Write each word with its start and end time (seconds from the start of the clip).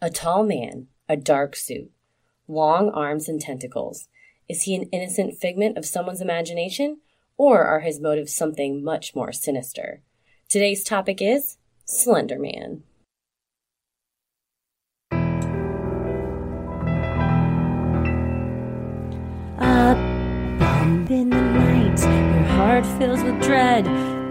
A 0.00 0.10
tall 0.10 0.44
man, 0.44 0.86
a 1.08 1.16
dark 1.16 1.56
suit, 1.56 1.90
long 2.46 2.88
arms 2.90 3.28
and 3.28 3.40
tentacles. 3.40 4.06
Is 4.48 4.62
he 4.62 4.76
an 4.76 4.84
innocent 4.92 5.34
figment 5.34 5.76
of 5.76 5.84
someone's 5.84 6.20
imagination, 6.20 7.00
or 7.36 7.64
are 7.64 7.80
his 7.80 7.98
motives 7.98 8.32
something 8.32 8.84
much 8.84 9.16
more 9.16 9.32
sinister? 9.32 10.02
Today's 10.48 10.84
topic 10.84 11.20
is 11.20 11.56
Slender 11.84 12.38
Man. 12.38 12.84
A 19.58 19.96
bump 20.60 21.10
in 21.10 21.30
the 21.30 21.40
night, 21.40 22.00
your 22.00 22.44
heart 22.54 22.86
fills 23.00 23.24
with 23.24 23.42
dread. 23.42 24.17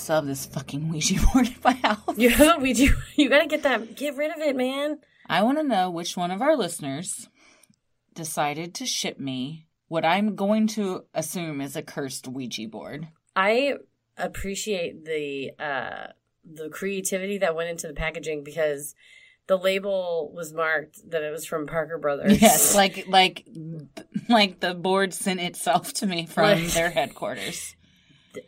still 0.00 0.16
have 0.16 0.26
this 0.26 0.46
fucking 0.46 0.88
Ouija 0.88 1.20
board 1.32 1.48
in 1.48 1.56
my 1.64 1.72
house. 1.72 2.00
Yeah, 2.16 2.58
we 2.58 2.72
do. 2.72 2.94
You 3.16 3.28
gotta 3.28 3.46
get 3.46 3.62
that. 3.62 3.96
Get 3.96 4.16
rid 4.16 4.30
of 4.30 4.38
it, 4.38 4.56
man. 4.56 4.98
I 5.26 5.42
want 5.42 5.58
to 5.58 5.64
know 5.64 5.90
which 5.90 6.16
one 6.16 6.30
of 6.30 6.42
our 6.42 6.56
listeners 6.56 7.28
decided 8.14 8.74
to 8.74 8.86
ship 8.86 9.20
me 9.20 9.66
what 9.88 10.04
I'm 10.04 10.36
going 10.36 10.66
to 10.68 11.04
assume 11.14 11.60
is 11.60 11.76
a 11.76 11.82
cursed 11.82 12.28
Ouija 12.28 12.68
board. 12.68 13.08
I 13.34 13.74
appreciate 14.16 15.04
the 15.04 15.52
uh 15.58 16.12
the 16.44 16.68
creativity 16.68 17.38
that 17.38 17.54
went 17.54 17.70
into 17.70 17.86
the 17.86 17.92
packaging 17.92 18.44
because 18.44 18.94
the 19.46 19.56
label 19.56 20.30
was 20.32 20.52
marked 20.52 21.10
that 21.10 21.22
it 21.22 21.30
was 21.30 21.44
from 21.44 21.66
Parker 21.66 21.98
Brothers. 21.98 22.40
Yes, 22.40 22.74
like 22.82 23.06
like 23.08 23.46
like 24.28 24.60
the 24.60 24.74
board 24.74 25.12
sent 25.12 25.40
itself 25.40 25.92
to 25.94 26.06
me 26.06 26.26
from 26.26 26.68
their 26.68 26.90
headquarters. 26.90 27.74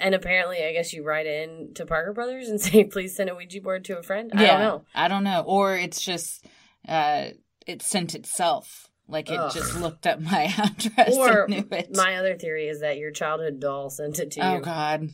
And 0.01 0.15
apparently, 0.15 0.65
I 0.65 0.73
guess 0.73 0.93
you 0.93 1.05
write 1.05 1.27
in 1.27 1.73
to 1.75 1.87
Parker 1.87 2.13
Brothers 2.13 2.49
and 2.49 2.61
say, 2.61 2.85
"Please 2.85 3.17
send 3.17 3.31
a 3.31 3.35
Ouija 3.35 3.61
board 3.61 3.85
to 3.87 3.99
a 3.99 4.03
friend." 4.03 4.31
I 4.35 4.43
yeah, 4.43 4.49
don't 4.53 4.61
know. 4.61 4.85
I 4.95 5.09
don't 5.09 5.25
know, 5.25 5.43
or 5.47 5.77
it's 5.77 6.01
just 6.01 6.45
uh, 6.89 7.29
it 7.67 7.83
sent 7.83 8.15
itself. 8.15 8.89
Like 9.09 9.31
it 9.31 9.39
Ugh. 9.39 9.53
just 9.53 9.77
looked 9.79 10.07
up 10.07 10.21
my 10.21 10.45
address 10.59 11.15
Or 11.17 11.43
and 11.45 11.51
knew 11.51 11.77
it. 11.77 11.95
my 11.95 12.17
other 12.17 12.35
theory 12.37 12.69
is 12.69 12.81
that 12.81 12.97
your 12.99 13.11
childhood 13.11 13.61
doll 13.61 13.91
sent 13.91 14.19
it 14.21 14.31
to 14.33 14.41
you. 14.41 14.47
oh. 14.47 14.61
God, 14.61 15.11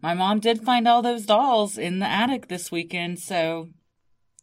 my 0.00 0.14
mom 0.14 0.38
did 0.40 0.62
find 0.62 0.86
all 0.88 1.02
those 1.02 1.26
dolls 1.26 1.76
in 1.76 1.98
the 1.98 2.06
attic 2.06 2.48
this 2.48 2.70
weekend, 2.72 3.18
so 3.18 3.68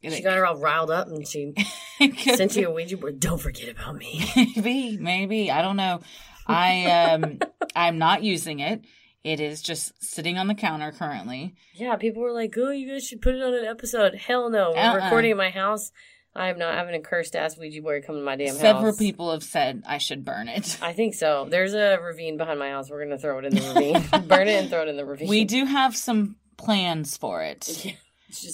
She 0.03 0.21
got 0.21 0.37
her 0.37 0.45
all 0.45 0.57
riled 0.57 0.91
up 0.91 1.07
and 1.07 1.27
she 1.27 1.53
sent 2.35 2.55
you 2.57 2.67
a 2.67 2.71
Ouija 2.71 2.97
board. 2.97 3.19
Don't 3.19 3.39
forget 3.39 3.69
about 3.69 3.95
me. 3.95 4.23
maybe 4.35 4.97
maybe 4.97 5.49
i 5.51 5.61
don't 5.61 5.77
know 5.77 6.01
i 6.47 6.85
um 7.13 7.39
i'm 7.75 7.97
not 7.97 8.23
using 8.23 8.59
it 8.59 8.83
it 9.23 9.39
is 9.39 9.61
just 9.61 9.91
sitting 10.03 10.37
on 10.37 10.47
the 10.47 10.55
counter 10.55 10.91
currently 10.91 11.55
Yeah, 11.73 11.95
people 11.95 12.21
were 12.21 12.31
like, 12.31 12.55
"Oh, 12.57 12.71
you 12.71 12.89
guys 12.91 13.05
should 13.07 13.21
put 13.21 13.35
it 13.35 13.41
on 13.43 13.53
an 13.53 13.65
episode." 13.65 14.15
Hell 14.15 14.49
no, 14.49 14.71
we're 14.71 14.77
Uh-uh. 14.77 14.95
recording 15.03 15.31
at 15.31 15.37
my 15.37 15.49
house. 15.49 15.91
I'm 16.33 16.57
not 16.57 16.75
having 16.75 16.95
a 16.95 17.01
cursed 17.01 17.35
ass 17.35 17.57
Ouija 17.57 17.81
board 17.81 18.05
come 18.05 18.15
to 18.15 18.21
my 18.21 18.37
damn 18.37 18.55
several 18.55 18.73
house. 18.73 18.81
Several 18.81 18.97
people 18.97 19.31
have 19.33 19.43
said 19.43 19.83
i 19.85 19.97
should 19.97 20.23
burn 20.23 20.47
it 20.47 20.77
I 20.81 20.93
think 20.93 21.13
so. 21.13 21.45
There's 21.49 21.73
a 21.73 21.99
ravine 22.01 22.37
behind 22.37 22.57
my 22.57 22.69
house. 22.69 22.89
We're 22.89 23.03
gonna 23.03 23.17
throw 23.17 23.39
it 23.39 23.45
in 23.45 23.53
the 23.55 23.61
ravine, 23.73 24.27
burn 24.27 24.47
it, 24.47 24.61
and 24.61 24.69
throw 24.69 24.83
it 24.83 24.87
in 24.87 24.95
the 24.95 25.05
ravine. 25.05 25.27
we 25.27 25.43
do 25.43 25.65
have 25.65 25.95
some 25.95 26.37
plans 26.57 27.17
for 27.17 27.41
it 27.43 27.85
Yeah, 27.85 27.93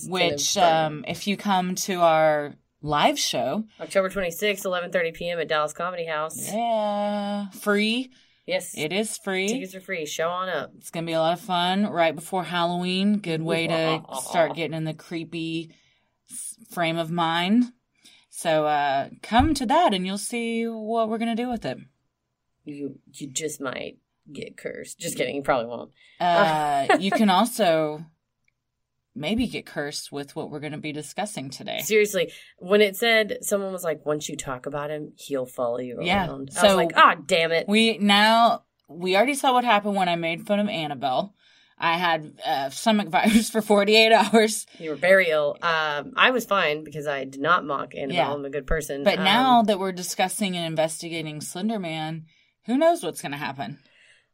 which 0.09 0.57
um 0.57 1.05
if 1.07 1.27
you 1.27 1.37
come 1.37 1.75
to 1.75 2.01
our 2.01 2.55
live 2.81 3.19
show 3.19 3.63
October 3.79 4.09
26th, 4.09 4.63
11:30 4.63 5.13
p.m. 5.13 5.39
at 5.39 5.47
Dallas 5.47 5.73
Comedy 5.73 6.05
House. 6.07 6.51
yeah 6.51 7.49
free 7.51 8.09
Yes, 8.47 8.77
it 8.77 8.93
is 8.93 9.17
free 9.17 9.47
tickets 9.49 9.75
are 9.75 9.81
free. 9.81 10.05
Show 10.05 10.29
on 10.29 10.47
up. 10.49 10.71
it's 10.77 10.89
gonna 10.89 11.05
be 11.05 11.11
a 11.13 11.19
lot 11.19 11.33
of 11.33 11.41
fun 11.41 11.85
right 11.87 12.15
before 12.15 12.43
halloween 12.45 13.17
good 13.19 13.41
way 13.41 13.67
to 13.67 14.01
start 14.21 14.55
getting 14.55 14.73
in 14.75 14.85
the 14.85 14.93
creepy 14.93 15.75
frame 16.71 16.97
of 16.97 17.11
mind 17.11 17.65
so 18.29 18.65
uh 18.65 19.09
come 19.21 19.53
to 19.53 19.65
that 19.65 19.93
and 19.93 20.05
you'll 20.05 20.17
see 20.17 20.65
what 20.65 21.09
we're 21.09 21.17
gonna 21.17 21.35
do 21.35 21.49
with 21.49 21.65
it 21.65 21.77
You 22.65 22.99
you 23.13 23.27
just 23.27 23.59
might 23.61 23.97
get 24.31 24.57
cursed. 24.57 24.99
Just 24.99 25.15
kidding. 25.17 25.35
You 25.37 25.41
probably 25.41 25.67
won't. 25.67 25.91
uh 26.19 26.97
you 26.99 27.11
can 27.11 27.29
also 27.37 28.05
maybe 29.17 29.47
get 29.47 29.65
cursed 29.65 30.11
with 30.11 30.35
what 30.35 30.49
we're 30.49 30.59
gonna 30.59 30.77
be 30.77 30.91
discussing 30.91 31.49
today 31.49 31.79
Seriously, 31.79 32.31
when 32.57 32.81
it 32.81 32.95
said 32.95 33.37
someone 33.41 33.71
was 33.73 33.83
like, 33.83 34.05
"Once 34.05 34.29
you 34.29 34.35
talk 34.37 34.65
about 34.65 34.89
him, 34.89 35.13
he'll 35.17 35.45
follow 35.45 35.79
you 35.79 35.97
Yeah, 36.01 36.27
around," 36.27 36.49
I 36.55 36.61
so- 36.61 36.67
was 36.67 36.75
like, 36.75 36.91
"Ah, 36.95 37.15
damn 37.25 37.51
it!" 37.51 37.67
we 37.67 37.97
now 37.97 38.63
we 38.87 39.15
already 39.17 39.33
saw 39.33 39.51
what 39.53 39.65
happened 39.65 39.95
when 39.95 40.07
i 40.07 40.15
made 40.15 40.47
fun 40.47 40.59
of 40.61 40.69
annabelle 40.69 41.35
i 41.77 41.97
had 41.97 42.39
uh, 42.45 42.69
stomach 42.69 43.09
virus 43.17 43.49
for 43.49 43.61
48 43.61 44.13
hours 44.13 44.65
You 44.79 44.91
were 44.91 44.95
very 44.95 45.27
ill. 45.29 45.57
Um, 45.61 46.13
I 46.15 46.31
was 46.31 46.45
fine 46.45 46.83
because 46.85 47.05
I 47.05 47.25
did 47.25 47.41
not 47.41 47.65
mock 47.65 47.93
Annabelle. 47.95 48.15
Yeah. 48.15 48.33
I'm 48.33 48.45
a 48.45 48.49
good 48.49 48.65
person. 48.65 49.03
but 49.03 49.17
Um, 49.19 49.23
now 49.25 49.61
that 49.63 49.77
we're 49.77 49.91
discussing 49.91 50.55
and 50.55 50.65
investigating 50.65 51.41
slender 51.41 51.79
man 51.79 52.25
who 52.65 52.77
knows 52.77 53.03
what's 53.03 53.21
gonna 53.21 53.37
happen 53.37 53.77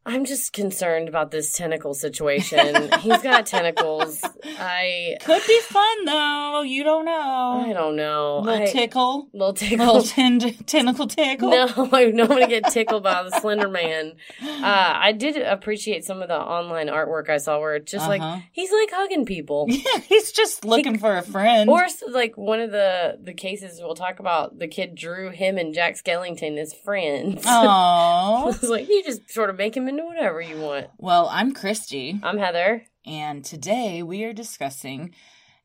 I'm 0.06 0.26
just 0.26 0.52
concerned 0.52 1.08
about 1.08 1.30
this 1.30 1.52
tentacle 1.52 1.94
situation. 1.94 2.90
He's 3.00 3.22
got 3.22 3.46
tentacles. 3.54 4.20
I 4.44 5.16
Could 5.24 5.40
be 5.46 5.60
fun 5.60 6.04
though. 6.04 6.60
You 6.62 6.84
don't 6.84 7.06
know. 7.06 7.64
I 7.66 7.72
don't 7.72 7.96
know. 7.96 8.40
Little 8.44 8.62
I- 8.68 8.70
tickle. 8.70 9.28
Little 9.32 9.54
tickle. 9.54 9.86
Little 9.86 10.02
tend- 10.02 10.66
tentacle 10.66 11.06
tickle. 11.06 11.50
No, 11.50 11.64
I 11.92 12.10
don't 12.10 12.28
want 12.28 12.42
to 12.42 12.48
get 12.48 12.70
tickled 12.70 13.02
by 13.02 13.22
the 13.22 13.30
Slender 13.40 13.68
Man. 13.70 14.12
Uh, 14.42 14.60
I 14.62 15.12
did 15.12 15.36
appreciate 15.38 16.04
some 16.04 16.20
of 16.20 16.28
the 16.28 16.36
online 16.38 16.88
artwork 16.88 17.30
I 17.30 17.38
saw 17.38 17.58
where 17.58 17.76
it's 17.76 17.90
just 17.90 18.06
Uh-huh. 18.08 18.18
like 18.18 18.42
he's 18.52 18.70
like 18.72 18.90
hugging 18.92 19.24
people. 19.24 19.66
Yeah, 19.68 20.00
he's 20.00 20.32
just 20.32 20.64
looking 20.66 20.98
for 20.98 21.16
a 21.16 21.22
friend. 21.22 21.70
Or 21.70 21.86
like 22.10 22.36
one 22.36 22.60
of 22.60 22.70
the 22.72 23.18
the 23.22 23.32
cases 23.32 23.80
we'll 23.80 23.94
talk 23.94 24.20
about, 24.20 24.58
the 24.58 24.68
kid 24.68 24.94
drew 24.94 25.30
him 25.30 25.56
and 25.56 25.72
Jack 25.72 25.96
Skellington 25.96 26.58
as 26.58 26.74
friends. 26.74 27.42
I 27.46 28.42
was 28.44 28.62
like, 28.64 28.88
you 28.88 29.02
just 29.02 29.30
sort 29.30 29.48
of 29.50 29.56
make 29.56 29.74
him 29.76 29.88
into 29.94 30.06
whatever 30.06 30.40
you 30.40 30.58
want. 30.58 30.88
well, 30.98 31.28
I'm 31.30 31.52
Christy, 31.52 32.18
I'm 32.22 32.38
Heather. 32.38 32.82
and 33.06 33.44
today 33.44 34.02
we 34.02 34.24
are 34.24 34.32
discussing 34.32 35.14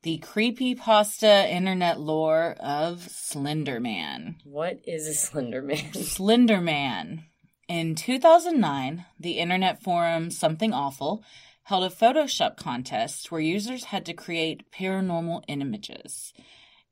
the 0.04 0.20
creepy 0.20 0.76
pasta 0.76 1.50
internet 1.52 2.00
lore 2.00 2.56
of 2.60 3.02
Slender 3.10 3.80
Man. 3.80 4.36
What 4.44 4.80
is 4.86 5.08
a 5.08 5.14
Slender 5.16 5.62
Man? 5.64 5.94
Slender 5.94 6.62
Man. 6.62 7.24
In 7.68 7.96
2009, 7.96 9.06
the 9.20 9.40
internet 9.40 9.82
forum 9.82 10.30
Something 10.30 10.74
Awful 10.74 11.24
held 11.64 11.84
a 11.84 11.94
Photoshop 11.96 12.56
contest 12.56 13.32
where 13.32 13.42
users 13.42 13.86
had 13.86 14.06
to 14.06 14.14
create 14.14 14.72
paranormal 14.72 15.44
images. 15.48 16.34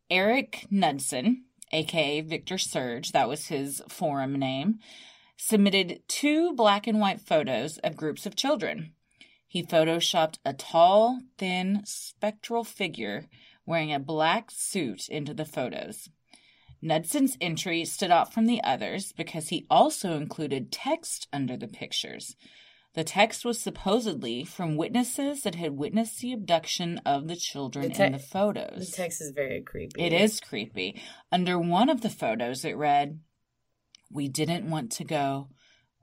Eric 0.10 0.66
Knudsen, 0.72 1.44
aka 1.72 2.22
Victor 2.22 2.58
Surge, 2.58 3.12
that 3.12 3.30
was 3.30 3.48
his 3.48 3.82
forum 3.90 4.34
name, 4.40 4.80
submitted 5.38 6.02
two 6.08 6.54
black 6.54 6.88
and 6.88 7.00
white 7.00 7.22
photos 7.22 7.78
of 7.80 7.96
groups 7.96 8.26
of 8.26 8.36
children. 8.36 8.92
He 9.48 9.64
photoshopped 9.64 10.40
a 10.44 10.54
tall, 10.54 11.22
thin, 11.38 11.82
spectral 11.86 12.64
figure 12.64 13.28
wearing 13.66 13.94
a 13.94 14.00
black 14.00 14.52
suit 14.52 15.08
into 15.08 15.34
the 15.34 15.46
photos. 15.46 16.10
Knudsen's 16.82 17.38
entry 17.42 17.86
stood 17.86 18.12
out 18.12 18.34
from 18.34 18.46
the 18.46 18.64
others 18.64 19.14
because 19.14 19.50
he 19.50 19.66
also 19.70 20.14
included 20.14 20.72
text 20.72 21.28
under 21.34 21.58
the 21.58 21.68
pictures. 21.68 22.36
The 22.94 23.04
text 23.04 23.46
was 23.46 23.60
supposedly 23.60 24.44
from 24.44 24.76
witnesses 24.76 25.44
that 25.44 25.56
had 25.56 25.78
witnessed 25.78 26.20
the 26.20 26.34
abduction 26.34 27.00
of 27.06 27.28
the 27.28 27.36
children 27.36 27.90
The 27.90 27.94
te- 27.94 28.04
in 28.06 28.12
the 28.14 28.20
photos. 28.20 28.90
The 28.90 28.96
text 28.96 29.22
is 29.22 29.32
very 29.32 29.62
creepy. 29.62 30.02
It 30.02 30.14
is 30.14 30.40
creepy. 30.40 31.02
Under 31.32 31.60
one 31.60 31.90
of 31.90 32.02
the 32.02 32.10
photos, 32.10 32.66
it 32.66 32.76
read, 32.76 33.20
We 34.12 34.28
didn't 34.28 34.70
want 34.70 34.92
to 34.94 35.04
go. 35.04 35.50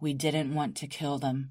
We 0.01 0.13
didn't 0.13 0.55
want 0.55 0.77
to 0.77 0.87
kill 0.87 1.19
them. 1.19 1.51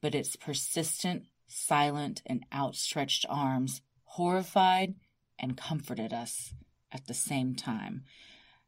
But 0.00 0.14
its 0.14 0.36
persistent, 0.36 1.24
silent, 1.46 2.22
and 2.26 2.44
outstretched 2.52 3.26
arms 3.28 3.80
horrified 4.04 4.94
and 5.38 5.56
comforted 5.56 6.12
us 6.12 6.52
at 6.92 7.06
the 7.06 7.14
same 7.14 7.54
time. 7.54 8.04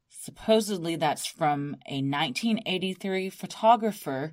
Supposedly, 0.08 0.96
that's 0.96 1.26
from 1.26 1.76
a 1.87 2.02
1983 2.02 3.31
photographer 3.31 4.32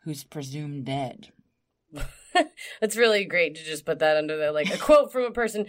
who's 0.00 0.24
presumed 0.24 0.84
dead. 0.84 1.28
It's 2.82 2.96
really 2.96 3.24
great 3.24 3.54
to 3.54 3.64
just 3.64 3.86
put 3.86 4.00
that 4.00 4.18
under 4.18 4.36
there, 4.36 4.52
like 4.52 4.72
a 4.72 4.76
quote 4.78 5.10
from 5.10 5.22
a 5.22 5.30
person 5.30 5.66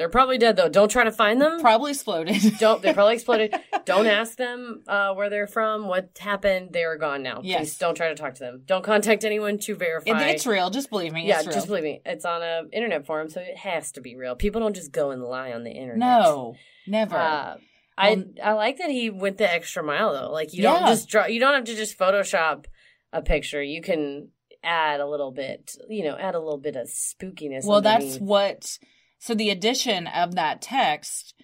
They're 0.00 0.08
probably 0.08 0.38
dead 0.38 0.56
though. 0.56 0.70
Don't 0.70 0.90
try 0.90 1.04
to 1.04 1.12
find 1.12 1.38
them. 1.42 1.60
Probably 1.60 1.90
exploded. 1.90 2.56
Don't. 2.58 2.80
They 2.80 2.94
probably 2.94 3.16
exploded. 3.16 3.54
don't 3.84 4.06
ask 4.06 4.34
them 4.38 4.82
uh, 4.88 5.12
where 5.12 5.28
they're 5.28 5.46
from, 5.46 5.88
what 5.88 6.16
happened. 6.18 6.70
They 6.72 6.84
are 6.84 6.96
gone 6.96 7.22
now. 7.22 7.40
Yes. 7.42 7.58
Please 7.60 7.76
don't 7.76 7.94
try 7.94 8.08
to 8.08 8.14
talk 8.14 8.32
to 8.36 8.40
them. 8.40 8.62
Don't 8.64 8.82
contact 8.82 9.24
anyone 9.26 9.58
to 9.58 9.74
verify. 9.74 10.10
It- 10.28 10.36
it's 10.36 10.46
real. 10.46 10.70
Just 10.70 10.88
believe 10.88 11.12
me. 11.12 11.26
yeah, 11.26 11.36
it's 11.40 11.48
real. 11.48 11.54
just 11.54 11.66
believe 11.66 11.82
me. 11.82 12.00
It's 12.06 12.24
on 12.24 12.42
a 12.42 12.62
internet 12.72 13.04
forum, 13.04 13.28
so 13.28 13.42
it 13.42 13.58
has 13.58 13.92
to 13.92 14.00
be 14.00 14.16
real. 14.16 14.36
People 14.36 14.62
don't 14.62 14.74
just 14.74 14.90
go 14.90 15.10
and 15.10 15.22
lie 15.22 15.52
on 15.52 15.64
the 15.64 15.70
internet. 15.70 15.98
no, 15.98 16.54
never. 16.86 17.16
Uh, 17.16 17.56
I 17.98 18.24
I 18.42 18.52
like 18.52 18.78
that 18.78 18.88
he 18.88 19.10
went 19.10 19.36
the 19.36 19.52
extra 19.52 19.82
mile 19.82 20.14
though. 20.14 20.32
Like 20.32 20.54
you 20.54 20.62
Yeah. 20.62 20.78
don't 20.78 20.86
just 20.88 21.10
draw. 21.10 21.26
You 21.26 21.40
don't 21.40 21.52
have 21.52 21.64
to 21.64 21.76
just 21.76 21.98
Photoshop 21.98 22.64
a 23.12 23.20
picture. 23.20 23.62
You 23.62 23.82
can 23.82 24.30
add 24.64 25.00
a 25.00 25.06
little 25.06 25.30
bit. 25.30 25.76
You 25.90 26.04
know, 26.04 26.16
add 26.16 26.34
a 26.34 26.38
little 26.40 26.56
bit 26.56 26.76
of 26.76 26.86
spookiness. 26.88 27.66
well, 27.66 27.82
that's 27.82 28.16
what. 28.16 28.78
So 29.20 29.34
the 29.34 29.50
addition 29.50 30.06
of 30.06 30.34
that 30.34 30.62
text 30.62 31.34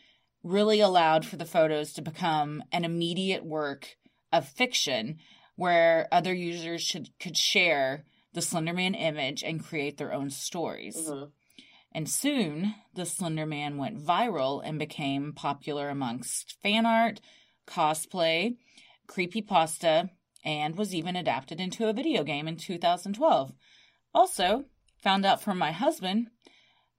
really 0.43 0.81
allowed 0.81 1.27
for 1.27 1.37
the 1.37 1.45
photos 1.45 1.93
to 1.93 2.03
become 2.03 2.65
an 2.73 2.85
immediate 2.85 3.45
work 3.45 3.97
of 4.33 4.49
fiction 4.49 5.19
where 5.57 6.09
other 6.11 6.35
users 6.35 6.83
should 6.83 7.11
could 7.21 7.37
share 7.37 8.05
the 8.33 8.41
Slenderman 8.41 8.99
image 8.99 9.45
and 9.45 9.65
create 9.65 9.99
their 9.99 10.13
own 10.13 10.31
stories. 10.31 10.97
Mhm. 10.97 11.33
And 11.93 12.09
soon, 12.09 12.75
the 12.95 13.03
Slenderman 13.03 13.77
went 13.77 13.99
viral 13.99 14.63
and 14.65 14.79
became 14.79 15.35
popular 15.35 15.91
amongst 15.91 16.53
fan 16.63 16.87
art, 16.87 17.21
cosplay, 17.67 18.57
creepypasta, 19.07 20.11
and 20.45 20.77
was 20.77 20.95
even 20.95 21.15
adapted 21.15 21.61
into 21.61 21.89
a 21.89 21.93
video 21.93 22.25
game 22.25 22.49
in 22.49 22.57
2012. 22.57 23.53
Also, 24.15 24.65
found 24.99 25.27
out 25.27 25.43
from 25.43 25.59
my 25.59 25.73
husband, 25.73 26.31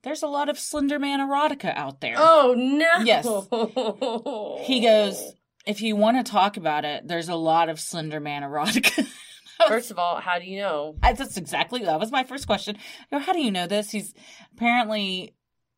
there's 0.08 0.24
a 0.24 0.28
lot 0.28 0.48
of 0.48 0.58
Slender 0.58 1.00
Man 1.00 1.20
erotica 1.20 1.76
out 1.76 2.00
there. 2.00 2.16
Oh 2.18 2.56
no! 2.58 3.04
Yes. 3.04 3.26
He 4.66 4.80
goes, 4.82 5.34
if 5.66 5.82
you 5.82 5.96
want 5.96 6.26
to 6.26 6.32
talk 6.32 6.56
about 6.58 6.86
it, 6.86 7.08
there's 7.08 7.30
a 7.30 7.36
lot 7.36 7.68
of 7.70 7.80
Slender 7.80 8.20
Man 8.22 8.42
erotica. 8.44 9.06
First 9.68 9.92
of 9.92 10.00
all, 10.00 10.20
how 10.22 10.40
do 10.40 10.46
you 10.46 10.60
know? 10.60 10.96
I- 11.04 11.14
That's 11.14 11.36
exactly 11.36 11.84
that 11.84 12.00
was 12.00 12.12
my 12.12 12.24
first 12.24 12.48
question. 12.48 12.78
Go, 13.12 13.20
How 13.20 13.34
do 13.34 13.40
you 13.42 13.52
know 13.52 13.68
this? 13.68 13.92
He's 13.92 14.14
apparently 14.56 15.34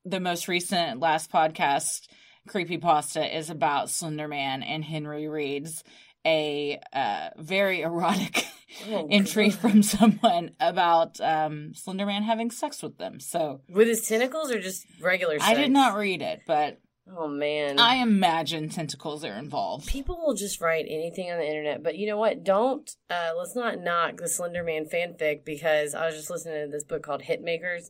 the 0.06 0.20
most 0.20 0.48
recent 0.48 1.00
last 1.00 1.32
podcast 1.32 2.08
creepypasta 2.48 3.34
is 3.36 3.50
about 3.50 3.90
Slender 3.90 4.28
Man 4.28 4.64
and 4.64 4.84
Henry 4.84 5.28
reads 5.28 5.84
a 6.26 6.80
uh, 6.94 7.30
very 7.38 7.82
erotic 7.82 8.46
Oh, 8.90 9.08
entry 9.12 9.50
God. 9.50 9.60
from 9.60 9.84
someone 9.84 10.52
about 10.60 11.20
um, 11.20 11.74
Slender 11.74 12.06
Man 12.06 12.24
having 12.24 12.52
sex 12.52 12.84
with 12.84 12.98
them. 12.98 13.20
So 13.20 13.62
with 13.70 13.88
his 13.88 14.08
tentacles 14.08 14.52
or 14.52 14.60
just 14.62 14.86
regular. 15.02 15.38
I 15.42 15.54
did 15.56 15.72
not 15.72 15.98
read 15.98 16.22
it, 16.22 16.42
but 16.46 16.80
Oh 17.12 17.28
man, 17.28 17.80
I 17.80 17.96
imagine 17.96 18.70
tentacles 18.70 19.26
are 19.26 19.34
involved. 19.34 19.88
People 19.88 20.22
will 20.24 20.36
just 20.36 20.62
write 20.62 20.86
anything 20.88 21.32
on 21.32 21.40
the 21.40 21.48
internet, 21.48 21.82
but 21.82 21.98
you 21.98 22.06
know 22.06 22.18
what? 22.18 22.44
Don't 22.44 22.88
uh, 23.10 23.32
let's 23.36 23.56
not 23.56 23.80
knock 23.80 24.18
the 24.18 24.26
Slenderman 24.26 24.88
fanfic 24.94 25.44
because 25.44 25.96
I 25.96 26.06
was 26.06 26.16
just 26.16 26.30
listening 26.30 26.66
to 26.68 26.72
this 26.72 26.84
book 26.84 27.02
called 27.02 27.24
Hitmakers, 27.24 27.90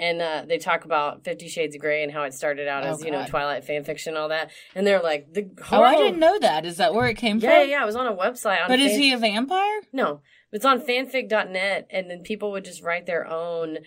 and 0.00 0.20
uh, 0.20 0.44
they 0.48 0.58
talk 0.58 0.84
about 0.84 1.22
Fifty 1.24 1.48
Shades 1.48 1.74
of 1.76 1.80
Grey 1.80 2.02
and 2.02 2.10
how 2.10 2.22
it 2.24 2.34
started 2.34 2.66
out 2.66 2.84
Oh, 2.84 2.88
as 2.94 3.04
you 3.04 3.10
know. 3.12 3.24
Twilight 3.28 3.64
fanfiction 3.66 4.08
and 4.08 4.16
all 4.18 4.30
that, 4.30 4.50
and 4.74 4.84
they're 4.86 5.00
like 5.02 5.32
the 5.32 5.48
Oh. 5.70 5.82
I 5.82 5.94
didn't 5.96 6.18
know 6.18 6.38
that. 6.40 6.66
Is 6.66 6.78
that 6.78 6.94
where 6.94 7.06
it 7.06 7.16
came 7.18 7.38
Yeah, 7.38 7.50
yeah, 7.50 7.60
from? 7.62 7.70
yeah, 7.70 7.82
it 7.82 7.86
was 7.86 7.96
on 7.96 8.06
a 8.08 8.14
website. 8.16 8.62
On 8.62 8.68
But 8.68 8.80
is 8.80 8.96
he 8.96 9.12
a 9.12 9.18
vampire? 9.18 9.80
No, 9.92 10.22
it's 10.50 10.64
on 10.64 10.80
fanfic.net, 10.80 11.86
and 11.90 12.10
then 12.10 12.22
people 12.22 12.50
would 12.52 12.64
just 12.64 12.82
write 12.82 13.06
their 13.06 13.26
own 13.26 13.78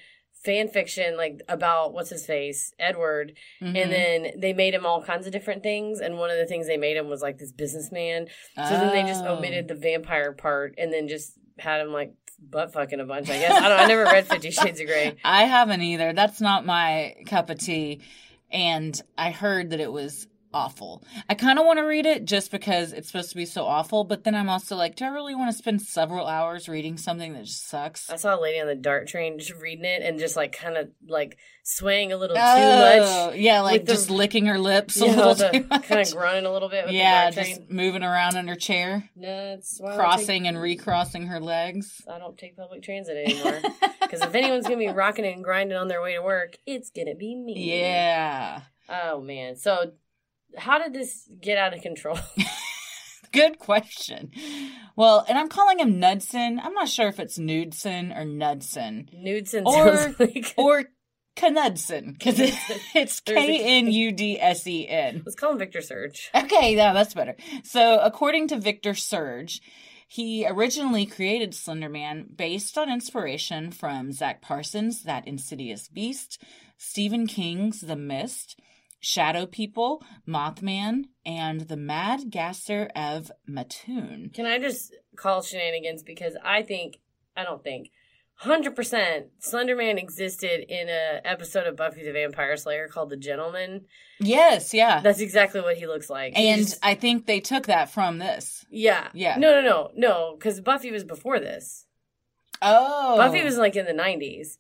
fan 0.46 0.68
fiction 0.68 1.16
like 1.16 1.40
about 1.48 1.94
what's 1.94 2.10
his 2.10 2.26
face 2.26 2.74
edward 2.78 3.32
Mhm. 3.62 3.78
and 3.82 3.92
then 3.94 4.32
they 4.38 4.52
made 4.52 4.74
him 4.74 4.86
all 4.86 5.02
kinds 5.02 5.26
of 5.26 5.32
different 5.32 5.64
things 5.64 6.02
and 6.02 6.18
one 6.20 6.30
of 6.30 6.36
the 6.38 6.46
things 6.46 6.68
they 6.68 6.76
made 6.76 6.98
him 6.98 7.08
was 7.08 7.22
like 7.22 7.38
this 7.38 7.54
businessman 7.54 8.28
so 8.58 8.70
then 8.72 8.92
they 8.92 9.04
just 9.04 9.24
Oh. 9.24 9.38
omitted 9.38 9.70
the 9.70 9.74
vampire 9.74 10.34
part 10.34 10.76
and 10.78 10.92
then 10.92 11.08
just 11.08 11.40
had 11.60 11.80
him 11.80 11.94
like 11.94 12.12
butt 12.50 12.74
fucking 12.74 13.00
a 13.00 13.06
bunch 13.06 13.30
i 13.30 13.38
guess 13.40 13.52
i 13.52 13.68
don't 13.68 13.80
i 13.80 13.86
never 13.86 14.04
read 14.04 14.28
50 14.28 14.52
shades 14.52 14.80
of 14.80 14.88
gray 14.88 15.16
I 15.24 15.44
haven't 15.44 15.82
either. 15.82 16.14
That's 16.14 16.42
not 16.42 16.66
my 16.66 17.16
cup 17.26 17.50
of 17.50 17.60
tea. 17.60 18.02
And 18.52 19.00
I 19.18 19.32
heard 19.32 19.72
that 19.72 19.80
it 19.80 19.92
was 19.92 20.28
awful. 20.54 21.04
I 21.30 21.34
kind 21.36 21.58
of 21.60 21.66
want 21.66 21.80
to 21.80 21.84
read 21.84 22.06
it 22.06 22.26
just 22.26 22.52
because 22.52 22.94
it's 22.94 23.08
supposed 23.08 23.30
to 23.32 23.36
be 23.36 23.46
so 23.46 23.66
awful, 23.66 24.04
but 24.04 24.24
then 24.24 24.36
I'm 24.36 24.50
also 24.50 24.76
like, 24.76 24.96
do 24.96 25.06
I 25.06 25.10
really 25.10 25.36
want 25.36 25.52
to 25.52 25.58
spend 25.58 25.82
several 25.82 26.28
hours 26.28 26.70
reading 26.70 26.98
something 26.98 27.34
that 27.34 27.46
just 27.46 27.68
sucks? 27.70 28.10
i 28.10 28.16
saw 28.16 28.38
a 28.38 28.42
lady 28.42 28.60
on 28.60 28.68
the 28.68 28.76
dart 28.76 29.08
train 29.08 29.40
just 29.40 29.54
reading 29.56 29.86
it 29.86 30.02
and 30.04 30.20
just 30.20 30.36
like 30.36 30.52
kind 30.52 30.78
of 30.78 30.90
like 31.08 31.38
swaying 31.64 32.12
a 32.12 32.18
little 32.18 32.36
too 32.36 32.42
Oh, 32.44 33.28
much 33.30 33.36
yeah, 33.38 33.62
like 33.62 33.82
with 33.82 33.88
the- 33.88 33.94
just 33.94 34.10
licking 34.10 34.46
her 34.48 34.60
lips 34.60 35.00
a 35.00 35.06
little 35.06 35.36
know, 35.36 35.52
too 35.52 35.66
much. 35.70 35.84
kind 35.84 36.02
of 36.02 36.12
grunting 36.14 36.46
a 36.46 36.52
little 36.52 36.70
bit 36.70 36.86
with 36.86 36.94
yeah, 36.94 37.30
the 37.30 37.42
just 37.42 37.70
moving 37.70 38.04
around 38.04 38.36
in 38.36 38.48
her 38.48 38.56
chair, 38.56 39.10
no, 39.16 39.54
it's 39.58 39.80
why 39.80 39.96
crossing 39.96 40.44
take- 40.44 40.50
and 40.50 40.62
recrossing 40.62 41.28
her 41.28 41.40
legs. 41.40 42.02
I 42.12 42.20
don't 42.20 42.38
take 42.38 42.58
public 42.58 42.84
transit 42.84 43.16
anymore. 43.18 43.60
Because 44.02 44.22
if 44.22 44.36
anyone's 44.36 44.66
gonna 44.66 44.78
be 44.78 44.90
rocking 44.90 45.26
and 45.26 45.44
grinding 45.44 45.78
on 45.78 45.88
their 45.88 46.02
way 46.02 46.14
to 46.16 46.22
work, 46.22 46.58
it's 46.68 46.90
gonna 46.90 47.16
be 47.16 47.34
me. 47.36 47.80
Yeah. 47.80 48.62
Oh 48.90 49.22
man. 49.22 49.56
So, 49.56 49.94
how 50.58 50.78
did 50.82 50.94
this 50.94 51.28
get 51.42 51.58
out 51.58 51.74
of 51.74 51.82
control? 51.82 52.18
Good 53.32 53.58
question. 53.58 54.32
Well, 54.96 55.26
and 55.28 55.38
I'm 55.38 55.50
calling 55.50 55.80
him 55.80 56.00
Nudson. 56.00 56.60
I'm 56.64 56.74
not 56.74 56.88
sure 56.90 57.08
if 57.08 57.20
it's 57.20 57.40
Nudson 57.40 58.12
or 58.14 58.26
Nudson. 58.26 59.10
Nudson 59.12 59.64
Or- 59.66 60.16
like. 60.20 60.54
or 60.56 60.84
Knudsen 61.36 62.12
because 62.14 62.40
it, 62.40 62.54
it's 62.96 63.20
K 63.22 63.80
N 63.80 63.92
U 63.92 64.12
D 64.12 64.40
S 64.40 64.68
E 64.68 64.88
N. 64.88 65.24
Let's 65.26 65.36
call 65.36 65.54
him 65.54 65.58
Victor 65.58 65.82
Surge. 65.82 66.30
Okay, 66.36 66.76
yeah, 66.76 66.94
that's 66.94 67.16
better. 67.16 67.36
So, 67.64 68.00
according 68.00 68.50
to 68.50 68.60
Victor 68.60 68.94
Surge, 68.94 69.60
he 70.08 70.46
originally 70.48 71.08
created 71.08 71.54
Slenderman 71.54 72.38
based 72.38 72.78
on 72.78 72.92
inspiration 72.92 73.72
from 73.72 74.12
Zach 74.12 74.44
Parsons' 74.44 75.02
That 75.04 75.28
Insidious 75.28 75.88
Beast, 75.88 76.40
Stephen 76.78 77.26
King's 77.26 77.82
The 77.82 77.96
Mist, 77.96 78.60
Shadow 79.04 79.46
People, 79.46 80.02
Mothman, 80.26 81.04
and 81.26 81.62
The 81.68 81.76
Mad 81.78 82.30
Gasser 82.32 82.90
of 82.96 83.32
Mattoon. 83.46 84.32
Can 84.34 84.46
I 84.46 84.58
just 84.60 84.96
call 85.18 85.42
shenanigans 85.42 86.04
because 86.04 86.38
I 86.44 86.62
think 86.64 87.00
I 87.36 87.44
don't 87.44 87.64
think. 87.64 87.92
Hundred 88.36 88.76
percent, 88.76 89.28
Slenderman 89.42 90.00
existed 90.02 90.66
in 90.68 90.90
a 90.90 91.22
episode 91.24 91.68
of 91.68 91.76
Buffy 91.76 92.04
the 92.04 92.12
Vampire 92.12 92.58
Slayer 92.58 92.88
called 92.88 93.12
The 93.12 93.16
Gentleman. 93.18 93.82
Yes, 94.20 94.74
yeah. 94.74 95.02
That's 95.02 95.20
exactly 95.20 95.62
what 95.62 95.78
he 95.78 95.86
looks 95.86 96.10
like. 96.10 96.34
And 96.36 96.62
just- 96.62 96.80
I 96.84 96.96
think 96.96 97.26
they 97.28 97.40
took 97.40 97.68
that 97.68 97.92
from 97.92 98.18
this. 98.18 98.66
yeah, 98.72 99.10
Yeah. 99.14 99.36
No, 99.38 99.62
no, 99.62 99.62
no, 99.62 99.92
no, 99.96 100.36
because 100.36 100.62
Buffy 100.62 100.92
was 100.92 101.04
before 101.04 101.40
this. 101.40 101.86
Oh. 102.62 103.18
Buffy 103.18 103.44
was 103.44 103.58
like 103.58 103.76
in 103.76 103.86
the 103.86 103.94
nineties. 103.94 104.58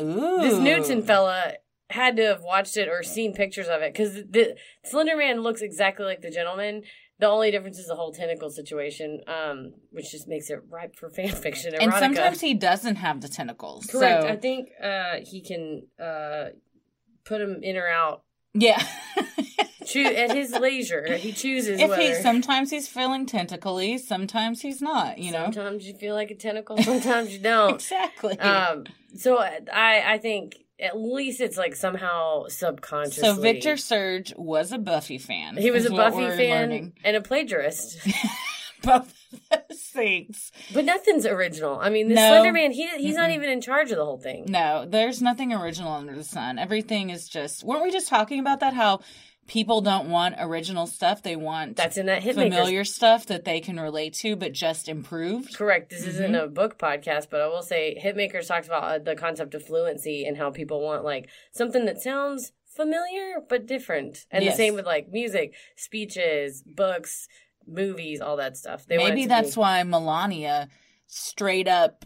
Ooh. 0.00 0.38
This 0.40 0.58
Newton 0.58 1.02
fella 1.02 1.54
had 1.90 2.16
to 2.16 2.24
have 2.24 2.42
watched 2.42 2.76
it 2.76 2.88
or 2.88 3.02
seen 3.02 3.34
pictures 3.34 3.68
of 3.68 3.82
it 3.82 3.92
because 3.92 4.14
the 4.14 4.56
Slender 4.84 5.16
Man 5.16 5.42
looks 5.42 5.60
exactly 5.62 6.04
like 6.04 6.22
the 6.22 6.30
gentleman. 6.30 6.82
The 7.18 7.28
only 7.28 7.50
difference 7.50 7.78
is 7.78 7.86
the 7.86 7.96
whole 7.96 8.12
tentacle 8.12 8.48
situation, 8.48 9.20
um, 9.26 9.74
which 9.90 10.10
just 10.10 10.26
makes 10.26 10.48
it 10.48 10.60
ripe 10.70 10.96
for 10.96 11.10
fan 11.10 11.28
fiction. 11.28 11.74
And 11.74 11.92
sometimes 11.92 12.40
he 12.40 12.54
doesn't 12.54 12.96
have 12.96 13.20
the 13.20 13.28
tentacles. 13.28 13.86
correct. 13.86 14.22
So, 14.22 14.28
I 14.28 14.36
think 14.36 14.70
uh, 14.82 15.16
he 15.22 15.42
can 15.42 15.82
uh, 16.02 16.46
put 17.24 17.40
them 17.40 17.60
in 17.62 17.76
or 17.76 17.88
out 17.88 18.22
yeah. 18.54 18.82
Choo- 19.86 20.04
at 20.04 20.34
his 20.34 20.52
leisure. 20.52 21.16
He 21.16 21.32
chooses 21.32 21.80
if 21.80 21.88
whether. 21.88 22.02
he 22.02 22.14
sometimes 22.14 22.70
he's 22.70 22.86
feeling 22.86 23.26
tentacly, 23.26 23.98
sometimes 23.98 24.62
he's 24.62 24.80
not, 24.80 25.18
you 25.18 25.32
know. 25.32 25.44
sometimes 25.44 25.86
you 25.86 25.94
feel 25.94 26.14
like 26.14 26.30
a 26.30 26.34
tentacle, 26.34 26.78
sometimes 26.78 27.32
you 27.32 27.40
don't. 27.40 27.74
Exactly. 27.80 28.38
um, 28.38 28.84
so 29.16 29.38
I 29.38 30.14
I 30.14 30.18
think 30.18 30.56
at 30.80 30.98
least 30.98 31.40
it's 31.40 31.56
like 31.56 31.74
somehow 31.76 32.44
subconsciously. 32.48 33.22
so 33.22 33.34
Victor 33.34 33.76
Surge 33.76 34.32
was 34.36 34.72
a 34.72 34.78
Buffy 34.78 35.18
fan. 35.18 35.56
He 35.56 35.70
was 35.70 35.86
a 35.86 35.90
Buffy 35.90 36.28
fan 36.28 36.60
learning. 36.70 36.92
and 37.04 37.16
a 37.16 37.20
plagiarist. 37.20 37.98
Both 38.82 39.14
those 39.50 39.78
things. 39.92 40.50
But 40.72 40.86
nothing's 40.86 41.26
original. 41.26 41.78
I 41.78 41.90
mean, 41.90 42.08
the 42.08 42.14
No. 42.14 42.28
Slender 42.28 42.52
Man, 42.52 42.70
he 42.72 42.88
he's 42.96 43.14
not 43.14 43.28
Mm-mm. 43.28 43.34
even 43.34 43.50
in 43.50 43.60
charge 43.60 43.90
of 43.90 43.98
the 43.98 44.04
whole 44.06 44.16
thing. 44.18 44.46
No, 44.48 44.86
there's 44.88 45.20
nothing 45.20 45.52
original 45.52 45.92
under 45.92 46.14
the 46.14 46.24
sun. 46.24 46.58
Everything 46.58 47.10
is 47.10 47.28
just. 47.28 47.62
Weren't 47.62 47.82
we 47.82 47.90
just 47.90 48.08
talking 48.08 48.40
about 48.40 48.60
that? 48.60 48.72
How 48.72 49.00
people 49.50 49.80
don't 49.80 50.08
want 50.08 50.36
original 50.38 50.86
stuff; 50.86 51.22
they 51.22 51.34
want 51.36 51.76
That's 51.76 51.96
in 51.96 52.06
that 52.06 52.22
Hitmaker. 52.22 52.34
familiar 52.34 52.84
stuff 52.84 53.26
that 53.26 53.44
they 53.44 53.60
can 53.60 53.78
relate 53.78 54.14
to, 54.22 54.36
but 54.36 54.52
just 54.52 54.88
improved. 54.88 55.56
Correct. 55.56 55.90
This 55.90 56.06
isn't 56.06 56.32
Mm-hmm. 56.32 56.44
a 56.44 56.48
book 56.48 56.78
podcast, 56.78 57.26
but 57.30 57.40
I 57.40 57.48
will 57.48 57.62
say 57.62 58.00
Hitmakers 58.02 58.46
talks 58.46 58.66
about 58.68 58.84
uh, 58.84 58.98
the 58.98 59.16
concept 59.16 59.54
of 59.54 59.64
fluency 59.66 60.24
and 60.24 60.36
how 60.36 60.50
people 60.50 60.80
want 60.80 61.04
like 61.04 61.28
something 61.52 61.84
that 61.86 62.00
sounds 62.00 62.52
familiar 62.76 63.40
but 63.48 63.66
different. 63.66 64.24
And 64.30 64.44
Yes. 64.44 64.54
the 64.54 64.56
same 64.62 64.74
with 64.74 64.86
like 64.86 65.08
music, 65.10 65.54
speeches, 65.76 66.62
books, 66.64 67.26
movies, 67.66 68.20
all 68.20 68.36
that 68.36 68.56
stuff. 68.56 68.86
They 68.86 68.96
Maybe 68.96 69.26
that's 69.26 69.56
be- 69.56 69.60
why 69.60 69.82
Melania 69.82 70.68
straight 71.08 71.66
up 71.66 72.04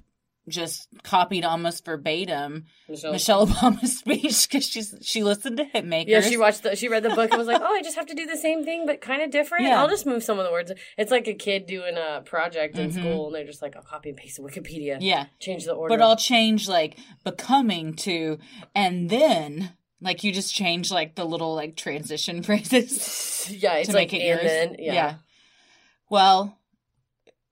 just 0.48 0.88
copied 1.02 1.44
almost 1.44 1.84
verbatim 1.86 2.66
Michelle. 2.88 3.12
Michelle 3.12 3.46
Obama's 3.46 3.98
speech 3.98 4.48
because 4.48 4.66
she's 4.66 4.94
she 5.02 5.22
listened 5.22 5.56
to 5.56 5.64
Hitmakers. 5.64 6.08
Yeah, 6.08 6.20
she 6.20 6.36
watched 6.36 6.62
the. 6.62 6.76
She 6.76 6.88
read 6.88 7.02
the 7.02 7.10
book 7.10 7.30
and 7.30 7.38
was 7.38 7.46
like, 7.48 7.62
"Oh, 7.62 7.74
I 7.74 7.80
just 7.82 7.96
have 7.96 8.06
to 8.06 8.14
do 8.14 8.26
the 8.26 8.36
same 8.36 8.64
thing, 8.64 8.84
but 8.86 9.00
kind 9.00 9.22
of 9.22 9.30
different. 9.30 9.64
Yeah. 9.64 9.80
I'll 9.80 9.88
just 9.88 10.04
move 10.06 10.22
some 10.22 10.38
of 10.38 10.44
the 10.44 10.52
words." 10.52 10.70
It's 10.98 11.10
like 11.10 11.26
a 11.28 11.34
kid 11.34 11.66
doing 11.66 11.96
a 11.96 12.20
project 12.22 12.76
in 12.78 12.90
Mhm. 12.90 12.94
school, 12.94 13.26
and 13.26 13.34
they're 13.34 13.46
just 13.46 13.62
like, 13.62 13.74
"I'll 13.76 13.82
copy 13.82 14.10
and 14.10 14.18
paste 14.18 14.36
the 14.36 14.42
Wikipedia, 14.42 14.98
Yeah, 15.00 15.26
change 15.40 15.64
the 15.64 15.72
order." 15.72 15.96
but 15.96 16.02
I'll 16.02 16.16
change 16.16 16.68
like 16.68 16.98
becoming 17.24 17.94
to 17.96 18.38
and 18.74 19.08
then 19.08 19.72
like 20.00 20.22
you 20.24 20.32
just 20.32 20.54
change 20.54 20.90
like 20.90 21.14
the 21.14 21.24
little 21.24 21.54
like 21.54 21.76
transition 21.76 22.42
phrases. 22.44 23.48
yeah, 23.50 23.74
it's 23.76 23.88
to 23.88 23.94
like 23.94 24.12
make 24.12 24.20
it 24.20 24.26
and 24.26 24.40
yours. 24.40 24.42
then 24.50 24.76
yeah. 24.78 25.14
Well, 26.10 26.58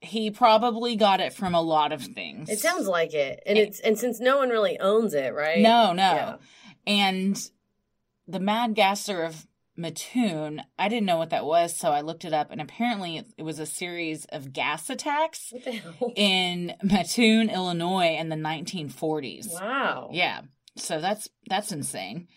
he 0.03 0.31
probably 0.31 0.97
got 0.97 1.21
it 1.21 1.33
from 1.33 1.55
a 1.55 1.61
lot 1.63 1.93
of 1.93 2.03
things. 2.03 2.49
It 2.51 2.59
sounds 2.59 2.87
like 2.87 3.15
it, 3.15 3.43
and 3.47 3.57
And- 3.57 3.69
it's 3.69 3.81
and 3.81 3.99
since 3.99 4.21
no 4.21 4.37
one 4.39 4.49
really 4.51 4.79
owns 4.79 5.15
it, 5.15 5.33
right? 5.33 5.61
No, 5.61 5.93
no. 5.93 6.03
Yeah. 6.03 6.37
And 6.87 7.51
the 8.27 8.41
Mad 8.41 8.75
Gasser 8.75 9.23
of 9.23 9.47
Mattoon, 9.77 10.63
I 10.79 10.89
didn't 10.89 11.07
know 11.07 11.17
what 11.17 11.31
that 11.31 11.47
was, 11.47 11.75
so 11.77 11.91
I 11.91 12.03
looked 12.03 12.25
it 12.25 12.33
up, 12.33 12.51
and 12.51 12.61
apparently 12.61 13.17
it, 13.17 13.27
it 13.39 13.43
was 13.43 13.59
a 13.59 13.67
series 13.67 14.27
of 14.27 14.53
gas 14.53 14.91
attacks 14.91 15.49
What 15.51 15.65
the 15.65 15.73
hell? 15.73 16.13
in 16.17 16.75
Mattoon, 16.83 17.49
Illinois, 17.49 18.17
in 18.19 18.29
the 18.29 18.37
1940s. 18.37 19.53
Wow. 19.53 20.11
Yeah, 20.13 20.43
so 20.77 21.01
that's 21.01 21.29
that's 21.49 21.73
insane. 21.73 22.29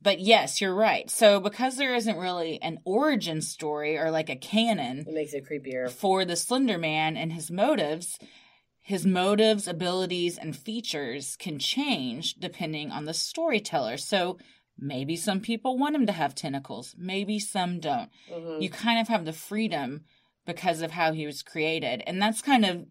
But 0.00 0.20
yes, 0.20 0.60
you're 0.60 0.74
right. 0.74 1.10
So 1.10 1.40
because 1.40 1.76
there 1.76 1.94
isn't 1.94 2.16
really 2.16 2.60
an 2.62 2.78
origin 2.84 3.40
story 3.40 3.96
or 3.98 4.10
like 4.10 4.30
a 4.30 4.36
canon, 4.36 5.00
It 5.08 5.14
makes 5.14 5.32
it 5.34 5.44
creepier. 5.44 5.90
for 5.90 6.24
the 6.24 6.36
Slender 6.36 6.78
Man 6.78 7.16
and 7.16 7.32
his 7.32 7.50
motives, 7.50 8.18
his 8.80 9.04
motives, 9.04 9.66
abilities, 9.66 10.38
and 10.38 10.56
features 10.56 11.36
can 11.36 11.58
change 11.58 12.34
depending 12.34 12.90
on 12.90 13.04
the 13.06 13.14
storyteller. 13.14 13.96
So 13.96 14.38
maybe 14.78 15.16
some 15.16 15.40
people 15.40 15.76
want 15.76 15.96
him 15.96 16.06
to 16.06 16.12
have 16.12 16.34
tentacles, 16.34 16.94
maybe 16.96 17.38
some 17.38 17.80
don't. 17.80 18.10
Mhm. 18.30 18.62
You 18.62 18.70
kind 18.70 19.00
of 19.00 19.08
have 19.08 19.24
the 19.24 19.32
freedom 19.32 20.04
because 20.46 20.80
of 20.80 20.92
how 20.92 21.12
he 21.12 21.26
was 21.26 21.42
created. 21.42 22.02
And 22.06 22.22
that's 22.22 22.40
kind 22.40 22.64
of 22.64 22.86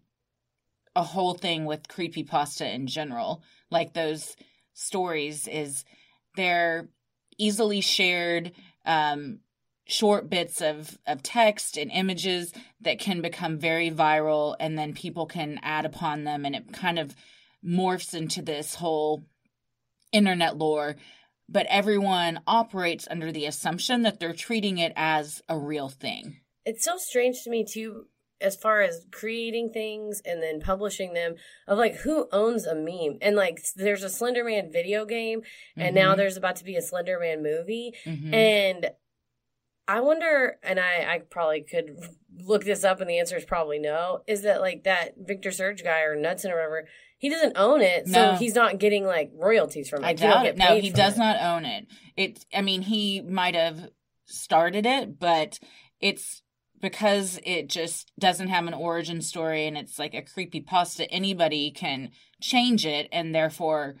a 0.94 1.02
whole 1.02 1.34
thing 1.34 1.64
with 1.64 1.88
creepypasta 1.88 2.72
in 2.72 2.86
general. 2.86 3.42
Like 3.70 3.94
those 3.94 4.36
stories 4.74 5.48
is 5.48 5.84
they're 6.36 6.88
easily 7.38 7.80
shared 7.80 8.52
um 8.84 9.38
short 9.86 10.28
bits 10.28 10.60
of 10.60 10.98
of 11.06 11.22
text 11.22 11.78
and 11.78 11.90
images 11.90 12.52
that 12.80 12.98
can 12.98 13.22
become 13.22 13.58
very 13.58 13.90
viral 13.90 14.54
and 14.60 14.78
then 14.78 14.92
people 14.92 15.26
can 15.26 15.58
add 15.62 15.86
upon 15.86 16.24
them 16.24 16.44
and 16.44 16.54
it 16.54 16.72
kind 16.72 16.98
of 16.98 17.14
morphs 17.64 18.14
into 18.14 18.42
this 18.42 18.76
whole 18.76 19.24
internet 20.12 20.56
lore. 20.56 20.96
But 21.48 21.66
everyone 21.70 22.40
operates 22.46 23.08
under 23.10 23.32
the 23.32 23.46
assumption 23.46 24.02
that 24.02 24.20
they're 24.20 24.34
treating 24.34 24.78
it 24.78 24.92
as 24.96 25.42
a 25.48 25.58
real 25.58 25.88
thing. 25.88 26.40
It's 26.66 26.84
so 26.84 26.98
strange 26.98 27.42
to 27.44 27.50
me 27.50 27.64
too, 27.64 28.06
as 28.40 28.56
far 28.56 28.82
as 28.82 29.06
creating 29.10 29.70
things 29.70 30.20
and 30.24 30.42
then 30.42 30.60
publishing 30.60 31.12
them. 31.14 31.34
Of 31.66 31.78
like 31.78 31.96
who 31.96 32.28
owns 32.32 32.66
a 32.66 32.74
meme, 32.74 33.18
and 33.20 33.36
like 33.36 33.60
there's 33.76 34.02
a 34.02 34.08
Slender 34.10 34.44
Man 34.44 34.70
video 34.72 35.04
game, 35.04 35.42
and 35.76 35.94
now 35.94 36.14
Mhm. 36.14 36.16
there's 36.18 36.36
about 36.36 36.56
to 36.56 36.64
be 36.64 36.76
a 36.76 36.82
Slender 36.82 37.18
Man 37.18 37.42
movie, 37.42 37.94
Mhm. 38.06 38.32
and 38.34 38.90
I 39.90 40.00
wonder, 40.00 40.58
and 40.62 40.78
I 40.78 41.14
I 41.14 41.18
probably 41.30 41.62
could 41.62 41.96
look 42.36 42.64
this 42.64 42.84
up, 42.84 43.00
and 43.00 43.08
the 43.08 43.18
answer 43.18 43.36
is 43.36 43.44
probably 43.46 43.78
no. 43.78 44.22
Is 44.26 44.42
that 44.42 44.60
like 44.60 44.84
that 44.84 45.14
Victor 45.16 45.50
Surge 45.50 45.82
guy 45.82 46.00
or 46.02 46.14
Knudsen 46.14 46.50
or 46.52 46.56
whatever? 46.56 46.88
He 47.16 47.28
doesn't 47.30 47.56
own 47.56 47.80
it, 47.80 48.06
so 48.06 48.32
No. 48.32 48.36
he's 48.36 48.54
not 48.54 48.78
getting 48.78 49.04
like 49.06 49.30
royalties 49.34 49.88
from 49.88 50.04
it. 50.04 50.06
I 50.06 50.12
doubt 50.12 50.44
get 50.44 50.54
it. 50.54 50.58
No, 50.58 50.78
he 50.78 50.90
does 50.90 51.16
it. 51.16 51.18
not 51.18 51.40
own 51.42 51.64
it. 51.64 51.86
It. 52.16 52.44
I 52.54 52.60
mean, 52.62 52.82
he 52.82 53.22
might 53.22 53.54
have 53.54 53.90
started 54.26 54.84
it, 54.86 55.18
but 55.18 55.58
it's 56.00 56.42
because 56.80 57.40
it 57.44 57.68
just 57.68 58.12
doesn't 58.18 58.48
have 58.48 58.66
an 58.66 58.74
origin 58.74 59.20
story 59.20 59.66
and 59.66 59.76
it's 59.76 59.98
like 59.98 60.14
a 60.14 60.22
creepy 60.22 60.60
pasta. 60.60 61.10
Anybody 61.10 61.70
can 61.70 62.10
change 62.40 62.86
it, 62.86 63.08
and 63.12 63.34
therefore, 63.34 63.96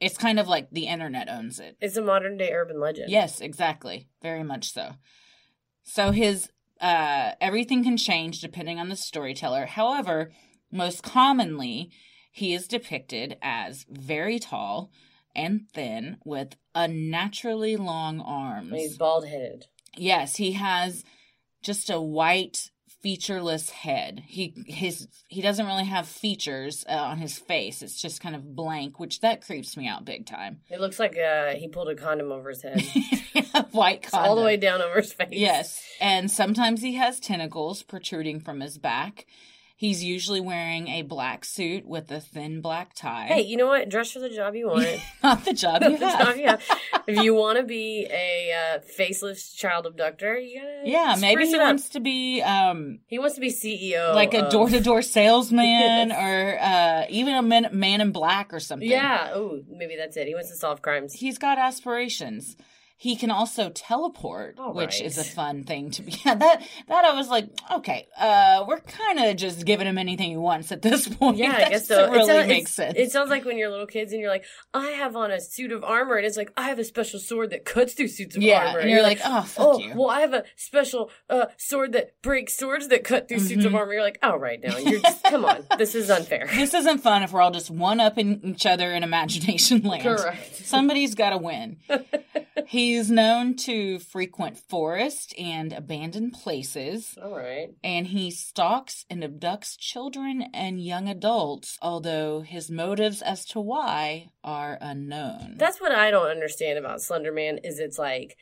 it's 0.00 0.16
kind 0.16 0.40
of 0.40 0.48
like 0.48 0.70
the 0.70 0.86
internet 0.86 1.28
owns 1.28 1.60
it. 1.60 1.76
It's 1.80 1.96
a 1.96 2.02
modern 2.02 2.36
day 2.36 2.52
urban 2.52 2.80
legend. 2.80 3.10
Yes, 3.10 3.40
exactly. 3.40 4.08
Very 4.22 4.42
much 4.42 4.72
so. 4.72 4.92
So 5.82 6.10
his 6.10 6.48
uh 6.80 7.32
everything 7.40 7.84
can 7.84 7.96
change 7.96 8.40
depending 8.40 8.78
on 8.78 8.88
the 8.88 8.96
storyteller. 8.96 9.66
However, 9.66 10.32
most 10.72 11.02
commonly 11.02 11.90
he 12.32 12.54
is 12.54 12.66
depicted 12.66 13.36
as 13.42 13.84
very 13.90 14.38
tall 14.38 14.90
and 15.34 15.68
thin 15.72 16.16
with 16.24 16.56
unnaturally 16.74 17.76
long 17.76 18.20
arms. 18.20 18.70
And 18.70 18.80
he's 18.80 18.96
bald 18.96 19.26
headed. 19.26 19.66
Yes, 19.96 20.36
he 20.36 20.52
has 20.52 21.04
just 21.62 21.90
a 21.90 22.00
white 22.00 22.70
featureless 23.02 23.70
head. 23.70 24.22
He 24.26 24.54
his 24.66 25.08
he 25.28 25.40
doesn't 25.40 25.66
really 25.66 25.84
have 25.84 26.06
features 26.06 26.84
uh, 26.88 26.92
on 26.92 27.18
his 27.18 27.38
face. 27.38 27.82
It's 27.82 28.00
just 28.00 28.20
kind 28.20 28.34
of 28.34 28.54
blank, 28.54 28.98
which 28.98 29.20
that 29.20 29.44
creeps 29.44 29.76
me 29.76 29.88
out 29.88 30.04
big 30.04 30.26
time. 30.26 30.60
It 30.68 30.80
looks 30.80 30.98
like 30.98 31.16
uh, 31.16 31.54
he 31.54 31.68
pulled 31.68 31.88
a 31.88 31.94
condom 31.94 32.30
over 32.32 32.50
his 32.50 32.62
head. 32.62 32.82
white 33.72 34.04
It's 34.04 34.14
all 34.14 34.36
the 34.36 34.42
way 34.42 34.56
down 34.56 34.82
over 34.82 35.00
his 35.00 35.12
face. 35.12 35.28
Yes, 35.32 35.82
and 36.00 36.30
sometimes 36.30 36.82
he 36.82 36.94
has 36.94 37.20
tentacles 37.20 37.82
protruding 37.82 38.40
from 38.40 38.60
his 38.60 38.78
back. 38.78 39.26
He's 39.80 40.04
usually 40.04 40.42
wearing 40.42 40.88
a 40.88 41.00
black 41.00 41.42
suit 41.42 41.86
with 41.86 42.10
a 42.12 42.20
thin 42.20 42.60
black 42.60 42.92
tie. 42.92 43.24
Hey, 43.28 43.40
you 43.40 43.56
know 43.56 43.66
what? 43.66 43.88
Dress 43.88 44.12
for 44.12 44.18
the 44.18 44.28
job 44.28 44.54
you 44.54 44.66
want. 44.68 44.86
not 45.22 45.42
the 45.46 45.54
job 45.54 45.82
you 45.88 45.96
The 45.96 46.06
have. 46.06 46.26
job 46.26 46.36
you 46.36 46.46
have. 46.48 46.62
If 47.06 47.24
you 47.24 47.34
want 47.34 47.56
to 47.58 47.64
be 47.64 48.06
a 48.10 48.52
uh, 48.52 48.80
faceless 48.80 49.52
child 49.54 49.86
abductor, 49.86 50.38
you 50.38 50.60
gotta. 50.60 50.82
Yeah, 50.84 51.16
maybe 51.18 51.46
he 51.46 51.54
it 51.54 51.60
up. 51.60 51.66
wants 51.68 51.88
to 51.88 52.00
be 52.00 52.42
um 52.42 52.98
He 53.06 53.18
wants 53.18 53.36
to 53.36 53.40
be 53.40 53.48
CEO, 53.50 54.14
like 54.14 54.34
a 54.34 54.50
door 54.50 54.68
to 54.68 54.80
door 54.80 55.00
salesman 55.00 56.12
or 56.12 56.58
uh 56.60 57.06
even 57.08 57.34
a 57.34 57.40
man, 57.42 57.68
man 57.72 58.02
in 58.02 58.12
black 58.12 58.52
or 58.52 58.60
something. 58.60 58.86
Yeah. 58.88 59.30
Oh, 59.32 59.62
maybe 59.66 59.96
that's 59.96 60.16
it. 60.18 60.26
He 60.28 60.34
wants 60.34 60.50
to 60.50 60.56
solve 60.56 60.82
crimes. 60.82 61.14
He's 61.14 61.38
got 61.38 61.56
aspirations. 61.58 62.54
He 63.02 63.16
can 63.16 63.30
also 63.30 63.70
teleport, 63.70 64.56
All 64.58 64.74
which 64.74 64.96
right. 65.00 65.06
is 65.06 65.16
a 65.16 65.24
fun 65.24 65.64
thing 65.64 65.90
to 65.92 66.02
be. 66.02 66.12
Yeah, 66.26 66.34
that 66.34 66.62
that 66.88 67.04
I 67.06 67.14
was 67.14 67.28
like, 67.30 67.48
okay, 67.76 68.06
uh, 68.18 68.62
we're 68.68 68.80
kind 68.80 69.18
of 69.20 69.36
just 69.36 69.64
giving 69.64 69.86
him 69.86 69.96
anything 69.96 70.28
he 70.28 70.36
wants 70.36 70.70
at 70.70 70.82
this 70.82 71.08
point. 71.18 71.38
Yeah, 71.38 71.54
I 71.56 71.70
guess 71.70 71.88
so. 71.88 71.96
doesn't 71.96 72.12
It 72.14 72.16
Really 72.18 72.26
sounds- 72.26 72.48
makes 72.48 72.72
sense. 72.74 72.94
It 72.98 73.10
sounds 73.10 73.30
like 73.30 73.46
when 73.46 73.56
you're 73.56 73.70
little 73.70 73.86
kids 73.86 74.12
and 74.12 74.20
you're 74.20 74.28
like, 74.30 74.44
I 74.74 74.88
have 74.88 75.16
on 75.16 75.30
a 75.30 75.40
suit 75.40 75.72
of 75.72 75.82
armor, 75.82 76.16
and 76.16 76.26
it's 76.26 76.36
like 76.36 76.52
I 76.58 76.68
have 76.68 76.78
a 76.78 76.84
special 76.84 77.18
sword 77.20 77.50
that 77.50 77.64
cuts 77.64 77.94
through 77.94 78.08
suits 78.08 78.36
of 78.36 78.42
yeah, 78.42 78.66
armor. 78.66 78.80
and 78.80 78.90
you're 78.90 79.02
like, 79.02 79.20
oh, 79.24 79.42
fuck 79.44 79.66
oh, 79.66 79.78
you. 79.78 79.92
well, 79.96 80.10
I 80.10 80.20
have 80.20 80.34
a 80.34 80.44
special 80.56 81.10
uh, 81.30 81.46
sword 81.56 81.92
that 81.92 82.20
breaks 82.20 82.54
swords 82.58 82.88
that 82.88 83.02
cut 83.02 83.28
through 83.28 83.38
suits 83.40 83.64
of 83.64 83.72
Mhm. 83.72 83.76
armor. 83.78 83.94
You're 83.94 84.02
like, 84.02 84.18
oh, 84.22 84.36
right 84.36 84.60
now, 84.62 84.76
you're 84.76 85.00
just 85.00 85.24
come 85.24 85.46
on, 85.46 85.64
this 85.78 85.94
is 85.94 86.10
unfair. 86.10 86.48
this 86.54 86.74
isn't 86.74 86.98
fun 86.98 87.22
if 87.22 87.32
we're 87.32 87.40
all 87.40 87.50
just 87.50 87.70
one 87.70 87.98
upping 87.98 88.40
each 88.44 88.66
other 88.66 88.92
in 88.92 89.02
imagination 89.02 89.80
land. 89.84 90.02
Correct. 90.02 90.56
Somebody's 90.66 91.14
got 91.14 91.30
to 91.30 91.38
win. 91.38 91.78
He's 92.90 93.08
known 93.08 93.54
to 93.58 94.00
frequent 94.00 94.58
forest 94.58 95.32
and 95.38 95.72
abandoned 95.72 96.32
places, 96.32 97.16
All 97.22 97.36
right. 97.36 97.68
and 97.84 98.08
he 98.08 98.32
stalks 98.32 99.06
and 99.08 99.22
abducts 99.22 99.78
children 99.78 100.46
and 100.52 100.82
young 100.82 101.08
adults, 101.08 101.78
although 101.80 102.40
his 102.40 102.68
motives 102.68 103.22
as 103.22 103.44
to 103.46 103.60
why 103.60 104.32
are 104.42 104.76
unknown. 104.80 105.54
That's 105.56 105.80
what 105.80 105.92
I 105.92 106.10
don't 106.10 106.26
understand 106.26 106.80
about 106.80 106.98
Slenderman 106.98 107.60
is 107.62 107.78
it's 107.78 107.96
like 107.96 108.36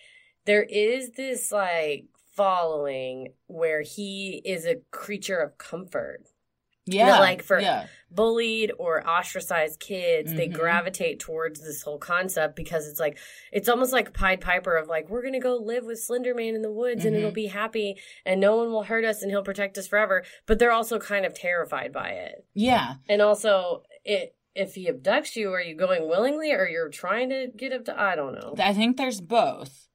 there 0.46 0.62
is 0.62 1.10
this 1.10 1.52
like 1.52 2.06
following 2.34 3.34
where 3.48 3.82
he 3.82 4.40
is 4.46 4.64
a 4.64 4.80
creature 4.90 5.40
of 5.40 5.58
comfort. 5.58 6.22
Yeah, 6.94 7.18
like 7.20 7.42
for- 7.42 7.60
yeah, 7.60 7.86
Bullied 8.10 8.72
or 8.78 9.06
ostracized 9.06 9.80
kids, 9.80 10.32
they 10.32 10.48
Mhm. 10.48 10.54
gravitate 10.54 11.20
towards 11.20 11.60
this 11.60 11.82
whole 11.82 11.98
concept 11.98 12.56
because 12.56 12.88
it's 12.88 12.98
like 12.98 13.18
it's 13.52 13.68
almost 13.68 13.92
like 13.92 14.14
Pied 14.14 14.40
Piper 14.40 14.76
of 14.76 14.88
like 14.88 15.10
we're 15.10 15.22
gonna 15.22 15.40
go 15.40 15.56
live 15.56 15.84
with 15.84 15.98
Slender 16.00 16.34
Man 16.34 16.54
in 16.54 16.62
the 16.62 16.72
woods 16.72 17.04
and 17.04 17.14
it'll 17.14 17.30
Mhm. 17.30 17.34
be 17.34 17.46
happy 17.48 18.00
and 18.24 18.40
no 18.40 18.56
one 18.56 18.72
will 18.72 18.84
hurt 18.84 19.04
us 19.04 19.20
and 19.20 19.30
he'll 19.30 19.42
protect 19.44 19.76
us 19.76 19.86
forever. 19.86 20.24
But 20.46 20.58
they're 20.58 20.72
also 20.72 20.98
kind 20.98 21.26
of 21.26 21.34
terrified 21.34 21.92
by 21.92 22.10
it. 22.10 22.46
yeah. 22.54 22.94
And 23.08 23.20
also 23.20 23.82
it 24.04 24.34
if 24.54 24.74
he 24.74 24.88
abducts 24.90 25.36
you, 25.36 25.52
are 25.52 25.60
you 25.60 25.74
going 25.76 26.08
willingly 26.08 26.50
or 26.52 26.66
you're 26.66 26.88
trying 26.88 27.28
to 27.28 27.48
get 27.56 27.72
up 27.72 27.84
to 27.84 28.00
I 28.00 28.16
don't 28.16 28.32
know. 28.34 28.54
I 28.58 28.72
think 28.72 28.96
there's 28.96 29.20
both. 29.20 29.86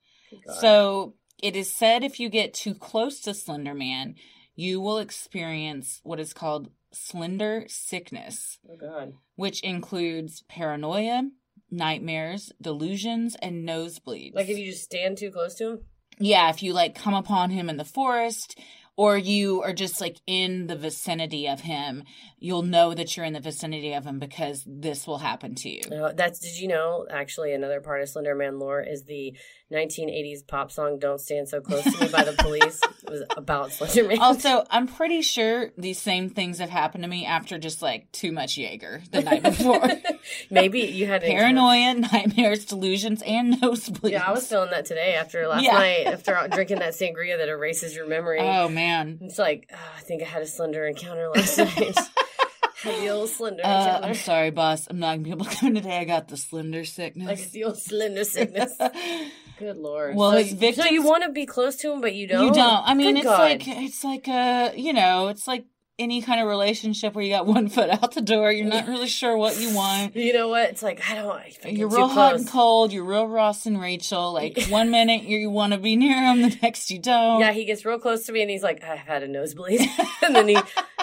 God. 0.48 0.56
So 0.60 1.16
it 1.42 1.56
is 1.56 1.74
said 1.74 2.04
if 2.04 2.20
you 2.20 2.30
get 2.30 2.54
too 2.54 2.76
close 2.76 3.20
to 3.22 3.34
Slender 3.34 3.74
Man, 3.74 4.16
you 4.56 4.80
will 4.80 5.00
experience 5.00 6.00
what 6.04 6.20
is 6.20 6.32
called 6.34 6.70
slender 6.94 7.66
sickness, 7.68 8.60
Oh 8.70 8.76
god. 8.78 9.14
which 9.36 9.62
includes 9.62 10.44
paranoia, 10.48 11.24
nightmares, 11.72 12.52
delusions, 12.62 13.36
and 13.42 13.68
nosebleeds. 13.68 14.36
Like 14.36 14.50
if 14.50 14.58
you 14.58 14.72
just 14.72 14.84
stand 14.84 15.18
too 15.18 15.32
close 15.32 15.56
to 15.56 15.70
him? 15.72 15.80
yeah, 16.20 16.50
if 16.50 16.62
you 16.62 16.74
like 16.74 16.94
come 16.96 17.14
upon 17.16 17.50
him 17.50 17.70
in 17.70 17.78
the 17.78 17.84
forest 17.86 18.60
or 18.96 19.18
you 19.18 19.62
are 19.64 19.74
just 19.74 20.00
like 20.02 20.18
in 20.28 20.68
the 20.68 20.76
vicinity 20.76 21.48
of 21.48 21.62
him, 21.62 22.04
you'll 22.38 22.62
know 22.62 22.94
that 22.94 23.16
you're 23.18 23.26
in 23.26 23.34
the 23.34 23.40
vicinity 23.40 23.94
of 23.94 24.06
him 24.06 24.20
because 24.20 24.64
this 24.68 25.08
will 25.08 25.18
happen 25.18 25.56
to 25.56 25.70
you. 25.70 25.82
Uh, 25.92 26.14
that's 26.14 26.40
did 26.40 26.60
you 26.60 26.68
know 26.68 27.06
actually 27.10 27.54
another 27.54 27.82
part 27.82 28.02
of 28.02 28.10
Slender 28.10 28.36
Man 28.36 28.60
lore 28.60 28.82
is 28.82 29.04
the 29.06 29.36
1980s 29.72 30.46
pop 30.48 30.72
song 30.72 31.00
"Don't 31.00 31.20
Stand 31.20 31.50
So 31.50 31.60
Close 31.62 31.84
to 31.84 32.00
Me" 32.06 32.08
by 32.12 32.24
the 32.24 32.34
Police. 32.34 32.82
it 32.84 33.10
was 33.10 33.24
about 33.36 33.72
Slender 33.72 34.08
Man. 34.10 34.20
Also, 34.20 34.64
I'm 34.70 34.88
pretty 34.88 35.22
sure 35.24 35.72
these 35.78 36.00
same 36.00 36.30
things 36.30 36.60
have 36.60 36.70
happened 36.70 37.04
to 37.04 37.10
me 37.10 37.26
after 37.26 37.58
just 37.58 37.82
like 37.82 38.12
too 38.12 38.32
much 38.32 38.58
Jaeger 38.58 39.02
the 39.12 39.22
night 39.22 39.42
before. 39.44 39.90
maybe 40.52 40.82
you 40.82 41.08
had 41.08 41.24
an- 41.24 41.32
Paranoia, 41.32 41.96
nightmares, 41.96 42.66
delusions, 42.66 43.24
and 43.24 43.60
nosebleeds. 43.62 44.12
Yeah, 44.12 44.24
I 44.28 44.32
was 44.32 44.46
feeling 44.48 44.70
that 44.70 44.86
today 44.86 45.16
after 45.16 45.48
last 45.48 45.64
Yeah. 45.64 45.74
night 45.74 46.06
after 46.06 46.48
drinking 46.52 46.80
that 46.80 46.94
sangria 46.94 47.38
that 47.38 47.50
erases 47.50 47.96
your 47.96 48.08
memory. 48.08 48.40
Oh 48.54 48.70
man. 48.70 48.83
It's 49.22 49.40
like 49.40 49.70
oh, 49.74 49.92
I 49.98 50.02
think 50.02 50.22
I 50.22 50.26
had 50.26 50.42
a 50.42 50.48
slender 50.48 50.86
encounter 50.86 51.30
last 51.30 51.58
night. 51.78 51.98
the 52.84 53.10
old 53.10 53.30
slender 53.30 53.66
Uh, 53.66 53.70
encounter. 53.86 54.08
I'm 54.08 54.14
sorry, 54.16 54.52
boss. 54.52 54.88
I'm 54.90 55.00
not 55.00 55.12
gonna 55.14 55.24
be 55.24 55.32
able 55.32 55.46
to 55.46 55.56
come 55.56 55.76
today. 55.76 55.98
I 56.00 56.04
got 56.04 56.28
the 56.28 56.38
slender 56.38 56.84
sickness. 56.86 57.28
like 57.28 57.52
the 57.52 57.64
old 57.66 57.78
slender 57.80 58.24
sickness. 58.24 58.74
Good 59.60 59.78
lord. 59.78 60.16
Well, 60.16 60.32
so, 60.32 60.56
his 60.56 60.76
so 60.76 60.86
you 60.86 61.04
want 61.04 61.24
to 61.24 61.30
be 61.32 61.46
close 61.46 61.76
to 61.78 61.92
him, 61.92 62.02
but 62.02 62.14
you 62.16 62.28
don't. 62.28 62.48
You 62.48 62.54
don't. 62.54 62.84
I 62.88 62.94
mean, 62.96 63.14
Good 63.16 63.20
it's 63.20 63.26
God. 63.28 63.40
like 63.40 63.68
it's 63.68 64.04
like 64.04 64.28
a 64.28 64.74
you 64.76 64.94
know, 64.94 65.28
it's 65.30 65.48
like 65.48 65.66
any 66.00 66.22
kind 66.22 66.42
of 66.42 66.48
relationship 66.48 67.14
where 67.14 67.24
you 67.24 67.32
got 67.32 67.46
one 67.48 67.70
foot 67.70 67.90
out 67.90 68.14
the 68.14 68.22
door. 68.22 68.52
You're 68.52 68.66
not 68.66 68.88
really 68.88 69.08
sure 69.08 69.38
what 69.38 69.60
you 69.60 69.76
want. 69.76 70.16
You 70.16 70.34
know 70.34 70.48
what? 70.48 70.70
It's 70.70 70.84
like 70.84 71.02
I 71.10 71.16
don't. 71.16 71.32
I 71.32 71.50
think 71.50 71.78
You're 71.78 71.90
real 71.90 72.08
hot 72.08 72.32
close. 72.32 72.42
and 72.42 72.50
cold. 72.50 72.94
You're 72.94 73.04
real 73.04 73.28
Ross 73.28 73.66
and 73.66 73.80
Rachel. 73.80 74.34
Like 74.34 74.66
one 74.70 74.92
minute 74.92 75.24
you 75.24 75.50
want 75.50 75.74
to 75.74 75.80
be 75.80 75.96
near 75.96 76.16
him, 76.16 76.42
the 76.42 76.58
next 76.62 76.92
you 76.92 77.00
don't. 77.00 77.40
Yeah, 77.40 77.52
he 77.52 77.66
gets 77.66 77.86
real 77.86 78.00
close 78.00 78.26
to 78.26 78.32
me 78.32 78.42
and 78.42 78.50
he's 78.50 78.64
like, 78.64 78.84
I've 78.84 79.00
had 79.00 79.24
a 79.24 79.28
nosebleed. 79.28 79.82
and 80.22 80.36
then 80.36 80.48
he 80.48 80.58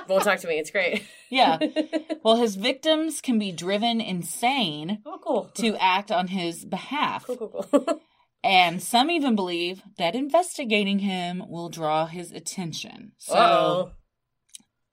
won't 0.09 0.25
talk 0.25 0.41
to 0.41 0.49
me. 0.49 0.59
It's 0.59 0.71
great. 0.71 1.05
Yeah. 1.29 1.59
Well, 2.25 2.37
his 2.37 2.57
victims 2.57 3.21
can 3.21 3.39
be 3.39 3.53
driven 3.53 4.01
insane 4.01 5.01
oh, 5.07 5.19
cool. 5.23 5.45
to 5.55 5.77
act 5.77 6.11
on 6.11 6.27
his 6.29 6.65
behalf. 6.65 7.25
Cool, 7.25 7.37
cool, 7.37 7.67
cool. 7.71 8.01
And 8.43 8.83
some 8.83 9.11
even 9.11 9.37
believe 9.37 9.83
that 9.99 10.15
investigating 10.15 11.01
him 11.01 11.45
will 11.49 11.69
draw 11.69 12.07
his 12.07 12.33
attention. 12.33 13.13
So, 13.19 13.35
Uh-oh. 13.35 13.93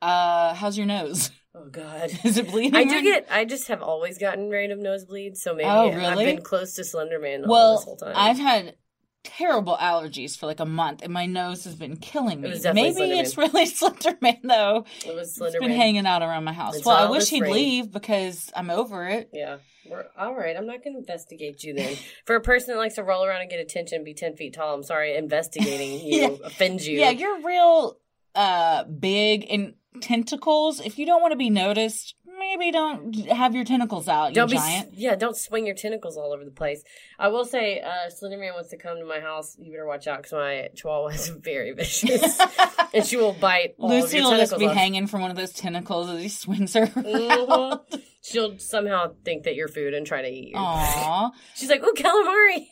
Uh, 0.02 0.54
how's 0.54 0.78
your 0.78 0.88
nose? 0.88 1.32
Oh, 1.60 1.70
God. 1.72 2.12
Is 2.24 2.38
it 2.38 2.52
bleeding? 2.52 2.76
I 2.76 2.84
do 2.84 3.02
get, 3.02 3.26
I 3.32 3.44
just 3.44 3.68
have 3.70 3.82
always 3.82 4.20
gotten 4.20 4.52
random 4.52 4.80
nosebleeds. 4.80 5.38
So 5.38 5.56
maybe 5.56 5.68
Oh, 5.68 5.90
I've 5.90 6.20
been 6.20 6.44
close 6.44 6.76
to 6.76 6.84
Slender 6.84 7.20
Man 7.20 7.46
all 7.46 7.78
this 7.78 7.84
whole 7.84 7.98
Well, 8.00 8.14
time. 8.14 8.16
I've 8.16 8.38
had 8.38 8.76
terrible 9.24 9.76
allergies 9.76 10.38
for 10.38 10.46
like 10.46 10.60
a 10.60 10.68
month, 10.68 11.02
and 11.02 11.12
my 11.12 11.26
nose 11.26 11.64
has 11.64 11.74
been 11.74 11.96
killing 11.98 12.42
me. 12.42 12.52
It 12.52 12.74
Maybe 12.76 12.94
Slender 12.94 13.16
it's 13.16 13.38
really 13.40 13.66
Slenderman 13.66 14.38
though. 14.44 14.86
it 15.04 15.16
was 15.16 15.30
It's 15.30 15.38
Slender 15.38 15.60
been 15.60 15.72
hanging 15.72 16.06
out 16.06 16.22
around 16.22 16.44
my 16.44 16.54
house. 16.54 16.76
It's 16.76 16.86
well, 16.86 17.08
I 17.08 17.10
wish 17.10 17.28
he'd 17.30 17.42
rain. 17.42 17.54
leave 17.54 17.92
because 17.92 18.52
I'm 18.56 18.70
over 18.70 19.08
it. 19.08 19.32
Yeah. 19.34 19.58
We're, 19.90 20.06
all 20.16 20.36
right. 20.36 20.56
I'm 20.56 20.68
not 20.68 20.84
going 20.84 20.94
to 20.94 21.00
investigate 21.00 21.64
you 21.64 21.74
then. 21.74 21.96
For 22.26 22.36
a 22.36 22.42
person 22.42 22.76
that 22.76 22.80
likes 22.80 22.96
to 22.96 23.04
roll 23.04 23.26
around 23.26 23.42
and 23.42 23.50
get 23.50 23.60
attention 23.60 23.96
and 23.96 24.06
be 24.06 24.14
10 24.14 24.36
feet 24.36 24.54
tall, 24.54 24.76
I'm 24.76 24.84
sorry, 24.84 25.16
investigating 25.16 25.94
you 26.06 26.22
Yeah. 26.22 26.28
offends 26.44 26.88
you. 26.88 27.00
Yeah, 27.00 27.10
you're 27.10 27.42
real 27.42 27.98
uh 28.36 28.84
big 28.84 29.48
and 29.50 29.74
tentacles. 30.02 30.80
If 30.80 30.98
you 31.00 31.06
don't 31.06 31.22
want 31.22 31.32
to 31.32 31.38
be 31.38 31.50
noticed, 31.50 32.16
maybe 32.40 32.72
don't 32.72 33.16
have 33.30 33.56
your 33.56 33.64
tentacles 33.64 34.08
out, 34.08 34.34
Don't 34.34 34.50
you 34.50 34.56
be, 34.56 34.60
giant. 34.60 34.94
yeah, 34.94 35.16
don't 35.16 35.36
swing 35.36 35.66
your 35.66 35.76
tentacles 35.76 36.18
all 36.18 36.34
over 36.34 36.46
the 36.46 36.52
place. 36.52 36.84
I 37.18 37.30
will 37.30 37.46
say, 37.46 37.82
uh, 37.82 38.10
Slender 38.10 38.38
Man 38.38 38.54
wants 38.54 38.70
to 38.70 38.78
come 38.78 38.98
to 39.00 39.06
my 39.06 39.20
house. 39.20 39.56
You 39.60 39.72
better 39.72 39.88
watch 39.88 40.08
out 40.08 40.18
because 40.20 40.34
my 40.34 40.70
chihuahua 40.76 41.08
is 41.08 41.28
very 41.42 41.72
vicious, 41.72 42.40
and 42.94 43.06
she 43.06 43.18
will 43.18 43.34
bite 43.34 43.76
Lucy 43.80 44.22
will 44.22 44.38
just 44.38 44.58
be 44.58 44.68
off. 44.68 44.76
hanging 44.76 45.08
from 45.08 45.22
one 45.22 45.32
of 45.32 45.38
those 45.38 45.52
tentacles 45.54 46.10
as 46.10 46.22
he 46.22 46.30
swings 46.30 46.74
her. 46.74 46.86
Mhm. 46.88 47.82
She'll 48.22 48.58
somehow 48.60 49.14
think 49.24 49.44
that 49.44 49.56
you're 49.56 49.70
food 49.70 49.94
and 49.94 50.06
try 50.06 50.22
to 50.22 50.28
eat 50.28 50.50
you. 50.50 50.56
Aw. 50.58 51.32
She's 51.56 51.70
like, 51.70 51.82
"Ooh, 51.82 51.94
calamari!" 51.96 52.68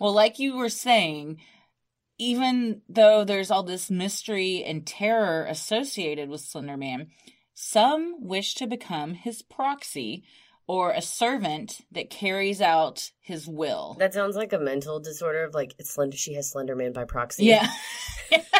well, 0.00 0.12
like 0.12 0.38
you 0.40 0.56
were 0.56 0.68
saying, 0.68 1.38
even 2.18 2.82
though 2.88 3.24
there's 3.24 3.50
all 3.50 3.62
this 3.62 3.90
mystery 3.90 4.62
and 4.64 4.86
terror 4.86 5.44
associated 5.44 6.28
with 6.28 6.40
Slender 6.40 6.76
Man, 6.76 7.08
some 7.54 8.16
wish 8.20 8.54
to 8.56 8.66
become 8.66 9.14
his 9.14 9.42
proxy 9.42 10.24
or 10.66 10.92
a 10.92 11.02
servant 11.02 11.80
that 11.92 12.10
carries 12.10 12.60
out 12.60 13.10
his 13.20 13.46
will. 13.46 13.96
That 13.98 14.14
sounds 14.14 14.36
like 14.36 14.52
a 14.52 14.58
mental 14.58 15.00
disorder 15.00 15.44
of 15.44 15.54
like 15.54 15.74
it's 15.78 15.90
Slender. 15.90 16.16
She 16.16 16.34
has 16.34 16.50
Slender 16.50 16.74
Man 16.76 16.92
by 16.92 17.04
proxy. 17.04 17.44
Yeah. 17.46 17.68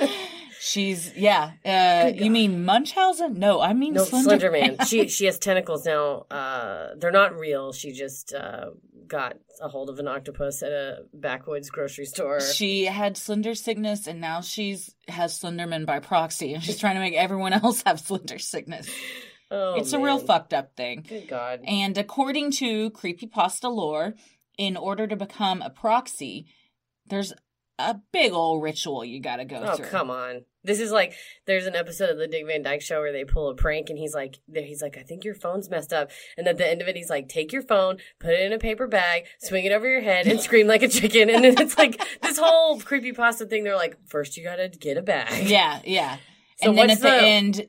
She's 0.64 1.12
yeah. 1.16 1.54
Uh, 1.64 2.12
you 2.14 2.30
mean 2.30 2.64
Munchausen? 2.64 3.36
No, 3.36 3.60
I 3.60 3.72
mean 3.72 3.94
No, 3.94 4.04
Slender, 4.04 4.48
Man. 4.48 4.76
she 4.86 5.08
she 5.16 5.24
has 5.24 5.36
tentacles 5.36 5.84
now. 5.84 6.24
Uh, 6.30 6.90
they're 6.96 7.10
not 7.10 7.36
real. 7.36 7.72
She 7.72 7.90
just 7.90 8.32
uh, 8.32 8.66
got 9.08 9.38
a 9.60 9.68
hold 9.68 9.90
of 9.90 9.98
an 9.98 10.06
octopus 10.06 10.62
at 10.62 10.70
a 10.70 10.98
backwoods 11.12 11.68
grocery 11.68 12.04
store. 12.04 12.40
She 12.40 12.84
had 12.84 13.16
slender 13.16 13.56
sickness, 13.56 14.06
and 14.06 14.20
now 14.20 14.40
she's 14.40 14.94
has 15.08 15.36
Slenderman 15.36 15.84
by 15.84 15.98
proxy, 15.98 16.54
and 16.54 16.62
she's 16.62 16.78
trying 16.78 16.94
to 16.94 17.00
make 17.00 17.14
everyone 17.14 17.52
else 17.64 17.82
have 17.84 17.98
slender 17.98 18.38
sickness. 18.38 18.88
oh, 19.50 19.74
it's 19.74 19.92
a 19.92 19.98
real 19.98 20.20
fucked 20.20 20.54
up 20.54 20.76
thing. 20.76 21.04
Good 21.08 21.26
God. 21.26 21.62
And 21.66 21.98
according 21.98 22.52
to 22.52 22.92
creepypasta 22.92 23.68
lore, 23.68 24.14
in 24.56 24.76
order 24.76 25.08
to 25.08 25.16
become 25.16 25.60
a 25.60 25.70
proxy, 25.70 26.46
there's 27.08 27.32
a 27.90 28.00
big 28.12 28.32
old 28.32 28.62
ritual 28.62 29.04
you 29.04 29.20
got 29.20 29.36
to 29.36 29.44
go 29.44 29.60
Oh 29.62 29.76
through. 29.76 29.86
come 29.86 30.10
on! 30.10 30.44
This 30.64 30.78
is 30.80 30.92
like 30.92 31.14
there's 31.46 31.66
an 31.66 31.74
episode 31.74 32.10
of 32.10 32.18
the 32.18 32.26
Dick 32.28 32.46
Van 32.46 32.62
Dyke 32.62 32.80
Show 32.82 33.00
where 33.00 33.12
they 33.12 33.24
pull 33.24 33.48
a 33.50 33.54
prank, 33.54 33.90
and 33.90 33.98
he's 33.98 34.14
like, 34.14 34.38
he's 34.54 34.80
like, 34.82 34.96
I 34.96 35.02
think 35.02 35.24
your 35.24 35.34
phone's 35.34 35.68
messed 35.68 35.92
up. 35.92 36.10
And 36.36 36.46
at 36.46 36.56
the 36.58 36.68
end 36.68 36.80
of 36.80 36.88
it, 36.88 36.96
he's 36.96 37.10
like, 37.10 37.28
take 37.28 37.52
your 37.52 37.62
phone, 37.62 37.98
put 38.20 38.30
it 38.30 38.40
in 38.40 38.52
a 38.52 38.58
paper 38.58 38.86
bag, 38.86 39.24
swing 39.40 39.64
it 39.64 39.72
over 39.72 39.88
your 39.88 40.00
head, 40.02 40.26
and 40.26 40.40
scream 40.40 40.66
like 40.66 40.82
a 40.82 40.88
chicken. 40.88 41.28
And 41.30 41.44
then 41.44 41.60
it's 41.60 41.76
like 41.76 42.00
this 42.22 42.38
whole 42.38 42.80
creepy 42.80 43.12
pasta 43.12 43.44
thing. 43.46 43.64
They're 43.64 43.76
like, 43.76 43.96
first 44.06 44.36
you 44.36 44.44
gotta 44.44 44.68
get 44.68 44.96
a 44.96 45.02
bag. 45.02 45.48
Yeah, 45.48 45.80
yeah. 45.84 46.18
So 46.62 46.68
and 46.70 46.78
then 46.78 46.90
at 46.90 46.98
the, 46.98 47.08
the- 47.08 47.16
end, 47.22 47.66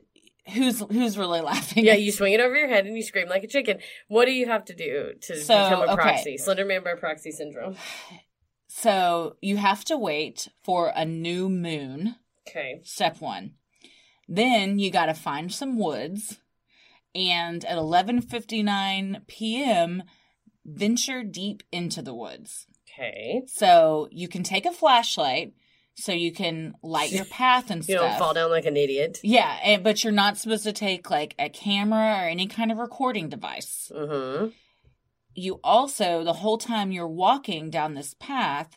who's 0.52 0.78
who's 0.80 1.18
really 1.18 1.40
laughing? 1.40 1.84
Yeah, 1.84 1.94
you 1.94 2.12
swing 2.12 2.32
it 2.34 2.40
over 2.40 2.54
your 2.54 2.68
head 2.68 2.86
and 2.86 2.96
you 2.96 3.02
scream 3.02 3.28
like 3.28 3.42
a 3.42 3.48
chicken. 3.48 3.78
What 4.08 4.26
do 4.26 4.32
you 4.32 4.46
have 4.46 4.64
to 4.66 4.74
do 4.74 5.14
to 5.22 5.36
So, 5.36 5.54
become 5.54 5.80
a 5.80 5.92
okay. 5.92 5.94
proxy? 5.94 6.36
Slenderman 6.38 6.84
by 6.84 6.94
proxy 6.94 7.32
syndrome. 7.32 7.76
So 8.76 9.36
you 9.40 9.56
have 9.56 9.84
to 9.84 9.96
wait 9.96 10.48
for 10.64 10.92
a 10.96 11.04
new 11.04 11.48
moon. 11.48 12.16
Okay. 12.48 12.80
Step 12.82 13.20
one. 13.20 13.52
Then 14.26 14.80
you 14.80 14.90
got 14.90 15.06
to 15.06 15.14
find 15.14 15.52
some 15.52 15.78
woods, 15.78 16.40
and 17.14 17.64
at 17.64 17.78
11:59 17.78 19.28
p.m., 19.28 20.02
venture 20.66 21.22
deep 21.22 21.62
into 21.70 22.02
the 22.02 22.12
woods. 22.14 22.66
Okay. 22.90 23.42
So 23.46 24.08
you 24.10 24.26
can 24.26 24.42
take 24.42 24.66
a 24.66 24.72
flashlight, 24.72 25.52
so 25.94 26.10
you 26.10 26.32
can 26.32 26.74
light 26.82 27.12
your 27.12 27.24
path 27.40 27.70
and 27.70 27.88
You 27.88 27.96
stuff. 27.98 28.10
don't 28.10 28.18
fall 28.18 28.34
down 28.34 28.50
like 28.50 28.66
an 28.66 28.76
idiot. 28.76 29.20
Yeah, 29.22 29.56
and, 29.62 29.84
but 29.84 30.02
you're 30.02 30.12
not 30.12 30.36
supposed 30.36 30.64
to 30.64 30.72
take 30.72 31.10
like 31.10 31.36
a 31.38 31.48
camera 31.48 32.24
or 32.24 32.28
any 32.28 32.48
kind 32.48 32.72
of 32.72 32.78
recording 32.78 33.28
device. 33.28 33.92
Mm-hmm. 33.94 34.48
You 35.34 35.60
also, 35.64 36.24
the 36.24 36.32
whole 36.32 36.58
time 36.58 36.92
you're 36.92 37.08
walking 37.08 37.70
down 37.70 37.94
this 37.94 38.14
path, 38.14 38.76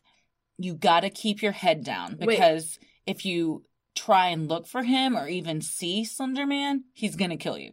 you 0.58 0.74
got 0.74 1.02
to 1.02 1.10
keep 1.10 1.42
your 1.42 1.52
head 1.52 1.84
down 1.84 2.18
Wait. 2.20 2.28
because 2.28 2.80
if 3.06 3.26
you 3.26 3.64
try 3.96 4.28
and 4.28 4.48
look 4.48 4.68
for 4.68 4.84
him 4.84 5.18
or 5.18 5.28
even 5.28 5.62
see 5.62 6.04
Slenderman, 6.04 6.80
he's 6.94 7.16
going 7.16 7.32
to 7.32 7.38
kill 7.38 7.58
you. 7.58 7.72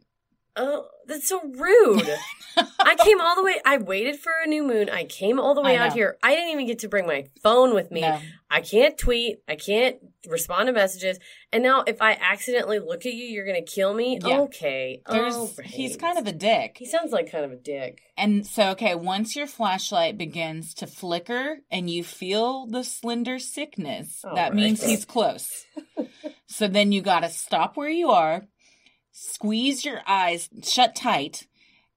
Oh, 0.56 0.86
that's 1.06 1.28
so 1.28 1.40
rude. 1.42 2.08
I 2.56 2.94
came 2.96 3.20
all 3.20 3.34
the 3.34 3.42
way. 3.42 3.60
I 3.64 3.78
waited 3.78 4.20
for 4.20 4.32
a 4.44 4.46
new 4.46 4.62
moon. 4.62 4.88
I 4.88 5.04
came 5.04 5.40
all 5.40 5.54
the 5.54 5.62
way 5.62 5.76
out 5.76 5.92
here. 5.92 6.16
I 6.22 6.34
didn't 6.34 6.50
even 6.50 6.66
get 6.66 6.78
to 6.80 6.88
bring 6.88 7.06
my 7.06 7.26
phone 7.42 7.74
with 7.74 7.90
me. 7.90 8.02
No. 8.02 8.20
I 8.48 8.60
can't 8.60 8.96
tweet. 8.96 9.38
I 9.48 9.56
can't 9.56 9.96
respond 10.28 10.68
to 10.68 10.72
messages. 10.72 11.18
And 11.52 11.64
now, 11.64 11.82
if 11.86 12.00
I 12.00 12.12
accidentally 12.12 12.78
look 12.78 13.04
at 13.04 13.12
you, 13.12 13.24
you're 13.24 13.44
gonna 13.44 13.62
kill 13.62 13.92
me. 13.92 14.20
Yeah. 14.24 14.40
Okay. 14.42 15.02
There's 15.10 15.34
All 15.34 15.50
he's 15.64 15.96
kind 15.96 16.18
of 16.18 16.26
a 16.28 16.32
dick. 16.32 16.76
He 16.78 16.86
sounds 16.86 17.10
like 17.10 17.32
kind 17.32 17.44
of 17.44 17.50
a 17.50 17.56
dick. 17.56 18.00
And 18.16 18.46
so 18.46 18.70
okay, 18.70 18.94
once 18.94 19.34
your 19.34 19.48
flashlight 19.48 20.16
begins 20.16 20.74
to 20.74 20.86
flicker 20.86 21.58
and 21.70 21.90
you 21.90 22.04
feel 22.04 22.66
the 22.66 22.84
slender 22.84 23.40
sickness, 23.40 24.24
All 24.24 24.36
that 24.36 24.50
right. 24.50 24.54
means 24.54 24.84
he's 24.84 25.04
close. 25.04 25.66
so 26.46 26.68
then 26.68 26.92
you 26.92 27.02
got 27.02 27.20
to 27.20 27.28
stop 27.28 27.76
where 27.76 27.90
you 27.90 28.10
are, 28.10 28.46
squeeze 29.14 29.85
your 29.85 30.00
eyes 30.07 30.48
shut 30.62 30.96
tight 30.96 31.46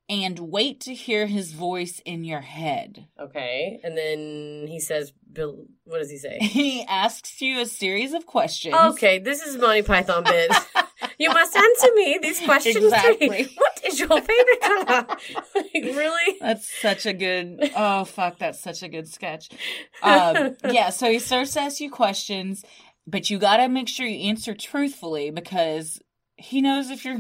and 0.07 0.39
wait 0.39 0.79
to 0.81 0.93
hear 0.93 1.25
his 1.25 1.51
voice 1.51 1.99
in 2.05 2.23
your 2.23 2.41
head. 2.41 3.07
Okay. 3.19 3.79
And 3.83 3.97
then 3.97 4.67
he 4.67 4.79
says, 4.79 5.11
"Bill, 5.31 5.65
what 5.83 5.97
does 5.97 6.11
he 6.11 6.17
say?" 6.17 6.37
He 6.41 6.83
asks 6.83 7.41
you 7.41 7.59
a 7.59 7.65
series 7.65 8.13
of 8.13 8.25
questions. 8.25 8.75
Okay, 8.75 9.19
this 9.19 9.41
is 9.41 9.57
Monty 9.57 9.81
Python 9.81 10.23
bit. 10.23 10.51
you 11.19 11.29
must 11.29 11.55
answer 11.55 11.87
me 11.95 12.19
these 12.21 12.39
questions. 12.39 12.77
Exactly. 12.77 13.49
What 13.57 13.81
is 13.85 13.99
your 13.99 14.09
favorite 14.09 14.61
color? 14.61 15.07
really? 15.73 16.37
That's 16.39 16.69
such 16.81 17.05
a 17.05 17.13
good. 17.13 17.71
Oh 17.75 18.05
fuck, 18.05 18.37
that's 18.37 18.61
such 18.61 18.83
a 18.83 18.89
good 18.89 19.07
sketch. 19.07 19.49
Um, 20.03 20.55
yeah, 20.69 20.89
so 20.89 21.11
he 21.11 21.19
starts 21.19 21.53
to 21.53 21.61
ask 21.61 21.79
you 21.79 21.91
questions, 21.91 22.63
but 23.05 23.29
you 23.29 23.39
got 23.39 23.57
to 23.57 23.67
make 23.67 23.87
sure 23.87 24.05
you 24.05 24.29
answer 24.29 24.53
truthfully 24.53 25.31
because 25.31 25.99
he 26.37 26.61
knows 26.61 26.89
if 26.89 27.03
you're 27.03 27.19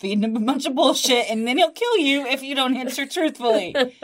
feeding 0.00 0.24
him 0.24 0.36
a 0.36 0.40
bunch 0.40 0.64
of 0.66 0.74
bullshit, 0.74 1.28
and 1.30 1.46
then 1.46 1.58
he'll 1.58 1.70
kill 1.72 1.98
you 1.98 2.26
if 2.26 2.42
you 2.42 2.54
don't 2.54 2.76
answer 2.76 3.06
truthfully. 3.06 3.74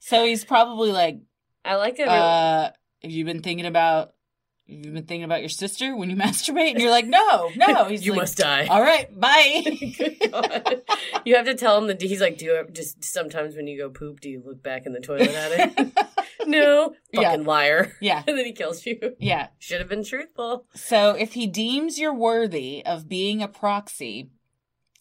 So 0.00 0.24
he's 0.24 0.44
probably 0.44 0.92
like, 0.92 1.18
I 1.64 1.74
like 1.74 1.98
it. 1.98 2.06
uh, 2.08 2.70
"Have 3.02 3.10
you 3.10 3.24
been 3.24 3.42
thinking 3.42 3.66
about?" 3.66 4.12
Have 4.70 4.82
been 4.82 5.04
thinking 5.04 5.24
about 5.24 5.40
your 5.40 5.48
sister 5.48 5.96
when 5.96 6.10
you 6.10 6.16
masturbate? 6.24 6.72
And 6.72 6.80
you're 6.80 6.90
like, 6.90 7.06
no, 7.06 7.50
no. 7.56 7.84
He's 7.88 8.04
you 8.04 8.12
like, 8.12 8.20
must 8.22 8.36
die. 8.38 8.66
All 8.66 8.82
right, 8.82 9.08
bye. 9.18 9.62
You 11.24 11.36
have 11.36 11.46
to 11.46 11.54
tell 11.54 11.76
him 11.78 11.88
that 11.88 12.00
he's 12.00 12.20
like, 12.20 12.38
do 12.38 12.44
you 12.46 12.54
ever, 12.54 12.70
just 12.70 13.04
sometimes 13.04 13.54
when 13.54 13.66
you 13.66 13.76
go 13.78 13.90
poop, 13.90 14.20
do 14.20 14.30
you 14.30 14.42
look 14.44 14.62
back 14.62 14.86
in 14.86 14.92
the 14.92 15.00
toilet 15.00 15.28
at 15.30 15.52
it? 15.78 15.92
no, 16.46 16.94
Yeah. 17.12 17.22
fucking 17.30 17.44
liar. 17.44 17.92
yeah, 18.00 18.22
And 18.26 18.38
then 18.38 18.44
he 18.46 18.52
kills 18.52 18.84
you. 18.86 18.98
yeah. 19.18 19.48
Should 19.58 19.80
have 19.80 19.88
been 19.88 20.04
truthful. 20.04 20.66
So 20.74 21.10
if 21.10 21.34
he 21.34 21.46
deems 21.46 21.98
you're 21.98 22.14
worthy 22.14 22.84
of 22.86 23.08
being 23.08 23.42
a 23.42 23.48
proxy, 23.48 24.30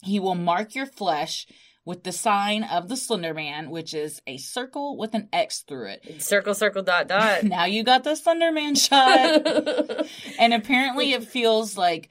he 0.04 0.20
will 0.20 0.36
mark 0.36 0.76
your 0.76 0.86
flesh 0.86 1.48
with 1.88 2.04
the 2.04 2.12
sign 2.12 2.66
of 2.66 2.90
the 2.90 2.98
Slender 2.98 3.34
Man, 3.34 3.70
which 3.70 3.94
is 3.94 4.22
a 4.28 4.36
circle 4.36 4.98
with 4.98 5.14
an 5.14 5.30
X 5.32 5.62
through 5.62 5.88
it. 5.92 6.22
Circle, 6.22 6.54
circle, 6.54 6.84
dot, 6.84 7.08
dot. 7.08 7.46
Now 7.46 7.64
you 7.64 7.82
got 7.82 8.04
the 8.04 8.16
Slender 8.16 8.52
Man 8.52 8.76
shot. 8.76 9.48
and 10.40 10.54
apparently 10.54 11.14
it 11.14 11.24
feels 11.24 11.78
like 11.78 12.10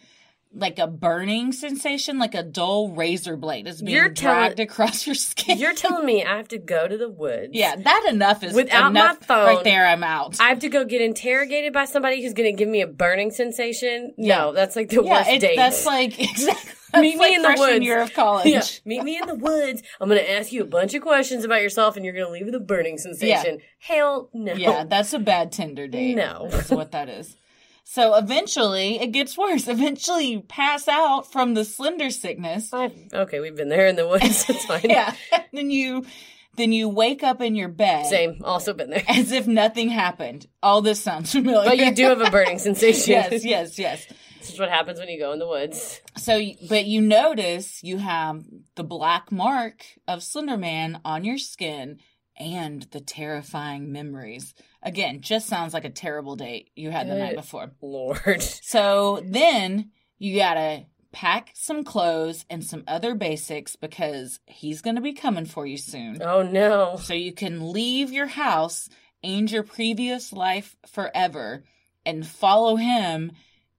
like 0.57 0.79
a 0.79 0.87
burning 0.87 1.53
sensation, 1.53 2.19
like 2.19 2.35
a 2.35 2.43
dull 2.43 2.91
razor 2.91 3.37
blade 3.37 3.67
is 3.69 3.83
being 3.83 3.95
You're 3.95 4.09
dragged 4.09 4.59
across 4.59 5.07
your 5.07 5.15
skin. 5.15 5.59
You're 5.59 5.75
telling 5.75 6.07
me 6.07 6.25
I 6.25 6.37
have 6.37 6.49
to 6.49 6.59
go 6.59 6.89
to 6.89 6.97
the 6.97 7.09
woods. 7.23 7.51
yeah, 7.53 7.77
that 7.77 8.07
enough 8.09 8.43
is 8.43 8.55
Without 8.55 8.93
my 8.93 9.15
phone, 9.21 9.47
right 9.47 9.65
there. 9.65 9.87
I'm 9.87 10.03
out. 10.03 10.41
I 10.41 10.49
have 10.49 10.61
to 10.61 10.69
go 10.69 10.85
get 10.85 11.03
interrogated 11.03 11.73
by 11.73 11.85
somebody 11.85 12.23
who's 12.23 12.33
going 12.33 12.51
to 12.51 12.59
give 12.59 12.69
me 12.69 12.81
a 12.81 12.87
burning 12.87 13.31
sensation. 13.31 14.15
Yeah. 14.17 14.39
No, 14.39 14.53
that's 14.53 14.75
like 14.77 14.89
the 14.89 15.03
yeah, 15.03 15.19
worst 15.19 15.31
it's, 15.31 15.43
date. 15.43 15.57
that's 15.57 15.85
like 15.87 16.19
exactly. 16.31 16.73
Meet 16.99 17.19
that's 17.19 17.29
me 17.31 17.35
in 17.35 17.43
the 17.43 17.55
woods. 17.59 17.85
year 17.85 18.01
of 18.01 18.13
college. 18.15 18.47
Yeah, 18.47 18.63
meet 18.87 19.03
me 19.03 19.19
in 19.19 19.27
the 19.27 19.35
woods. 19.35 19.83
I'm 20.01 20.09
going 20.09 20.21
to 20.21 20.33
ask 20.33 20.53
you 20.53 20.63
a 20.63 20.67
bunch 20.67 20.95
of 20.95 21.03
questions 21.03 21.45
about 21.45 21.61
yourself, 21.61 21.97
and 21.97 22.05
you're 22.05 22.15
going 22.15 22.27
to 22.27 22.33
leave 22.33 22.47
with 22.47 22.55
a 22.55 22.61
burning 22.61 22.97
sensation. 22.97 23.59
Hell 23.79 24.31
no. 24.33 24.55
Yeah, 24.55 24.85
that's 24.85 25.13
a 25.13 25.19
bad 25.19 25.53
Tinder 25.53 25.87
date. 25.89 26.15
No. 26.15 26.49
That's 26.51 26.71
what 26.71 26.93
that 26.93 27.09
is. 27.11 27.37
So 27.89 28.17
eventually, 28.17 29.01
it 29.01 29.13
gets 29.13 29.39
worse. 29.39 29.69
Eventually, 29.69 30.27
you 30.27 30.41
pass 30.41 30.89
out 30.89 31.31
from 31.31 31.55
the 31.55 31.65
slender 31.65 32.11
sickness. 32.11 32.73
I've, 32.73 32.93
okay, 33.15 33.39
we've 33.39 33.55
been 33.55 33.69
there 33.69 33.87
in 33.87 33.95
the 33.95 34.07
woods. 34.07 34.45
It's 34.51 34.65
fine. 34.65 34.81
Yeah. 34.91 35.15
then 35.53 35.71
you 35.71 36.05
then 36.57 36.73
you 36.73 36.89
wake 36.89 37.23
up 37.23 37.41
in 37.41 37.55
your 37.55 37.69
bed 37.69 38.07
Same. 38.07 38.41
Also 38.43 38.73
been 38.73 38.91
there. 38.91 39.05
as 39.07 39.31
if 39.31 39.47
nothing 39.47 39.89
happened. 39.89 40.47
All 40.63 40.83
this 40.83 41.01
sounds 41.01 41.31
familiar. 41.31 41.69
But 41.69 41.79
you 41.79 41.95
do 41.95 42.05
have 42.05 42.21
a 42.21 42.31
burning 42.31 42.59
sensation. 42.59 43.13
yes, 43.13 43.45
yes, 43.45 43.79
yes. 43.79 44.07
This 44.41 44.55
is 44.55 44.59
what 44.59 44.71
happens 44.71 44.99
when 44.99 45.09
you 45.09 45.19
go 45.19 45.33
in 45.33 45.39
the 45.39 45.47
woods. 45.47 46.01
So, 46.17 46.41
but 46.69 46.87
you 46.87 47.01
notice 47.01 47.85
you 47.85 47.99
have 47.99 48.43
the 48.75 48.85
black 48.85 49.31
mark 49.31 49.85
of 50.09 50.21
Slenderman 50.21 51.01
on 51.05 51.25
your 51.25 51.39
skin 51.39 52.01
and 52.37 52.83
the 52.91 53.01
terrifying 53.01 53.93
memories. 53.93 54.55
Again, 54.83 55.21
just 55.21 55.47
sounds 55.47 55.75
like 55.75 55.85
a 55.85 55.91
terrible 55.91 56.37
date 56.37 56.71
you 56.77 56.91
had 56.91 57.09
the 57.09 57.15
night 57.15 57.37
before. 57.37 57.71
Lord. 57.81 58.43
So 58.63 59.23
then 59.25 59.91
you 60.19 60.37
gotta 60.37 60.87
pack 61.13 61.51
some 61.55 61.85
clothes 61.85 62.45
and 62.51 62.63
some 62.63 62.85
other 62.87 63.15
basics 63.15 63.77
because 63.77 64.41
he's 64.47 64.83
gonna 64.83 65.01
be 65.01 65.13
coming 65.13 65.47
for 65.47 65.67
you 65.67 65.79
soon. 65.79 66.21
Oh 66.23 66.43
no. 66.43 66.97
So 66.97 67.15
you 67.15 67.33
can 67.33 67.73
leave 67.73 68.13
your 68.13 68.27
house 68.27 68.89
and 69.23 69.51
your 69.51 69.63
previous 69.63 70.33
life 70.33 70.77
forever 70.87 71.65
and 72.05 72.27
follow 72.27 72.77
him. 72.77 73.33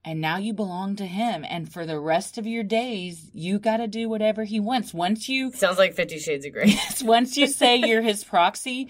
And 0.06 0.22
now 0.22 0.38
you 0.38 0.54
belong 0.54 0.96
to 0.98 1.06
him. 1.06 1.46
And 1.48 1.72
for 1.72 1.86
the 1.86 2.00
rest 2.00 2.38
of 2.38 2.48
your 2.48 2.64
days, 2.64 3.30
you 3.34 3.60
gotta 3.60 3.88
do 3.88 4.08
whatever 4.08 4.46
he 4.46 4.60
wants. 4.60 4.94
Once 4.94 5.28
you 5.28 5.52
Sounds 5.54 5.78
like 5.78 5.96
Fifty 5.96 6.20
Shades 6.20 6.46
of 6.46 6.54
Grey. 6.54 6.74
once 7.04 7.36
you 7.38 7.48
say 7.48 7.76
you're 7.78 8.02
his 8.02 8.24
proxy, 8.24 8.90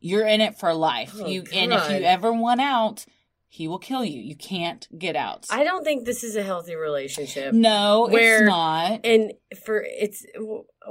you're 0.00 0.26
in 0.26 0.40
it 0.40 0.58
for 0.58 0.74
life. 0.74 1.14
Oh, 1.16 1.26
you 1.26 1.44
and 1.52 1.72
if 1.72 1.90
you 1.90 1.96
ever 1.98 2.32
want 2.32 2.60
out, 2.60 3.04
he 3.50 3.66
will 3.66 3.78
kill 3.78 4.04
you. 4.04 4.20
You 4.20 4.36
can't 4.36 4.86
get 4.98 5.16
out. 5.16 5.46
I 5.50 5.64
don't 5.64 5.82
think 5.84 6.04
this 6.04 6.22
is 6.22 6.36
a 6.36 6.42
healthy 6.42 6.74
relationship. 6.74 7.54
No, 7.54 8.08
Where- 8.10 8.42
it's 8.44 8.48
not. 8.48 9.00
And 9.04 9.32
for 9.64 9.82
it's 9.86 10.26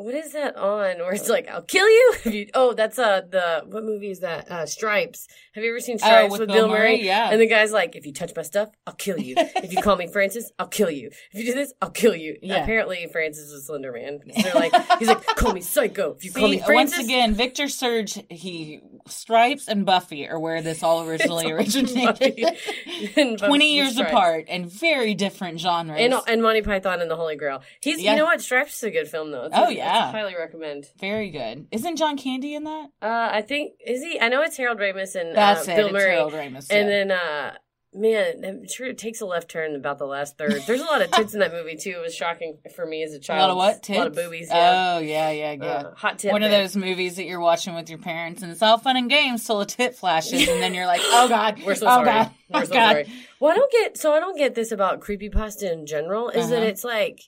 what 0.01 0.13
is 0.15 0.33
that 0.33 0.55
on? 0.55 0.97
Where 0.99 1.13
it's 1.13 1.29
like 1.29 1.47
I'll 1.49 1.61
kill 1.61 1.87
you. 1.89 2.13
You 2.27 2.47
oh, 2.53 2.73
that's 2.73 2.99
uh 2.99 3.21
the 3.29 3.63
what 3.65 3.83
movie 3.83 4.11
is 4.11 4.19
that? 4.19 4.49
Uh 4.51 4.65
Stripes. 4.65 5.27
Have 5.53 5.63
you 5.63 5.69
ever 5.71 5.79
seen 5.79 5.97
Stripes 5.97 6.31
with 6.31 6.41
with, 6.41 6.49
Bill 6.49 6.67
Murray? 6.67 6.79
Murray? 6.97 7.05
Yeah. 7.05 7.29
And 7.31 7.39
the 7.41 7.47
guy's 7.47 7.71
like, 7.71 7.95
if 7.95 8.05
you 8.05 8.13
touch 8.13 8.31
my 8.35 8.41
stuff, 8.43 8.69
I'll 8.85 8.93
kill 8.93 9.17
you. 9.19 9.35
if 9.37 9.71
you 9.73 9.81
call 9.81 9.95
me 9.95 10.07
Francis, 10.07 10.51
I'll 10.59 10.67
kill 10.67 10.91
you. 10.91 11.07
If 11.31 11.39
you 11.39 11.45
do 11.45 11.53
this, 11.53 11.73
I'll 11.81 11.89
kill 11.89 12.15
you. 12.15 12.37
Yeah. 12.41 12.61
Apparently, 12.63 13.07
Francis 13.11 13.49
is 13.49 13.65
Slender 13.65 13.91
Man. 13.91 14.19
They're 14.43 14.53
like, 14.53 14.73
he's 14.99 15.07
like, 15.07 15.25
call 15.35 15.53
me 15.53 15.61
Psycho. 15.61 16.15
If 16.17 16.25
you 16.25 16.31
call 16.31 16.47
me 16.49 16.59
See, 16.59 16.63
Francis, 16.65 16.97
once 16.99 17.07
again, 17.07 17.33
Victor 17.33 17.67
Surge, 17.67 18.19
he 18.29 18.81
Stripes 19.07 19.67
and 19.67 19.85
Buffy 19.85 20.27
are 20.27 20.39
where 20.39 20.61
this 20.61 20.83
all 20.83 21.03
originally 21.07 21.51
originated. 21.51 22.05
Buffy 22.05 23.35
Twenty 23.37 23.73
years 23.75 23.93
Stripes. 23.93 24.11
apart 24.11 24.45
and 24.49 24.69
very 24.71 25.13
different 25.15 25.59
genres. 25.59 25.99
And, 25.99 26.13
and 26.27 26.41
Monty 26.41 26.61
Python 26.61 27.01
and 27.01 27.09
the 27.09 27.15
Holy 27.15 27.35
Grail. 27.35 27.61
He's 27.81 27.99
Yeah. 28.01 28.11
you 28.11 28.17
know 28.17 28.25
what 28.25 28.41
Stripes 28.41 28.77
is 28.77 28.83
a 28.83 28.91
good 28.91 29.07
film 29.07 29.31
though. 29.31 29.45
It's 29.45 29.55
Oh, 29.57 29.69
a 29.69 29.71
yeah. 29.87 30.11
highly 30.11 30.35
recommend. 30.35 30.85
very 30.99 31.29
good. 31.29 31.67
Isn't 31.71 31.95
John 31.97 32.17
Candy 32.17 32.55
in 32.55 32.63
that? 32.65 32.87
Uh, 33.01 33.29
I 33.31 33.41
think 33.41 33.73
is 33.85 34.01
he? 34.03 34.19
I 34.19 34.29
know 34.29 34.41
it's 34.41 34.57
Harold 34.57 34.79
Ramis 34.79 35.15
and 35.15 35.35
That's 35.35 35.67
uh, 35.67 35.71
it. 35.71 35.75
Bill 35.75 35.87
it's 35.87 35.93
Murray. 35.93 36.11
Harold 36.11 36.33
Ramis. 36.33 36.67
And 36.69 36.87
yeah. 36.89 37.05
then, 37.05 37.11
uh, 37.11 37.53
man, 37.93 38.67
sure 38.67 38.87
it 38.87 38.97
takes 38.97 39.21
a 39.21 39.25
left 39.25 39.49
turn 39.49 39.73
about 39.75 39.97
the 39.97 40.05
last 40.05 40.37
third. 40.37 40.61
There's 40.67 40.81
a 40.81 40.85
lot 40.85 41.01
of 41.01 41.09
tits 41.11 41.33
in 41.33 41.39
that 41.39 41.51
movie 41.51 41.75
too. 41.77 41.91
It 41.97 42.01
was 42.01 42.13
shocking 42.15 42.57
for 42.75 42.85
me 42.85 43.01
as 43.03 43.13
a 43.13 43.19
child. 43.19 43.39
a 43.39 43.41
lot 43.43 43.49
of 43.51 43.57
what? 43.57 43.83
Tits? 43.83 43.97
A 43.97 43.99
lot 43.99 44.07
of 44.07 44.15
boobies. 44.15 44.49
Yeah. 44.49 44.95
Oh 44.95 44.99
yeah, 44.99 45.31
yeah, 45.31 45.51
yeah. 45.53 45.65
Uh, 45.65 45.95
hot 45.95 46.19
tit. 46.19 46.31
One 46.31 46.43
of 46.43 46.51
those 46.51 46.75
movies 46.75 47.15
that 47.15 47.25
you're 47.25 47.39
watching 47.39 47.73
with 47.75 47.89
your 47.89 47.99
parents, 47.99 48.41
and 48.43 48.51
it's 48.51 48.61
all 48.61 48.77
fun 48.77 48.97
and 48.97 49.09
games 49.09 49.45
till 49.45 49.61
a 49.61 49.65
tit 49.65 49.95
flashes, 49.95 50.47
and 50.47 50.61
then 50.61 50.73
you're 50.73 50.85
like, 50.85 51.01
"Oh 51.03 51.27
God, 51.29 51.61
We're 51.65 51.75
so 51.75 51.87
oh 51.87 51.89
sorry. 51.89 52.05
God, 52.05 52.31
We're 52.49 52.59
oh 52.59 52.63
so 52.65 52.73
God." 52.73 52.91
sorry. 52.91 53.07
Well, 53.39 53.51
I 53.51 53.55
don't 53.55 53.71
get. 53.71 53.97
So 53.97 54.13
I 54.13 54.19
don't 54.19 54.37
get 54.37 54.53
this 54.55 54.71
about 54.71 54.99
creepypasta 55.01 55.71
in 55.71 55.85
general. 55.85 56.29
Is 56.29 56.49
that 56.49 56.57
Uh-huh. 56.57 56.65
it's 56.67 56.83
like 56.83 57.21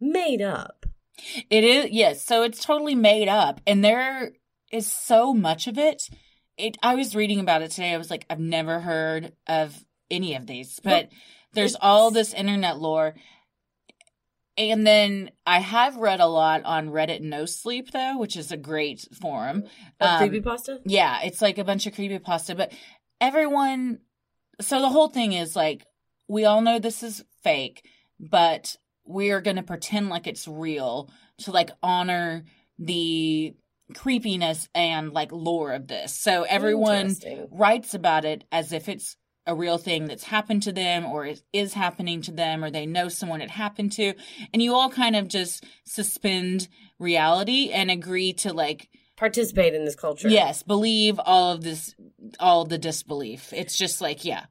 made 0.00 0.42
up. 0.42 0.86
It 1.50 1.64
is 1.64 1.90
yes, 1.90 2.24
so 2.24 2.42
it's 2.42 2.64
totally 2.64 2.94
made 2.94 3.28
up, 3.28 3.60
and 3.66 3.84
there 3.84 4.32
is 4.72 4.90
so 4.90 5.32
much 5.32 5.66
of 5.66 5.78
it. 5.78 6.02
It. 6.56 6.76
I 6.82 6.94
was 6.94 7.16
reading 7.16 7.40
about 7.40 7.62
it 7.62 7.70
today. 7.70 7.92
I 7.92 7.98
was 7.98 8.10
like, 8.10 8.26
I've 8.28 8.40
never 8.40 8.80
heard 8.80 9.32
of 9.46 9.84
any 10.10 10.34
of 10.34 10.46
these, 10.46 10.80
but 10.82 11.08
there's 11.52 11.76
all 11.80 12.10
this 12.10 12.34
internet 12.34 12.78
lore. 12.78 13.14
And 14.56 14.86
then 14.86 15.30
I 15.44 15.58
have 15.58 15.96
read 15.96 16.20
a 16.20 16.26
lot 16.26 16.64
on 16.64 16.90
Reddit 16.90 17.20
No 17.20 17.44
Sleep 17.44 17.90
though, 17.90 18.18
which 18.18 18.36
is 18.36 18.52
a 18.52 18.56
great 18.56 19.06
forum. 19.20 19.64
Um, 20.00 20.30
creepypasta. 20.30 20.80
Yeah, 20.84 21.20
it's 21.24 21.42
like 21.42 21.58
a 21.58 21.64
bunch 21.64 21.86
of 21.86 21.94
creepypasta, 21.94 22.56
but 22.56 22.72
everyone 23.20 23.98
so 24.60 24.80
the 24.80 24.88
whole 24.88 25.08
thing 25.08 25.32
is 25.32 25.56
like 25.56 25.84
we 26.28 26.44
all 26.44 26.60
know 26.60 26.78
this 26.78 27.02
is 27.02 27.24
fake, 27.42 27.84
but 28.20 28.76
we 29.06 29.30
are 29.30 29.40
going 29.40 29.56
to 29.56 29.62
pretend 29.62 30.08
like 30.08 30.26
it's 30.26 30.48
real 30.48 31.10
to 31.38 31.50
like 31.50 31.70
honor 31.82 32.44
the 32.78 33.54
creepiness 33.94 34.68
and 34.74 35.12
like 35.12 35.30
lore 35.32 35.72
of 35.72 35.86
this. 35.86 36.14
So 36.14 36.44
everyone 36.44 37.14
writes 37.50 37.94
about 37.94 38.24
it 38.24 38.44
as 38.50 38.72
if 38.72 38.88
it's 38.88 39.16
a 39.46 39.54
real 39.54 39.76
thing 39.76 40.06
that's 40.06 40.24
happened 40.24 40.62
to 40.62 40.72
them 40.72 41.04
or 41.04 41.26
is, 41.26 41.42
is 41.52 41.74
happening 41.74 42.22
to 42.22 42.32
them 42.32 42.64
or 42.64 42.70
they 42.70 42.86
know 42.86 43.08
someone 43.08 43.42
it 43.42 43.50
happened 43.50 43.92
to 43.92 44.14
and 44.54 44.62
you 44.62 44.74
all 44.74 44.88
kind 44.88 45.14
of 45.14 45.28
just 45.28 45.64
suspend 45.84 46.66
reality 46.98 47.70
and 47.70 47.90
agree 47.90 48.32
to 48.32 48.54
like 48.54 48.88
participate 49.16 49.74
in 49.74 49.84
this 49.84 49.94
culture. 49.94 50.28
Yes, 50.28 50.62
believe 50.62 51.20
all 51.24 51.52
of 51.52 51.62
this, 51.62 51.94
all 52.40 52.62
of 52.62 52.68
the 52.68 52.78
disbelief. 52.78 53.52
It's 53.52 53.76
just 53.76 54.00
like, 54.00 54.24
yeah. 54.24 54.46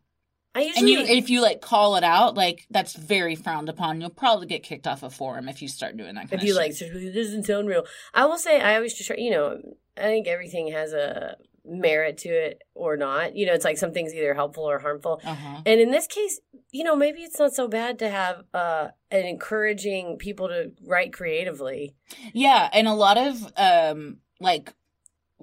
I 0.56 0.72
And 0.78 0.88
you, 0.88 1.00
if 1.00 1.30
you 1.30 1.42
like 1.42 1.62
call 1.62 1.96
it 1.96 2.04
out, 2.04 2.36
like 2.36 2.68
that's 2.70 2.94
very 2.94 3.36
frowned 3.36 3.70
upon. 3.70 4.00
You'll 4.00 4.12
probably 4.12 4.46
get 4.46 4.64
kicked 4.64 4.86
off 4.86 5.02
a 5.02 5.10
forum 5.10 5.50
if 5.50 5.62
you 5.62 5.68
start 5.68 5.98
doing 5.98 6.16
that 6.16 6.30
kind 6.30 6.34
of 6.34 6.40
thing. 6.40 6.40
if 6.40 6.46
you 6.46 6.56
like, 6.56 6.72
this 6.72 6.82
it 6.82 7.14
doesn't 7.14 7.46
sound 7.46 7.68
real. 7.68 7.86
I 8.14 8.26
will 8.26 8.38
say, 8.38 8.62
I 8.62 8.76
always 8.76 8.94
just 8.94 9.08
try. 9.08 9.18
You 9.18 9.32
know, 9.32 9.62
I 9.98 10.02
think 10.02 10.28
everything 10.28 10.72
has 10.72 10.94
a 10.94 11.38
merit 11.66 12.18
to 12.20 12.30
it 12.30 12.62
or 12.76 12.98
not. 12.98 13.36
You 13.36 13.46
know, 13.46 13.54
it's 13.54 13.66
like 13.66 13.78
some 13.78 13.94
things 13.94 14.14
either 14.14 14.34
helpful 14.34 14.70
or 14.70 14.80
harmful. 14.80 15.22
Uh-huh. 15.24 15.62
And 15.66 15.80
in 15.80 15.92
this 15.92 16.08
case, 16.08 16.40
you 16.72 16.84
know, 16.84 16.96
maybe 16.96 17.22
it's 17.22 17.40
not 17.40 17.54
so 17.54 17.68
bad 17.68 18.00
to 18.00 18.10
have 18.10 18.44
uh, 18.54 18.90
an 19.12 19.26
encouraging 19.26 20.18
people 20.18 20.50
to 20.50 20.72
write 20.86 21.14
creatively. 21.14 21.96
Yeah, 22.34 22.70
and 22.74 22.88
a 22.88 22.94
lot 22.94 23.18
of 23.18 23.52
um 23.58 24.18
like 24.40 24.74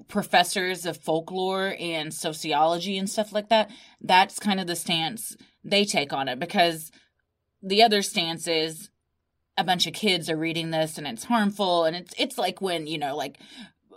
professors 0.09 0.87
of 0.87 0.97
folklore 0.97 1.77
and 1.79 2.13
sociology 2.13 2.99
and 2.99 3.09
stuff 3.09 3.33
like 3.33 3.49
that, 3.49 3.71
that's 4.01 4.39
kind 4.39 4.61
of 4.61 4.67
the 4.67 4.77
stance 4.77 5.37
they 5.65 5.85
take 5.85 6.13
on 6.13 6.29
it 6.29 6.39
because 6.39 6.91
the 7.63 7.83
other 7.83 8.03
stance 8.03 8.47
is 8.47 8.91
a 9.57 9.65
bunch 9.65 9.87
of 9.87 9.93
kids 9.93 10.31
are 10.31 10.37
reading 10.37 10.71
this 10.71 10.97
and 10.97 11.07
it's 11.07 11.25
harmful 11.25 11.85
and 11.85 11.95
it's 11.95 12.15
it's 12.17 12.39
like 12.39 12.63
when 12.63 12.87
you 12.87 12.97
know 12.97 13.15
like 13.15 13.39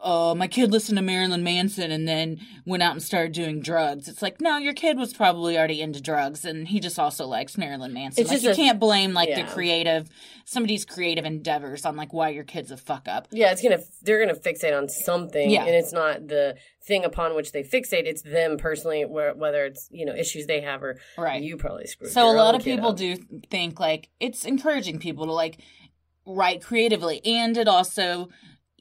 uh, 0.04 0.36
my 0.36 0.48
kid 0.48 0.72
listened 0.72 0.98
to 0.98 1.02
Marilyn 1.02 1.44
Manson 1.44 1.90
and 1.92 2.06
then 2.08 2.40
went 2.66 2.84
out 2.84 2.92
and 2.92 3.02
started 3.02 3.32
doing 3.32 3.62
drugs. 3.62 4.08
It's 4.08 4.22
like, 4.22 4.42
no, 4.42 4.58
your 4.58 4.74
kid 4.74 4.98
was 4.98 5.14
probably 5.14 5.58
already 5.58 5.82
into 5.82 6.02
drugs 6.02 6.44
and 6.44 6.68
he 6.68 6.80
just 6.80 7.00
also 7.00 7.26
likes 7.26 7.58
Marilyn 7.58 7.94
Manson. 7.94 8.22
It's 8.22 8.30
like, 8.30 8.42
just 8.42 8.46
you 8.46 8.64
a- 8.64 8.68
can't 8.68 8.80
blame 8.80 9.14
like 9.14 9.30
yeah. 9.30 9.46
the 9.46 9.52
creative, 9.52 10.10
somebody's 10.46 10.84
creative 10.86 11.24
endeavors 11.24 11.86
on 11.86 11.96
like 11.96 12.12
why 12.12 12.30
your 12.30 12.44
kid's 12.44 12.70
a 12.70 12.78
fuck 12.78 13.08
up. 13.08 13.28
Yeah, 13.32 13.52
it's 13.52 13.62
gonna 13.62 13.80
they're 14.02 14.20
gonna 14.20 14.38
fixate 14.38 14.78
on 14.78 14.90
something, 14.90 15.50
Yeah. 15.50 15.62
and 15.66 15.74
it's 15.74 15.94
not 15.94 16.28
the 16.28 16.58
thing 16.86 17.06
upon 17.06 17.34
which 17.36 17.54
they 17.54 17.64
fixate. 17.64 18.06
It's 18.06 18.24
them 18.24 18.58
personally, 18.58 19.06
where, 19.06 19.34
whether 19.34 19.64
it's 19.66 19.88
you 19.90 20.06
know 20.06 20.14
issues 20.14 20.48
they 20.48 20.62
have 20.62 20.84
or 20.84 21.00
Right. 21.18 21.42
you 21.42 21.56
probably 21.56 21.88
screwed. 21.88 22.10
Up. 22.10 22.14
So 22.14 22.30
a 22.30 22.36
lot 22.36 22.56
of 22.56 22.64
people 22.64 22.90
up. 22.90 22.98
do 22.98 23.16
think 23.50 23.80
like 23.80 24.10
it's 24.20 24.44
encouraging 24.44 25.00
people 25.00 25.26
to 25.28 25.32
like 25.32 25.60
write 26.26 26.62
creatively 26.62 27.22
and 27.26 27.58
it 27.58 27.68
also 27.68 28.30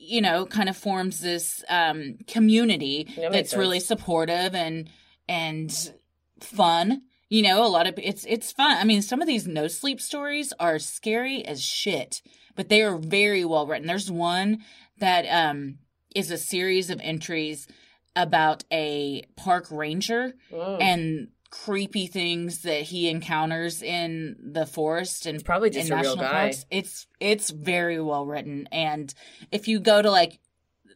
you 0.04 0.20
know 0.20 0.44
kind 0.46 0.68
of 0.68 0.76
forms 0.76 1.20
this 1.20 1.62
um 1.68 2.16
community 2.26 3.06
That 3.16 3.32
that's 3.32 3.54
really 3.54 3.80
supportive 3.80 4.54
and 4.54 4.88
and 5.28 5.92
fun. 6.40 7.02
You 7.28 7.42
know 7.42 7.64
a 7.64 7.68
lot 7.68 7.86
of 7.86 7.94
it's 7.98 8.24
it's 8.28 8.52
fun. 8.52 8.76
I 8.76 8.84
mean 8.84 9.02
some 9.02 9.20
of 9.22 9.26
these 9.28 9.46
no 9.46 9.68
sleep 9.68 10.00
stories 10.00 10.52
are 10.60 10.78
scary 10.78 11.44
as 11.44 11.62
shit 11.62 12.20
but 12.54 12.68
they 12.68 12.82
are 12.82 12.98
very 12.98 13.44
well 13.44 13.66
written. 13.66 13.86
There's 13.86 14.10
one 14.10 14.58
that 14.98 15.22
um 15.26 15.78
is 16.14 16.30
a 16.30 16.36
series 16.36 16.90
of 16.90 17.00
entries 17.02 17.66
about 18.14 18.64
a 18.70 19.22
park 19.36 19.66
ranger 19.70 20.34
Mm. 20.52 20.82
and 20.82 21.28
creepy 21.52 22.06
things 22.06 22.62
that 22.62 22.80
he 22.80 23.10
encounters 23.10 23.82
in 23.82 24.36
the 24.42 24.64
forest 24.64 25.26
and 25.26 25.44
probably 25.44 25.68
just 25.68 25.88
in 25.88 25.92
a 25.92 25.96
real 26.00 26.16
national 26.16 26.24
guy. 26.24 26.40
parks. 26.44 26.64
It's 26.70 27.06
it's 27.20 27.50
very 27.50 28.00
well 28.00 28.24
written, 28.24 28.68
and 28.72 29.12
if 29.52 29.68
you 29.68 29.78
go 29.78 30.00
to 30.00 30.10
like 30.10 30.40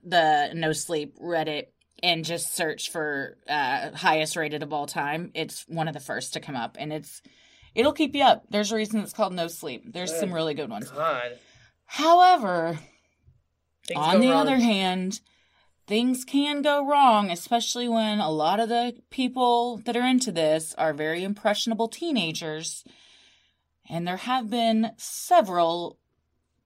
the 0.02 0.50
No 0.54 0.72
Sleep 0.72 1.14
Reddit 1.20 1.66
and 2.02 2.24
just 2.24 2.54
search 2.56 2.90
for 2.90 3.36
uh, 3.48 3.90
highest 3.90 4.34
rated 4.34 4.62
of 4.62 4.72
all 4.72 4.86
time, 4.86 5.30
it's 5.34 5.64
one 5.68 5.88
of 5.88 5.94
the 5.94 6.00
first 6.00 6.32
to 6.32 6.40
come 6.40 6.56
up, 6.56 6.76
and 6.80 6.90
it's 6.92 7.20
it'll 7.74 7.92
keep 7.92 8.14
you 8.14 8.22
up. 8.24 8.44
There's 8.48 8.72
a 8.72 8.76
reason 8.76 9.00
it's 9.00 9.12
called 9.12 9.34
No 9.34 9.48
Sleep. 9.48 9.92
There's 9.92 10.14
some 10.18 10.32
really 10.32 10.54
good 10.54 10.70
ones. 10.70 10.90
God. 10.90 11.38
However, 11.84 12.78
Things 13.86 14.00
on 14.00 14.20
the 14.20 14.30
wrong. 14.30 14.40
other 14.40 14.56
hand, 14.56 15.20
things 15.86 16.24
can 16.24 16.62
go 16.62 16.86
wrong, 16.86 17.30
especially 17.30 17.88
when 17.88 18.18
a 18.18 18.30
lot 18.30 18.60
of 18.60 18.68
the 18.68 18.94
people 19.10 19.78
that 19.84 19.96
are 19.96 20.06
into 20.06 20.32
this 20.32 20.74
are 20.76 20.92
very 20.92 21.22
impressionable 21.22 21.88
teenagers. 21.88 22.84
And 23.88 24.06
there 24.06 24.16
have 24.16 24.50
been 24.50 24.90
several 24.96 25.98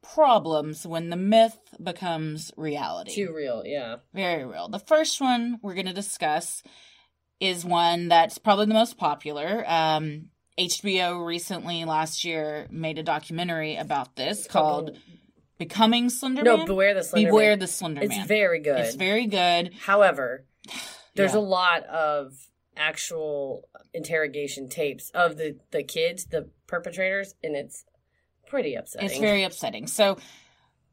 problems 0.02 0.86
when 0.86 1.10
the 1.10 1.16
myth 1.16 1.58
becomes 1.82 2.50
reality. 2.56 3.14
too 3.14 3.32
real, 3.34 3.62
yeah. 3.66 3.96
Very 4.14 4.44
real. 4.44 4.68
The 4.68 4.78
first 4.78 5.20
one 5.20 5.58
we're 5.62 5.74
going 5.74 5.86
to 5.86 5.92
discuss 5.92 6.62
is 7.38 7.64
one 7.64 8.08
that's 8.08 8.38
probably 8.38 8.66
the 8.66 8.74
most 8.74 8.96
popular. 8.96 9.64
Um, 9.66 10.30
HBO 10.58 11.24
recently 11.24 11.84
last 11.84 12.24
year 12.24 12.66
made 12.70 12.98
a 12.98 13.02
documentary 13.02 13.76
about 13.76 14.16
this 14.16 14.46
called 14.46 14.96
Becoming 15.60 16.08
Slender 16.08 16.42
no, 16.42 16.56
Man. 16.56 16.66
beware 16.66 16.94
the 16.94 17.04
Slender 17.04 17.28
Beware 17.28 17.50
Man. 17.50 17.58
the 17.58 17.66
Slender 17.66 18.00
It's 18.00 18.16
Man. 18.16 18.26
very 18.26 18.60
good. 18.60 18.80
It's 18.80 18.94
very 18.94 19.26
good. 19.26 19.74
However, 19.74 20.46
there's 21.14 21.34
Yeah. 21.34 21.38
a 21.40 21.46
lot 21.60 21.84
of 21.84 22.32
actual 22.78 23.68
interrogation 23.92 24.70
tapes 24.70 25.10
of 25.10 25.36
the 25.36 25.58
the 25.70 25.82
kids, 25.82 26.24
the 26.24 26.48
perpetrators, 26.66 27.34
and 27.44 27.54
it's 27.54 27.84
pretty 28.46 28.74
upsetting. 28.74 29.10
It's 29.10 29.18
very 29.18 29.44
upsetting. 29.44 29.86
So, 29.86 30.16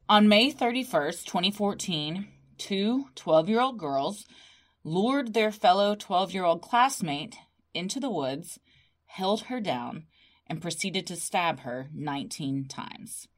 on 0.09 0.27
May 0.27 0.51
31st, 0.51 1.23
2014, 1.25 2.27
two 2.57 3.05
12 3.15 3.47
year 3.47 3.61
old 3.61 3.79
girls 3.79 4.25
lured 4.83 5.33
their 5.33 5.51
fellow 5.53 5.95
12 5.95 6.33
year 6.33 6.43
old 6.43 6.61
classmate 6.61 7.37
into 7.73 8.01
the 8.01 8.09
woods, 8.09 8.59
held 9.05 9.43
her 9.43 9.61
down, 9.61 10.07
and 10.45 10.61
proceeded 10.61 11.07
to 11.07 11.15
stab 11.15 11.61
her 11.61 11.87
19 11.93 12.67
times. 12.67 13.29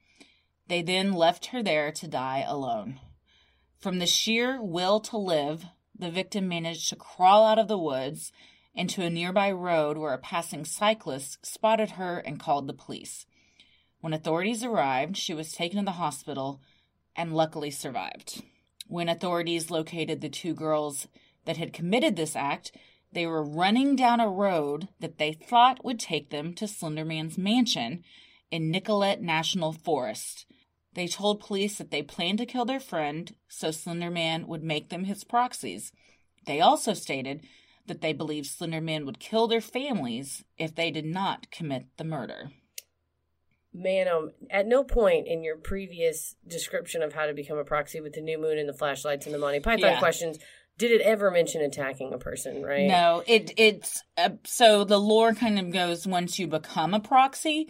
They 0.69 0.83
then 0.83 1.13
left 1.13 1.47
her 1.47 1.63
there 1.63 1.91
to 1.91 2.07
die 2.07 2.45
alone. 2.47 2.99
From 3.79 3.97
the 3.97 4.05
sheer 4.05 4.61
will 4.61 4.99
to 4.99 5.17
live, 5.17 5.65
the 5.97 6.11
victim 6.11 6.47
managed 6.47 6.89
to 6.89 6.95
crawl 6.95 7.43
out 7.43 7.57
of 7.57 7.67
the 7.67 7.77
woods 7.77 8.31
into 8.75 9.01
a 9.01 9.09
nearby 9.09 9.51
road 9.51 9.97
where 9.97 10.13
a 10.13 10.19
passing 10.19 10.63
cyclist 10.63 11.43
spotted 11.43 11.91
her 11.91 12.19
and 12.19 12.39
called 12.39 12.67
the 12.67 12.73
police. 12.73 13.25
When 13.99 14.13
authorities 14.13 14.63
arrived, 14.63 15.17
she 15.17 15.33
was 15.33 15.51
taken 15.51 15.79
to 15.79 15.85
the 15.85 15.91
hospital 15.93 16.61
and 17.15 17.35
luckily 17.35 17.71
survived. 17.71 18.43
When 18.87 19.09
authorities 19.09 19.71
located 19.71 20.21
the 20.21 20.29
two 20.29 20.53
girls 20.53 21.07
that 21.45 21.57
had 21.57 21.73
committed 21.73 22.15
this 22.15 22.35
act, 22.35 22.71
they 23.11 23.25
were 23.25 23.43
running 23.43 23.95
down 23.95 24.19
a 24.19 24.29
road 24.29 24.87
that 24.99 25.17
they 25.17 25.33
thought 25.33 25.83
would 25.83 25.99
take 25.99 26.29
them 26.29 26.53
to 26.53 26.65
Slenderman's 26.65 27.39
mansion 27.39 28.03
in 28.51 28.69
Nicolet 28.69 29.19
National 29.19 29.73
Forest. 29.73 30.45
They 30.99 31.07
told 31.07 31.39
police 31.39 31.77
that 31.77 31.91
they 31.91 32.03
planned 32.03 32.39
to 32.39 32.45
kill 32.45 32.65
their 32.65 32.81
friend 32.81 33.33
so 33.47 33.69
Slenderman 33.69 34.47
would 34.47 34.63
make 34.63 34.89
them 34.89 35.05
his 35.05 35.23
proxies. 35.23 35.93
They 36.45 36.59
also 36.59 36.93
stated 36.93 37.45
that 37.87 38.01
they 38.01 38.11
believed 38.11 38.49
Slenderman 38.49 39.05
would 39.05 39.17
kill 39.17 39.47
their 39.47 39.61
families 39.61 40.43
if 40.57 40.75
they 40.75 40.91
did 40.91 41.05
not 41.05 41.51
commit 41.51 41.85
the 41.95 42.03
murder. 42.03 42.51
Man, 43.73 44.09
um, 44.09 44.31
at 44.49 44.67
no 44.67 44.83
point 44.83 45.25
in 45.25 45.41
your 45.41 45.55
previous 45.55 46.35
description 46.45 47.01
of 47.01 47.13
how 47.13 47.27
to 47.27 47.33
become 47.33 47.57
a 47.57 47.63
proxy 47.63 48.01
with 48.01 48.11
the 48.11 48.21
new 48.21 48.37
moon 48.37 48.57
and 48.57 48.67
the 48.67 48.73
flashlights 48.73 49.25
and 49.25 49.33
the 49.33 49.39
Monty 49.39 49.61
Python 49.61 49.91
Yeah. 49.91 49.99
questions 49.99 50.37
did 50.77 50.91
it 50.91 50.99
ever 50.99 51.31
mention 51.31 51.61
attacking 51.61 52.11
a 52.11 52.17
person, 52.17 52.61
right? 52.61 52.87
No, 52.89 53.23
it 53.25 53.53
it's 53.55 54.03
uh, 54.17 54.31
so 54.43 54.83
the 54.83 54.99
lore 54.99 55.33
kind 55.33 55.59
of 55.59 55.71
goes 55.71 56.05
once 56.05 56.37
you 56.39 56.47
become 56.47 56.93
a 56.93 56.99
proxy, 56.99 57.69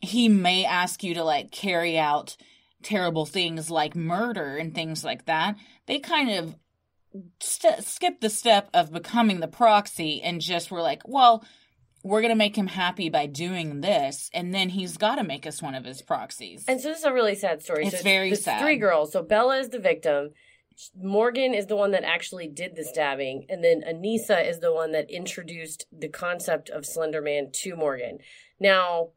he 0.00 0.28
may 0.28 0.64
ask 0.64 1.02
you 1.02 1.14
to 1.14 1.24
like 1.24 1.50
carry 1.50 1.98
out 1.98 2.36
terrible 2.86 3.26
things 3.26 3.68
like 3.68 3.96
murder 3.96 4.56
and 4.56 4.72
things 4.72 5.04
like 5.04 5.26
that. 5.26 5.56
They 5.86 5.98
kind 5.98 6.30
of 6.30 6.54
st- 7.40 7.82
skip 7.82 8.20
the 8.20 8.30
step 8.30 8.70
of 8.72 8.92
becoming 8.92 9.40
the 9.40 9.48
proxy 9.48 10.22
and 10.22 10.40
just 10.40 10.70
were 10.70 10.80
like, 10.80 11.02
well, 11.04 11.44
we're 12.04 12.22
gonna 12.22 12.36
make 12.36 12.56
him 12.56 12.68
happy 12.68 13.08
by 13.08 13.26
doing 13.26 13.80
this, 13.80 14.30
and 14.32 14.54
then 14.54 14.68
he's 14.68 14.96
got 14.96 15.16
to 15.16 15.24
make 15.24 15.44
us 15.44 15.60
one 15.60 15.74
of 15.74 15.84
his 15.84 16.02
proxies. 16.02 16.64
And 16.68 16.80
so 16.80 16.90
this 16.90 16.98
is 16.98 17.04
a 17.04 17.12
really 17.12 17.34
sad 17.34 17.64
story. 17.64 17.86
It's 17.86 17.98
so 17.98 18.04
very 18.04 18.30
it's 18.30 18.44
sad. 18.44 18.62
Three 18.62 18.76
girls. 18.76 19.12
So 19.12 19.22
Bella 19.24 19.58
is 19.58 19.70
the 19.70 19.80
victim. 19.80 20.30
Morgan 20.96 21.54
is 21.54 21.66
the 21.66 21.74
one 21.74 21.90
that 21.90 22.04
actually 22.04 22.46
did 22.46 22.76
the 22.76 22.84
stabbing, 22.84 23.46
and 23.48 23.64
then 23.64 23.82
Anissa 23.82 24.48
is 24.48 24.60
the 24.60 24.72
one 24.72 24.92
that 24.92 25.10
introduced 25.10 25.86
the 25.90 26.08
concept 26.08 26.70
of 26.70 26.86
Slender 26.86 27.20
Man 27.20 27.50
to 27.52 27.74
Morgan. 27.74 28.18
Now, 28.60 29.08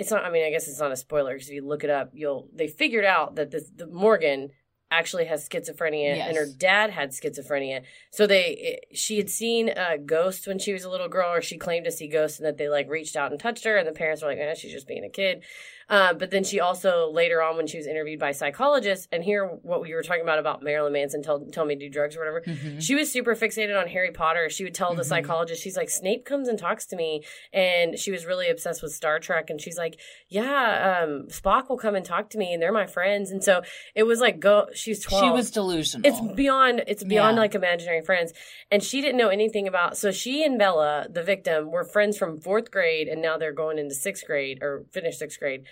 it's 0.00 0.10
not. 0.10 0.24
I 0.24 0.30
mean, 0.30 0.44
I 0.44 0.50
guess 0.50 0.66
it's 0.66 0.80
not 0.80 0.90
a 0.90 0.96
spoiler 0.96 1.34
because 1.34 1.48
if 1.48 1.54
you 1.54 1.66
look 1.66 1.84
it 1.84 1.90
up, 1.90 2.10
you'll. 2.14 2.48
They 2.54 2.68
figured 2.68 3.04
out 3.04 3.36
that 3.36 3.50
this 3.50 3.70
the 3.76 3.86
Morgan 3.86 4.50
actually 4.90 5.26
has 5.26 5.46
schizophrenia, 5.48 6.16
and 6.16 6.36
her 6.36 6.46
dad 6.46 6.90
had 6.90 7.10
schizophrenia. 7.10 7.82
So 8.10 8.26
they, 8.26 8.80
she 8.92 9.18
had 9.18 9.30
seen 9.30 9.70
uh, 9.70 9.98
ghosts 10.04 10.46
when 10.46 10.58
she 10.58 10.72
was 10.72 10.84
a 10.84 10.90
little 10.90 11.08
girl, 11.08 11.32
or 11.32 11.42
she 11.42 11.58
claimed 11.58 11.84
to 11.84 11.92
see 11.92 12.08
ghosts, 12.08 12.38
and 12.38 12.46
that 12.46 12.56
they 12.56 12.68
like 12.68 12.88
reached 12.88 13.14
out 13.14 13.30
and 13.30 13.38
touched 13.38 13.64
her, 13.64 13.76
and 13.76 13.86
the 13.86 13.92
parents 13.92 14.22
were 14.22 14.28
like, 14.28 14.38
"Eh, 14.38 14.54
she's 14.54 14.72
just 14.72 14.88
being 14.88 15.04
a 15.04 15.10
kid." 15.10 15.44
Uh, 15.90 16.14
but 16.14 16.30
then 16.30 16.44
she 16.44 16.60
also 16.60 17.10
later 17.10 17.42
on, 17.42 17.56
when 17.56 17.66
she 17.66 17.76
was 17.76 17.86
interviewed 17.86 18.20
by 18.20 18.30
psychologists, 18.32 19.08
and 19.12 19.22
here 19.24 19.44
what 19.46 19.82
we 19.82 19.92
were 19.92 20.02
talking 20.02 20.22
about 20.22 20.38
about 20.38 20.62
Marilyn 20.62 20.92
Manson, 20.92 21.22
tell 21.22 21.40
tell 21.52 21.64
me 21.64 21.74
to 21.74 21.80
do 21.80 21.90
drugs 21.90 22.16
or 22.16 22.20
whatever. 22.20 22.40
Mhm. 22.42 22.80
She 22.80 22.94
was 22.94 23.10
super 23.10 23.34
fixated 23.34 23.78
on 23.78 23.88
Harry 23.88 24.12
Potter. 24.12 24.48
She 24.48 24.64
would 24.64 24.74
tell 24.74 24.94
the 24.94 25.02
Mhm. 25.02 25.06
psychologist, 25.06 25.62
she's 25.62 25.76
like, 25.76 25.90
Snape 25.90 26.24
comes 26.24 26.48
and 26.48 26.58
talks 26.58 26.86
to 26.86 26.96
me, 26.96 27.22
and 27.52 27.98
she 27.98 28.10
was 28.12 28.24
really 28.24 28.48
obsessed 28.48 28.82
with 28.82 28.92
Star 28.92 29.18
Trek, 29.18 29.50
and 29.50 29.60
she's 29.60 29.76
like, 29.76 29.98
yeah, 30.28 31.00
um, 31.02 31.26
Spock 31.28 31.68
will 31.68 31.76
come 31.76 31.94
and 31.94 32.04
talk 32.06 32.30
to 32.30 32.38
me, 32.38 32.52
and 32.52 32.62
they're 32.62 32.72
my 32.72 32.86
friends, 32.86 33.30
and 33.30 33.42
so 33.42 33.62
it 33.94 34.04
was 34.04 34.20
like, 34.20 34.38
go. 34.40 34.68
She's 34.72 35.02
twelve. 35.02 35.24
She 35.24 35.30
was 35.30 35.50
delusional. 35.50 36.06
It's 36.06 36.20
beyond 36.34 36.84
it's 36.86 37.02
beyond 37.02 37.36
Yeah. 37.36 37.40
like 37.40 37.54
imaginary 37.54 38.02
friends. 38.02 38.32
And 38.70 38.82
she 38.82 39.00
didn't 39.00 39.16
know 39.16 39.28
anything 39.28 39.66
about 39.66 39.96
so 39.96 40.12
she 40.12 40.44
and 40.44 40.56
Bella, 40.58 41.06
the 41.10 41.22
victim, 41.24 41.70
were 41.72 41.82
friends 41.84 42.16
from 42.16 42.40
fourth 42.40 42.70
grade 42.70 43.08
and 43.08 43.20
now 43.20 43.36
they're 43.36 43.52
going 43.52 43.78
into 43.78 43.94
sixth 43.94 44.24
grade 44.24 44.62
or 44.62 44.84
finished 44.92 45.18
sixth 45.18 45.40
grade. 45.40 45.64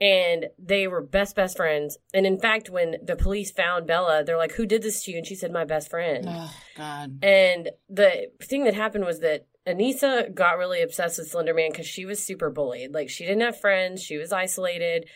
And 0.00 0.46
they 0.58 0.86
were 0.86 1.00
best 1.00 1.36
best 1.36 1.56
friends. 1.56 1.96
And 2.12 2.26
in 2.26 2.38
fact, 2.38 2.68
when 2.68 2.96
the 3.02 3.16
police 3.16 3.50
found 3.50 3.86
Bella, 3.86 4.24
they're 4.24 4.36
like, 4.36 4.52
Who 4.52 4.66
did 4.66 4.82
this 4.82 5.04
to 5.04 5.10
you? 5.10 5.18
And 5.18 5.26
she 5.26 5.34
said, 5.34 5.52
My 5.52 5.64
best 5.64 5.88
friend. 5.90 6.26
oh 6.28 6.54
God. 6.76 7.18
And 7.22 7.70
the 7.88 8.30
thing 8.42 8.64
that 8.64 8.74
happened 8.74 9.04
was 9.04 9.20
that 9.20 9.46
Anissa 9.66 10.32
got 10.34 10.58
really 10.58 10.82
obsessed 10.82 11.18
with 11.18 11.28
Slender 11.30 11.54
Man 11.54 11.70
because 11.70 11.86
she 11.86 12.04
was 12.04 12.22
super 12.22 12.50
bullied. 12.50 12.92
Like 12.92 13.08
she 13.08 13.24
didn't 13.24 13.40
have 13.42 13.58
friends, 13.60 14.02
she 14.02 14.16
was 14.16 14.32
isolated. 14.32 15.08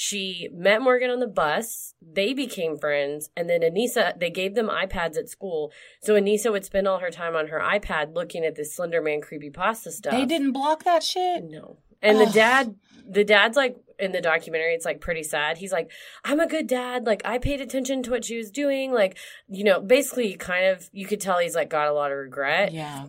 She 0.00 0.48
met 0.52 0.80
Morgan 0.80 1.10
on 1.10 1.18
the 1.18 1.26
bus. 1.26 1.94
They 2.00 2.32
became 2.32 2.78
friends. 2.78 3.30
And 3.36 3.50
then 3.50 3.62
Anissa, 3.62 4.16
they 4.16 4.30
gave 4.30 4.54
them 4.54 4.68
iPads 4.68 5.16
at 5.18 5.28
school. 5.28 5.72
So 6.00 6.14
Anissa 6.14 6.52
would 6.52 6.64
spend 6.64 6.86
all 6.86 7.00
her 7.00 7.10
time 7.10 7.34
on 7.34 7.48
her 7.48 7.58
iPad 7.58 8.14
looking 8.14 8.44
at 8.44 8.54
this 8.54 8.72
Slender 8.72 9.02
Man 9.02 9.20
creepypasta 9.20 9.90
stuff. 9.90 10.12
They 10.12 10.24
didn't 10.24 10.52
block 10.52 10.84
that 10.84 11.02
shit. 11.02 11.42
No. 11.50 11.78
And 12.00 12.20
the 12.20 12.26
dad, 12.26 12.76
the 13.10 13.24
dad's 13.24 13.56
like, 13.56 13.76
in 13.98 14.12
the 14.12 14.20
documentary, 14.20 14.74
it's 14.74 14.84
like 14.84 15.00
pretty 15.00 15.22
sad. 15.22 15.58
He's 15.58 15.72
like, 15.72 15.90
I'm 16.24 16.40
a 16.40 16.46
good 16.46 16.66
dad. 16.66 17.06
Like, 17.06 17.22
I 17.24 17.38
paid 17.38 17.60
attention 17.60 18.02
to 18.04 18.10
what 18.10 18.24
she 18.24 18.36
was 18.36 18.50
doing. 18.50 18.92
Like, 18.92 19.16
you 19.48 19.64
know, 19.64 19.80
basically, 19.80 20.34
kind 20.34 20.66
of, 20.66 20.88
you 20.92 21.06
could 21.06 21.20
tell 21.20 21.38
he's 21.38 21.54
like 21.54 21.70
got 21.70 21.88
a 21.88 21.92
lot 21.92 22.12
of 22.12 22.18
regret. 22.18 22.72
Yeah. 22.72 23.06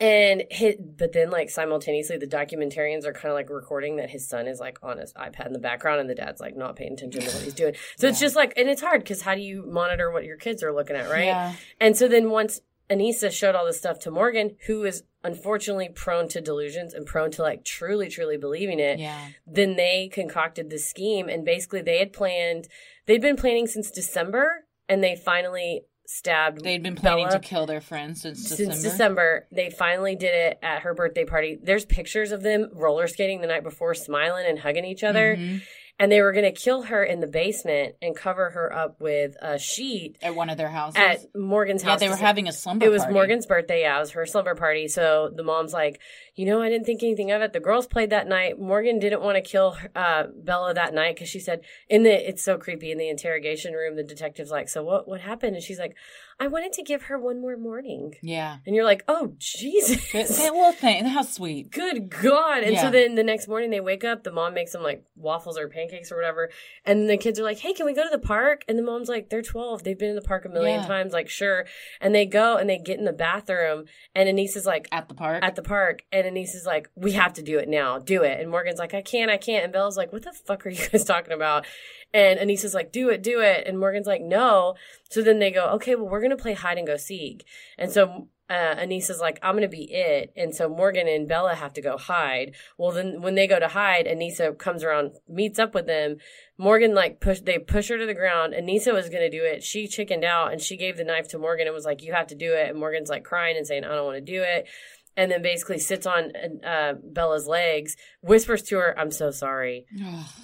And 0.00 0.42
hit, 0.50 0.98
but 0.98 1.12
then 1.12 1.30
like 1.30 1.50
simultaneously, 1.50 2.18
the 2.18 2.26
documentarians 2.26 3.06
are 3.06 3.12
kind 3.12 3.28
of 3.28 3.34
like 3.34 3.48
recording 3.48 3.96
that 3.96 4.10
his 4.10 4.28
son 4.28 4.48
is 4.48 4.58
like 4.58 4.76
on 4.82 4.98
his 4.98 5.12
iPad 5.12 5.46
in 5.46 5.52
the 5.52 5.60
background, 5.60 6.00
and 6.00 6.10
the 6.10 6.16
dad's 6.16 6.40
like 6.40 6.56
not 6.56 6.74
paying 6.74 6.94
attention 6.94 7.20
to 7.20 7.28
what 7.28 7.42
he's 7.44 7.54
doing. 7.54 7.74
So 7.96 8.08
it's 8.08 8.18
just 8.18 8.34
like, 8.34 8.54
and 8.56 8.68
it's 8.68 8.82
hard 8.82 9.02
because 9.02 9.22
how 9.22 9.36
do 9.36 9.40
you 9.40 9.64
monitor 9.70 10.10
what 10.10 10.24
your 10.24 10.36
kids 10.36 10.64
are 10.64 10.74
looking 10.74 10.96
at, 10.96 11.08
right? 11.08 11.26
Yeah. 11.26 11.54
And 11.80 11.96
so 11.96 12.08
then 12.08 12.28
once 12.28 12.60
Anissa 12.90 13.30
showed 13.30 13.54
all 13.54 13.64
this 13.64 13.78
stuff 13.78 14.00
to 14.00 14.10
Morgan, 14.10 14.56
who 14.66 14.84
is 14.84 15.04
unfortunately 15.24 15.88
prone 15.88 16.28
to 16.28 16.40
delusions 16.40 16.94
and 16.94 17.04
prone 17.06 17.30
to 17.32 17.42
like 17.42 17.64
truly, 17.64 18.08
truly 18.08 18.36
believing 18.36 18.78
it, 18.78 18.98
Yeah. 18.98 19.28
then 19.46 19.76
they 19.76 20.08
concocted 20.12 20.70
this 20.70 20.86
scheme. 20.88 21.28
And 21.28 21.44
basically, 21.44 21.82
they 21.82 21.98
had 21.98 22.12
planned, 22.12 22.68
they'd 23.06 23.20
been 23.20 23.36
planning 23.36 23.66
since 23.66 23.90
December, 23.90 24.64
and 24.88 25.02
they 25.02 25.16
finally 25.16 25.82
stabbed. 26.06 26.64
They'd 26.64 26.82
been 26.82 26.94
planning 26.96 27.26
Bella 27.26 27.38
to 27.40 27.46
kill 27.46 27.66
their 27.66 27.82
friend 27.82 28.16
since 28.16 28.48
since 28.48 28.56
December. 28.58 28.82
December. 28.82 29.46
They 29.52 29.68
finally 29.70 30.16
did 30.16 30.34
it 30.34 30.58
at 30.62 30.80
her 30.82 30.94
birthday 30.94 31.24
party. 31.26 31.58
There's 31.62 31.84
pictures 31.84 32.32
of 32.32 32.42
them 32.42 32.70
roller 32.72 33.06
skating 33.08 33.42
the 33.42 33.46
night 33.46 33.62
before, 33.62 33.92
smiling 33.94 34.46
and 34.48 34.58
hugging 34.60 34.86
each 34.86 35.04
other. 35.04 35.36
Mhm. 35.36 35.60
And 36.00 36.12
they 36.12 36.22
were 36.22 36.32
going 36.32 36.44
to 36.44 36.52
kill 36.52 36.82
her 36.82 37.02
in 37.02 37.18
the 37.18 37.26
basement 37.26 37.96
and 38.00 38.14
cover 38.14 38.50
her 38.50 38.72
up 38.72 39.00
with 39.00 39.36
a 39.42 39.58
sheet 39.58 40.16
At 40.22 40.36
one 40.36 40.48
of 40.48 40.56
their 40.56 40.68
houses. 40.68 40.96
at 40.96 41.34
Morgan's 41.34 41.82
yeah, 41.82 41.90
house. 41.90 42.00
they 42.00 42.08
were 42.08 42.14
having 42.14 42.46
a 42.46 42.52
slumber 42.52 42.84
party. 42.84 42.90
it 42.90 42.92
was 42.92 43.02
party. 43.02 43.14
Morgan's 43.14 43.46
birthday. 43.46 43.80
Yeah, 43.80 43.96
it 43.96 44.00
was 44.00 44.10
her 44.12 44.24
slumber 44.24 44.54
party. 44.54 44.86
So 44.86 45.30
the 45.34 45.42
mom's 45.42 45.72
like, 45.72 46.00
you 46.36 46.46
know, 46.46 46.62
I 46.62 46.68
didn't 46.68 46.86
think 46.86 47.02
anything 47.02 47.32
of 47.32 47.42
it. 47.42 47.52
The 47.52 47.58
girls 47.60 47.88
played 47.88 48.10
that 48.10 48.28
night. 48.28 48.60
Morgan 48.60 49.00
didn't 49.00 49.22
want 49.22 49.36
to 49.36 49.40
kill 49.40 49.76
uh, 49.96 50.24
Bella 50.36 50.72
that 50.74 50.94
night 50.94 51.16
because 51.16 51.28
she 51.28 51.40
said 51.40 51.62
in 51.88 52.04
the 52.04 52.28
it's 52.28 52.44
so 52.44 52.58
creepy 52.58 52.92
in 52.92 52.98
the 52.98 53.08
interrogation 53.08 53.74
room. 53.74 53.96
The 53.96 54.04
detective's 54.04 54.52
like, 54.52 54.68
so 54.68 54.84
what? 54.84 55.08
What 55.08 55.20
happened? 55.22 55.56
And 55.56 55.64
she's 55.64 55.80
like, 55.80 55.96
I 56.40 56.46
wanted 56.46 56.72
to 56.74 56.82
give 56.84 57.02
her 57.04 57.18
one 57.18 57.40
more 57.40 57.56
morning. 57.56 58.14
Yeah. 58.22 58.58
And 58.64 58.76
you're 58.76 58.84
like, 58.84 59.02
oh 59.08 59.34
Jesus. 59.38 60.12
Good, 60.12 60.52
well, 60.52 60.70
thank. 60.72 61.04
How 61.06 61.22
sweet. 61.22 61.72
Good 61.72 62.08
God. 62.10 62.62
And 62.62 62.74
Yeah. 62.74 62.82
so 62.82 62.90
then 62.92 63.16
the 63.16 63.24
next 63.24 63.48
morning 63.48 63.70
they 63.70 63.80
wake 63.80 64.04
up, 64.04 64.22
the 64.22 64.30
mom 64.30 64.54
makes 64.54 64.70
them 64.72 64.82
like 64.82 65.04
waffles 65.16 65.58
or 65.58 65.68
pancakes 65.68 66.12
or 66.12 66.16
whatever. 66.16 66.50
And 66.84 67.10
the 67.10 67.16
kids 67.16 67.40
are 67.40 67.42
like, 67.42 67.58
hey, 67.58 67.72
can 67.72 67.86
we 67.86 67.92
go 67.92 68.04
to 68.04 68.08
the 68.10 68.24
park? 68.24 68.62
And 68.68 68.78
the 68.78 68.84
mom's 68.84 69.08
like, 69.08 69.30
they're 69.30 69.42
12. 69.42 69.82
They've 69.82 69.98
been 69.98 70.10
in 70.10 70.14
the 70.14 70.22
park 70.22 70.44
a 70.44 70.48
million 70.48 70.80
Yeah. 70.82 70.86
times. 70.86 71.12
Like, 71.12 71.28
sure. 71.28 71.66
And 72.00 72.14
they 72.14 72.24
go 72.24 72.56
and 72.56 72.70
they 72.70 72.78
get 72.78 72.98
in 73.00 73.04
the 73.04 73.12
bathroom. 73.12 73.86
And 74.14 74.28
Anissa 74.28 74.58
is 74.58 74.66
like, 74.66 74.86
At 74.92 75.08
the 75.08 75.14
park. 75.14 75.42
at 75.42 75.56
the 75.56 75.62
park. 75.62 76.02
And 76.12 76.24
Anissa 76.24 76.54
is 76.54 76.64
like, 76.66 76.88
we 76.94 77.12
have 77.12 77.32
to 77.34 77.42
do 77.42 77.58
it 77.58 77.68
now. 77.68 77.98
Do 77.98 78.22
it. 78.22 78.40
And 78.40 78.48
Morgan's 78.50 78.78
like, 78.78 78.94
I 78.94 79.02
can't, 79.02 79.30
I 79.30 79.38
can't. 79.38 79.64
And 79.64 79.72
Bella's 79.72 79.96
like, 79.96 80.12
what 80.12 80.22
the 80.22 80.32
fuck 80.32 80.64
are 80.66 80.70
you 80.70 80.88
guys 80.88 81.04
talking 81.04 81.32
about? 81.32 81.66
And 82.14 82.38
Anissa 82.38 82.64
is 82.64 82.74
like, 82.74 82.90
do 82.90 83.10
it, 83.10 83.22
do 83.22 83.40
it. 83.40 83.66
And 83.66 83.78
Morgan's 83.78 84.06
like, 84.06 84.22
no. 84.22 84.74
So 85.10 85.22
then 85.22 85.38
they 85.38 85.50
go, 85.50 85.66
okay, 85.74 85.94
well, 85.94 86.08
we're 86.08 86.20
going 86.20 86.30
to 86.30 86.36
play 86.36 86.54
hide 86.54 86.78
and 86.78 86.86
go 86.86 86.96
seek. 86.96 87.44
And 87.76 87.92
so 87.92 88.28
uh, 88.50 88.76
Anissa 88.76 89.10
is 89.10 89.20
like, 89.20 89.38
I'm 89.42 89.54
going 89.54 89.62
to 89.62 89.68
be 89.68 89.92
it. 89.92 90.32
And 90.34 90.54
so 90.54 90.70
Morgan 90.70 91.06
and 91.06 91.28
Bella 91.28 91.54
have 91.54 91.74
to 91.74 91.82
go 91.82 91.98
hide. 91.98 92.54
Well, 92.78 92.92
then 92.92 93.20
when 93.20 93.34
they 93.34 93.46
go 93.46 93.58
to 93.58 93.68
hide, 93.68 94.06
Anissa 94.06 94.56
comes 94.56 94.82
around, 94.82 95.16
meets 95.28 95.58
up 95.58 95.74
with 95.74 95.86
them. 95.86 96.16
Morgan, 96.56 96.94
like, 96.94 97.20
push, 97.20 97.40
they 97.40 97.58
push 97.58 97.88
her 97.88 97.98
to 97.98 98.06
the 98.06 98.14
ground. 98.14 98.54
Anissa 98.54 98.94
was 98.94 99.10
going 99.10 99.30
to 99.30 99.30
do 99.30 99.44
it. 99.44 99.62
She 99.62 99.86
chickened 99.86 100.24
out 100.24 100.50
and 100.50 100.62
she 100.62 100.78
gave 100.78 100.96
the 100.96 101.04
knife 101.04 101.28
to 101.28 101.38
Morgan 101.38 101.66
and 101.66 101.74
was 101.74 101.84
like, 101.84 102.02
you 102.02 102.14
have 102.14 102.28
to 102.28 102.34
do 102.34 102.54
it. 102.54 102.70
And 102.70 102.78
Morgan's 102.78 103.10
like 103.10 103.22
crying 103.22 103.56
and 103.58 103.66
saying, 103.66 103.84
I 103.84 103.94
don't 103.94 104.06
want 104.06 104.16
to 104.16 104.32
do 104.32 104.42
it. 104.42 104.66
And 105.18 105.32
then 105.32 105.42
basically 105.42 105.78
sits 105.78 106.06
on 106.06 106.30
uh, 106.64 106.92
Bella's 107.02 107.48
legs, 107.48 107.96
whispers 108.22 108.62
to 108.62 108.76
her, 108.76 108.98
I'm 108.98 109.10
so 109.10 109.32
sorry. 109.32 109.84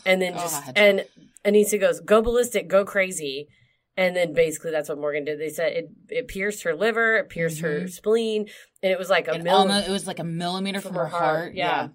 And 0.05 0.21
then 0.21 0.33
just, 0.35 0.65
God. 0.65 0.73
and 0.77 1.05
Anissa 1.45 1.79
goes, 1.79 2.01
go 2.01 2.21
ballistic, 2.21 2.67
go 2.67 2.85
crazy. 2.85 3.47
And 3.97 4.17
then 4.17 4.33
basically 4.33 4.73
that's 4.73 4.89
what 4.89 4.99
Morgan 4.99 5.25
did. 5.25 5.39
They 5.39 5.51
said 5.51 5.75
it, 5.75 5.91
it 6.09 6.27
pierced 6.27 6.65
her 6.65 6.75
liver, 6.75 7.19
it 7.19 7.29
pierced 7.29 7.61
her 7.61 7.87
spleen, 7.87 8.49
and 8.83 8.91
it 8.91 8.99
was 8.99 9.09
like 9.09 9.29
a 9.29 9.49
almost, 9.49 9.89
it 9.89 9.93
was 9.93 10.09
like 10.09 10.19
a 10.19 10.25
millimeter 10.25 10.81
from, 10.81 10.97
her 10.97 11.07
heart. 11.07 11.55
Yeah. 11.55 11.91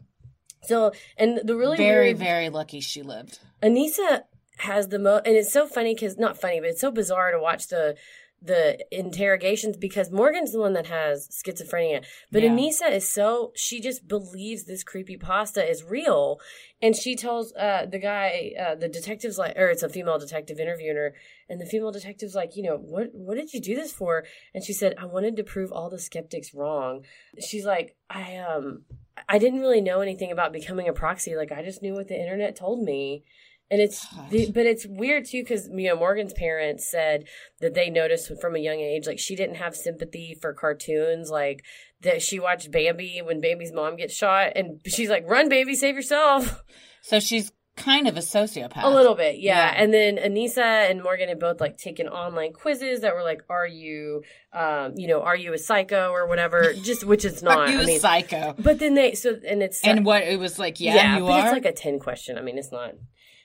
So, 0.63 0.93
and 1.17 1.41
the 1.43 1.57
really 1.57 1.75
Very, 1.75 2.13
weird, 2.13 2.17
very 2.17 2.49
lucky 2.49 2.79
she 2.79 3.01
lived. 3.01 3.39
Anissa 3.61 4.21
has 4.59 4.87
the 4.87 4.99
most, 4.99 5.27
and 5.27 5.35
it's 5.35 5.51
so 5.51 5.67
funny 5.67 5.93
because 5.93 6.17
not 6.17 6.39
funny, 6.39 6.61
but 6.61 6.69
it's 6.69 6.81
so 6.81 6.91
bizarre 6.91 7.31
to 7.31 7.39
watch 7.39 7.67
the 7.67 7.97
the 8.41 8.77
interrogations 8.91 9.75
because 9.77 10.11
Morgan's 10.11 10.51
the 10.51 10.59
one 10.59 10.73
that 10.73 10.87
has 10.87 11.27
schizophrenia, 11.27 12.05
but 12.31 12.41
Yeah. 12.41 12.49
Anissa 12.49 12.91
is 12.91 13.09
so 13.09 13.51
she 13.55 13.81
just 13.81 14.07
believes 14.07 14.63
this 14.65 14.83
creepy 14.83 15.17
pasta 15.17 15.67
is 15.67 15.83
real, 15.83 16.39
and 16.81 16.95
she 16.95 17.15
tells 17.15 17.53
uh 17.55 17.85
the 17.89 17.99
guy, 17.99 18.53
uh 18.59 18.75
the 18.75 18.87
detective's 18.87 19.37
like, 19.37 19.57
or 19.57 19.67
it's 19.69 19.83
a 19.83 19.89
female 19.89 20.17
detective 20.19 20.59
interviewing 20.59 20.95
her, 20.95 21.13
and 21.49 21.59
the 21.59 21.65
female 21.65 21.91
detective's 21.91 22.35
like, 22.35 22.55
you 22.55 22.63
know, 22.63 22.77
what 22.77 23.09
what 23.13 23.35
did 23.35 23.53
you 23.53 23.59
do 23.61 23.75
this 23.75 23.91
for? 23.91 24.23
And 24.53 24.63
she 24.63 24.73
said, 24.73 24.95
I 24.97 25.05
wanted 25.05 25.35
to 25.37 25.43
prove 25.43 25.71
all 25.71 25.89
the 25.89 25.99
skeptics 25.99 26.53
wrong. 26.53 27.05
She's 27.39 27.65
like, 27.65 27.95
I 28.09 28.37
um. 28.37 28.83
I 29.27 29.37
didn't 29.37 29.59
really 29.59 29.81
know 29.81 29.99
anything 29.99 30.31
about 30.31 30.53
becoming 30.53 30.87
a 30.87 30.93
proxy. 30.93 31.35
Like 31.35 31.51
I 31.51 31.61
just 31.61 31.81
knew 31.81 31.93
what 31.93 32.07
the 32.07 32.17
internet 32.17 32.55
told 32.55 32.81
me. 32.81 33.25
And 33.71 33.79
it's, 33.81 34.07
the, 34.31 34.51
but 34.51 34.65
it's 34.65 34.85
weird 34.87 35.25
too 35.25 35.43
because 35.43 35.67
you 35.71 35.87
know 35.89 35.95
Morgan's 35.95 36.33
parents 36.33 36.89
said 36.89 37.25
that 37.61 37.75
they 37.75 37.89
noticed 37.91 38.31
from 38.41 38.55
a 38.55 38.59
young 38.59 38.79
age, 38.79 39.05
like 39.05 39.19
she 39.19 39.35
didn't 39.35 39.57
have 39.57 39.75
sympathy 39.75 40.35
for 40.41 40.53
cartoons, 40.53 41.29
like 41.29 41.63
that 42.01 42.21
she 42.23 42.39
watched 42.39 42.71
Bambi 42.71 43.21
when 43.23 43.41
Bambi's 43.41 43.71
mom 43.71 43.95
gets 43.95 44.15
shot, 44.15 44.53
and 44.55 44.81
she's 44.87 45.09
like, 45.09 45.23
"Run, 45.29 45.49
baby, 45.49 45.75
save 45.75 45.95
yourself." 45.95 46.63
So 47.01 47.19
she's 47.19 47.51
kind 47.77 48.07
of 48.09 48.17
a 48.17 48.21
sociopath. 48.21 48.83
A 48.83 48.89
little 48.89 49.15
bit, 49.15 49.39
yeah. 49.39 49.71
Yeah. 49.71 49.81
And 49.83 49.93
then 49.93 50.17
Anissa 50.17 50.89
and 50.89 51.01
Morgan 51.01 51.29
had 51.29 51.39
both 51.39 51.61
like 51.61 51.77
taken 51.77 52.07
online 52.09 52.51
quizzes 52.53 53.01
that 53.01 53.13
were 53.13 53.23
like, 53.23 53.41
"Are 53.49 53.67
you, 53.67 54.23
um, 54.51 54.93
you 54.97 55.07
know, 55.07 55.21
are 55.21 55.35
you 55.37 55.53
a 55.53 55.57
psycho 55.57 56.09
or 56.11 56.27
whatever?" 56.27 56.73
Just 56.83 57.05
which 57.05 57.23
it's 57.23 57.41
not. 57.43 57.57
Are 57.59 57.69
you 57.69 57.79
I 57.79 57.83
a 57.83 57.85
mean, 57.85 57.99
psycho? 57.99 58.55
but 58.57 58.79
then 58.79 58.95
they 58.95 59.13
so 59.13 59.37
and 59.47 59.61
it's 59.61 59.81
And 59.85 60.03
what 60.05 60.23
it 60.23 60.39
was 60.39 60.57
like, 60.59 60.79
yeah, 60.79 61.17
you 61.19 61.25
but 61.25 61.31
are. 61.31 61.45
it's 61.45 61.53
like 61.53 61.65
a 61.65 61.71
10 61.71 61.99
question. 61.99 62.37
I 62.37 62.41
mean, 62.41 62.57
it's 62.57 62.71
not. 62.71 62.95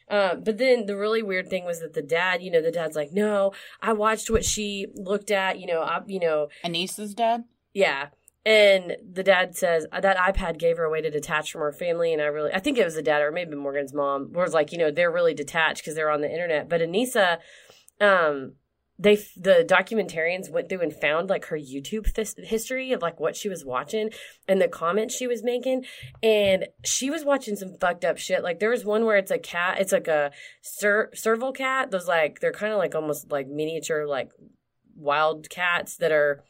Uh, 0.09 0.35
but 0.35 0.59
then 0.59 0.87
the 0.87 0.97
really 0.97 1.23
weird 1.23 1.49
thing 1.49 1.65
was 1.65 1.81
that 1.81 1.95
the 1.95 2.03
dad, 2.03 2.43
you 2.43 2.51
know, 2.51 2.61
the 2.63 2.71
dad's 2.71 2.97
like, 2.97 3.13
no, 3.13 3.53
I 3.81 3.93
watched 3.93 4.31
what 4.31 4.45
she 4.45 4.87
looked 4.95 5.31
at, 5.31 5.59
you 5.59 5.67
know, 5.67 5.81
I, 5.81 6.01
you 6.07 6.21
know, 6.21 6.49
Anissa's 6.65 7.15
dad. 7.15 7.45
yeah. 7.73 8.09
And 8.47 8.97
the 9.11 9.23
dad 9.23 9.57
says 9.57 9.87
uh, 9.91 10.01
that 10.01 10.19
iPad 10.19 10.59
gave 10.59 10.77
her 10.77 10.85
a 10.85 10.91
way 10.91 11.01
to 11.01 11.11
detach 11.11 11.51
from 11.51 11.63
her 11.63 11.73
family. 11.73 12.13
And 12.13 12.21
I 12.21 12.27
really, 12.27 12.53
I 12.53 12.59
think 12.59 12.77
it 12.77 12.85
was 12.85 12.95
the 12.95 13.03
dad 13.03 13.23
or 13.23 13.33
maybe 13.33 13.57
Morgan's 13.57 13.95
mom 13.95 14.33
was 14.33 14.53
like, 14.53 14.71
you 14.71 14.77
know, 14.77 14.91
they're 14.91 15.11
really 15.11 15.33
detached 15.33 15.81
because 15.81 15.95
they're 15.95 16.11
on 16.11 16.21
the 16.21 16.31
internet. 16.31 16.69
But 16.69 16.83
Anissa, 16.83 17.39
um, 18.03 18.53
they 19.05 19.17
the 19.37 19.65
documentarians 19.69 20.51
went 20.51 20.71
through 20.71 20.81
and 20.81 20.93
found 20.93 21.29
like 21.29 21.45
her 21.47 21.59
YouTube 21.59 22.07
history 22.39 22.93
of 22.93 23.03
like 23.03 23.21
what 23.21 23.37
she 23.37 23.51
was 23.51 23.63
watching 23.63 24.09
and 24.49 24.61
the 24.61 24.67
comments 24.67 25.15
she 25.15 25.27
was 25.27 25.43
making, 25.45 25.85
and 26.23 26.67
she 26.85 27.11
was 27.11 27.23
watching 27.23 27.55
some 27.55 27.77
fucked 27.79 28.05
up 28.05 28.17
shit. 28.17 28.43
Like 28.43 28.61
there 28.61 28.71
was 28.71 28.85
one 28.85 29.05
where 29.05 29.19
it's 29.19 29.31
a 29.31 29.39
cat, 29.39 29.79
it's 29.79 29.93
like 29.93 30.09
a 30.09 30.33
ser- 30.63 31.11
serval 31.15 31.53
cat. 31.53 31.91
Those 31.91 32.09
like 32.09 32.41
they're 32.41 32.51
kind 32.51 32.73
of 32.73 32.79
like 32.79 32.95
almost 32.95 33.31
like 33.31 33.47
miniature 33.47 34.07
like 34.07 34.31
wild 34.97 35.51
cats 35.51 35.99
that 35.99 36.11
are 36.11 36.43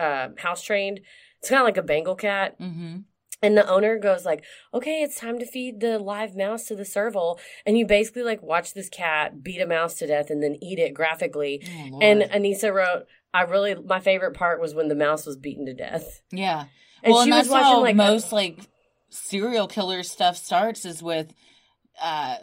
uh, 0.00 0.30
house 0.36 0.62
trained. 0.62 1.00
It's 1.38 1.48
kind 1.48 1.60
of 1.60 1.64
like 1.64 1.76
a 1.76 1.82
Bengal 1.82 2.16
cat. 2.16 2.60
Mm-hmm. 2.60 2.98
And 3.42 3.56
the 3.56 3.68
owner 3.68 3.98
goes 3.98 4.24
like, 4.24 4.44
"Okay, 4.74 5.02
it's 5.02 5.18
time 5.18 5.38
to 5.38 5.46
feed 5.46 5.80
the 5.80 5.98
live 5.98 6.36
mouse 6.36 6.64
to 6.66 6.74
the 6.74 6.84
serval." 6.84 7.40
And 7.64 7.78
you 7.78 7.86
basically 7.86 8.22
like 8.22 8.42
watch 8.42 8.74
this 8.74 8.88
cat 8.88 9.42
beat 9.42 9.60
a 9.60 9.66
mouse 9.66 9.94
to 9.96 10.06
death 10.06 10.30
and 10.30 10.42
then 10.42 10.56
eat 10.62 10.78
it 10.78 10.94
graphically. 10.94 11.62
Oh, 11.92 11.98
And 12.02 12.22
Anissa 12.22 12.72
wrote, 12.72 13.06
"I 13.32 13.42
really 13.42 13.74
my 13.74 14.00
favorite 14.00 14.34
part 14.34 14.60
was 14.60 14.74
when 14.74 14.88
the 14.88 14.94
mouse 14.94 15.26
was 15.26 15.36
beaten 15.36 15.66
to 15.66 15.74
death." 15.74 16.22
yeah. 16.30 16.66
And 17.02 17.14
well, 17.14 17.24
she 17.24 17.30
and 17.30 17.38
was 17.38 17.48
that's 17.48 17.52
watching 17.52 17.64
how 17.64 17.80
like 17.80 17.96
most 17.96 18.32
like 18.32 18.60
serial 19.08 19.66
killer 19.66 20.02
stuff 20.02 20.36
starts 20.36 20.84
is 20.84 21.02
with 21.02 21.32
uh 22.00 22.36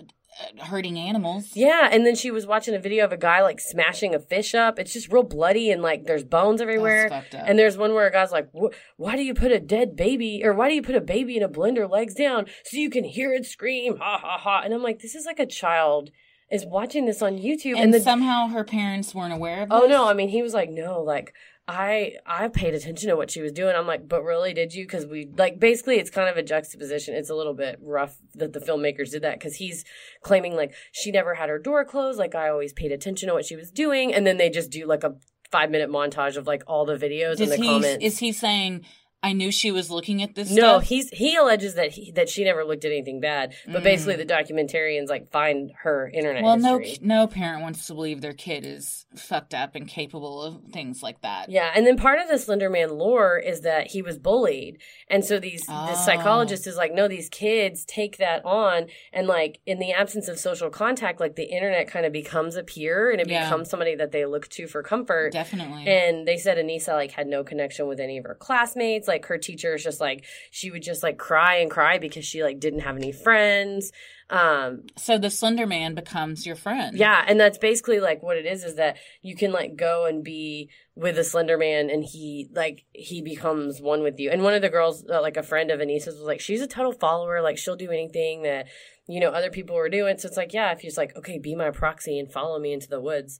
hurting 0.59 0.97
animals. 0.97 1.51
yeah, 1.55 1.89
and 1.91 2.05
then 2.05 2.15
she 2.15 2.31
was 2.31 2.45
watching 2.45 2.73
a 2.75 2.79
video 2.79 3.05
of 3.05 3.11
a 3.11 3.17
guy 3.17 3.41
like 3.41 3.59
smashing 3.59 4.13
a 4.13 4.19
fish 4.19 4.53
up. 4.55 4.79
It's 4.79 4.93
just 4.93 5.11
real 5.11 5.23
bloody 5.23 5.71
and 5.71 5.81
like 5.81 6.05
there's 6.05 6.23
bones 6.23 6.61
everywhere. 6.61 7.09
And 7.33 7.57
there's 7.57 7.77
one 7.77 7.93
where 7.93 8.07
a 8.07 8.11
guy's 8.11 8.31
like, 8.31 8.49
"Why 8.97 9.15
do 9.15 9.23
you 9.23 9.33
put 9.33 9.51
a 9.51 9.59
dead 9.59 9.95
baby, 9.95 10.41
or 10.43 10.53
why 10.53 10.69
do 10.69 10.75
you 10.75 10.81
put 10.81 10.95
a 10.95 11.01
baby 11.01 11.37
in 11.37 11.43
a 11.43 11.49
blender, 11.49 11.89
legs 11.89 12.13
down, 12.13 12.45
so 12.63 12.77
you 12.77 12.89
can 12.89 13.03
hear 13.03 13.33
it 13.33 13.45
scream, 13.45 13.97
ha 13.97 14.19
ha 14.21 14.37
ha?" 14.37 14.61
And 14.63 14.73
I'm 14.73 14.83
like, 14.83 14.99
"This 14.99 15.15
is 15.15 15.25
like 15.25 15.39
a 15.39 15.45
child 15.45 16.11
is 16.49 16.65
watching 16.65 17.05
this 17.05 17.21
on 17.21 17.37
YouTube." 17.37 17.71
And, 17.75 17.85
And, 17.85 17.93
the 17.93 17.99
somehow 17.99 18.47
her 18.47 18.63
parents 18.63 19.13
weren't 19.13 19.33
aware 19.33 19.63
of 19.63 19.69
oh 19.71 19.85
no, 19.87 20.07
I 20.07 20.13
mean, 20.13 20.29
he 20.29 20.41
was 20.41 20.53
like, 20.53 20.69
"No, 20.69 21.01
like." 21.01 21.33
I 21.67 22.13
I 22.25 22.47
paid 22.47 22.73
attention 22.73 23.09
to 23.09 23.17
what 23.17 23.29
she 23.29 23.41
was 23.41 23.51
doing. 23.51 23.75
I'm 23.75 23.87
like, 23.87 24.07
but 24.07 24.23
really, 24.23 24.53
did 24.53 24.73
you? 24.73 24.85
Because 24.85 25.05
we 25.05 25.29
like 25.37 25.59
basically, 25.59 25.97
it's 25.97 26.09
kind 26.09 26.29
of 26.29 26.37
a 26.37 26.43
juxtaposition. 26.43 27.13
It's 27.13 27.29
a 27.29 27.35
little 27.35 27.53
bit 27.53 27.77
rough 27.81 28.17
that 28.35 28.53
the 28.53 28.59
filmmakers 28.59 29.11
did 29.11 29.23
that 29.23 29.37
because 29.37 29.55
he's 29.55 29.83
claiming 30.21 30.55
like 30.55 30.73
she 30.93 31.11
never 31.11 31.33
had 31.33 31.49
her 31.49 31.59
door 31.59 31.83
closed. 31.83 32.17
Like 32.17 32.35
I 32.35 32.49
always 32.49 32.71
paid 32.71 32.93
attention 32.93 33.27
to 33.27 33.33
what 33.33 33.45
she 33.45 33.57
was 33.57 33.69
doing, 33.69 34.13
and 34.13 34.25
then 34.25 34.37
they 34.37 34.49
just 34.49 34.69
do 34.69 34.85
like 34.85 35.03
a 35.03 35.15
five 35.51 35.69
minute 35.69 35.89
montage 35.89 36.37
of 36.37 36.47
like 36.47 36.63
all 36.67 36.85
the 36.85 36.95
videos 36.95 37.39
and 37.39 37.51
the 37.51 37.57
he, 37.57 37.67
comments. 37.67 38.03
is 38.03 38.19
he 38.19 38.31
saying 38.31 38.85
I 39.23 39.33
knew 39.33 39.51
she 39.51 39.71
was 39.71 39.89
looking 39.89 40.21
at 40.21 40.35
this 40.35 40.51
No, 40.51 40.77
stuff. 40.79 40.83
he's 40.83 41.09
he 41.09 41.35
alleges 41.35 41.73
that 41.73 41.91
he, 41.91 42.11
that 42.11 42.29
she 42.29 42.43
never 42.43 42.63
looked 42.63 42.85
at 42.85 42.91
anything 42.91 43.19
bad, 43.19 43.55
but 43.65 43.83
basically 43.83 44.13
Mm. 44.13 44.27
the 44.27 44.33
documentarians 44.33 45.09
like 45.09 45.27
find 45.31 45.71
her 45.81 46.07
internet 46.13 46.43
well, 46.43 46.55
no, 46.57 46.77
history. 46.77 47.05
no 47.07 47.25
parent 47.25 47.63
wants 47.63 47.87
to 47.87 47.95
believe 47.95 48.21
their 48.21 48.33
kid 48.33 48.63
is 48.63 49.07
fucked 49.15 49.55
up 49.55 49.75
and 49.75 49.87
capable 49.87 50.41
of 50.43 50.61
things 50.71 51.01
like 51.01 51.21
that. 51.21 51.49
Yeah, 51.49 51.71
and 51.75 51.85
then 51.85 51.97
part 51.97 52.19
of 52.19 52.27
the 52.27 52.37
Slender 52.37 52.69
Man 52.69 52.91
lore 52.97 53.39
is 53.39 53.61
that 53.61 53.87
he 53.87 54.03
was 54.03 54.19
bullied, 54.19 54.77
and 55.09 55.25
so 55.25 55.39
these 55.39 55.65
Oh. 55.67 55.87
the 55.87 55.95
psychologist 55.95 56.67
is 56.67 56.77
like, 56.77 56.93
no, 56.93 57.07
these 57.07 57.27
kids 57.27 57.85
take 57.85 58.17
that 58.17 58.45
on, 58.45 58.85
and 59.11 59.27
like 59.27 59.59
in 59.65 59.79
the 59.79 59.93
absence 59.93 60.27
of 60.27 60.37
social 60.37 60.69
contact, 60.69 61.19
like 61.19 61.35
the 61.35 61.45
internet 61.51 61.87
kind 61.87 62.05
of 62.05 62.13
becomes 62.13 62.55
a 62.55 62.63
peer, 62.63 63.09
and 63.11 63.19
it 63.19 63.27
Yeah. 63.27 63.45
becomes 63.45 63.69
somebody 63.69 63.95
that 63.95 64.11
they 64.11 64.25
look 64.27 64.47
to 64.49 64.67
for 64.67 64.83
comfort. 64.83 65.31
Definitely. 65.33 65.87
And 65.87 66.27
they 66.27 66.37
said 66.37 66.57
Anissa 66.59 66.93
like 66.93 67.11
had 67.11 67.25
no 67.27 67.43
connection 67.43 67.87
with 67.87 67.99
any 67.99 68.19
of 68.19 68.23
her 68.25 68.35
classmates. 68.35 69.06
Like 69.07 69.25
her 69.27 69.37
teachers 69.37 69.83
just 69.83 69.99
like 70.01 70.25
she 70.51 70.71
would 70.71 70.83
just 70.83 71.03
like 71.03 71.17
cry 71.17 71.57
and 71.57 71.71
cry 71.71 71.97
because 71.97 72.25
she 72.25 72.43
like 72.43 72.59
didn't 72.59 72.81
have 72.81 72.95
any 72.95 73.11
friends. 73.11 73.91
Um 74.29 74.83
so 74.97 75.17
the 75.17 75.29
Slender 75.29 75.65
Man 75.65 75.95
becomes 75.95 76.45
your 76.45 76.55
friend. 76.57 76.97
yeah, 76.97 77.23
and 77.25 77.39
that's 77.39 77.57
basically 77.57 77.99
like 77.99 78.21
what 78.21 78.37
it 78.37 78.45
is 78.45 78.63
is 78.63 78.75
that 78.75 78.97
you 79.21 79.35
can 79.35 79.51
like 79.51 79.77
go 79.77 80.05
and 80.05 80.23
be 80.23 80.69
with 80.95 81.17
a 81.17 81.23
slender 81.23 81.57
man 81.57 81.89
and 81.89 82.03
he 82.03 82.49
like 82.53 82.83
he 82.91 83.21
becomes 83.21 83.79
one 83.79 84.01
with 84.03 84.19
you. 84.19 84.29
And 84.31 84.43
one 84.43 84.53
of 84.53 84.61
the 84.61 84.69
girls 84.69 85.05
uh, 85.09 85.21
like 85.21 85.37
a 85.37 85.43
friend 85.43 85.71
of 85.71 85.79
Anissa's 85.79 86.17
was 86.17 86.23
like 86.23 86.41
she's 86.41 86.61
a 86.61 86.67
total 86.67 86.91
follower, 86.91 87.41
like 87.41 87.57
she'll 87.57 87.75
do 87.75 87.91
anything 87.91 88.41
that 88.43 88.67
you 89.07 89.19
know 89.21 89.29
other 89.29 89.49
people 89.49 89.75
were 89.75 89.89
doing. 89.89 90.17
So 90.17 90.27
it's 90.27 90.37
like 90.37 90.53
yeah, 90.53 90.71
if 90.73 90.83
you're 90.83 90.89
just 90.89 90.97
like 90.97 91.15
okay, 91.15 91.39
be 91.39 91.55
my 91.55 91.71
proxy 91.71 92.19
and 92.19 92.31
follow 92.31 92.59
me 92.59 92.73
into 92.73 92.89
the 92.89 92.99
woods. 92.99 93.39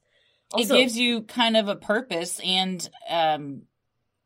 Also, 0.54 0.76
it 0.76 0.78
gives 0.80 0.98
you 0.98 1.24
kind 1.24 1.58
of 1.58 1.68
a 1.68 1.76
purpose 1.76 2.40
and 2.42 2.90
um 3.10 3.64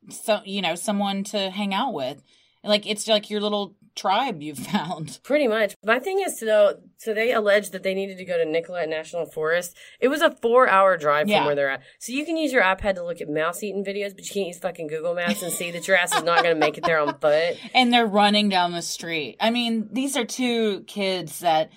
so 0.10 0.42
you 0.46 0.62
know 0.62 0.76
someone 0.76 1.24
to 1.26 1.50
hang 1.52 1.74
out 1.74 1.94
with 1.94 2.22
like 2.64 2.86
it's 2.88 3.08
like 3.08 3.30
your 3.30 3.42
little 3.42 3.76
tribe 3.96 4.42
you've 4.42 4.58
found 4.74 5.20
Pretty 5.24 5.48
much. 5.48 5.76
My 5.84 6.00
thing 6.00 6.22
is 6.26 6.40
though, 6.40 6.76
so 6.98 7.14
they 7.14 7.34
alleged 7.34 7.74
that 7.74 7.84
they 7.84 7.94
needed 7.94 8.18
to 8.20 8.26
go 8.26 8.38
to 8.38 8.46
Nicolet 8.46 8.88
National 8.88 9.26
Forest. 9.26 9.76
It 10.00 10.08
was 10.08 10.22
a 10.22 10.32
four 10.32 10.70
hour 10.70 10.96
drive 10.96 11.28
Yeah. 11.28 11.40
from 11.40 11.46
where 11.48 11.56
they're 11.56 11.70
at. 11.72 11.82
So 12.00 12.14
you 12.14 12.24
can 12.26 12.38
use 12.38 12.54
your 12.54 12.62
iPad 12.64 12.96
to 12.96 13.04
look 13.04 13.20
at 13.20 13.28
mouse 13.30 13.62
eating 13.64 13.84
videos, 13.84 14.16
but 14.16 14.26
you 14.26 14.34
can't 14.34 14.48
use 14.48 14.60
fucking 14.60 14.88
Google 14.88 15.14
Maps 15.14 15.42
and 15.44 15.52
see 15.52 15.72
that 15.72 15.88
your 15.88 15.98
ass 15.98 16.16
is 16.16 16.24
not 16.24 16.44
going 16.44 16.56
to 16.56 16.60
make 16.60 16.78
it 16.78 16.86
there 16.86 17.00
on 17.00 17.18
foot. 17.20 17.58
and 17.74 17.92
they're 17.92 18.06
running 18.08 18.48
down 18.48 18.72
the 18.72 18.82
street 18.82 19.36
i 19.42 19.50
mean 19.50 19.90
these 19.92 20.16
are 20.16 20.26
two 20.26 20.82
kids 20.88 21.40
that 21.40 21.70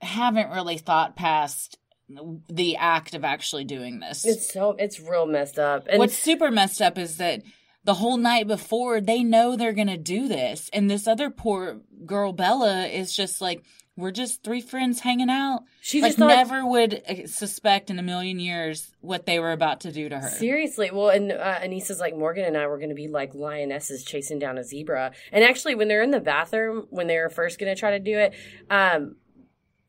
haven't 0.00 0.50
really 0.50 0.78
thought 0.78 1.16
past 1.16 1.78
the 2.08 2.76
act 2.76 3.14
of 3.14 3.24
actually 3.24 3.64
doing 3.64 4.00
this 4.00 4.24
It's 4.24 4.52
so 4.52 4.76
it's 4.78 5.00
real 5.00 5.26
messed 5.26 5.58
up. 5.58 5.86
And 5.88 5.98
What's 5.98 6.18
super 6.18 6.50
messed 6.50 6.82
up 6.82 6.98
is 6.98 7.16
that 7.16 7.42
the 7.84 7.94
whole 7.94 8.16
night 8.16 8.46
before 8.46 9.00
they 9.00 9.22
know 9.22 9.56
they're 9.56 9.72
gonna 9.72 9.96
do 9.96 10.28
this, 10.28 10.70
and 10.72 10.90
this 10.90 11.06
other 11.06 11.30
poor 11.30 11.80
girl 12.06 12.32
Bella 12.32 12.86
is 12.86 13.14
just 13.14 13.40
like, 13.40 13.62
"We're 13.96 14.10
just 14.10 14.42
three 14.42 14.60
friends 14.60 15.00
hanging 15.00 15.30
out." 15.30 15.64
she 15.84 16.00
like 16.00 16.10
just 16.10 16.18
thought 16.18 16.28
never 16.28 16.66
would 16.66 17.02
uh, 17.06 17.26
suspect 17.26 17.90
in 17.90 17.98
a 17.98 18.02
million 18.02 18.38
years 18.38 18.90
what 19.02 19.26
they 19.26 19.38
were 19.38 19.52
about 19.52 19.80
to 19.80 19.92
do 19.92 20.08
to 20.08 20.18
her. 20.18 20.30
Seriously, 20.30 20.90
well, 20.90 21.10
and 21.10 21.30
uh, 21.30 21.58
Anissa's 21.60 22.00
like 22.00 22.16
Morgan 22.16 22.46
and 22.46 22.56
I 22.56 22.66
were 22.68 22.78
going 22.78 22.88
to 22.88 22.94
be 22.94 23.08
like 23.08 23.34
lionesses 23.34 24.02
chasing 24.02 24.38
down 24.38 24.56
a 24.56 24.64
zebra. 24.64 25.12
And 25.30 25.44
actually, 25.44 25.74
when 25.74 25.88
they're 25.88 26.02
in 26.02 26.10
the 26.10 26.20
bathroom, 26.20 26.86
when 26.88 27.06
they 27.06 27.18
were 27.18 27.28
first 27.28 27.58
going 27.58 27.74
to 27.74 27.78
try 27.78 27.90
to 27.90 27.98
do 27.98 28.18
it, 28.18 28.34
um, 28.70 29.16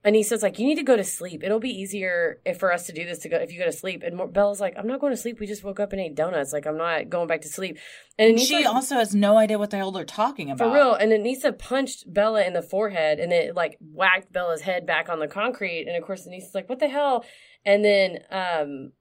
Anissa's 0.05 0.43
like, 0.43 0.59
"You 0.59 0.67
need 0.67 0.75
to 0.75 0.83
go 0.83 0.95
to 0.95 1.03
sleep. 1.03 1.43
It'll 1.43 1.59
be 1.59 1.71
easier 1.71 2.39
if 2.45 2.59
for 2.59 2.71
us 2.71 2.85
to 2.87 2.93
do 2.93 3.05
this 3.05 3.19
to 3.19 3.29
go 3.29 3.37
if 3.37 3.51
you 3.51 3.57
go 3.59 3.65
to 3.65 3.71
sleep." 3.71 4.03
And 4.03 4.17
Mo- 4.17 4.27
Bella's 4.27 4.61
like, 4.61 4.75
"I'm 4.77 4.87
not 4.87 4.99
going 4.99 5.11
to 5.13 5.17
sleep. 5.17 5.39
We 5.39 5.47
just 5.47 5.63
woke 5.63 5.79
up 5.79 5.93
and 5.93 6.01
ate 6.01 6.13
donuts. 6.15 6.53
Like, 6.53 6.67
I'm 6.67 6.77
not 6.77 7.09
going 7.09 7.27
back 7.27 7.41
to 7.41 7.49
sleep." 7.49 7.79
And 8.19 8.35
Anissa's 8.37 8.47
She 8.47 8.65
also 8.65 8.95
has 8.95 9.15
no 9.15 9.37
idea 9.37 9.57
what 9.57 9.71
the 9.71 9.77
hell 9.77 9.91
they're 9.91 10.05
talking 10.05 10.51
about. 10.51 10.69
for 10.69 10.73
real. 10.73 10.93
And 10.93 11.11
Anissa 11.11 11.57
punched 11.57 12.11
Bella 12.13 12.43
in 12.43 12.53
the 12.53 12.61
forehead 12.61 13.19
and 13.19 13.33
it 13.33 13.55
like 13.55 13.77
whacked 13.81 14.31
Bella's 14.31 14.61
head 14.61 14.85
back 14.85 15.09
on 15.09 15.19
the 15.19 15.27
concrete. 15.27 15.85
And 15.87 15.97
of 15.97 16.03
course, 16.03 16.27
Anissa's 16.27 16.53
like, 16.55 16.69
what 16.69 16.79
the 16.79 16.87
hell? 16.87 17.25
And 17.65 17.83
then 17.83 18.19
um, 18.29 18.91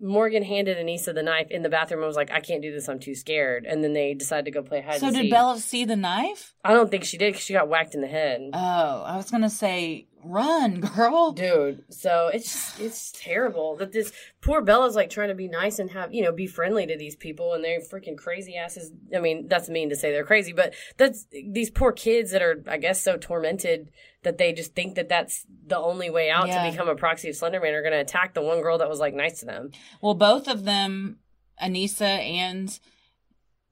Morgan 0.00 0.42
handed 0.42 0.76
Anissa 0.78 1.14
the 1.14 1.22
knife 1.22 1.50
in 1.50 1.62
the 1.62 1.68
bathroom 1.68 2.00
and 2.00 2.06
was 2.06 2.16
like, 2.16 2.30
I 2.30 2.40
can't 2.40 2.60
do 2.62 2.72
this. 2.72 2.88
I'm 2.88 2.98
too 2.98 3.14
scared. 3.14 3.64
And 3.66 3.82
then 3.84 3.92
they 3.92 4.14
decided 4.14 4.44
to 4.46 4.50
go 4.50 4.62
play 4.62 4.80
hide 4.82 5.00
So 5.00 5.06
and 5.06 5.16
did 5.16 5.22
seek. 5.22 5.30
Bella 5.30 5.58
see 5.58 5.84
the 5.84 5.96
knife? 5.96 6.54
I 6.64 6.72
don't 6.72 6.90
think 6.90 7.04
she 7.04 7.18
did 7.18 7.32
because 7.32 7.44
she 7.44 7.52
got 7.52 7.68
whacked 7.68 7.94
in 7.94 8.00
the 8.00 8.06
head. 8.08 8.40
Oh, 8.52 9.02
I 9.06 9.16
was 9.16 9.30
gonna 9.30 9.50
say, 9.50 10.06
run, 10.26 10.80
girl. 10.96 11.32
Dude, 11.32 11.84
so 11.90 12.28
it's 12.32 12.78
it's 12.80 13.12
terrible 13.12 13.76
that 13.76 13.92
this 13.92 14.12
poor 14.40 14.60
Bella's 14.62 14.94
like 14.96 15.10
trying 15.10 15.28
to 15.28 15.34
be 15.34 15.48
nice 15.48 15.78
and 15.78 15.90
have 15.90 16.12
you 16.12 16.22
know 16.22 16.32
be 16.32 16.46
friendly 16.46 16.86
to 16.86 16.96
these 16.96 17.16
people, 17.16 17.52
and 17.54 17.64
they're 17.64 17.80
freaking 17.80 18.16
crazy 18.16 18.56
asses. 18.56 18.92
I 19.14 19.20
mean, 19.20 19.48
that's 19.48 19.68
mean 19.68 19.88
to 19.90 19.96
say 19.96 20.10
they're 20.10 20.24
crazy, 20.24 20.52
but 20.52 20.74
that's 20.96 21.26
these 21.30 21.70
poor 21.70 21.92
kids 21.92 22.30
that 22.32 22.42
are, 22.42 22.62
I 22.68 22.78
guess, 22.78 23.00
so 23.02 23.16
tormented 23.16 23.90
that 24.22 24.38
they 24.38 24.52
just 24.52 24.74
think 24.74 24.96
that 24.96 25.08
that's 25.08 25.46
the 25.66 25.78
only 25.78 26.10
way 26.10 26.30
out 26.30 26.48
Yeah. 26.48 26.64
to 26.64 26.70
become 26.70 26.88
a 26.88 26.96
proxy 26.96 27.28
of 27.28 27.36
Slenderman 27.36 27.72
are 27.74 27.82
going 27.82 27.92
to 27.92 28.00
attack 28.00 28.34
the 28.34 28.42
one 28.42 28.60
girl 28.60 28.78
that 28.78 28.88
was 28.88 28.98
like 28.98 29.14
nice 29.14 29.38
to 29.40 29.46
them. 29.46 29.70
Well, 30.02 30.14
both 30.14 30.48
of 30.48 30.64
them, 30.64 31.18
Anissa 31.62 32.02
and 32.02 32.76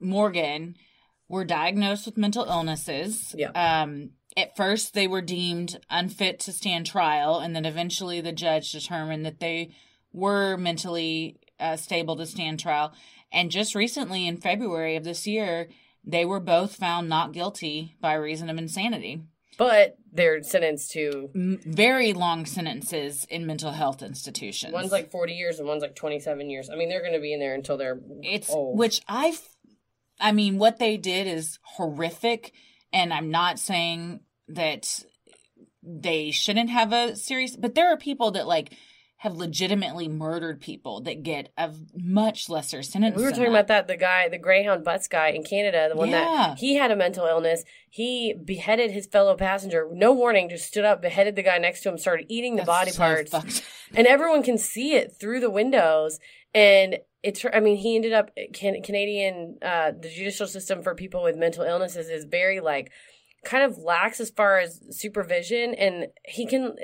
Morgan, 0.00 0.76
were 1.28 1.44
diagnosed 1.44 2.06
with 2.06 2.16
mental 2.16 2.44
illnesses. 2.44 3.34
Yeah. 3.36 3.50
Um, 3.50 4.10
at 4.36 4.56
first, 4.56 4.94
they 4.94 5.06
were 5.06 5.20
deemed 5.22 5.78
unfit 5.90 6.40
to 6.40 6.52
stand 6.52 6.86
trial, 6.86 7.38
and 7.38 7.54
then 7.54 7.64
eventually 7.64 8.20
the 8.20 8.32
judge 8.32 8.72
determined 8.72 9.24
that 9.26 9.40
they 9.40 9.70
were 10.12 10.56
mentally 10.56 11.38
uh, 11.60 11.76
stable 11.76 12.16
to 12.16 12.26
stand 12.26 12.58
trial. 12.60 12.92
And 13.32 13.50
just 13.50 13.74
recently, 13.74 14.26
in 14.26 14.36
February 14.36 14.96
of 14.96 15.04
this 15.04 15.26
year, 15.26 15.68
they 16.04 16.24
were 16.24 16.40
both 16.40 16.76
found 16.76 17.08
not 17.08 17.32
guilty 17.32 17.96
by 18.00 18.14
reason 18.14 18.50
of 18.50 18.58
insanity. 18.58 19.22
But 19.56 19.96
they're 20.12 20.42
sentenced 20.42 20.90
to 20.92 21.30
M- 21.34 21.60
very 21.64 22.12
long 22.12 22.44
sentences 22.44 23.24
in 23.30 23.46
mental 23.46 23.70
health 23.70 24.02
institutions. 24.02 24.72
one's 24.72 24.90
like 24.90 25.12
forty 25.12 25.34
years 25.34 25.60
and 25.60 25.68
one's 25.68 25.82
like 25.82 25.94
twenty 25.94 26.18
seven 26.18 26.50
years. 26.50 26.68
I 26.70 26.74
mean, 26.74 26.88
they're 26.88 27.00
going 27.02 27.12
to 27.14 27.20
be 27.20 27.32
in 27.32 27.38
there 27.38 27.54
until 27.54 27.76
they're 27.76 28.00
It's 28.22 28.50
old. 28.50 28.76
which 28.76 29.00
I 29.08 30.32
mean, 30.32 30.58
what 30.58 30.78
they 30.80 30.96
did 30.96 31.26
is 31.28 31.58
horrific, 31.62 32.52
and 32.94 33.12
I'm 33.12 33.30
not 33.30 33.58
saying 33.58 34.20
that 34.48 35.00
they 35.82 36.30
shouldn't 36.30 36.70
have 36.70 36.92
a 36.94 37.14
serious, 37.16 37.56
but 37.56 37.74
there 37.74 37.92
are 37.92 37.98
people 37.98 38.30
that 38.30 38.46
like 38.46 38.72
have 39.18 39.36
legitimately 39.36 40.06
murdered 40.06 40.60
people 40.60 41.00
that 41.02 41.22
get 41.22 41.50
a 41.56 41.72
much 41.94 42.48
lesser 42.50 42.82
sentence. 42.82 43.16
We 43.16 43.22
were 43.22 43.30
talking 43.30 43.44
that. 43.44 43.50
about 43.50 43.66
that 43.68 43.88
the 43.88 43.96
guy, 43.96 44.28
the 44.28 44.38
Greyhound 44.38 44.84
bus 44.84 45.08
guy 45.08 45.28
in 45.28 45.42
Canada, 45.44 45.88
the 45.90 45.96
one 45.96 46.10
Yeah. 46.10 46.18
that 46.24 46.58
he 46.58 46.74
had 46.76 46.90
a 46.90 46.96
mental 46.96 47.26
illness. 47.26 47.64
He 47.88 48.34
beheaded 48.34 48.90
his 48.90 49.06
fellow 49.06 49.34
passenger, 49.34 49.88
no 49.92 50.12
warning, 50.12 50.48
just 50.50 50.66
stood 50.66 50.84
up, 50.84 51.00
beheaded 51.00 51.36
the 51.36 51.42
guy 51.42 51.58
next 51.58 51.82
to 51.82 51.88
him, 51.88 51.96
started 51.98 52.26
eating 52.28 52.56
the 52.56 52.64
That's 52.64 52.66
body 52.66 52.90
so 52.90 52.98
parts, 52.98 53.62
and 53.94 54.06
everyone 54.06 54.42
can 54.42 54.58
see 54.58 54.94
it 54.94 55.14
through 55.18 55.40
the 55.40 55.50
windows. 55.50 56.18
And 56.52 56.98
it's, 57.24 57.44
I 57.52 57.60
mean, 57.60 57.76
he 57.76 57.96
ended 57.96 58.12
up 58.12 58.30
can, 58.52 58.82
Canadian, 58.82 59.58
uh, 59.62 59.92
the 59.98 60.08
judicial 60.08 60.46
system 60.46 60.82
for 60.82 60.94
people 60.94 61.22
with 61.22 61.36
mental 61.36 61.64
illnesses 61.64 62.08
is 62.08 62.24
very 62.24 62.60
like 62.60 62.92
kind 63.44 63.64
of 63.64 63.78
lax 63.78 64.20
as 64.20 64.30
far 64.30 64.58
as 64.58 64.80
supervision, 64.90 65.74
and 65.74 66.06
he 66.24 66.46
can 66.46 66.76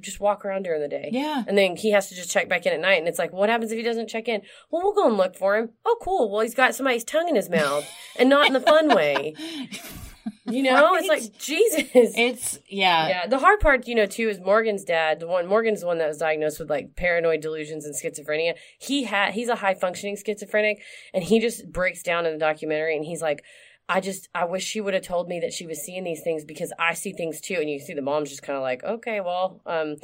just 0.00 0.20
walk 0.20 0.44
around 0.44 0.64
during 0.64 0.80
the 0.80 0.88
day. 0.88 1.10
Yeah. 1.12 1.44
And 1.46 1.56
then 1.56 1.76
he 1.76 1.92
has 1.92 2.08
to 2.08 2.14
just 2.14 2.30
check 2.30 2.48
back 2.48 2.66
in 2.66 2.72
at 2.72 2.80
night. 2.80 2.98
And 2.98 3.06
it's 3.06 3.18
like, 3.18 3.32
what 3.32 3.48
happens 3.48 3.70
if 3.70 3.78
he 3.78 3.84
doesn't 3.84 4.08
check 4.08 4.26
in? 4.26 4.42
Well, 4.70 4.82
we'll 4.82 4.94
go 4.94 5.06
and 5.06 5.16
look 5.16 5.36
for 5.36 5.56
him. 5.56 5.70
Oh, 5.84 5.96
cool. 6.02 6.30
Well, 6.30 6.40
he's 6.40 6.54
got 6.54 6.74
somebody's 6.74 7.04
tongue 7.04 7.28
in 7.28 7.36
his 7.36 7.48
mouth 7.48 7.88
and 8.16 8.28
not 8.28 8.46
in 8.46 8.54
the 8.54 8.60
fun 8.60 8.88
way. 8.94 9.34
You 10.46 10.62
know, 10.62 10.94
it's 10.94 11.08
like, 11.08 11.38
Jesus. 11.38 11.88
It's 11.94 12.58
yeah. 12.68 13.08
yeah. 13.08 13.26
The 13.26 13.38
hard 13.38 13.60
part, 13.60 13.88
you 13.88 13.94
know, 13.94 14.06
too, 14.06 14.28
is 14.28 14.40
Morgan's 14.40 14.84
dad, 14.84 15.20
the 15.20 15.26
one, 15.26 15.46
Morgan's 15.46 15.80
the 15.80 15.86
one 15.86 15.98
that 15.98 16.08
was 16.08 16.18
diagnosed 16.18 16.58
with 16.60 16.68
like 16.68 16.96
paranoid 16.96 17.40
delusions 17.40 17.86
and 17.86 17.94
schizophrenia. 17.94 18.54
He 18.78 19.04
had, 19.04 19.32
he's 19.32 19.48
a 19.48 19.56
high 19.56 19.74
functioning 19.74 20.16
schizophrenic 20.16 20.82
and 21.14 21.24
he 21.24 21.40
just 21.40 21.70
breaks 21.72 22.02
down 22.02 22.26
in 22.26 22.32
the 22.34 22.38
documentary 22.38 22.94
and 22.96 23.04
he's 23.04 23.22
like, 23.22 23.42
I 23.88 24.00
just, 24.00 24.28
I 24.34 24.44
wish 24.44 24.64
she 24.64 24.80
would 24.80 24.94
have 24.94 25.02
told 25.02 25.28
me 25.28 25.40
that 25.40 25.52
she 25.52 25.66
was 25.66 25.82
seeing 25.82 26.04
these 26.04 26.22
things 26.22 26.44
because 26.44 26.72
I 26.78 26.94
see 26.94 27.12
things 27.12 27.40
too. 27.40 27.56
And 27.58 27.68
you 27.68 27.78
see 27.78 27.94
the 27.94 28.02
mom's 28.02 28.30
just 28.30 28.42
kind 28.42 28.56
of 28.56 28.62
like, 28.62 28.82
okay, 28.82 29.20
well, 29.20 29.60
um, 29.66 29.96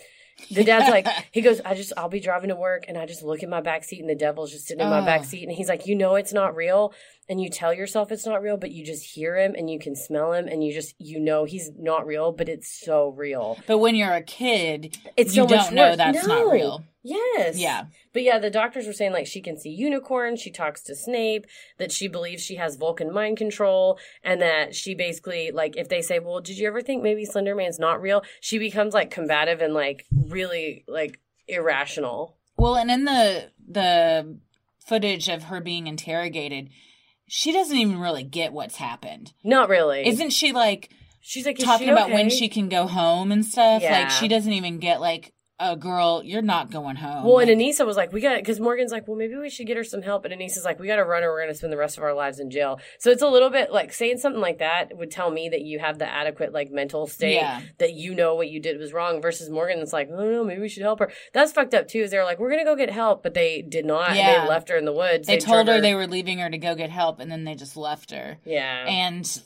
the 0.51 0.64
dad's 0.64 0.91
like, 0.91 1.07
he 1.32 1.41
goes, 1.41 1.61
I 1.64 1.74
just, 1.74 1.93
I'll 1.97 2.09
be 2.09 2.20
driving 2.20 2.49
to 2.49 2.57
work 2.57 2.84
and 2.88 2.99
I 2.99 3.07
just 3.07 3.22
look 3.22 3.43
in 3.43 3.49
my 3.49 3.61
back 3.61 3.84
seat 3.84 4.01
and 4.01 4.09
the 4.09 4.14
devil's 4.14 4.53
just 4.53 4.66
sitting 4.66 4.82
in 4.82 4.91
my 4.91 5.05
back 5.05 5.24
seat. 5.24 5.45
And 5.45 5.53
he's 5.53 5.68
like, 5.68 5.86
you 5.86 5.95
know, 5.95 6.14
it's 6.14 6.32
not 6.32 6.57
real. 6.57 6.93
And 7.31 7.41
you 7.41 7.49
tell 7.49 7.72
yourself 7.72 8.11
it's 8.11 8.26
not 8.26 8.43
real, 8.43 8.57
but 8.57 8.72
you 8.72 8.85
just 8.85 9.05
hear 9.14 9.37
him 9.37 9.55
and 9.57 9.70
you 9.70 9.78
can 9.78 9.95
smell 9.95 10.33
him 10.33 10.49
and 10.49 10.64
you 10.64 10.72
just, 10.74 10.97
you 10.99 11.20
know, 11.20 11.45
he's 11.45 11.70
not 11.78 12.05
real, 12.05 12.33
but 12.33 12.49
it's 12.49 12.68
so 12.68 13.11
real. 13.11 13.57
But 13.68 13.78
when 13.78 13.95
you're 13.95 14.12
a 14.12 14.20
kid, 14.22 14.99
It's 15.16 15.37
you 15.37 15.45
so 15.45 15.49
don't 15.49 15.72
know 15.72 15.95
that's 15.95 16.26
No. 16.26 16.43
not 16.45 16.53
real. 16.53 16.85
Yes. 17.05 17.57
Yeah. 17.57 17.85
But 18.12 18.24
yeah, 18.24 18.39
the 18.41 18.51
doctors 18.51 18.87
were 18.87 18.93
saying 18.93 19.12
like 19.12 19.28
she 19.28 19.41
can 19.41 19.57
see 19.57 19.70
unicorns, 19.70 20.41
she 20.41 20.51
talks 20.51 20.83
to 20.83 20.95
Snape, 20.97 21.47
that 21.78 21.93
she 21.93 22.09
believes 22.09 22.43
she 22.43 22.57
has 22.57 22.74
Vulcan 22.74 23.12
mind 23.12 23.39
control, 23.39 23.99
and 24.24 24.43
that 24.43 24.74
she 24.74 24.95
basically 24.97 25.53
like 25.53 25.76
if 25.76 25.89
they 25.89 26.03
say, 26.03 26.18
Well, 26.18 26.41
did 26.41 26.59
you 26.59 26.66
ever 26.66 26.83
think 26.83 27.01
maybe 27.03 27.24
Slender 27.24 27.55
Man's 27.55 27.78
not 27.78 28.03
real? 28.03 28.22
She 28.41 28.59
becomes 28.59 28.93
like 28.93 29.11
combative 29.11 29.61
and 29.62 29.72
like 29.72 30.05
really 30.12 30.85
like 30.89 31.20
irrational. 31.47 32.37
Well, 32.57 32.74
and 32.76 32.91
in 32.91 33.05
the 33.05 33.51
the 33.66 34.37
footage 34.85 35.28
of 35.28 35.45
her 35.45 35.61
being 35.61 35.87
interrogated, 35.87 36.70
she 37.33 37.53
doesn't 37.53 37.76
even 37.76 38.01
really 38.01 38.24
get 38.24 38.53
what's 38.53 38.74
happened. 38.74 39.33
Not 39.45 39.68
really. 39.68 40.05
Isn't 40.05 40.31
she 40.31 40.51
like 40.51 40.91
She's 41.20 41.47
like 41.47 41.59
talking 41.59 41.87
she 41.87 41.93
about 41.93 42.11
when 42.11 42.28
she 42.28 42.49
can 42.49 42.68
go 42.68 42.89
home 42.89 43.31
and 43.31 43.45
stuff? 43.45 43.83
Yeah. 43.83 44.01
Like 44.01 44.11
she 44.11 44.26
doesn't 44.26 44.53
even 44.53 44.78
get 44.78 45.01
like, 45.01 45.33
oh 45.61 45.76
girl, 45.76 46.22
you're 46.24 46.42
not 46.42 46.70
going 46.70 46.96
home. 46.96 47.24
Well, 47.24 47.38
and 47.38 47.50
Anissa 47.50 47.84
was 47.86 47.96
like, 47.96 48.12
we 48.12 48.20
got 48.20 48.36
because 48.38 48.58
Morgan's 48.58 48.90
like, 48.92 49.06
well, 49.06 49.16
maybe 49.16 49.36
we 49.36 49.50
should 49.50 49.66
get 49.66 49.76
her 49.76 49.84
some 49.84 50.02
help. 50.02 50.24
And 50.24 50.34
Anissa's 50.34 50.64
like, 50.64 50.80
we 50.80 50.86
got 50.86 50.96
to 50.96 51.04
run 51.04 51.22
her. 51.22 51.28
We're 51.30 51.42
going 51.42 51.52
to 51.52 51.54
spend 51.58 51.72
the 51.72 51.76
rest 51.76 51.98
of 51.98 52.02
our 52.04 52.14
lives 52.14 52.40
in 52.40 52.50
jail. 52.50 52.80
So 52.98 53.11
it's 53.11 53.22
a 53.22 53.28
little 53.28 53.50
bit 53.50 53.70
like 53.70 53.92
saying 53.92 54.18
something 54.18 54.40
like 54.40 54.58
that 54.58 54.96
would 54.96 55.11
tell 55.11 55.30
me 55.30 55.48
that 55.50 55.61
you 55.61 55.78
have 55.78 55.98
the 55.98 56.11
adequate 56.11 56.52
like 56.52 56.70
mental 56.70 57.06
state 57.06 57.34
Yeah. 57.34 57.61
that 57.78 57.92
you 57.94 58.14
know 58.14 58.34
what 58.34 58.48
you 58.48 58.61
did 58.61 58.78
was 58.78 58.92
wrong. 58.92 59.20
Versus 59.22 59.50
Morgan, 59.50 59.78
that's 59.78 59.92
like, 59.92 60.08
oh 60.11 60.30
no, 60.30 60.44
maybe 60.44 60.61
we 60.61 60.68
should 60.68 60.82
help 60.82 60.98
her. 61.00 61.12
That's 61.32 61.52
fucked 61.52 61.74
up 61.74 61.88
too. 61.88 62.00
Is 62.00 62.11
they're 62.11 62.24
like, 62.24 62.38
we're 62.38 62.50
going 62.50 62.61
to 62.64 62.70
go 62.70 62.76
get 62.76 62.90
help, 62.90 63.22
but 63.22 63.34
they 63.34 63.62
did 63.62 63.84
not. 63.84 64.16
Yeah. 64.16 64.42
They 64.42 64.48
left 64.48 64.68
her 64.70 64.76
in 64.76 64.84
the 64.86 64.92
woods. 64.92 65.26
they 65.26 65.38
told 65.38 65.66
drug 65.66 65.76
her 65.76 65.80
they 65.82 65.94
were 65.94 66.06
leaving 66.06 66.38
her 66.38 66.48
to 66.50 66.58
go 66.58 66.74
get 66.74 66.90
help, 66.90 67.20
and 67.20 67.30
then 67.30 67.44
they 67.44 67.54
just 67.54 67.76
left 67.76 68.11
her. 68.12 68.38
Yeah. 68.44 68.86
And 68.86 69.40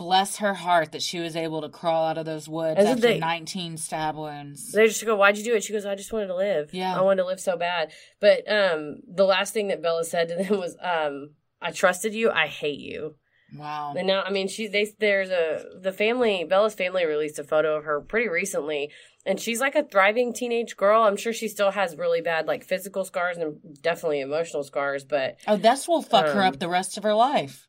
bless 0.00 0.38
her 0.38 0.54
heart 0.54 0.92
that 0.92 1.02
she 1.02 1.18
was 1.20 1.36
able 1.36 1.60
to 1.60 1.68
crawl 1.68 2.06
out 2.06 2.16
of 2.16 2.24
those 2.24 2.48
woods 2.48 2.80
if 2.80 2.86
after 2.86 3.00
they- 3.02 3.18
19 3.18 3.76
stab 3.76 4.16
wounds. 4.16 4.72
They 4.72 4.86
just 4.88 5.04
go, 5.04 5.14
why'd 5.14 5.36
you 5.36 5.44
do 5.44 5.54
it? 5.54 5.62
She 5.62 5.74
goes, 5.74 5.84
I 5.84 5.94
just 5.94 6.10
wanted 6.10 6.28
to 6.28 6.36
live. 6.36 6.72
Yeah. 6.72 6.96
I 6.98 7.02
wanted 7.02 7.20
to 7.22 7.26
live 7.28 7.38
so 7.38 7.54
bad. 7.58 7.92
But 8.18 8.50
um, 8.50 9.00
the 9.06 9.24
last 9.24 9.52
thing 9.52 9.68
that 9.68 9.82
Bella 9.82 10.04
said 10.04 10.28
to 10.28 10.36
them 10.36 10.58
was, 10.58 10.74
um, 10.82 11.34
I 11.60 11.70
trusted 11.70 12.14
you. 12.14 12.30
I 12.30 12.46
hate 12.46 12.80
you. 12.80 13.16
Wow. 13.54 13.92
And 13.94 14.06
now, 14.06 14.22
I 14.22 14.30
mean, 14.30 14.48
she 14.48 14.68
they 14.68 14.86
there's 15.00 15.28
a 15.30 15.64
the 15.82 15.92
family 15.92 16.44
Bella's 16.48 16.74
family 16.74 17.04
released 17.04 17.38
a 17.38 17.44
photo 17.44 17.76
of 17.76 17.84
her 17.84 18.00
pretty 18.00 18.28
recently, 18.28 18.90
and 19.26 19.40
she's 19.40 19.60
like 19.60 19.74
a 19.74 19.82
thriving 19.82 20.32
teenage 20.32 20.76
girl. 20.76 21.02
I'm 21.02 21.16
sure 21.16 21.32
she 21.32 21.48
still 21.48 21.72
has 21.72 21.96
really 21.96 22.20
bad 22.20 22.46
like 22.46 22.62
physical 22.64 23.04
scars 23.04 23.36
and 23.38 23.56
definitely 23.82 24.20
emotional 24.20 24.62
scars, 24.62 25.02
but 25.04 25.36
Oh, 25.48 25.56
this 25.56 25.88
will 25.88 26.00
fuck 26.00 26.26
her 26.26 26.40
Um, 26.42 26.46
up 26.54 26.58
the 26.60 26.68
rest 26.68 26.96
of 26.96 27.02
her 27.02 27.12
life. 27.14 27.66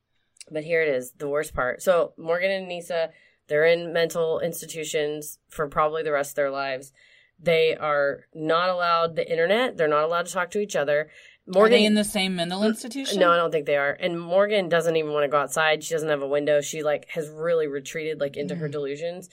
But 0.50 0.64
here 0.64 0.82
it 0.82 0.90
is, 0.90 1.12
the 1.18 1.28
worst 1.30 1.54
part. 1.54 1.82
So 1.82 2.14
Morgan 2.18 2.52
and 2.52 2.68
Nisa, 2.68 3.10
they're 3.48 3.66
in 3.66 3.94
mental 3.94 4.40
institutions 4.40 5.40
for 5.50 5.68
probably 5.68 6.04
the 6.04 6.12
rest 6.12 6.32
of 6.32 6.36
their 6.36 6.52
lives. 6.52 6.92
They 7.40 7.76
are 7.76 8.26
not 8.34 8.70
allowed 8.70 9.16
the 9.16 9.30
internet. 9.30 9.78
They're 9.78 9.88
not 9.88 10.04
allowed 10.04 10.28
to 10.28 10.34
talk 10.34 10.52
to 10.52 10.60
each 10.60 10.76
other. 10.76 11.10
Are 11.56 11.68
they 11.68 11.84
in 11.84 11.96
the 11.96 12.04
same 12.04 12.36
mental 12.36 12.64
institution? 12.64 13.20
No, 13.20 13.32
I 13.32 13.36
don't 13.36 13.52
think 13.52 13.66
they 13.66 13.76
are. 13.76 13.92
And 14.00 14.20
Morgan 14.22 14.70
doesn't 14.70 14.96
even 14.96 15.12
want 15.12 15.24
to 15.24 15.28
go 15.28 15.40
outside. 15.40 15.84
She 15.84 15.94
doesn't 15.94 16.08
have 16.08 16.22
a 16.22 16.28
window. 16.28 16.62
She 16.62 16.84
like 16.84 17.08
has 17.10 17.30
really 17.30 17.68
retreated 17.68 18.20
like 18.22 18.38
into 18.38 18.56
her 18.56 18.70
Mm. 18.70 18.72
delusions. 18.72 19.28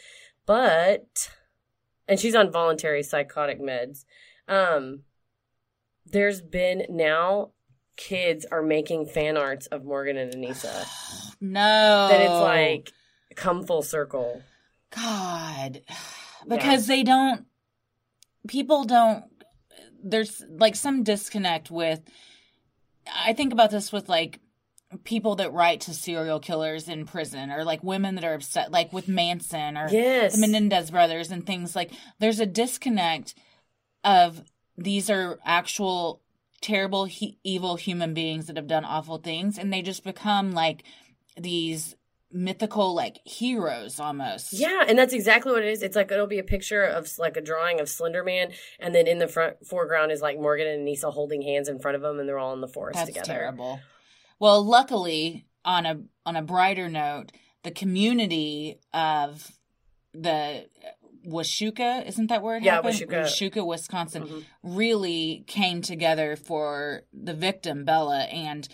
But 0.47 1.31
and 2.09 2.19
she's 2.19 2.35
on 2.35 2.51
voluntary 2.51 3.03
psychotic 3.03 3.61
meds. 3.61 4.05
Um 4.49 5.03
there's 6.07 6.41
been 6.41 6.87
now 6.89 7.53
kids 7.99 8.47
are 8.51 8.63
making 8.63 9.05
fan 9.05 9.37
arts 9.37 9.67
of 9.67 9.85
Morgan 9.85 10.17
and 10.17 10.33
Anissa. 10.33 10.87
No. 11.41 12.09
That 12.11 12.21
it's 12.23 12.31
like 12.31 12.93
come 13.37 13.65
full 13.65 13.83
circle. 13.83 14.43
God. 14.97 15.83
Because 16.49 16.87
they 16.87 17.03
don't, 17.03 17.45
people 18.47 18.85
don't, 18.85 19.25
there's 20.03 20.43
like 20.49 20.77
some 20.77 21.03
disconnect 21.03 21.71
with, 21.71 22.01
I 23.15 23.35
think 23.35 23.53
about 23.53 23.71
this 23.71 23.93
with 23.93 24.09
like 24.09 24.41
people 25.05 25.35
that 25.37 25.53
write 25.53 25.83
to 25.83 25.93
serial 25.93 26.41
killers 26.41 26.89
in 26.89 27.05
prison 27.05 27.51
or 27.51 27.65
like 27.65 27.85
women 27.85 28.15
that 28.15 28.25
are 28.25 28.33
upset, 28.35 28.71
like 28.71 28.93
with 28.95 29.09
Manson 29.09 29.77
or 29.77 29.89
Yes. 29.91 30.35
the 30.37 30.41
Menendez 30.41 30.91
brothers 30.91 31.31
and 31.31 31.45
things 31.45 31.77
like 31.77 31.91
there's 32.19 32.41
a 32.41 32.47
disconnect 32.47 33.35
of 34.05 34.43
these 34.79 35.11
are 35.11 35.39
actual 35.45 36.23
terrible 36.61 37.05
he- 37.05 37.39
evil 37.45 37.77
human 37.77 38.15
beings 38.15 38.47
that 38.47 38.57
have 38.57 38.67
done 38.67 38.85
awful 38.85 39.19
things 39.19 39.59
and 39.59 39.73
they 39.73 39.83
just 39.83 40.03
become 40.05 40.53
like 40.53 40.83
these 41.37 41.95
mythical 42.31 42.95
like 42.95 43.21
heroes 43.25 43.99
almost 43.99 44.53
Yeah, 44.53 44.85
and 44.87 44.99
that's 44.99 45.15
exactly 45.15 45.53
what 45.53 45.63
it 45.63 45.69
is. 45.69 45.83
It's 45.83 45.97
like 45.97 46.11
it'll 46.13 46.27
be 46.27 46.39
a 46.39 46.45
picture 46.45 46.83
of 46.83 47.11
like 47.19 47.37
a 47.37 47.41
drawing 47.41 47.81
of 47.81 47.87
Slenderman, 47.87 48.53
and 48.79 48.95
then 48.95 49.07
in 49.07 49.19
the 49.19 49.29
front 49.29 49.67
foreground 49.67 50.13
is 50.13 50.21
like 50.21 50.39
Morgan 50.39 50.67
and 50.67 50.87
Anissa 50.87 51.11
holding 51.13 51.41
hands 51.43 51.69
in 51.69 51.79
front 51.79 51.95
of 51.97 52.03
them, 52.03 52.19
and 52.19 52.29
they're 52.29 52.39
all 52.39 52.53
in 52.53 52.61
the 52.61 52.69
forest 52.69 52.97
that's 52.99 53.09
together. 53.09 53.27
terrible 53.27 53.81
well 54.39 54.63
luckily 54.63 55.47
on 55.65 55.87
a 55.87 56.01
on 56.27 56.37
a 56.37 56.43
brighter 56.43 56.89
note 56.89 57.33
the 57.63 57.71
community 57.71 58.79
of 58.93 59.51
the 60.13 60.67
Washuka, 61.27 62.07
isn't 62.07 62.29
that 62.29 62.43
where 62.43 62.57
it 62.57 62.63
Yeah, 62.63 62.75
happened? 62.77 62.95
Washuka. 62.95 63.23
Washuka, 63.25 63.67
Wisconsin, 63.67 64.23
Mhm. 64.25 64.45
really 64.63 65.45
came 65.47 65.83
together 65.83 66.37
for 66.37 67.03
the 67.13 67.35
victim 67.35 67.85
Bella 67.85 68.23
and 68.25 68.69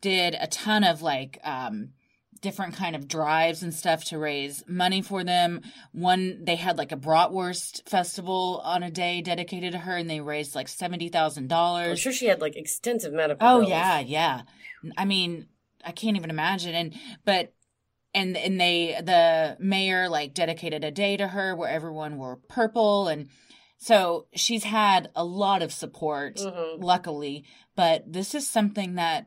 did 0.00 0.36
a 0.40 0.46
ton 0.46 0.82
of 0.84 1.02
like 1.02 1.38
um 1.44 1.90
different 2.40 2.74
kind 2.74 2.96
of 2.96 3.06
drives 3.06 3.62
and 3.62 3.74
stuff 3.74 4.02
to 4.02 4.16
raise 4.16 4.64
money 4.66 5.02
for 5.02 5.22
them. 5.22 5.60
One 5.92 6.42
they 6.42 6.56
had 6.56 6.78
like 6.78 6.90
a 6.90 6.96
bratwurst 6.96 7.86
festival 7.86 8.62
on 8.64 8.82
a 8.82 8.90
day 8.90 9.20
dedicated 9.20 9.72
to 9.72 9.78
her 9.78 9.94
and 9.96 10.08
they 10.08 10.20
raised 10.20 10.54
like 10.54 10.68
seventy 10.68 11.10
thousand 11.10 11.48
dollars. 11.48 11.90
I'm 11.90 11.96
sure 11.96 12.12
she 12.12 12.26
had 12.26 12.40
like 12.40 12.56
extensive 12.56 13.12
medical. 13.12 13.46
Oh 13.46 13.58
bills. 13.58 13.68
yeah, 13.70 13.98
yeah. 14.00 14.42
I 14.96 15.04
mean, 15.04 15.48
I 15.84 15.92
can't 15.92 16.16
even 16.16 16.30
imagine. 16.30 16.74
And 16.74 16.94
but 17.26 17.52
and 18.14 18.36
and 18.36 18.60
they 18.60 18.96
the 19.02 19.56
mayor 19.60 20.08
like 20.08 20.34
dedicated 20.34 20.84
a 20.84 20.90
day 20.90 21.16
to 21.16 21.28
her 21.28 21.54
where 21.54 21.68
everyone 21.70 22.16
wore 22.18 22.36
purple 22.48 23.08
and 23.08 23.28
so 23.78 24.26
she's 24.34 24.64
had 24.64 25.08
a 25.16 25.24
lot 25.24 25.62
of 25.62 25.72
support 25.72 26.36
Mhm. 26.36 26.82
luckily 26.82 27.44
but 27.76 28.10
this 28.12 28.34
is 28.34 28.46
something 28.48 28.96
that 28.96 29.26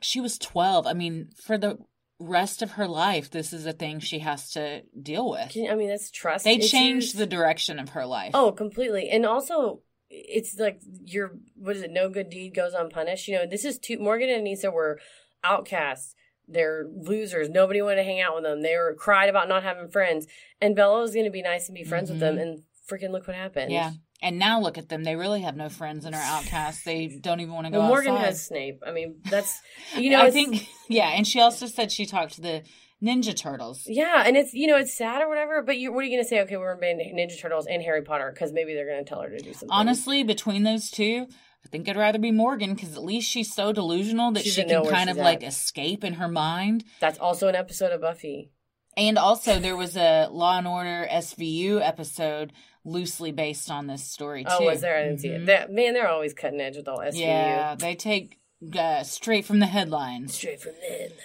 she 0.00 0.20
was 0.20 0.38
12 0.38 0.86
i 0.86 0.92
mean 0.92 1.28
for 1.42 1.56
the 1.58 1.78
rest 2.20 2.62
of 2.62 2.72
her 2.72 2.86
life 2.88 3.30
this 3.30 3.52
is 3.52 3.64
a 3.64 3.72
thing 3.72 4.00
she 4.00 4.18
has 4.18 4.50
to 4.50 4.82
deal 5.00 5.30
with 5.30 5.56
I 5.56 5.74
mean, 5.76 5.88
that's 5.88 6.10
trust. 6.10 6.44
they 6.44 6.56
issues. 6.56 6.70
changed 6.70 7.16
the 7.16 7.26
direction 7.26 7.78
of 7.78 7.90
her 7.90 8.04
life 8.06 8.32
Oh, 8.34 8.50
completely. 8.52 9.08
And 9.08 9.24
also, 9.24 9.82
it's 10.10 10.58
like 10.58 10.80
your 11.04 11.38
what 11.54 11.76
is 11.76 11.82
it? 11.82 11.90
No 11.92 12.08
good 12.08 12.28
deed 12.28 12.54
goes 12.54 12.72
unpunished. 12.74 13.28
You 13.28 13.36
know, 13.36 13.46
this 13.46 13.64
is 13.64 13.78
two. 13.78 13.98
Morgan 14.00 14.30
and 14.30 14.44
Anissa 14.46 14.72
were 14.72 14.98
outcasts. 15.44 16.14
They're 16.48 16.86
losers. 16.94 17.48
Nobody 17.50 17.82
wanted 17.82 17.96
to 17.96 18.04
hang 18.04 18.20
out 18.20 18.34
with 18.34 18.44
them. 18.44 18.62
They 18.62 18.74
were 18.76 18.94
cried 18.98 19.28
about 19.28 19.48
not 19.48 19.62
having 19.62 19.88
friends. 19.88 20.26
And 20.60 20.74
Bella 20.74 21.00
was 21.00 21.12
going 21.12 21.26
to 21.26 21.30
be 21.30 21.42
nice 21.42 21.68
and 21.68 21.74
be 21.74 21.84
friends 21.84 22.10
with 22.10 22.20
them. 22.20 22.36
Mhm. 22.36 22.42
And 22.42 22.62
freaking 22.90 23.10
look 23.10 23.26
what 23.26 23.36
happened. 23.36 23.70
yeah 23.70 23.90
and 24.22 24.36
now 24.38 24.58
look 24.58 24.78
at 24.78 24.88
them 24.88 25.04
they 25.04 25.14
really 25.14 25.42
have 25.42 25.54
no 25.56 25.68
friends 25.68 26.04
and 26.06 26.12
are 26.14 26.20
outcasts 26.22 26.82
they 26.84 27.06
don't 27.20 27.38
even 27.40 27.52
want 27.54 27.66
to 27.66 27.70
go 27.70 27.78
Well, 27.80 27.88
Morgan 27.88 28.12
outside. 28.14 28.24
has 28.24 28.46
Snape. 28.46 28.80
I 28.84 28.90
mean, 28.92 29.16
that's 29.30 29.60
you 29.96 30.08
know. 30.10 30.22
I 30.22 30.30
think 30.30 30.66
yeah, 30.88 31.10
and 31.10 31.26
she 31.26 31.38
also 31.40 31.66
said 31.66 31.92
she 31.92 32.06
talked 32.06 32.32
to 32.36 32.40
the 32.40 32.62
Ninja 33.00 33.36
Turtles. 33.36 33.82
Yeah, 33.86 34.24
and 34.26 34.36
it's 34.36 34.54
you 34.54 34.66
know 34.66 34.76
it's 34.76 34.92
sad 34.96 35.20
or 35.22 35.28
whatever. 35.28 35.62
But 35.62 35.76
you, 35.78 35.92
what 35.92 36.00
are 36.00 36.06
you 36.08 36.10
going 36.16 36.24
to 36.24 36.28
say? 36.28 36.40
Okay, 36.40 36.56
we're 36.56 36.74
ban 36.76 36.98
Ninja 36.98 37.38
Turtles 37.40 37.66
and 37.68 37.80
Harry 37.82 38.02
Potter 38.02 38.30
because 38.34 38.52
maybe 38.52 38.74
they're 38.74 38.88
going 38.88 39.04
to 39.04 39.08
tell 39.08 39.20
her 39.22 39.28
to 39.30 39.38
do 39.38 39.52
something. 39.52 39.68
Honestly, 39.70 40.24
between 40.24 40.64
those 40.64 40.90
two, 40.90 41.28
I 41.64 41.68
think 41.68 41.88
I'd 41.88 41.96
rather 41.96 42.18
be 42.18 42.30
Morgan 42.30 42.74
because 42.74 42.94
at 42.96 43.02
least 43.04 43.28
she's 43.30 43.52
so 43.52 43.72
delusional 43.72 44.32
that 44.32 44.44
She 44.44 44.50
she 44.50 44.64
can 44.64 44.84
kind 44.86 45.10
of 45.10 45.16
she's 45.16 45.22
like 45.24 45.42
escape 45.42 46.02
in 46.04 46.14
her 46.14 46.28
mind. 46.28 46.84
that's 47.00 47.18
also 47.18 47.48
an 47.48 47.54
episode 47.54 47.92
of 47.92 48.00
Buffy. 48.00 48.50
And 48.96 49.16
also, 49.18 49.60
there 49.60 49.76
was 49.76 49.96
a 49.96 50.28
Law 50.30 50.58
and 50.58 50.66
Order 50.66 51.06
SVU 51.10 51.80
episode 51.86 52.52
loosely 52.84 53.30
based 53.32 53.70
on 53.70 53.86
this 53.86 54.02
story 54.02 54.42
too. 54.44 54.50
Oh, 54.50 54.64
was 54.64 54.80
there? 54.80 54.96
I 54.98 55.04
didn't 55.04 55.18
see 55.20 55.28
it. 55.28 55.42
Mhm. 55.42 55.46
That, 55.46 55.70
man, 55.70 55.94
they're 55.94 56.08
always 56.08 56.32
cutting 56.34 56.60
edge 56.60 56.76
with 56.76 56.88
all 56.88 56.98
SVU. 56.98 57.20
Yeah, 57.20 57.74
they 57.76 57.94
take 57.94 58.38
uh, 58.76 59.04
straight 59.04 59.44
from 59.44 59.60
the 59.60 59.66
headlines. 59.66 60.34
Straight 60.34 60.60
from 60.60 60.72
the 60.80 60.86
headlines. 60.88 61.20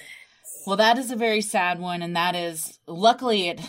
Well, 0.67 0.77
that 0.77 0.97
is 0.99 1.09
a 1.09 1.15
very 1.15 1.41
sad 1.41 1.79
one, 1.79 2.01
and 2.03 2.15
that 2.15 2.35
is 2.35 2.79
luckily 2.85 3.47
it. 3.47 3.59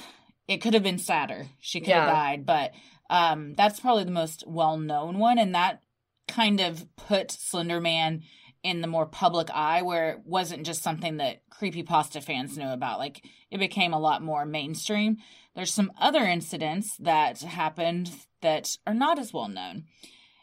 It 0.49 0.59
could 0.59 0.75
have 0.75 0.83
been 0.83 0.99
sadder. 0.99 1.47
She 1.61 1.81
could 1.81 1.95
have 1.95 2.09
Yeah. 2.09 2.13
died, 2.15 2.45
but 2.47 2.73
um, 3.09 3.55
that's 3.55 3.81
probably 3.81 4.05
the 4.05 4.11
most 4.11 4.45
well 4.47 4.77
known 4.77 5.19
one, 5.19 5.39
and 5.39 5.55
that 5.55 5.81
kind 6.29 6.61
of 6.61 6.87
put 6.97 7.31
Slender 7.31 7.81
Man 7.81 8.23
in 8.63 8.81
the 8.81 8.87
more 8.87 9.07
public 9.07 9.51
eye, 9.51 9.83
where 9.83 10.11
it 10.11 10.21
wasn't 10.25 10.65
just 10.65 10.83
something 10.83 11.19
that 11.19 11.43
creepypasta 11.51 12.23
fans 12.23 12.57
knew 12.57 12.71
about. 12.71 12.99
Like 12.99 13.23
it 13.51 13.59
became 13.59 13.93
a 13.93 14.01
lot 14.01 14.23
more 14.23 14.47
mainstream. 14.47 15.19
There's 15.55 15.73
some 15.73 15.93
other 16.01 16.25
incidents 16.25 16.97
that 16.97 17.41
happened 17.43 18.11
that 18.41 18.77
are 18.87 18.95
not 18.95 19.19
as 19.19 19.33
well 19.33 19.49
known. 19.49 19.85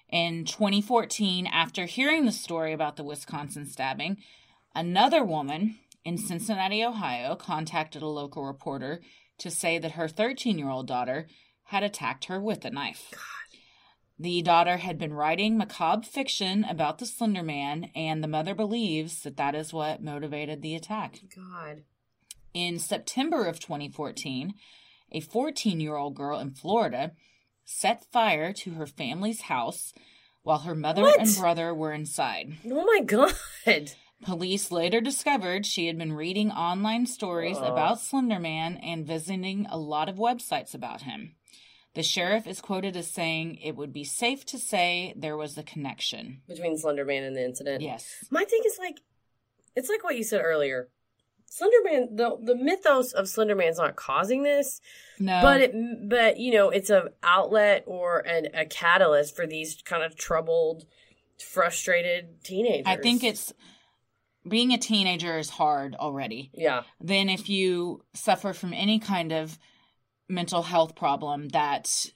In 0.10 0.46
2014, 0.46 1.48
after 1.48 1.86
hearing 1.86 2.26
the 2.26 2.32
story 2.32 2.74
about 2.74 2.96
the 2.96 3.04
Wisconsin 3.04 3.66
stabbing, 3.66 4.18
another 4.76 5.24
woman 5.24 5.78
in 6.04 6.18
Cincinnati, 6.18 6.84
Ohio, 6.84 7.36
contacted 7.36 8.02
a 8.02 8.08
local 8.08 8.46
reporter 8.46 9.02
to 9.40 9.50
say 9.50 9.80
that 9.80 9.94
her 9.94 10.08
13 10.08 10.60
year 10.60 10.70
old 10.70 10.88
daughter 10.88 11.28
had 11.66 11.84
attacked 11.84 12.26
her 12.26 12.40
with 12.40 12.66
a 12.66 12.70
knife. 12.70 13.12
The 14.22 14.44
daughter 14.44 14.78
had 14.78 15.00
been 15.00 15.14
writing 15.16 15.58
macabre 15.58 16.06
fiction 16.06 16.64
about 16.66 17.00
the 17.00 17.08
Slender 17.08 17.42
Man, 17.42 17.90
and 17.96 18.24
the 18.24 18.28
mother 18.28 18.54
believes 18.54 19.24
that 19.24 19.36
that 19.38 19.56
is 19.56 19.74
what 19.74 20.04
motivated 20.04 20.62
the 20.62 20.76
attack. 20.76 21.20
Oh, 21.24 21.42
God. 21.52 21.84
In 22.54 22.78
September 22.78 23.46
of 23.48 23.60
2014, 23.60 24.54
a 25.12 25.20
14 25.22 25.80
year 25.80 25.96
old 25.96 26.14
girl 26.14 26.38
in 26.38 26.52
Florida 26.52 27.14
set 27.66 28.06
fire 28.12 28.54
to 28.54 28.72
her 28.76 28.86
family's 28.86 29.42
house 29.42 29.92
while 30.44 30.60
her 30.60 30.76
mother 30.76 31.02
What? 31.02 31.20
and 31.20 31.36
brother 31.36 31.74
were 31.74 31.92
inside. 31.94 32.58
Oh 32.70 32.86
my 32.86 33.02
God. 33.04 33.34
Police 34.24 34.70
later 34.72 35.02
discovered 35.02 35.66
she 35.66 35.88
had 35.88 35.98
been 35.98 36.14
reading 36.14 36.52
online 36.52 37.08
stories 37.08 37.58
Oh. 37.60 37.64
about 37.74 37.98
Slenderman 37.98 38.80
and 38.84 39.08
visiting 39.08 39.66
a 39.68 39.78
lot 39.80 40.08
of 40.10 40.18
websites 40.18 40.76
about 40.76 41.02
him. 41.04 41.36
The 41.94 42.04
sheriff 42.04 42.48
is 42.48 42.62
quoted 42.62 42.96
as 42.96 43.08
saying 43.12 43.56
it 43.58 43.76
would 43.76 43.92
be 43.92 44.04
safe 44.06 44.46
to 44.48 44.58
say 44.58 45.14
there 45.18 45.36
was 45.36 45.58
a 45.58 45.64
connection. 45.64 46.42
Between 46.48 46.78
Slenderman 46.78 47.28
and 47.28 47.36
the 47.36 47.44
incident. 47.44 47.82
Yes. 47.82 48.24
My 48.32 48.46
thing 48.46 48.62
is 48.66 48.78
like, 48.80 49.00
it's 49.76 49.90
like 49.90 50.04
what 50.04 50.16
you 50.16 50.24
said 50.24 50.42
earlier. 50.44 50.88
Slenderman, 51.52 52.16
the 52.16 52.38
the 52.42 52.56
mythos 52.56 53.12
of 53.12 53.26
Slenderman's 53.26 53.78
not 53.78 53.98
causing 53.98 54.44
this, 54.44 54.80
No. 55.20 55.42
but 55.42 55.60
it, 55.60 55.74
but 56.08 56.40
you 56.40 56.54
know, 56.54 56.70
it's 56.70 56.90
a 56.90 57.10
outlet 57.24 57.84
or 57.88 58.20
an, 58.20 58.48
a 58.54 58.66
catalyst 58.66 59.36
for 59.36 59.46
these 59.46 59.82
kind 59.84 60.02
of 60.02 60.16
troubled, 60.16 60.86
frustrated 61.46 62.42
teenagers. 62.44 62.86
I 62.88 62.96
think 62.96 63.24
it's 63.26 63.52
being 64.48 64.72
a 64.72 64.78
teenager 64.78 65.38
is 65.38 65.50
hard 65.50 65.94
already. 65.96 66.52
yeah, 66.54 66.84
Then 67.02 67.28
if 67.30 67.50
you 67.50 68.02
suffer 68.14 68.54
from 68.54 68.74
any 68.74 69.00
kind 69.00 69.32
of 69.34 69.60
mental 70.32 70.64
health 70.64 70.96
problem 70.96 71.50
that 71.50 72.08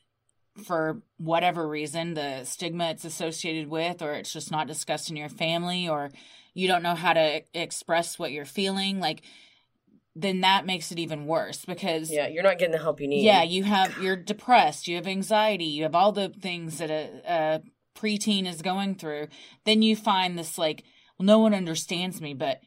for 0.63 1.01
whatever 1.17 1.67
reason 1.67 2.13
the 2.13 2.43
stigma 2.45 2.89
it's 2.89 3.03
associated 3.03 3.69
with 3.69 4.01
or 4.01 4.13
it's 4.13 4.31
just 4.31 4.51
not 4.51 4.67
discussed 4.67 5.09
in 5.09 5.17
your 5.17 5.29
family 5.29 5.87
or 5.87 6.09
you 6.53 6.67
don't 6.67 6.81
know 6.81 6.95
how 6.95 7.11
to 7.11 7.41
express 7.53 8.17
what 8.17 8.31
you're 8.31 8.45
feeling 8.45 8.99
like 9.01 9.21
then 10.15 10.41
that 10.41 10.65
makes 10.65 10.93
it 10.93 10.99
even 10.99 11.25
worse 11.25 11.65
because 11.65 12.09
yeah, 12.09 12.27
you're 12.27 12.41
not 12.41 12.57
getting 12.57 12.71
the 12.71 12.77
help 12.77 13.01
you 13.01 13.07
need. 13.07 13.25
yeah 13.25 13.43
you 13.43 13.63
have 13.65 13.97
you're 14.01 14.15
depressed 14.15 14.87
you 14.87 14.95
have 14.95 15.07
anxiety 15.07 15.65
you 15.65 15.83
have 15.83 15.95
all 15.95 16.13
the 16.13 16.29
things 16.29 16.77
that 16.77 16.89
a, 16.89 17.21
a 17.27 17.61
preteen 17.99 18.47
is 18.47 18.61
going 18.61 18.95
through 18.95 19.27
then 19.65 19.81
you 19.81 19.93
find 19.93 20.39
this 20.39 20.57
like 20.57 20.83
well 21.19 21.25
no 21.25 21.39
one 21.39 21.53
understands 21.53 22.21
me 22.21 22.33
but 22.33 22.61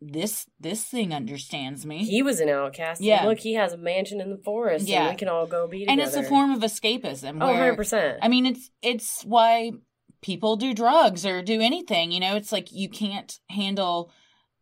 this 0.00 0.46
this 0.60 0.84
thing 0.84 1.14
understands 1.14 1.86
me 1.86 2.04
he 2.04 2.22
was 2.22 2.40
an 2.40 2.48
outcast. 2.50 3.00
Yeah. 3.00 3.24
Look, 3.24 3.38
he 3.38 3.54
has 3.54 3.72
a 3.72 3.78
mansion 3.78 4.20
in 4.20 4.30
the 4.30 4.36
forest. 4.36 4.86
Yeah. 4.86 5.04
and 5.06 5.10
we 5.14 5.16
can 5.18 5.28
all 5.28 5.46
go 5.46 5.66
be 5.66 5.80
together. 5.80 5.92
and 5.92 6.00
it's 6.00 6.16
a 6.16 6.22
form 6.22 6.50
of 6.52 6.60
escapism 6.60 7.36
Oh, 7.42 7.46
where 7.46 7.54
100 7.72 7.76
percent. 7.76 8.18
i 8.22 8.28
mean 8.28 8.44
it's 8.46 8.70
it's 8.82 9.22
why 9.24 9.72
people 10.22 10.56
do 10.56 10.74
drugs 10.74 11.24
or 11.24 11.40
do 11.42 11.60
anything 11.60 12.12
you 12.12 12.20
know 12.20 12.36
it's 12.36 12.52
like 12.52 12.72
you 12.72 12.88
can't 12.88 13.38
handle 13.48 14.10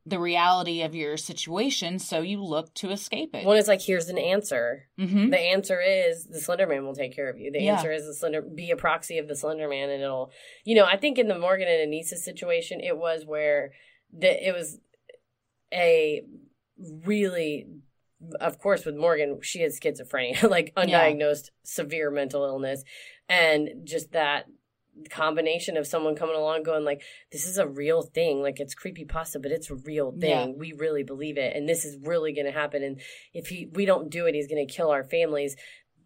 the 0.07 0.19
reality 0.19 0.83
of 0.83 0.95
your 0.95 1.17
situation 1.17 1.99
so 1.99 2.21
you 2.21 2.43
look 2.43 2.73
to 2.75 2.91
escape 2.91 3.35
it 3.35 3.47
When 3.47 3.57
it's 3.57 3.69
like, 3.69 3.81
here's 3.81 4.11
an 4.11 4.19
answer. 4.19 4.87
hmm 4.99 5.31
The 5.31 5.41
answer 5.41 5.81
is 5.81 6.27
the 6.27 6.41
Slender 6.41 6.67
Man 6.67 6.85
will 6.85 6.95
take 6.95 7.17
care 7.17 7.31
of 7.31 7.39
you. 7.39 7.51
The 7.51 7.63
Yeah. 7.63 7.77
answer 7.77 7.91
is 7.91 8.05
the 8.07 8.13
Slender 8.13 8.43
be 8.43 8.71
a 8.71 8.77
proxy 8.77 9.17
of 9.17 9.29
the 9.29 9.35
Slender 9.35 9.67
Man, 9.67 9.89
and 9.89 10.03
it'll, 10.03 10.31
you 10.65 10.75
know, 10.75 10.85
I 10.85 10.99
think 10.99 11.19
in 11.19 11.29
the 11.29 11.39
Morgan 11.39 11.69
and 11.69 11.91
Anissa 11.91 12.17
situation, 12.17 12.81
it 12.81 12.99
was 12.99 13.25
where 13.25 13.73
the 14.13 14.47
it 14.47 14.53
was 14.53 14.79
a 15.75 16.23
really, 17.05 17.67
of 18.41 18.59
course, 18.59 18.85
with 18.85 18.97
Morgan, 18.97 19.41
she 19.43 19.61
had 19.61 19.73
schizophrenia, 19.73 20.43
like 20.51 20.73
Yeah. 20.77 20.85
undiagnosed 21.11 21.51
severe 21.65 22.11
mental 22.11 22.45
illness, 22.45 22.85
and 23.29 23.69
just 23.85 24.13
that 24.13 24.47
combination 25.11 25.77
of 25.77 25.89
someone 25.89 26.15
coming 26.15 26.37
along 26.37 26.63
going 26.63 26.85
like 26.85 27.03
this 27.33 27.47
is 27.47 27.59
a 27.59 27.67
real 27.67 28.03
thing. 28.03 28.41
Like 28.41 28.61
it's 28.61 28.77
creepy 28.77 29.05
pasta 29.05 29.41
but 29.41 29.51
it's 29.51 29.69
a 29.69 29.75
real 29.75 30.13
thing. 30.13 30.31
Yeah. 30.31 30.47
we 30.57 30.73
really 30.73 31.03
believe 31.03 31.37
it. 31.37 31.57
And 31.57 31.69
this 31.69 31.85
is 31.85 31.99
really 32.01 32.33
going 32.33 32.47
to 32.47 32.53
happen. 32.53 32.85
And 32.85 33.01
if 33.33 33.49
he 33.49 33.69
we 33.73 33.87
don't 33.87 34.09
do 34.09 34.27
it 34.27 34.37
he's 34.37 34.47
going 34.47 34.65
to 34.65 34.73
kill 34.73 34.91
our 34.91 35.03
families. 35.03 35.57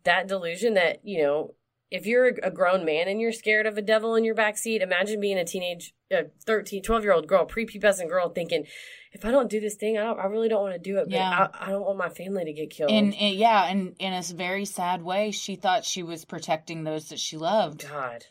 That 0.04 0.26
delusion 0.26 0.72
that 0.74 1.00
you 1.04 1.22
know 1.22 1.54
if 1.90 2.06
you're 2.06 2.28
a, 2.28 2.48
a 2.48 2.50
grown 2.50 2.84
man 2.84 3.08
and 3.08 3.20
you're 3.20 3.32
scared 3.32 3.66
of 3.66 3.78
a 3.78 3.82
devil 3.82 4.14
in 4.14 4.24
your 4.24 4.34
backseat 4.34 4.80
imagine 4.80 5.20
being 5.20 5.38
a 5.38 5.44
teenage 5.44 5.94
uh, 6.16 6.22
13 6.44 6.82
12 6.82 7.02
year 7.02 7.12
old 7.12 7.26
girl 7.26 7.46
prepubescent 7.46 8.08
girl 8.08 8.28
thinking 8.28 8.64
if 9.12 9.24
i 9.24 9.30
don't 9.30 9.50
do 9.50 9.60
this 9.60 9.74
thing 9.76 9.98
i 9.98 10.02
don't 10.02 10.18
i 10.18 10.26
really 10.26 10.48
don't 10.48 10.62
want 10.62 10.74
to 10.74 10.78
do 10.78 10.98
it 10.98 11.08
but 11.08 11.16
Yeah. 11.16 11.48
I, 11.54 11.66
I 11.66 11.70
don't 11.70 11.82
want 11.84 11.98
my 11.98 12.08
family 12.08 12.44
to 12.44 12.52
get 12.52 12.70
killed 12.70 12.92
and, 12.92 13.14
and 13.14 13.34
yeah 13.34 13.64
and 13.64 13.94
in 13.98 14.12
a 14.12 14.22
very 14.34 14.64
sad 14.64 15.02
way 15.02 15.30
she 15.30 15.56
thought 15.56 15.84
she 15.84 16.02
was 16.02 16.24
protecting 16.24 16.84
those 16.84 17.08
that 17.08 17.18
she 17.18 17.36
loved 17.36 17.86
god 17.88 18.24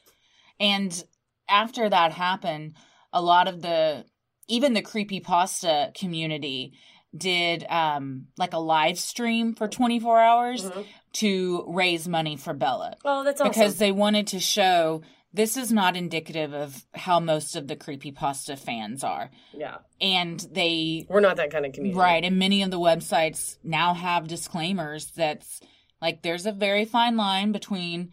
And 0.59 1.03
after 1.49 1.89
that 1.89 2.11
happened, 2.13 2.75
a 3.13 3.21
lot 3.21 3.47
of 3.47 3.61
the 3.61 4.05
even 4.47 4.73
the 4.73 4.81
creepy 4.81 5.19
pasta 5.19 5.91
community 5.95 6.73
did 7.15 7.65
um 7.69 8.27
like 8.37 8.53
a 8.53 8.59
live 8.59 8.99
stream 8.99 9.53
for 9.55 9.67
24 9.67 10.19
hours 10.19 10.69
Mhm. 10.69 10.85
To 11.19 11.63
raise 11.67 12.07
money 12.07 12.35
for 12.35 12.53
Bella 12.53 12.95
oh 13.05 13.23
that's 13.23 13.39
awesome 13.41 13.51
because 13.51 13.77
they 13.77 13.91
wanted 13.91 14.27
to 14.27 14.39
show 14.39 15.01
this 15.33 15.57
is 15.57 15.71
not 15.71 15.95
indicative 15.95 16.53
of 16.53 16.85
how 16.93 17.19
most 17.19 17.55
of 17.55 17.67
the 17.67 17.75
creepy 17.75 18.11
pasta 18.11 18.55
fans 18.55 19.03
are. 19.03 19.29
yeah 19.53 19.77
And 20.01 20.39
they 20.51 21.05
we're 21.09 21.19
not 21.19 21.37
that 21.37 21.51
kind 21.51 21.65
of 21.65 21.73
community 21.73 21.99
Right. 21.99 22.23
And 22.23 22.39
many 22.39 22.63
of 22.63 22.71
the 22.71 22.79
websites 22.79 23.57
now 23.63 23.93
have 23.93 24.27
disclaimers 24.27 25.11
that's 25.11 25.59
like 26.01 26.21
there's 26.23 26.45
a 26.45 26.51
very 26.51 26.85
fine 26.85 27.17
line 27.17 27.51
between 27.51 28.11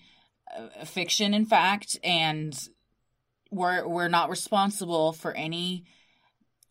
uh, 0.57 0.85
fiction 0.85 1.35
and 1.35 1.49
fact, 1.49 1.99
and 2.03 2.59
we're 3.51 3.87
we're 3.87 4.09
not 4.09 4.29
responsible 4.31 5.13
for 5.13 5.33
any 5.33 5.85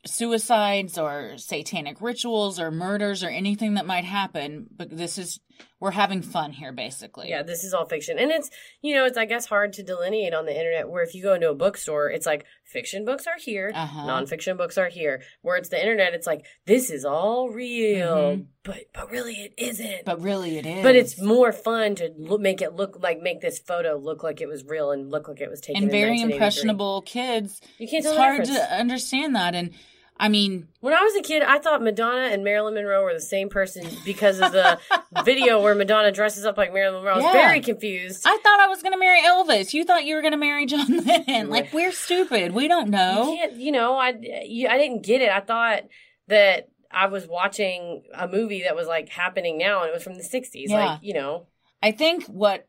suicides 0.06 0.98
or 0.98 1.38
satanic 1.38 2.02
rituals 2.02 2.60
or 2.60 2.70
murders 2.72 3.24
or 3.24 3.30
anything 3.30 3.76
that 3.76 3.86
might 3.86 4.04
happen. 4.06 4.68
But 4.76 4.96
this 4.96 5.18
is 5.18 5.40
we're 5.80 5.92
having 5.92 6.22
fun 6.22 6.52
here, 6.54 6.72
basically. 6.72 7.30
Yeah, 7.30 7.44
this 7.44 7.64
is 7.64 7.74
all 7.74 7.86
fiction. 7.86 8.18
And 8.18 8.32
it's, 8.32 8.50
you 8.82 8.96
know, 8.96 9.06
it's, 9.06 9.18
I 9.18 9.26
guess, 9.26 9.46
hard 9.46 9.74
to 9.74 9.84
delineate 9.84 10.34
on 10.34 10.46
the 10.46 10.58
internet 10.58 10.90
where 10.90 11.04
if 11.04 11.14
you 11.14 11.22
go 11.22 11.34
into 11.34 11.50
a 11.50 11.56
bookstore, 11.56 12.10
it's 12.10 12.26
like 12.26 12.46
fiction 12.64 13.04
books 13.04 13.28
are 13.28 13.38
here, 13.38 13.72
Uh-huh. 13.76 14.02
nonfiction 14.08 14.56
books 14.56 14.78
are 14.78 14.88
here. 14.88 15.22
Where 15.42 15.58
it's 15.58 15.70
the 15.70 15.80
internet, 15.80 16.14
it's 16.14 16.26
like, 16.28 16.46
this 16.66 16.90
is 16.90 17.04
all 17.04 17.50
real. 17.50 18.16
Mhm. 18.38 18.46
But, 18.64 18.86
but 18.94 19.12
really 19.12 19.34
it 19.34 19.54
isn't. 19.58 20.06
But 20.06 20.22
really, 20.22 20.58
it 20.58 20.66
is. 20.66 20.84
But 20.84 20.96
it's 20.96 21.20
more 21.22 21.52
fun 21.52 21.96
to 21.96 22.14
look, 22.18 22.40
make 22.40 22.62
it 22.62 22.74
look 22.74 22.98
like, 23.04 23.20
make 23.22 23.42
this 23.42 23.60
photo 23.60 23.98
look 23.98 24.24
like 24.24 24.40
it 24.40 24.48
was 24.48 24.64
real 24.64 24.92
and 24.92 25.12
look 25.12 25.28
like 25.28 25.42
it 25.42 25.50
was 25.50 25.60
taken 25.60 25.84
and 25.84 25.92
very 25.92 26.22
impressionable 26.22 27.02
kids. 27.02 27.60
You 27.78 27.90
can't 27.90 28.06
It's 28.06 28.16
hard 28.16 28.46
to 28.46 28.74
understand 28.80 29.36
that, 29.36 29.54
and 29.54 29.72
I 30.20 30.30
mean, 30.30 30.68
When 30.80 30.94
I 30.94 31.02
was 31.02 31.16
a 31.16 31.22
kid, 31.22 31.44
I 31.44 31.58
thought 31.60 31.82
Madonna 31.82 32.28
and 32.32 32.44
Marilyn 32.44 32.76
Monroe 32.76 33.04
were 33.04 33.14
the 33.14 33.20
same 33.20 33.50
person 33.50 33.86
because 34.06 34.40
of 34.40 34.52
the 34.52 34.80
video 35.26 35.62
where 35.62 35.76
Madonna 35.76 36.12
dresses 36.12 36.46
up 36.46 36.58
like 36.58 36.72
Marilyn 36.74 37.04
Monroe. 37.04 37.14
I 37.14 37.16
was 37.18 37.24
Yeah. 37.26 37.32
very 37.34 37.60
confused. 37.62 38.24
I 38.26 38.38
thought 38.44 38.60
I 38.60 38.68
was 38.68 38.82
going 38.82 38.94
to 38.94 39.00
marry 39.00 39.22
Elvis. 39.22 39.74
You 39.74 39.84
thought 39.84 40.06
you 40.06 40.16
were 40.16 40.22
going 40.22 40.32
to 40.34 40.38
marry 40.38 40.66
John 40.66 40.88
Lennon. 41.06 41.50
Like 41.50 41.74
we're 41.74 41.92
stupid. 41.92 42.54
We 42.54 42.68
don't 42.68 42.86
You 42.88 42.92
know. 42.92 43.36
can't, 43.38 43.54
you 43.58 43.72
know, 43.72 43.98
I, 43.98 44.14
you, 44.46 44.68
I 44.70 44.78
didn't 44.78 45.04
get 45.04 45.22
it. 45.22 45.30
I 45.30 45.40
thought 45.42 45.84
that 46.28 46.70
I 46.92 47.08
was 47.08 47.28
watching 47.28 48.04
a 48.14 48.28
movie 48.28 48.64
that 48.64 48.76
was 48.76 48.88
like 48.88 49.10
happening 49.10 49.58
now 49.58 49.82
and 49.82 49.90
it 49.90 49.94
was 49.94 50.04
from 50.04 50.14
the 50.16 50.24
60s. 50.24 50.50
Yeah. 50.68 50.86
Like, 50.92 51.00
you 51.02 51.16
know, 51.16 51.48
I 51.82 51.92
think 51.92 52.26
what 52.28 52.68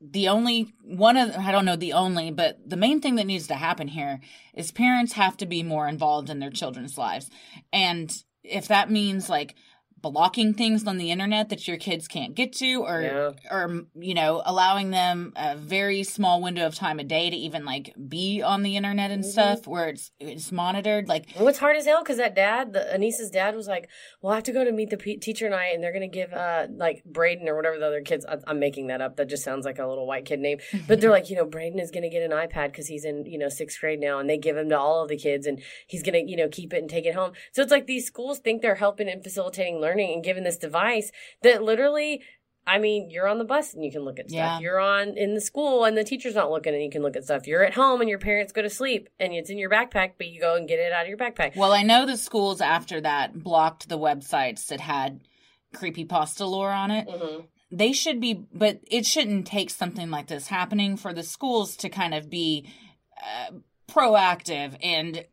the 0.00 0.28
only 0.28 0.74
one 0.82 1.16
of 1.16 1.36
I 1.36 1.52
don't 1.52 1.64
know 1.64 1.76
the 1.76 1.92
only, 1.92 2.30
but 2.30 2.58
the 2.68 2.76
main 2.76 3.00
thing 3.00 3.14
that 3.16 3.26
needs 3.26 3.46
to 3.48 3.54
happen 3.54 3.88
here 3.88 4.20
is 4.54 4.70
parents 4.70 5.14
have 5.14 5.36
to 5.38 5.46
be 5.46 5.62
more 5.62 5.88
involved 5.88 6.30
in 6.30 6.38
their 6.38 6.50
children's 6.50 6.98
lives. 6.98 7.30
And 7.72 8.14
if 8.42 8.68
that 8.68 8.90
means 8.90 9.28
like 9.28 9.54
blocking 10.10 10.54
things 10.54 10.86
on 10.86 10.98
the 10.98 11.10
internet 11.10 11.48
that 11.48 11.66
your 11.68 11.76
kids 11.76 12.08
can't 12.08 12.34
get 12.34 12.52
to 12.54 12.82
or 12.84 13.02
Yeah. 13.02 13.30
or 13.50 13.86
you 13.94 14.14
know 14.14 14.42
allowing 14.44 14.90
them 14.90 15.32
a 15.36 15.56
very 15.56 16.02
small 16.02 16.40
window 16.42 16.66
of 16.66 16.74
time 16.74 16.98
a 16.98 17.04
day 17.04 17.30
to 17.30 17.36
even 17.36 17.64
like 17.64 17.92
be 18.08 18.42
on 18.42 18.62
the 18.62 18.76
internet 18.76 19.10
and 19.10 19.22
Mhm. 19.24 19.28
stuff 19.28 19.66
where 19.66 19.88
it's 19.88 20.10
it's 20.20 20.50
monitored 20.52 21.08
like 21.08 21.30
what's 21.36 21.58
hard 21.58 21.76
as 21.76 21.86
hell 21.86 22.02
because 22.02 22.16
that 22.18 22.34
dad, 22.34 22.72
the 22.72 22.80
Anissa's 22.94 23.30
dad, 23.30 23.54
was 23.56 23.68
like, 23.68 23.88
"Well, 24.20 24.32
I 24.32 24.36
have 24.36 24.44
to 24.44 24.52
go 24.52 24.64
to 24.64 24.72
meet 24.72 24.90
the 24.90 24.96
P- 24.96 25.16
teacher 25.18 25.48
night, 25.50 25.74
and 25.74 25.82
they're 25.82 25.92
gonna 25.92 26.08
give 26.08 26.32
uh 26.32 26.66
like 26.76 27.02
Braden 27.04 27.48
or 27.48 27.56
whatever 27.56 27.78
the 27.78 27.86
other 27.86 28.00
kids. 28.02 28.24
I- 28.26 28.38
I'm 28.46 28.58
making 28.58 28.86
that 28.88 29.00
up. 29.00 29.16
That 29.16 29.28
just 29.28 29.44
sounds 29.44 29.64
like 29.64 29.78
a 29.78 29.86
little 29.86 30.06
white 30.06 30.24
kid 30.24 30.40
name. 30.40 30.58
But 30.88 31.00
they're 31.00 31.10
like, 31.10 31.30
you 31.30 31.36
know, 31.36 31.44
Braden 31.44 31.78
is 31.78 31.90
gonna 31.90 32.08
get 32.10 32.22
an 32.22 32.30
iPad 32.30 32.66
because 32.72 32.86
he's 32.88 33.04
in 33.04 33.24
you 33.26 33.38
know 33.38 33.48
sixth 33.48 33.80
grade 33.80 34.00
now, 34.00 34.18
and 34.18 34.28
they 34.30 34.38
give 34.38 34.56
him 34.56 34.68
to 34.70 34.78
all 34.78 35.02
of 35.02 35.08
the 35.08 35.16
kids, 35.16 35.46
and 35.46 35.60
he's 35.86 36.02
gonna 36.02 36.20
you 36.24 36.36
know 36.36 36.48
keep 36.48 36.72
it 36.72 36.78
and 36.78 36.90
take 36.90 37.06
it 37.06 37.14
home. 37.14 37.32
So 37.52 37.62
it's 37.62 37.72
like 37.72 37.86
these 37.86 38.06
schools 38.06 38.38
think 38.38 38.62
they're 38.62 38.76
helping 38.76 39.08
and 39.08 39.22
facilitating 39.22 39.78
learning 39.80 39.95
and 40.04 40.24
given 40.24 40.44
this 40.44 40.58
device 40.58 41.10
that 41.42 41.62
literally. 41.62 42.22
I 42.68 42.78
mean, 42.78 43.10
you're 43.10 43.28
on 43.28 43.38
the 43.38 43.44
bus 43.44 43.74
and 43.74 43.84
you 43.84 43.92
can 43.92 44.02
look 44.02 44.18
at 44.18 44.28
stuff. 44.28 44.36
Yeah. 44.38 44.58
You're 44.58 44.80
on 44.80 45.16
in 45.16 45.34
the 45.34 45.40
school 45.40 45.84
and 45.84 45.96
the 45.96 46.02
teacher's 46.02 46.34
not 46.34 46.50
looking 46.50 46.74
and 46.74 46.82
you 46.82 46.90
can 46.90 47.00
look 47.00 47.14
at 47.14 47.22
stuff. 47.22 47.46
You're 47.46 47.62
at 47.62 47.74
home 47.74 48.00
and 48.00 48.10
your 48.10 48.18
parents 48.18 48.52
go 48.52 48.60
to 48.60 48.68
sleep 48.68 49.08
and 49.20 49.32
it's 49.32 49.50
in 49.50 49.56
your 49.56 49.70
backpack, 49.70 50.14
but 50.18 50.26
you 50.26 50.40
go 50.40 50.56
and 50.56 50.66
get 50.66 50.80
it 50.80 50.90
out 50.92 51.02
of 51.02 51.08
your 51.08 51.16
backpack. 51.16 51.54
Well, 51.54 51.70
I 51.72 51.84
know 51.84 52.04
the 52.06 52.16
schools 52.16 52.60
after 52.60 53.00
that 53.02 53.40
blocked 53.40 53.88
the 53.88 53.96
websites 53.96 54.66
that 54.66 54.80
had 54.80 55.20
creepypasta 55.76 56.44
lore 56.44 56.72
on 56.72 56.90
it. 56.90 57.06
hmm 57.08 57.42
They 57.70 57.92
should 57.92 58.20
be, 58.20 58.34
but 58.52 58.80
it 58.90 59.06
shouldn't 59.06 59.46
take 59.46 59.70
something 59.70 60.10
like 60.10 60.26
this 60.26 60.48
happening 60.48 60.96
for 60.96 61.12
the 61.14 61.22
schools 61.22 61.76
to 61.76 61.88
kind 61.88 62.14
of 62.14 62.28
be 62.28 62.68
uh, 63.16 63.52
proactive 63.88 64.76
and 64.82 65.24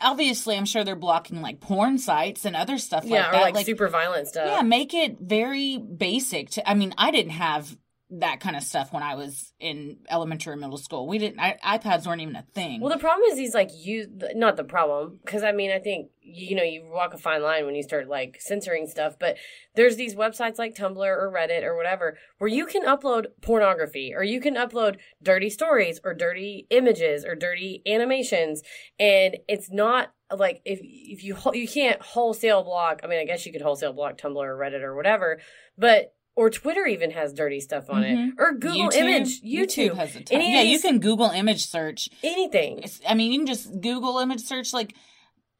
obviously 0.00 0.56
i'm 0.56 0.64
sure 0.64 0.84
they're 0.84 0.96
blocking 0.96 1.40
like 1.40 1.60
porn 1.60 1.98
sites 1.98 2.44
and 2.44 2.56
other 2.56 2.78
stuff 2.78 3.04
Yeah, 3.04 3.22
like 3.22 3.28
or 3.28 3.32
that 3.44 3.54
like, 3.54 3.66
super 3.66 3.88
violent 3.88 4.28
stuff. 4.28 4.46
yeah 4.48 4.62
make 4.62 4.92
it 4.92 5.18
very 5.20 5.78
basic 5.78 6.50
to 6.50 6.68
i 6.68 6.74
mean 6.74 6.92
i 6.98 7.10
didn't 7.10 7.32
have 7.32 7.76
that 8.14 8.40
kind 8.40 8.56
of 8.56 8.62
stuff 8.62 8.92
when 8.92 9.02
I 9.02 9.14
was 9.14 9.54
in 9.58 9.96
elementary 10.10 10.52
or 10.52 10.56
middle 10.56 10.76
school. 10.76 11.08
We 11.08 11.16
didn't. 11.16 11.40
I, 11.40 11.56
iPads 11.78 12.06
weren't 12.06 12.20
even 12.20 12.36
a 12.36 12.42
thing. 12.54 12.82
Well, 12.82 12.92
the 12.92 12.98
problem 12.98 13.22
is 13.30 13.38
he's 13.38 13.54
like 13.54 13.70
you. 13.72 14.06
Not 14.34 14.58
the 14.58 14.64
problem, 14.64 15.18
because 15.24 15.42
I 15.42 15.52
mean, 15.52 15.70
I 15.70 15.78
think 15.78 16.10
you 16.24 16.54
know 16.54 16.62
you 16.62 16.84
walk 16.90 17.14
a 17.14 17.18
fine 17.18 17.42
line 17.42 17.66
when 17.66 17.74
you 17.74 17.82
start 17.82 18.08
like 18.08 18.36
censoring 18.40 18.86
stuff. 18.86 19.16
But 19.18 19.36
there's 19.74 19.96
these 19.96 20.14
websites 20.14 20.58
like 20.58 20.74
Tumblr 20.74 20.96
or 20.98 21.32
Reddit 21.34 21.62
or 21.62 21.76
whatever 21.76 22.16
where 22.38 22.48
you 22.48 22.66
can 22.66 22.84
upload 22.84 23.26
pornography 23.40 24.12
or 24.14 24.22
you 24.22 24.40
can 24.40 24.54
upload 24.54 24.96
dirty 25.22 25.50
stories 25.50 26.00
or 26.04 26.14
dirty 26.14 26.66
images 26.70 27.24
or 27.24 27.34
dirty 27.34 27.82
animations, 27.86 28.62
and 28.98 29.36
it's 29.48 29.70
not 29.70 30.12
like 30.34 30.62
if 30.64 30.80
if 30.82 31.22
you 31.24 31.36
you 31.52 31.68
can't 31.68 32.00
wholesale 32.02 32.62
block. 32.62 33.00
I 33.04 33.06
mean, 33.06 33.18
I 33.20 33.24
guess 33.24 33.44
you 33.46 33.52
could 33.52 33.62
wholesale 33.62 33.92
block 33.92 34.18
Tumblr 34.18 34.36
or 34.36 34.56
Reddit 34.56 34.82
or 34.82 34.94
whatever, 34.94 35.40
but 35.76 36.14
or 36.34 36.48
Twitter 36.48 36.86
even 36.86 37.10
has 37.10 37.34
dirty 37.34 37.60
stuff 37.60 37.90
on 37.90 38.02
Mhm. 38.02 38.28
it, 38.28 38.34
or 38.38 38.52
Google 38.54 38.88
YouTube- 38.88 38.94
Image, 38.96 39.42
YouTube, 39.42 39.96
has 39.96 40.16
a 40.16 40.22
ton. 40.22 40.40
Any 40.40 40.54
Yeah, 40.54 40.62
you 40.62 40.78
can 40.80 40.98
Google 40.98 41.28
image 41.28 41.66
search. 41.66 42.08
anything. 42.22 42.82
I 43.06 43.12
mean, 43.12 43.32
you 43.32 43.40
can 43.40 43.46
just 43.46 43.80
Google 43.82 44.18
image 44.18 44.40
search 44.40 44.72
like 44.72 44.94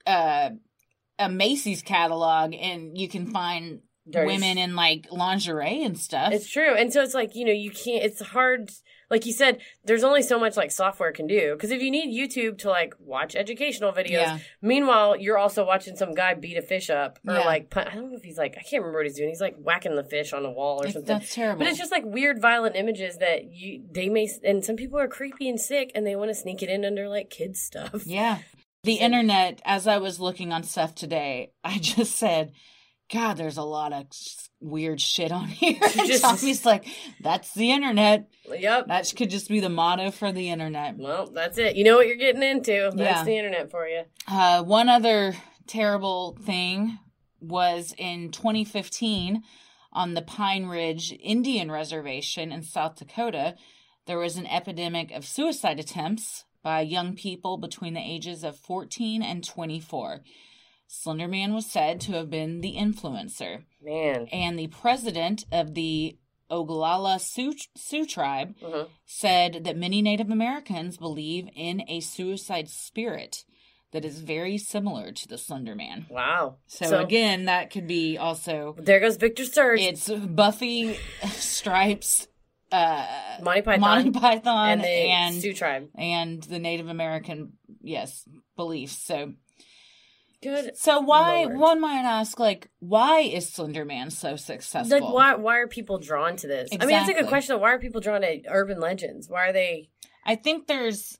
uh, 0.07 0.51
a 1.19 1.29
Macy's 1.29 1.83
catalog, 1.83 2.55
and 2.55 2.97
you 2.99 3.09
can 3.09 3.27
find 3.31 3.81
Dirty 4.11 4.27
women 4.27 4.59
in 4.59 4.75
like 4.75 5.07
lingerie 5.13 5.85
and 5.85 5.97
stuff. 5.99 6.33
It's 6.33 6.51
true. 6.51 6.75
And 6.75 6.93
so 6.93 7.03
it's 7.03 7.15
like, 7.15 7.37
you 7.37 7.45
know, 7.45 7.53
you 7.53 7.71
can't, 7.71 8.03
it's 8.05 8.21
hard. 8.21 8.73
Like 9.11 9.27
you 9.27 9.33
said, 9.33 9.61
there's 9.85 10.03
only 10.03 10.23
so 10.23 10.41
much 10.41 10.57
like 10.57 10.73
software 10.73 11.13
can 11.13 11.29
do. 11.29 11.57
Cause 11.61 11.71
if 11.71 11.81
you 11.83 11.91
need 11.91 12.09
YouTube 12.13 12.59
to 12.59 12.69
like 12.71 12.95
watch 12.99 13.37
educational 13.37 13.93
videos, 13.93 14.11
Yeah. 14.11 14.39
meanwhile, 14.61 15.15
you're 15.17 15.39
also 15.39 15.65
watching 15.65 15.95
some 15.95 16.15
guy 16.15 16.35
beat 16.35 16.57
a 16.57 16.63
fish 16.63 16.91
up 16.91 17.21
or 17.29 17.35
Yeah. 17.35 17.45
like, 17.45 17.73
I 17.77 17.95
don't 17.95 18.11
know 18.11 18.17
if 18.17 18.25
he's 18.25 18.39
like, 18.39 18.57
I 18.59 18.63
can't 18.63 18.83
remember 18.83 18.99
what 18.99 19.07
he's 19.07 19.15
doing. 19.17 19.29
He's 19.29 19.41
like 19.41 19.55
whacking 19.59 19.95
the 19.95 20.03
fish 20.03 20.33
on 20.33 20.45
a 20.45 20.51
wall 20.51 20.83
or 20.83 20.87
something. 20.91 21.05
that's 21.05 21.33
terrible. 21.33 21.59
But 21.61 21.69
it's 21.69 21.79
just 21.79 21.93
like 21.93 22.05
weird, 22.05 22.41
violent 22.41 22.75
images 22.75 23.19
that 23.19 23.53
you, 23.53 23.85
they 23.89 24.09
may, 24.09 24.29
and 24.43 24.65
some 24.65 24.75
people 24.75 24.99
are 24.99 25.07
creepy 25.09 25.49
and 25.49 25.61
sick 25.61 25.93
and 25.95 26.05
they 26.05 26.17
want 26.17 26.31
to 26.31 26.35
sneak 26.35 26.61
it 26.61 26.69
in 26.71 26.85
under 26.85 27.09
like 27.09 27.31
kids 27.31 27.61
stuff. 27.63 28.05
Yeah. 28.05 28.39
The 28.85 28.95
internet, 28.95 29.63
as 29.65 29.87
I 29.87 29.99
was 29.99 30.19
looking 30.19 30.53
on 30.53 30.65
stuff 30.65 30.95
today, 30.95 31.53
I 31.65 31.79
just 31.79 32.17
said, 32.17 32.53
God, 33.13 33.35
there's 33.37 33.57
a 33.59 33.63
lot 33.63 33.93
of 33.93 34.07
weird 34.61 35.01
shit 35.01 35.31
on 35.31 35.47
here. 35.49 35.79
And 35.81 36.07
Just- 36.09 36.23
Tommy's 36.25 36.65
like, 36.67 36.87
that's 37.21 37.53
the 37.55 37.71
internet. 37.71 38.29
Yep. 38.51 38.89
That 38.89 39.13
could 39.17 39.31
just 39.31 39.49
be 39.49 39.61
the 39.61 39.69
motto 39.69 40.11
for 40.11 40.33
the 40.33 40.51
internet. 40.51 40.97
Well, 40.99 41.27
that's 41.27 41.59
it. 41.59 41.77
You 41.77 41.85
know 41.85 41.97
what 41.97 42.07
you're 42.09 42.17
getting 42.17 42.43
into. 42.43 42.91
That's 42.95 43.19
Yeah. 43.21 43.25
the 43.25 43.37
internet 43.37 43.71
for 43.71 43.87
you. 43.87 44.03
Uh, 44.27 44.63
one 44.65 44.89
other 44.89 45.35
terrible 45.69 46.37
thing 46.45 46.99
was 47.41 47.95
in 47.97 48.31
2015 48.31 49.43
on 49.93 50.15
the 50.15 50.23
Pine 50.23 50.67
Ridge 50.67 51.13
Indian 51.21 51.71
Reservation 51.71 52.51
in 52.51 52.63
South 52.63 52.97
Dakota, 52.97 53.55
there 54.07 54.19
was 54.19 54.37
an 54.37 54.47
epidemic 54.47 55.13
of 55.13 55.25
suicide 55.25 55.79
attempts 55.79 56.45
by 56.63 56.81
young 56.81 57.15
people 57.15 57.57
between 57.57 57.95
the 57.95 58.01
ages 58.01 58.45
of 58.45 58.57
14 58.59 59.23
and 59.23 59.45
24. 59.45 60.21
Slenderman 60.89 61.55
was 61.55 61.67
said 61.67 62.01
to 62.03 62.13
have 62.13 62.31
been 62.31 62.61
the 62.61 62.75
influencer, 62.77 63.65
Man. 63.83 64.29
and 64.31 64.59
the 64.59 64.67
president 64.69 65.45
of 65.51 65.75
the 65.75 66.17
Oglala 66.51 67.19
Sioux, 67.19 67.55
Sioux 67.75 68.05
tribe 68.05 68.55
Mhm. 68.61 68.89
said 69.07 69.65
that 69.65 69.77
many 69.77 70.03
Native 70.03 70.31
Americans 70.31 70.99
believe 70.99 71.49
in 71.57 71.83
a 71.89 72.01
suicide 72.01 72.69
spirit 72.69 73.45
that 73.93 74.05
is 74.05 74.21
very 74.21 74.59
similar 74.59 75.13
to 75.13 75.27
the 75.29 75.39
Slender 75.39 75.75
Man. 75.75 76.07
Wow. 76.11 76.57
So, 76.67 77.01
again, 77.03 77.47
that 77.47 77.71
could 77.71 77.87
be 77.87 78.19
also 78.19 78.75
there 78.79 79.01
goes 79.01 79.17
Victor 79.17 79.47
Surge. 79.47 79.81
it's 79.81 80.11
Buffy, 80.11 80.99
Stripes, 81.31 82.29
uh, 82.73 83.07
Monty 83.43 83.63
Python. 83.63 83.81
Monty 83.81 84.11
Python, 84.11 84.69
and 84.71 84.85
and 84.85 85.37
the 85.37 85.41
Sioux 85.41 85.55
tribe. 85.55 85.89
and 85.95 86.43
the 86.43 86.59
Native 86.59 86.89
American 86.89 87.53
yes 87.83 88.25
beliefs. 88.57 88.97
So 88.97 89.33
Good. 90.43 90.77
so 90.77 91.01
why 91.01 91.45
Lord. 91.45 91.59
one 91.59 91.81
might 91.81 92.03
ask 92.03 92.41
like 92.41 92.69
why 92.81 93.21
is 93.21 93.49
Slender 93.49 93.85
Man 93.85 94.11
so 94.11 94.37
successful? 94.37 95.01
Like 95.01 95.15
why? 95.15 95.35
Why 95.35 95.59
are 95.59 95.69
people 95.69 95.99
drawn 95.99 96.37
to 96.37 96.49
this? 96.49 96.71
I 96.73 96.87
mean, 96.87 96.99
it's 96.99 97.09
a 97.09 97.15
good 97.15 97.29
question. 97.29 97.61
Why 97.61 97.73
are 97.73 97.79
people 97.79 98.01
drawn 98.01 98.23
to 98.23 98.43
urban 98.49 98.81
legends? 98.81 99.29
Why 99.29 99.49
are 99.49 99.53
they? 99.53 99.91
I 100.25 100.35
think 100.37 100.67
there's 100.67 101.19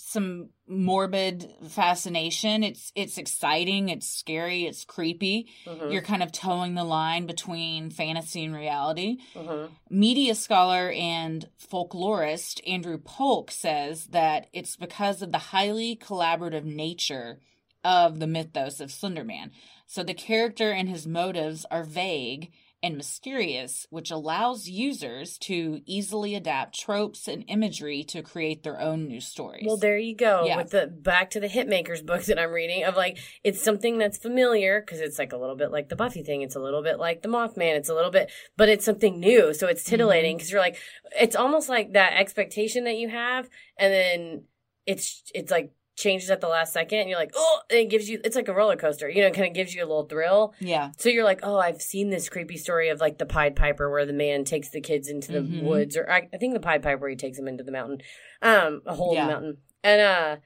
some 0.00 0.50
morbid 0.68 1.52
fascination. 1.68 2.62
It's 2.62 2.92
it's 2.94 3.18
exciting, 3.18 3.88
it's 3.88 4.06
scary, 4.08 4.64
it's 4.64 4.84
creepy. 4.84 5.48
Mhm, 5.66 5.92
You're 5.92 6.02
kind 6.02 6.22
of 6.22 6.30
towing 6.30 6.74
the 6.74 6.84
line 6.84 7.26
between 7.26 7.90
fantasy 7.90 8.44
and 8.44 8.54
reality. 8.54 9.18
mhm. 9.34 9.70
Media 9.90 10.34
scholar 10.36 10.90
and 10.92 11.48
folklorist 11.58 12.60
Andrew 12.66 12.98
Polk 12.98 13.50
says 13.50 14.06
that 14.06 14.46
it's 14.52 14.76
because 14.76 15.20
of 15.20 15.32
the 15.32 15.38
highly 15.38 15.96
collaborative 15.96 16.64
nature 16.64 17.40
of 17.82 18.20
the 18.20 18.26
mythos 18.26 18.80
of 18.80 18.90
Slenderman. 18.90 19.50
So 19.86 20.02
the 20.04 20.14
character 20.14 20.70
and 20.70 20.88
his 20.88 21.06
motives 21.06 21.66
are 21.70 21.84
vague 21.84 22.52
and 22.82 22.96
mysterious, 22.96 23.86
which 23.90 24.10
allows 24.10 24.68
users 24.68 25.36
to 25.38 25.80
easily 25.84 26.34
adapt 26.36 26.78
tropes 26.78 27.26
and 27.26 27.44
imagery 27.48 28.04
to 28.04 28.22
create 28.22 28.62
their 28.62 28.80
own 28.80 29.08
new 29.08 29.20
stories. 29.20 29.64
Well, 29.66 29.76
there 29.76 29.98
you 29.98 30.14
go. 30.14 30.44
Yeah. 30.46 30.56
With 30.58 30.70
the 30.70 30.86
back 30.86 31.30
to 31.30 31.40
the 31.40 31.48
Hitmakers 31.48 32.06
book 32.06 32.22
that 32.26 32.38
I'm 32.38 32.50
reading 32.52 32.84
of 32.84 32.96
like 32.96 33.18
it's 33.42 33.60
something 33.62 33.98
that's 33.98 34.18
familiar 34.18 34.80
because 34.80 35.00
it's 35.00 35.18
like 35.18 35.32
a 35.32 35.36
little 35.36 35.56
bit 35.56 35.72
like 35.72 35.88
the 35.88 35.96
Buffy 35.96 36.22
thing. 36.22 36.42
It's 36.42 36.54
a 36.56 36.60
little 36.60 36.82
bit 36.82 36.98
like 36.98 37.22
the 37.22 37.28
Mothman. 37.28 37.76
It's 37.76 37.88
a 37.88 37.94
little 37.94 38.12
bit, 38.12 38.30
but 38.56 38.68
it's 38.68 38.84
something 38.84 39.18
new. 39.18 39.52
So 39.54 39.66
it's 39.66 39.82
titillating 39.84 40.18
Mm-hmm. 40.32 40.36
because 40.38 40.50
you're 40.52 40.60
like, 40.60 40.78
it's 41.20 41.34
almost 41.36 41.68
like 41.68 41.94
that 41.94 42.12
expectation 42.18 42.84
that 42.84 42.96
you 42.96 43.08
have, 43.08 43.48
and 43.78 43.92
then 43.92 44.42
it's 44.86 45.22
it's 45.34 45.50
like 45.50 45.72
changes 45.98 46.30
at 46.30 46.40
the 46.40 46.48
last 46.48 46.72
second, 46.72 47.00
and 47.00 47.08
you're 47.10 47.18
like, 47.18 47.32
oh, 47.34 47.60
and 47.70 47.78
it 47.80 47.90
gives 47.90 48.08
you. 48.08 48.20
It's 48.24 48.36
like 48.36 48.48
a 48.48 48.54
roller 48.54 48.76
coaster. 48.76 49.08
You 49.08 49.22
know, 49.22 49.26
it 49.28 49.34
kind 49.34 49.46
of 49.48 49.52
gives 49.54 49.74
you 49.74 49.80
a 49.82 49.86
little 49.86 50.04
thrill. 50.06 50.54
yeah. 50.60 50.92
So 50.96 51.08
you're 51.08 51.24
like, 51.24 51.40
oh, 51.42 51.58
I've 51.58 51.82
seen 51.82 52.10
this 52.10 52.28
creepy 52.28 52.56
story 52.56 52.88
of 52.88 53.00
like 53.00 53.18
the 53.18 53.26
Pied 53.26 53.56
Piper 53.56 53.90
where 53.90 54.06
the 54.06 54.12
man 54.12 54.44
takes 54.44 54.70
the 54.70 54.80
kids 54.80 55.08
into 55.08 55.32
the 55.32 55.40
Mhm. 55.40 55.62
woods, 55.64 55.96
or 55.96 56.10
I, 56.10 56.28
I 56.32 56.36
think 56.38 56.54
the 56.54 56.60
Pied 56.60 56.82
Piper 56.82 57.08
he 57.08 57.16
takes 57.16 57.36
them 57.36 57.48
into 57.48 57.64
the 57.64 57.72
mountain, 57.72 57.98
um, 58.42 58.82
a 58.86 58.94
hole 58.94 59.10
in 59.10 59.16
Yeah. 59.16 59.26
the 59.26 59.32
mountain, 59.32 59.56
and 59.82 60.00
uh, 60.00 60.36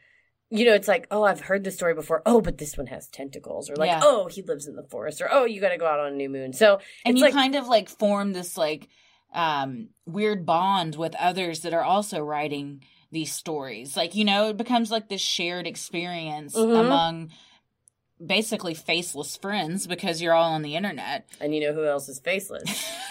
you 0.55 0.67
know, 0.67 0.75
it's 0.75 0.89
like, 0.89 1.07
oh, 1.11 1.23
I've 1.23 1.41
heard 1.41 1.65
this 1.65 1.77
story 1.77 1.95
before. 1.95 2.21
Oh, 2.27 2.41
but 2.43 2.59
this 2.59 2.77
one 2.77 2.87
has 2.89 3.09
tentacles, 3.09 3.71
or 3.71 3.77
like, 3.77 3.89
Yeah. 3.89 4.01
oh, 4.03 4.29
he 4.29 4.43
lives 4.43 4.67
in 4.67 4.77
the 4.77 4.83
forest, 4.83 5.21
or 5.23 5.29
oh, 5.33 5.45
you 5.45 5.61
got 5.61 5.71
to 5.71 5.79
go 5.79 5.87
out 5.87 5.99
on 6.01 6.13
a 6.13 6.17
new 6.17 6.29
moon. 6.29 6.53
So 6.53 6.79
and 7.07 7.17
you 7.19 7.25
like, 7.25 7.33
kind 7.35 7.55
of 7.55 7.69
like 7.69 7.89
form 7.89 8.33
this 8.33 8.57
like 8.57 8.89
um 9.35 9.89
weird 10.07 10.45
bond 10.45 10.95
with 10.97 11.15
others 11.19 11.61
that 11.61 11.73
are 11.73 11.83
also 11.85 12.21
writing 12.21 12.83
these 13.13 13.31
stories 13.33 13.97
like 13.97 14.15
you 14.15 14.25
know 14.25 14.49
it 14.49 14.57
becomes 14.57 14.91
like 14.91 15.09
this 15.09 15.21
shared 15.21 15.67
experience 15.67 16.57
Mhm. 16.57 16.81
among 16.81 17.31
basically 18.25 18.73
faceless 18.75 19.37
friends 19.37 19.87
because 19.87 20.23
you're 20.23 20.33
all 20.33 20.53
on 20.53 20.63
the 20.63 20.77
internet 20.77 21.29
and 21.41 21.55
you 21.55 21.61
know 21.61 21.73
who 21.73 21.85
else 21.87 22.09
is 22.09 22.21
faceless? 22.21 22.65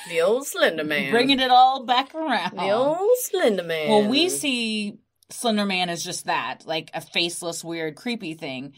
the 0.10 0.22
old 0.22 0.48
Slender 0.48 0.84
Man, 0.84 1.12
bringing 1.12 1.40
it 1.40 1.52
all 1.52 1.86
back 1.86 2.16
around 2.16 2.58
the 2.58 2.72
old 2.72 3.10
Slender 3.20 3.64
Man. 3.64 3.90
well 3.90 4.08
we 4.10 4.28
see 4.30 4.98
slender 5.30 5.66
man 5.66 5.90
as 5.90 6.04
just 6.04 6.26
that 6.26 6.64
like 6.66 6.90
a 6.94 7.00
faceless 7.02 7.64
weird 7.64 7.96
creepy 7.96 8.34
thing 8.34 8.74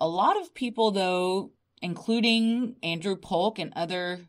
a 0.00 0.08
lot 0.08 0.38
of 0.40 0.52
people 0.54 0.90
though 0.90 1.50
including 1.80 2.76
andrew 2.82 3.16
polk 3.16 3.58
and 3.58 3.72
other 3.76 4.20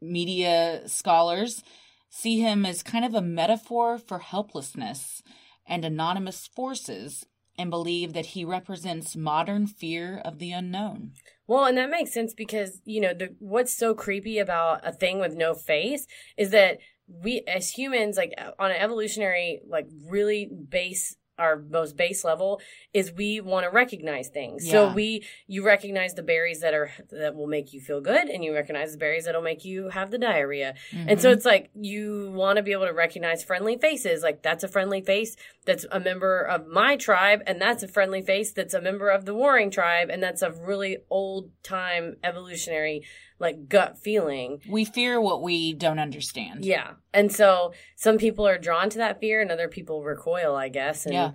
media 0.00 0.82
scholars 0.86 1.62
see 2.10 2.40
him 2.40 2.64
as 2.66 2.82
kind 2.82 3.04
of 3.04 3.14
a 3.14 3.20
metaphor 3.22 3.98
for 3.98 4.18
helplessness 4.18 5.22
and 5.66 5.84
anonymous 5.84 6.46
forces 6.46 7.26
and 7.58 7.70
believe 7.70 8.12
that 8.12 8.26
he 8.26 8.44
represents 8.44 9.16
modern 9.16 9.66
fear 9.66 10.20
of 10.24 10.38
the 10.38 10.52
unknown. 10.52 11.12
Well, 11.46 11.64
and 11.64 11.78
that 11.78 11.90
makes 11.90 12.12
sense 12.12 12.34
because, 12.34 12.80
you 12.84 13.00
know, 13.00 13.14
the 13.14 13.34
what's 13.38 13.72
so 13.72 13.94
creepy 13.94 14.38
about 14.38 14.86
a 14.86 14.92
thing 14.92 15.18
with 15.20 15.34
no 15.34 15.54
face 15.54 16.06
is 16.36 16.50
that 16.50 16.78
we 17.08 17.42
as 17.46 17.70
humans 17.70 18.16
like 18.16 18.34
on 18.58 18.70
an 18.70 18.76
evolutionary 18.76 19.60
like 19.68 19.86
really 20.08 20.50
base 20.68 21.16
our 21.38 21.56
most 21.56 21.96
base 21.96 22.24
level 22.24 22.60
is 22.92 23.12
we 23.12 23.40
want 23.40 23.64
to 23.64 23.70
recognize 23.70 24.28
things. 24.28 24.70
So 24.70 24.86
we 24.86 25.24
you 25.46 25.64
recognize 25.64 26.14
the 26.14 26.22
berries 26.22 26.60
that 26.60 26.74
are 26.74 26.90
that 27.10 27.34
will 27.34 27.46
make 27.46 27.72
you 27.72 27.80
feel 27.80 28.00
good 28.00 28.28
and 28.28 28.44
you 28.44 28.54
recognize 28.54 28.92
the 28.92 28.98
berries 28.98 29.26
that'll 29.26 29.42
make 29.42 29.64
you 29.64 29.90
have 29.90 30.10
the 30.10 30.18
diarrhea. 30.18 30.74
And 31.06 31.20
so 31.20 31.30
Mhm. 31.30 31.32
it's 31.34 31.44
like 31.44 31.70
you 31.74 32.30
want 32.32 32.56
to 32.56 32.62
be 32.62 32.72
able 32.72 32.86
to 32.86 32.92
recognize 32.92 33.44
friendly 33.44 33.76
faces. 33.76 34.22
Like 34.22 34.42
that's 34.42 34.64
a 34.64 34.68
friendly 34.68 35.02
face 35.02 35.36
that's 35.64 35.84
a 35.90 36.00
member 36.00 36.40
of 36.40 36.66
my 36.66 36.96
tribe, 36.96 37.42
and 37.46 37.60
that's 37.60 37.82
a 37.82 37.88
friendly 37.88 38.22
face 38.22 38.52
that's 38.52 38.74
a 38.74 38.80
member 38.80 39.08
of 39.10 39.24
the 39.24 39.34
warring 39.34 39.70
tribe, 39.70 40.08
and 40.10 40.22
that's 40.22 40.42
a 40.42 40.50
really 40.52 40.98
old 41.10 41.50
time 41.62 42.16
evolutionary 42.22 43.02
like 43.38 43.68
gut 43.68 43.98
feeling. 43.98 44.60
we 44.68 44.84
fear 44.84 45.20
what 45.20 45.42
we 45.42 45.72
don't 45.74 45.98
understand 45.98 46.64
Yeah. 46.64 46.92
And 47.12 47.30
so 47.32 47.72
some 47.96 48.18
people 48.18 48.46
are 48.46 48.58
drawn 48.58 48.88
to 48.90 48.98
that 48.98 49.20
fear 49.20 49.40
and 49.40 49.50
other 49.50 49.68
people 49.68 50.02
recoil, 50.02 50.54
I 50.56 50.68
guess. 50.68 51.04
And 51.04 51.14
Yeah. 51.14 51.30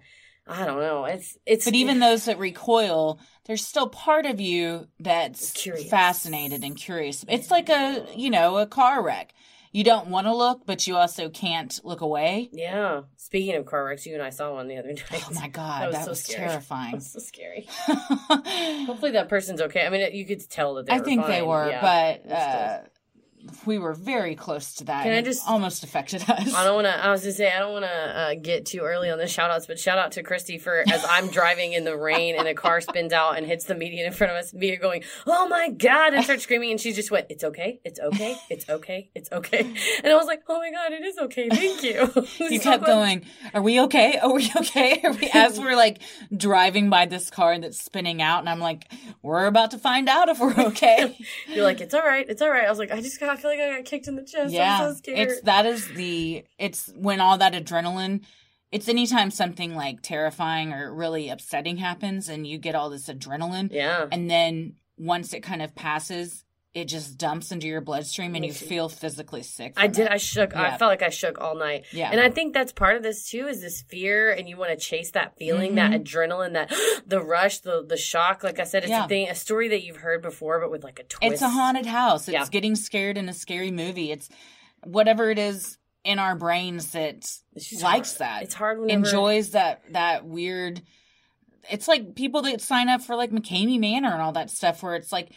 I 0.47 0.65
don't 0.65 0.79
know. 0.79 1.05
It's 1.05 1.37
it's 1.45 1.65
But 1.65 1.75
even 1.75 1.99
those 1.99 2.25
that 2.25 2.39
recoil, 2.39 3.19
there's 3.45 3.65
still 3.65 3.87
part 3.87 4.25
of 4.25 4.41
you 4.41 4.87
that's 4.99 5.51
Curious. 5.51 5.87
fascinated 5.89 6.63
and 6.63 6.75
curious. 6.75 7.23
It's 7.29 7.51
like 7.51 7.69
a, 7.69 8.05
you 8.15 8.31
know, 8.31 8.57
a 8.57 8.65
car 8.65 9.03
wreck. 9.03 9.33
You 9.71 9.83
don't 9.83 10.07
want 10.07 10.27
to 10.27 10.35
look, 10.35 10.65
but 10.65 10.85
you 10.87 10.97
also 10.97 11.29
can't 11.29 11.79
look 11.83 12.01
away. 12.01 12.49
Yeah. 12.51 13.01
Speaking 13.17 13.55
of 13.55 13.65
car 13.65 13.85
wrecks, 13.85 14.05
you 14.05 14.13
and 14.13 14.21
I 14.23 14.29
saw 14.29 14.53
one 14.53 14.67
the 14.67 14.77
other 14.77 14.89
night. 15.11 15.23
Oh 15.29 15.33
my 15.33 15.47
god, 15.47 15.93
that 15.93 16.03
so 16.05 16.09
was, 16.11 16.23
scary. 16.23 16.41
That 16.47 16.51
terrifying. 16.51 16.93
was 16.95 17.11
so 17.11 17.19
scary. 17.19 17.67
Hopefully 18.85 19.11
that 19.11 19.29
person's 19.29 19.61
okay. 19.61 19.85
I 19.85 19.89
mean, 19.89 20.13
you 20.13 20.25
could 20.25 20.47
tell 20.49 20.75
that 20.75 20.85
they 20.85 20.93
were. 20.93 21.01
I 21.01 21.03
think 21.03 21.25
they 21.27 21.41
were, 21.41 21.69
Yeah. 21.69 21.81
but 22.25 22.31
uh, 22.31 22.79
we 23.65 23.77
were 23.77 23.93
very 23.93 24.35
close 24.35 24.75
to 24.75 24.83
that. 24.85 25.03
Can 25.03 25.13
I 25.13 25.21
just- 25.21 25.47
almost 25.47 25.83
affected 25.83 26.21
us? 26.29 26.53
I 26.53 26.63
don't 26.63 26.75
want 26.75 26.87
to. 26.87 27.05
I 27.05 27.11
was 27.11 27.21
gonna 27.21 27.33
say 27.33 27.51
I 27.51 27.59
don't 27.59 27.73
want 27.73 27.85
to 27.85 27.91
uh, 28.19 28.35
get 28.35 28.65
too 28.65 28.79
early 28.79 29.09
on 29.09 29.17
the 29.17 29.27
shout 29.27 29.51
outs, 29.51 29.65
but 29.65 29.79
shout 29.79 29.97
out 29.97 30.13
to 30.13 30.23
Christy 30.23 30.57
for 30.57 30.83
as 30.91 31.05
I'm 31.09 31.27
driving 31.29 31.73
in 31.73 31.83
the 31.83 31.95
rain 31.97 32.35
and 32.37 32.47
a 32.47 32.53
car 32.53 32.81
spins 32.81 33.13
out 33.13 33.37
and 33.37 33.45
hits 33.45 33.65
the 33.65 33.75
median 33.75 34.05
in 34.05 34.13
front 34.13 34.31
of 34.31 34.37
us. 34.37 34.53
Me 34.53 34.75
going, 34.77 35.03
"Oh 35.27 35.47
my 35.47 35.69
god!" 35.69 36.13
and 36.13 36.23
start 36.23 36.41
screaming, 36.41 36.71
and 36.71 36.79
she 36.79 36.93
just 36.93 37.11
went, 37.11 37.27
"It's 37.29 37.43
okay, 37.43 37.79
it's 37.83 37.99
okay, 37.99 38.37
it's 38.49 38.69
okay, 38.69 39.09
it's 39.15 39.31
okay." 39.31 39.59
And 40.03 40.07
I 40.13 40.15
was 40.15 40.27
like, 40.27 40.43
"Oh 40.47 40.57
my 40.59 40.71
god, 40.71 40.91
it 40.93 41.03
is 41.03 41.17
okay, 41.17 41.49
thank 41.49 41.83
you." 41.83 42.25
you 42.49 42.59
kept 42.59 42.85
going. 42.85 43.25
Are 43.53 43.61
we 43.61 43.79
okay? 43.81 44.19
Are 44.19 44.33
we 44.33 44.49
okay? 44.55 45.01
Are 45.03 45.13
we, 45.13 45.29
as 45.33 45.59
we're 45.59 45.75
like 45.75 46.01
driving 46.35 46.89
by 46.89 47.05
this 47.05 47.29
car 47.29 47.57
that's 47.59 47.81
spinning 47.81 48.21
out, 48.21 48.39
and 48.39 48.49
I'm 48.49 48.59
like, 48.59 48.91
we're 49.21 49.45
about 49.45 49.71
to 49.71 49.77
find 49.77 50.07
out 50.09 50.29
if 50.29 50.39
we're 50.39 50.53
okay. 50.57 51.17
You're 51.47 51.63
like, 51.63 51.81
"It's 51.81 51.93
all 51.93 52.01
right, 52.01 52.25
it's 52.29 52.41
all 52.41 52.49
right." 52.49 52.65
I 52.65 52.69
was 52.69 52.79
like, 52.79 52.91
"I 52.91 53.01
just 53.01 53.19
got, 53.19 53.30
I 53.31 53.35
feel 53.37 53.51
like 53.51 53.59
I 53.59 53.77
got 53.77 53.85
kicked 53.85 54.07
in 54.07 54.15
the 54.15 54.23
chest. 54.23 54.53
yeah, 54.53 54.79
I'm 54.81 54.89
so 54.89 54.95
scared." 54.97 55.29
it's 55.29 55.41
that 55.41 55.65
is 55.65 55.87
the 55.93 56.43
it's 56.57 56.91
when 56.95 57.19
all 57.19 57.37
that 57.37 57.53
adrenaline. 57.53 58.21
It's 58.71 58.87
anytime 58.87 59.31
something 59.31 59.75
like 59.75 60.01
terrifying 60.01 60.71
or 60.71 60.93
really 60.93 61.29
upsetting 61.29 61.77
happens, 61.77 62.29
and 62.29 62.47
you 62.47 62.57
get 62.57 62.75
all 62.75 62.89
this 62.89 63.07
adrenaline, 63.07 63.69
yeah, 63.71 64.07
and 64.11 64.29
then 64.29 64.75
once 64.97 65.33
it 65.33 65.41
kind 65.41 65.61
of 65.61 65.75
passes, 65.75 66.45
it 66.73 66.85
just 66.85 67.17
dumps 67.17 67.51
into 67.51 67.67
your 67.67 67.81
bloodstream, 67.81 68.33
and 68.33 68.45
you 68.45 68.53
feel 68.53 68.87
physically 68.87 69.43
sick. 69.43 69.73
I 69.75 69.87
did. 69.87 70.05
it. 70.05 70.11
I 70.11 70.15
shook. 70.17 70.55
I 70.55 70.77
felt 70.77 70.89
like 70.89 71.01
I 71.03 71.09
shook 71.09 71.41
all 71.41 71.55
night. 71.55 71.83
Yeah. 71.91 72.09
And 72.11 72.21
I 72.21 72.29
think 72.29 72.53
that's 72.53 72.71
part 72.71 72.95
of 72.95 73.03
this 73.03 73.29
too 73.29 73.47
is 73.47 73.59
this 73.61 73.81
fear 73.81 74.31
and 74.31 74.47
you 74.47 74.55
want 74.55 74.71
to 74.71 74.77
chase 74.77 75.11
that 75.11 75.35
feeling, 75.37 75.75
that 75.75 75.91
adrenaline, 75.91 76.53
that 76.53 76.71
the 77.05 77.21
rush, 77.21 77.59
the 77.59 77.85
the 77.85 77.97
shock. 77.97 78.41
Like 78.43 78.59
I 78.59 78.63
said, 78.63 78.83
it's 78.83 78.91
Mm-hmm. 78.91 78.99
Yeah. 79.01 79.05
a 79.05 79.07
thing, 79.09 79.29
a 79.29 79.35
story 79.35 79.67
that 79.69 79.83
you've 79.83 79.97
heard 79.97 80.21
before, 80.21 80.61
but 80.61 80.71
with 80.71 80.83
like 80.83 80.99
a 80.99 81.03
twist. 81.03 81.33
It's 81.33 81.41
a 81.41 81.49
haunted 81.49 81.85
house. 81.87 82.27
It's 82.29 82.33
Yeah. 82.33 82.45
getting 82.49 82.75
scared 82.75 83.17
in 83.17 83.27
a 83.27 83.33
scary 83.33 83.71
movie. 83.71 84.11
It's 84.11 84.29
whatever 84.85 85.29
it 85.29 85.39
is 85.39 85.77
in 86.05 86.19
our 86.19 86.35
brains 86.35 86.93
that 86.93 87.29
likes 87.83 88.17
hard. 88.17 88.19
that. 88.19 88.43
It's 88.43 88.53
hard 88.53 88.79
whenever 88.79 89.05
enjoys 89.05 89.51
that 89.51 89.81
that 89.91 90.25
weird. 90.25 90.81
It's 91.69 91.87
like 91.87 92.15
people 92.15 92.41
that 92.43 92.61
sign 92.61 92.87
up 92.89 93.01
for 93.01 93.15
like 93.17 93.29
McCamey 93.31 93.77
Manor 93.79 94.11
and 94.13 94.21
all 94.21 94.31
that 94.31 94.49
stuff, 94.49 94.81
where 94.81 94.95
it's 94.95 95.11
like, 95.11 95.31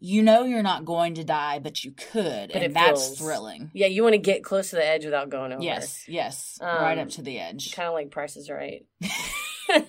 you 0.00 0.22
know, 0.22 0.44
you're 0.44 0.62
not 0.62 0.84
going 0.84 1.14
to 1.14 1.24
die, 1.24 1.58
but 1.58 1.84
you 1.84 1.92
could, 1.92 2.50
But 2.52 2.62
and 2.62 2.74
that's 2.74 3.06
feels- 3.06 3.18
thrilling. 3.18 3.70
Yeah, 3.74 3.86
you 3.86 4.02
want 4.02 4.14
to 4.14 4.18
get 4.18 4.42
close 4.42 4.70
to 4.70 4.76
the 4.76 4.86
edge 4.86 5.04
without 5.04 5.28
going 5.30 5.52
over. 5.52 5.62
Yes, 5.62 6.04
yes, 6.08 6.58
Um, 6.60 6.68
right 6.82 6.98
up 6.98 7.10
to 7.10 7.22
the 7.22 7.38
edge. 7.38 7.72
Kind 7.72 7.86
of 7.88 7.94
like 7.94 8.10
Price 8.10 8.36
is 8.36 8.48
Right. 8.50 8.84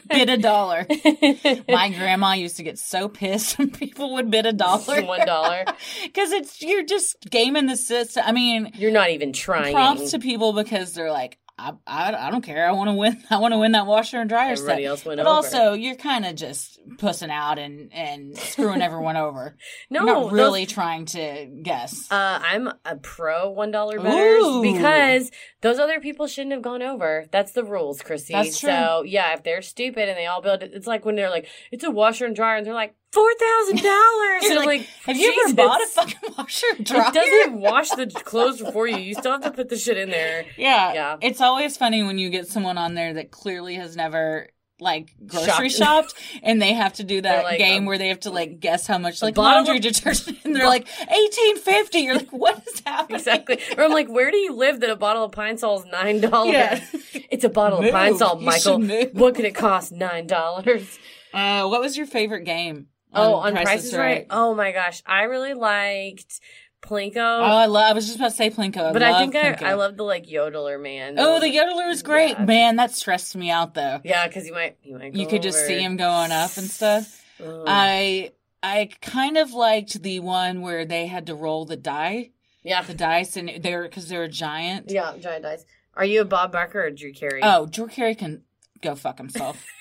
Bid 0.10 0.30
a 0.30 0.38
dollar. 0.38 0.86
My 1.68 1.90
grandma 1.90 2.34
used 2.34 2.58
to 2.58 2.64
get 2.64 2.78
so 2.78 3.08
pissed 3.10 3.58
when 3.58 3.72
people 3.72 4.14
would 4.14 4.30
bid 4.30 4.46
a 4.46 4.54
dollar. 4.54 5.02
One 5.04 5.26
dollar. 5.26 5.66
Because 6.04 6.32
it's 6.32 6.62
you're 6.62 6.84
just 6.86 7.18
gaming 7.30 7.66
the 7.66 7.76
system. 7.78 8.24
I 8.26 8.32
mean, 8.32 8.72
You're 8.76 8.92
not 8.92 9.10
even 9.10 9.34
trying. 9.34 9.74
props 9.74 10.12
to 10.12 10.20
people 10.20 10.54
because 10.54 10.94
they're 10.94 11.12
like, 11.12 11.40
I, 11.58 11.74
I, 11.88 12.28
I 12.28 12.32
don't 12.32 12.44
care. 12.44 12.68
I 12.68 12.72
want 12.74 12.90
to 12.90 12.94
win. 12.94 13.24
I 13.32 13.38
want 13.38 13.54
to 13.54 13.58
win 13.58 13.72
that 13.72 13.88
washer 13.88 14.20
and 14.20 14.30
dryer 14.30 14.52
Everybody 14.52 14.84
set. 14.84 14.90
else 14.90 15.06
went 15.06 15.18
but 15.18 15.26
over. 15.28 15.36
also, 15.36 15.74
you're 15.74 15.96
kind 15.96 16.26
of 16.26 16.36
just 16.36 16.80
pussing 16.98 17.30
out 17.32 17.60
and 17.60 17.92
and 17.94 18.38
screwing 18.38 18.82
everyone 18.82 19.18
over. 19.18 19.56
no, 19.90 20.00
You're 20.06 20.14
not 20.14 20.24
those- 20.24 20.32
really 20.32 20.66
trying 20.66 21.06
to 21.08 21.48
guess. 21.62 22.12
Uh, 22.12 22.40
I'm 22.42 22.70
a 22.86 22.96
pro 22.96 23.50
one 23.50 23.72
dollar 23.72 24.00
betters 24.00 24.44
Ooh. 24.44 24.62
because 24.62 25.32
those 25.62 25.80
other 25.80 26.00
people 26.00 26.28
shouldn't 26.28 26.54
have 26.54 26.62
gone 26.62 26.82
over. 26.82 27.26
That's 27.32 27.52
the 27.52 27.64
rules, 27.64 28.02
Chrissy. 28.02 28.34
That's 28.34 28.60
true. 28.60 28.70
So 28.70 29.04
yeah, 29.06 29.34
if 29.34 29.44
they're 29.44 29.62
stupid 29.62 30.10
and 30.10 30.18
they 30.18 30.26
all 30.26 30.42
build 30.42 30.64
it, 30.64 30.72
it's 30.74 30.88
like 30.88 31.06
when 31.06 31.16
they're 31.16 31.30
like, 31.30 31.48
it's 31.72 31.84
a 31.84 31.92
washer 31.92 32.26
and 32.26 32.36
dryer, 32.36 32.58
and 32.58 32.66
they're 32.66 32.74
like 32.74 32.96
four 33.12 33.30
thousand 33.34 33.78
dollars, 33.84 34.42
like, 34.56 34.66
like, 34.66 34.82
have 35.06 35.18
you 35.18 35.44
ever 35.46 35.54
bought 35.56 35.82
a 35.82 35.88
fucking 35.88 36.34
washer 36.38 36.68
and 36.78 36.86
dryer? 36.86 37.08
It 37.08 37.14
doesn't 37.14 37.60
wash 37.60 37.90
the 37.90 38.08
clothes 38.08 38.62
for 38.74 38.88
you. 38.88 38.98
You 38.98 39.14
still 39.14 39.34
have 39.34 39.42
to 39.44 39.52
put 39.52 39.70
the 39.70 39.78
shit 39.78 39.98
in 39.98 40.10
there. 40.10 40.46
Yeah. 40.58 40.94
Yeah. 40.94 41.18
It's 41.22 41.42
always 41.42 41.78
funny 41.78 42.04
when 42.04 42.18
you 42.18 42.30
get 42.30 42.48
someone 42.48 42.78
on 42.78 42.94
there 42.94 43.14
that 43.16 43.32
clearly 43.32 43.76
has 43.76 43.96
never 43.96 44.48
like 44.82 45.14
grocery 45.28 45.70
Shopped. 45.70 46.10
shopped 46.12 46.40
and 46.44 46.62
they 46.62 46.74
have 46.74 46.94
to 46.94 47.04
do 47.04 47.22
that 47.22 47.44
like, 47.46 47.60
game 47.60 47.84
um, 47.84 47.86
where 47.86 47.98
they 47.98 48.08
have 48.10 48.20
to 48.22 48.32
like 48.32 48.60
guess 48.60 48.88
how 48.88 48.98
much 48.98 49.22
like 49.22 49.38
laundry 49.38 49.78
of- 49.78 49.84
detergent 49.84 50.40
and 50.44 50.56
they're 50.56 50.66
like 50.68 50.88
1850 51.08 52.00
you're 52.00 52.16
like 52.16 52.32
what 52.34 52.62
is 52.68 52.82
happening 52.86 53.18
Exactly. 53.20 53.60
Or 53.78 53.84
I'm 53.84 53.92
like, 53.92 54.10
where 54.10 54.32
do 54.32 54.38
you 54.38 54.54
live 54.56 54.80
that 54.82 54.90
a 54.90 54.96
bottle 54.96 55.24
of 55.26 55.32
Pine 55.32 55.58
sol 55.58 55.80
is 55.80 55.86
nine 55.86 56.20
dollars? 56.22 56.54
Yeah. 56.54 56.84
It's 57.32 57.44
a 57.46 57.50
bottle 57.50 57.80
Move. 57.80 57.88
of 57.90 57.94
Pine 57.94 58.18
Sol, 58.18 58.40
Michael. 58.40 58.82
What 59.14 59.36
could 59.36 59.46
it 59.46 59.56
cost? 59.56 59.92
Nine 59.94 60.28
dollars. 60.28 61.00
uh 61.34 61.66
what 61.68 61.80
was 61.80 61.96
your 61.96 62.06
favorite 62.08 62.44
game 62.44 62.88
Oh, 63.14 63.36
on 63.36 63.54
Price 63.54 63.84
is 63.86 63.94
right. 63.96 64.26
Oh 64.30 64.56
my 64.56 64.72
gosh, 64.72 65.04
I 65.06 65.24
really 65.24 65.54
liked 65.54 66.40
Plinko. 66.82 67.18
oh 67.18 67.44
I 67.44 67.66
love 67.68 67.92
I 67.92 67.94
was 67.94 68.06
just 68.06 68.18
about 68.18 68.30
to 68.32 68.36
say 68.36 68.50
Plinko 68.50 68.92
But 68.94 69.04
I 69.04 69.20
think 69.20 69.34
Plinko. 69.36 69.64
I, 69.64 69.72
I 69.72 69.74
love 69.76 69.98
the 69.98 70.04
like 70.04 70.26
yodeler 70.28 70.82
man. 70.82 71.16
oh 71.18 71.40
the 71.40 71.48
yodeler 71.48 71.90
is 71.90 72.02
great 72.04 72.32
Yeah. 72.40 72.46
man 72.46 72.76
that 72.78 72.92
stressed 72.92 73.36
me 73.36 73.50
out 73.52 73.74
though 73.74 74.02
yeah, 74.04 74.28
because 74.28 74.46
you 74.48 74.54
might 74.54 74.78
you 74.84 74.98
might 74.98 75.14
you 75.16 75.28
could 75.28 75.42
just 75.42 75.66
see 75.66 75.80
him 75.80 75.96
going 75.98 76.32
up 76.32 76.58
and 76.58 76.68
stuff 76.68 77.24
Ugh. 77.44 77.64
I 77.68 78.32
I 78.64 78.90
kind 79.02 79.38
of 79.38 79.54
liked 79.54 80.02
the 80.04 80.20
one 80.20 80.62
where 80.62 80.86
they 80.86 81.08
had 81.08 81.28
to 81.28 81.36
roll 81.36 81.66
the 81.66 81.78
die 81.78 82.32
yeah, 82.64 82.82
the 82.84 82.94
dice 82.94 83.38
and 83.38 83.52
they're 83.62 83.84
because 83.84 84.08
they're 84.08 84.24
a 84.24 84.30
giant. 84.30 84.92
yeah, 84.92 85.14
giant 85.20 85.42
dice. 85.44 85.66
Are 85.96 86.06
you 86.06 86.22
a 86.22 86.26
Bob 86.26 86.52
Barker 86.52 86.84
or 86.86 86.92
Drew 86.92 87.12
Carey? 87.12 87.40
Oh, 87.44 87.66
Drew 87.66 87.88
Carey 87.88 88.14
can 88.14 88.44
go 88.84 88.94
fuck 88.96 89.18
himself. 89.18 89.66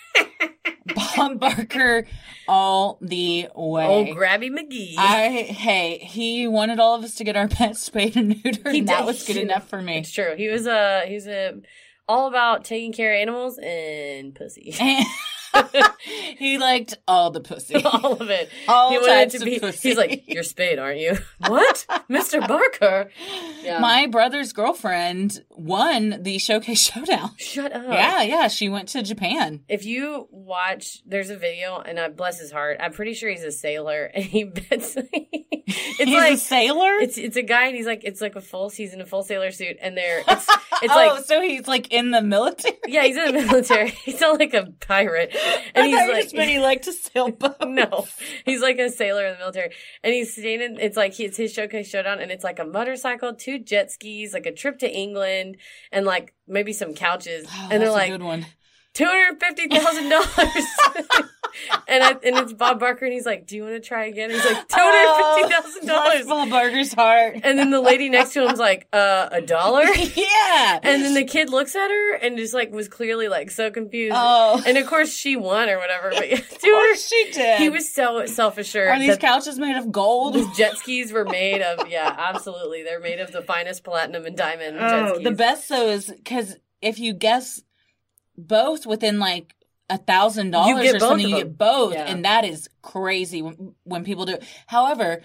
Bob 0.95 1.39
Barker 1.39 2.07
all 2.49 2.99
the 3.01 3.49
way. 3.55 3.87
oh, 4.13 4.15
Grabby 4.15 4.51
McGee. 4.51 4.95
I 4.99 5.29
hey, 5.29 5.99
he 5.99 6.49
wanted 6.49 6.81
all 6.81 6.97
of 6.97 7.05
us 7.05 7.15
to 7.17 7.25
get 7.25 7.37
our 7.37 7.49
pets 7.49 7.81
spayed 7.81 8.17
and 8.17 8.35
neutered, 8.35 8.73
He 8.73 8.81
and 8.81 8.89
that 8.89 9.05
was 9.07 9.25
good 9.25 9.37
enough 9.37 9.69
for 9.69 9.81
me. 9.81 9.99
it's 9.99 10.11
true. 10.13 10.35
He 10.37 10.49
was 10.49 10.67
a 10.67 11.05
he's 11.07 11.27
a 11.27 11.61
all 12.09 12.27
about 12.29 12.65
taking 12.65 12.93
care 12.93 13.15
of 13.15 13.21
animals 13.21 13.59
and 13.63 14.35
pussy. 14.35 14.75
he 16.39 16.59
liked 16.59 16.97
all 17.07 17.31
the 17.31 17.41
pussy. 17.41 17.75
all 17.85 18.15
of 18.15 18.31
it. 18.31 18.49
All 18.69 18.91
he 18.91 18.99
wanted 18.99 19.31
types 19.31 19.39
to 19.39 19.45
be. 19.45 19.59
pussy. 19.59 19.89
He's 19.89 19.99
like, 19.99 20.25
"You're 20.27 20.43
spayed, 20.43 20.79
aren't 20.79 21.01
you?" 21.01 21.19
what, 21.47 21.87
Mister 22.09 22.41
Barker? 22.41 23.11
Yeah. 23.63 23.79
My 23.81 24.07
brother's 24.07 24.53
girlfriend 24.53 25.45
won 25.51 26.23
the 26.23 26.39
showcase 26.39 26.81
showdown. 26.81 27.33
Shut 27.39 27.73
up. 27.73 27.85
Yeah, 27.89 28.23
yeah, 28.23 28.49
she 28.49 28.69
went 28.69 28.89
to 28.91 29.03
Japan. 29.03 29.61
If 29.69 29.85
you 29.85 30.29
watch, 30.31 31.03
there's 31.05 31.31
a 31.31 31.37
video, 31.37 31.79
and 31.81 31.99
I 31.99 32.09
bless 32.09 32.41
his 32.41 32.53
heart. 32.53 32.79
I'm 32.81 32.93
pretty 32.93 33.15
sure 33.15 33.31
he's 33.31 33.45
a 33.45 33.53
sailor, 33.53 34.05
and 34.15 34.25
he 34.25 34.45
bets. 34.45 34.97
it's 35.71 35.99
He's 35.99 36.15
like 36.15 36.35
a 36.35 36.37
sailor. 36.39 36.95
it's 37.01 37.19
it's 37.19 37.37
a 37.37 37.43
guy, 37.43 37.67
and 37.67 37.77
he's 37.77 37.87
like 37.87 38.03
it's 38.05 38.21
like 38.21 38.37
a 38.37 38.41
full 38.41 38.71
season, 38.71 39.01
a 39.01 39.07
full 39.07 39.23
sailor 39.23 39.51
suit, 39.51 39.77
and 39.81 39.97
they're 39.97 40.21
it's 40.27 40.47
it's 40.83 40.93
oh, 40.93 40.97
like 40.97 41.25
so 41.25 41.41
he's 41.43 41.67
like 41.69 41.93
in 41.93 42.11
the 42.11 42.23
military. 42.23 42.79
yeah, 42.87 43.05
he's 43.05 43.17
in 43.17 43.35
the 43.35 43.43
military. 43.43 43.91
He's 43.91 44.21
not 44.21 44.39
like 44.39 44.55
a 44.55 44.67
pirate, 44.81 45.35
and 45.75 45.87
he's 45.87 45.97
like 46.09 46.23
just 46.25 46.35
meant 46.35 46.51
he 46.51 46.59
liked 46.59 46.85
to 46.85 46.93
sail 46.93 47.31
boats. 47.33 47.57
no, 47.67 48.07
he's 48.45 48.61
like 48.63 48.79
a 48.79 48.91
sailor 48.91 49.27
in 49.27 49.33
the 49.35 49.39
military, 49.39 49.71
and 50.03 50.13
he's 50.13 50.33
standing. 50.33 50.77
It's 50.81 50.97
like 50.97 51.15
he, 51.15 51.25
it's 51.25 51.37
his 51.37 51.53
showcase 51.53 51.89
showdown, 51.89 52.19
and 52.21 52.31
it's 52.31 52.45
like 52.45 52.59
a 52.59 52.65
motorcycle, 52.65 53.35
two 53.35 53.59
jet 53.59 53.91
skis, 53.91 54.33
like 54.33 54.47
a 54.47 54.53
trip 54.53 54.79
to 54.81 54.91
England, 54.91 55.57
and 55.93 56.05
like 56.07 56.35
maybe 56.47 56.73
some 56.73 56.95
couches, 56.95 57.47
Oh, 57.49 57.69
and 57.71 57.73
they're 57.73 57.79
that's 57.81 57.91
a 57.91 57.93
like 57.93 58.11
good 58.11 58.23
one. 58.23 58.47
Two 58.95 59.05
hundred 59.07 59.41
fifty 59.41 59.69
thousand 59.69 60.09
dollars. 60.09 60.67
And 61.89 62.03
I, 62.03 62.11
and 62.11 62.37
it's 62.39 62.53
Bob 62.53 62.79
Barker, 62.79 63.05
and 63.05 63.13
he's 63.13 63.27
like, 63.27 63.47
"Do 63.47 63.57
you 63.57 63.63
want 63.65 63.75
to 63.75 63.81
try 63.81 64.07
again?" 64.07 64.31
He's 64.31 64.45
like, 64.45 64.69
two 64.69 64.77
hundred 64.79 65.41
fifty 65.43 65.53
thousand 65.53 65.83
Bless 65.83 66.25
dollars. 66.25 66.27
Bob 66.27 66.49
Barker's 66.51 66.93
heart. 66.93 67.41
And 67.43 67.59
then 67.59 67.71
the 67.71 67.81
lady 67.81 68.09
next 68.09 68.35
to 68.35 68.47
him's 68.47 68.61
like, 68.61 68.87
"Uh, 68.93 69.29
a 69.33 69.41
dollar." 69.43 69.83
yeah. 70.15 70.79
And 70.83 71.05
then 71.05 71.15
the 71.15 71.25
kid 71.25 71.51
looks 71.51 71.75
at 71.75 71.89
her 71.89 72.15
and 72.15 72.37
just 72.39 72.55
like 72.55 72.73
was 72.73 72.89
clearly 72.89 73.29
like 73.29 73.51
so 73.51 73.71
confused. 73.71 74.15
Oh. 74.17 74.63
And 74.65 74.79
of 74.79 74.87
course 74.87 75.13
she 75.13 75.35
won 75.35 75.69
or 75.69 75.79
whatever. 75.79 76.11
But 76.11 76.31
yeah, 76.31 76.39
of 76.53 76.61
course 76.61 77.09
she 77.09 77.31
did. 77.33 77.59
he 77.59 77.69
was 77.69 77.93
so 77.93 78.27
self 78.27 78.57
assured. 78.57 78.89
Are 78.89 78.99
these 78.99 79.19
couches 79.19 79.59
made 79.59 79.77
of 79.77 79.91
gold? 79.91 80.37
His 80.37 80.47
jet 80.57 80.79
skis 80.79 81.13
were 81.13 81.25
made 81.25 81.63
of 81.63 81.89
yeah, 81.89 82.15
absolutely. 82.17 82.85
They're 82.85 83.01
made 83.01 83.19
of 83.19 83.33
the 83.33 83.43
finest 83.43 83.83
platinum 83.83 84.25
and 84.25 84.37
diamond 84.37 84.79
jet 84.79 85.03
Oh, 85.03 85.15
skis. 85.15 85.25
the 85.25 85.33
best 85.33 85.69
though 85.69 85.89
is 85.89 86.07
because 86.07 86.57
if 86.81 87.01
you 87.01 87.13
guess 87.13 87.61
both 88.47 88.87
within 88.87 89.19
like 89.19 89.55
a 89.89 89.99
thousand 89.99 90.51
dollars 90.53 90.95
or 90.95 90.99
something, 91.01 91.29
you 91.29 91.37
get 91.37 91.59
both, 91.59 91.95
Yeah. 91.95 92.07
and 92.07 92.25
that 92.25 92.45
is 92.45 92.69
crazy 92.83 93.43
when, 93.43 93.75
when 93.85 94.05
people 94.05 94.25
do 94.25 94.35
it. 94.35 94.45
However, 94.67 95.21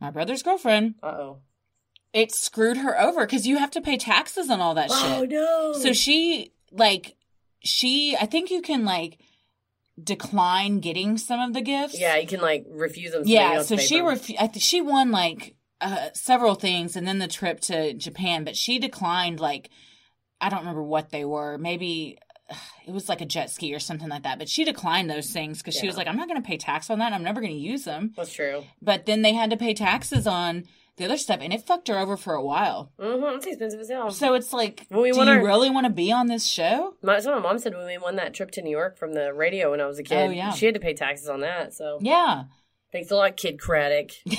my 0.00 0.10
brother's 0.10 0.42
girlfriend, 0.42 0.94
Uh 1.02 1.06
oh. 1.06 1.38
it 2.12 2.32
screwed 2.32 2.78
her 2.78 2.98
over 3.00 3.26
because 3.26 3.46
you 3.46 3.58
have 3.58 3.70
to 3.72 3.80
pay 3.82 3.96
taxes 3.98 4.48
on 4.50 4.60
all 4.60 4.74
that 4.74 4.88
Oh 4.90 5.20
shit. 5.20 5.30
no. 5.30 5.72
So 5.74 5.92
she 5.92 6.52
like 6.72 7.16
she, 7.62 8.16
I 8.16 8.24
think 8.26 8.50
you 8.50 8.62
can 8.62 8.84
like 8.86 9.18
decline 10.02 10.80
getting 10.80 11.18
some 11.18 11.40
of 11.40 11.52
the 11.52 11.60
gifts. 11.60 11.98
yeah, 11.98 12.16
you 12.16 12.26
can 12.26 12.40
like 12.40 12.64
refuse 12.70 13.12
them. 13.12 13.24
so 13.24 13.30
Yeah, 13.30 13.62
so 13.62 13.76
she 13.76 13.98
for 14.00 14.12
'em. 14.12 14.18
refu- 14.18 14.36
I 14.40 14.46
th- 14.46 14.62
she 14.64 14.80
won 14.80 15.10
like 15.10 15.56
uh, 15.80 16.08
several 16.14 16.54
things 16.54 16.96
and 16.96 17.06
then 17.06 17.18
the 17.18 17.28
trip 17.28 17.60
to 17.60 17.92
Japan, 17.94 18.44
but 18.44 18.56
she 18.56 18.78
declined 18.78 19.40
like 19.40 19.70
I 20.40 20.48
don't 20.48 20.60
remember 20.60 20.82
what 20.82 21.10
they 21.10 21.24
were. 21.26 21.58
Maybe 21.58 22.16
it 22.86 22.90
was 22.92 23.08
like 23.08 23.20
a 23.20 23.26
jet 23.26 23.50
ski 23.50 23.74
or 23.74 23.78
something 23.78 24.08
like 24.08 24.22
that. 24.24 24.38
But 24.38 24.48
she 24.48 24.64
declined 24.64 25.10
those 25.10 25.30
things 25.30 25.58
because 25.58 25.74
she 25.74 25.86
was 25.86 25.96
like, 25.96 26.06
I'm 26.06 26.16
not 26.16 26.28
going 26.28 26.40
to 26.40 26.46
pay 26.46 26.56
tax 26.56 26.90
on 26.90 26.98
that. 26.98 27.12
I'm 27.12 27.22
never 27.22 27.40
going 27.40 27.52
to 27.52 27.58
use 27.58 27.84
them. 27.84 28.12
That's 28.16 28.32
true. 28.32 28.64
But 28.82 29.06
then 29.06 29.22
they 29.22 29.32
had 29.34 29.50
to 29.50 29.56
pay 29.56 29.74
taxes 29.74 30.26
on 30.26 30.64
the 30.96 31.04
other 31.06 31.16
stuff, 31.16 31.38
and 31.40 31.50
it 31.52 31.66
fucked 31.66 31.88
her 31.88 31.96
over 31.98 32.16
for 32.18 32.34
a 32.34 32.42
while. 32.44 32.92
Mm-hmm. 33.00 33.36
It's 33.36 33.46
expensive 33.46 33.80
as 33.80 33.88
hell. 33.88 34.10
So 34.10 34.34
it's 34.34 34.52
like, 34.52 34.84
When 34.90 35.00
we 35.02 35.12
do 35.12 35.18
you 35.18 35.28
our- 35.30 35.42
really 35.42 35.70
want 35.70 35.86
to 35.86 35.92
be 35.92 36.12
on 36.12 36.26
this 36.26 36.46
show? 36.46 36.94
My, 37.02 37.14
that's 37.14 37.24
what 37.26 37.36
my 37.36 37.40
mom 37.42 37.58
said 37.58 37.74
when 37.74 37.86
we 37.86 37.96
won 37.96 38.16
that 38.16 38.34
trip 38.34 38.50
to 38.52 38.62
New 38.62 38.70
York 38.70 38.98
from 38.98 39.14
the 39.14 39.32
radio 39.32 39.70
when 39.70 39.80
I 39.80 39.86
was 39.86 39.98
a 39.98 40.02
kid. 40.02 40.16
Oh, 40.28 40.30
yeah. 40.30 40.50
She 40.50 40.66
had 40.66 40.74
to 40.74 40.80
pay 40.80 40.92
taxes 40.92 41.28
on 41.28 41.40
that. 41.40 41.72
So 41.72 41.98
Yeah. 42.02 42.44
thanks 42.92 43.10
a 43.10 43.16
lot, 43.16 43.36
Kidd 43.38 43.58
Kraddick. 43.58 44.12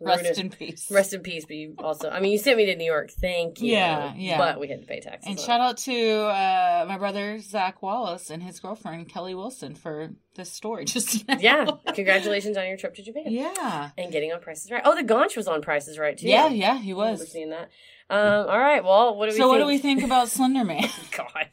Rest 0.00 0.38
in 0.38 0.50
peace. 0.50 0.88
Rest 0.90 1.12
in 1.12 1.20
peace, 1.22 1.44
but 1.44 1.56
you 1.56 1.74
also, 1.78 2.08
I 2.08 2.20
mean, 2.20 2.30
you 2.32 2.38
sent 2.38 2.56
me 2.56 2.66
to 2.66 2.76
New 2.76 2.84
York. 2.84 3.10
Thank 3.10 3.60
you. 3.60 3.72
Yeah, 3.72 4.12
yeah. 4.16 4.38
But 4.38 4.60
we 4.60 4.68
had 4.68 4.80
to 4.80 4.86
pay 4.86 5.00
taxes. 5.00 5.26
And 5.28 5.40
shout 5.40 5.60
out 5.60 5.76
to 5.78 6.20
uh, 6.26 6.84
my 6.88 6.98
brother 6.98 7.40
Zach 7.40 7.82
Wallace 7.82 8.30
and 8.30 8.42
his 8.42 8.60
girlfriend 8.60 9.08
Kelly 9.08 9.34
Wilson 9.34 9.74
for 9.74 10.10
this 10.36 10.52
story. 10.52 10.84
Just 10.86 11.26
now. 11.26 11.36
Yeah. 11.40 11.66
Congratulations 11.94 12.56
on 12.56 12.66
your 12.68 12.76
trip 12.76 12.94
to 12.94 13.02
Japan. 13.02 13.24
yeah, 13.26 13.90
And 13.98 14.12
getting 14.12 14.32
on 14.32 14.40
Prices 14.40 14.70
Right. 14.70 14.82
Oh, 14.84 14.94
the 14.94 15.02
Gaunch 15.02 15.36
was 15.36 15.48
on 15.48 15.62
Prices 15.62 15.98
Right, 15.98 16.16
too. 16.16 16.28
yeah, 16.28 16.48
yeah. 16.48 16.78
He 16.78 16.94
was. 16.94 17.30
seeing 17.32 17.50
that. 17.50 17.70
Um, 18.10 18.48
all 18.48 18.58
right. 18.58 18.82
Well, 18.84 19.16
what 19.16 19.26
do 19.26 19.32
we 19.32 19.38
So, 19.38 19.44
think? 19.44 19.50
what 19.50 19.58
do 19.58 19.66
we 19.66 19.78
think 19.78 20.02
about 20.04 20.28
Slender 20.30 20.64
Man? 20.64 20.88
God. 21.16 21.48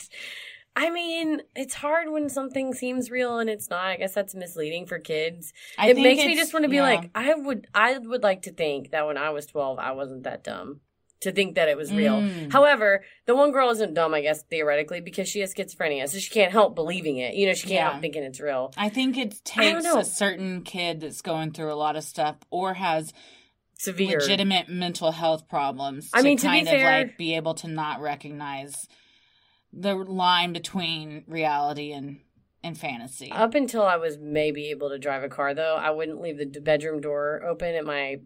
I 0.75 0.89
mean, 0.89 1.41
it's 1.55 1.73
hard 1.73 2.09
when 2.11 2.29
something 2.29 2.73
seems 2.73 3.09
real 3.09 3.39
and 3.39 3.49
it's 3.49 3.69
not. 3.69 3.85
I 3.85 3.95
guess 3.97 4.13
that's 4.13 4.35
misleading 4.35 4.87
for 4.87 4.99
kids. 4.99 5.53
I 5.77 5.89
it 5.89 5.97
makes 5.97 6.25
me 6.25 6.35
just 6.35 6.53
want 6.53 6.63
to 6.63 6.69
be 6.69 6.75
yeah. 6.77 6.83
like, 6.83 7.09
I 7.15 7.33
would, 7.33 7.67
I 7.73 7.97
would 7.97 8.23
like 8.23 8.41
to 8.43 8.51
think 8.51 8.91
that 8.91 9.07
when 9.07 9.17
I 9.17 9.29
was 9.29 9.45
twelve, 9.45 9.79
I 9.79 9.91
wasn't 9.93 10.23
that 10.23 10.43
dumb 10.43 10.81
to 11.21 11.31
think 11.31 11.55
that 11.55 11.69
it 11.69 11.77
was 11.77 11.93
real. 11.93 12.21
Mm. 12.21 12.51
However, 12.51 13.03
the 13.25 13.35
one 13.35 13.51
girl 13.51 13.69
isn't 13.69 13.93
dumb, 13.93 14.13
I 14.13 14.21
guess 14.21 14.43
theoretically, 14.43 14.99
because 15.01 15.27
she 15.29 15.39
has 15.39 15.53
schizophrenia, 15.53 16.07
so 16.09 16.19
she 16.19 16.29
can't 16.29 16.51
help 16.51 16.75
believing 16.75 17.17
it. 17.17 17.35
You 17.35 17.47
know, 17.47 17.53
she 17.53 17.63
can't 17.67 17.73
Yeah. 17.73 17.89
help 17.91 18.01
thinking 18.01 18.23
it's 18.23 18.39
real. 18.39 18.73
I 18.77 18.89
think 18.89 19.17
it 19.17 19.43
takes 19.43 19.85
a 19.85 20.03
certain 20.03 20.61
kid 20.61 20.99
that's 20.99 21.21
going 21.21 21.51
through 21.51 21.71
a 21.71 21.75
lot 21.75 21.95
of 21.95 22.03
stuff 22.03 22.35
or 22.51 22.73
has 22.75 23.13
Severe. 23.77 24.19
legitimate 24.19 24.69
mental 24.69 25.11
health 25.11 25.47
problems. 25.47 26.09
I 26.13 26.21
mean, 26.21 26.37
to 26.37 26.43
be 26.43 26.47
kind 26.47 26.67
fair- 26.67 27.01
of 27.01 27.07
like 27.07 27.17
be 27.17 27.35
able 27.35 27.55
to 27.55 27.69
not 27.69 28.01
recognize 28.01 28.87
the 29.77 29.95
line 29.95 30.53
between 30.53 31.23
reality 31.27 31.91
and 31.91 32.19
and 32.63 32.77
fantasy. 32.77 33.31
Up 33.31 33.53
until 33.53 33.83
I 33.83 33.95
was 33.97 34.17
maybe 34.17 34.69
able 34.71 34.89
to 34.89 34.97
drive 34.97 35.21
a 35.23 35.29
car, 35.29 35.53
though, 35.53 35.75
I 35.75 35.91
wouldn't 35.91 36.19
leave 36.19 36.37
the 36.39 36.59
bedroom 36.61 36.99
door 36.99 37.43
open 37.47 37.75
at 37.75 37.85
my 37.85 38.21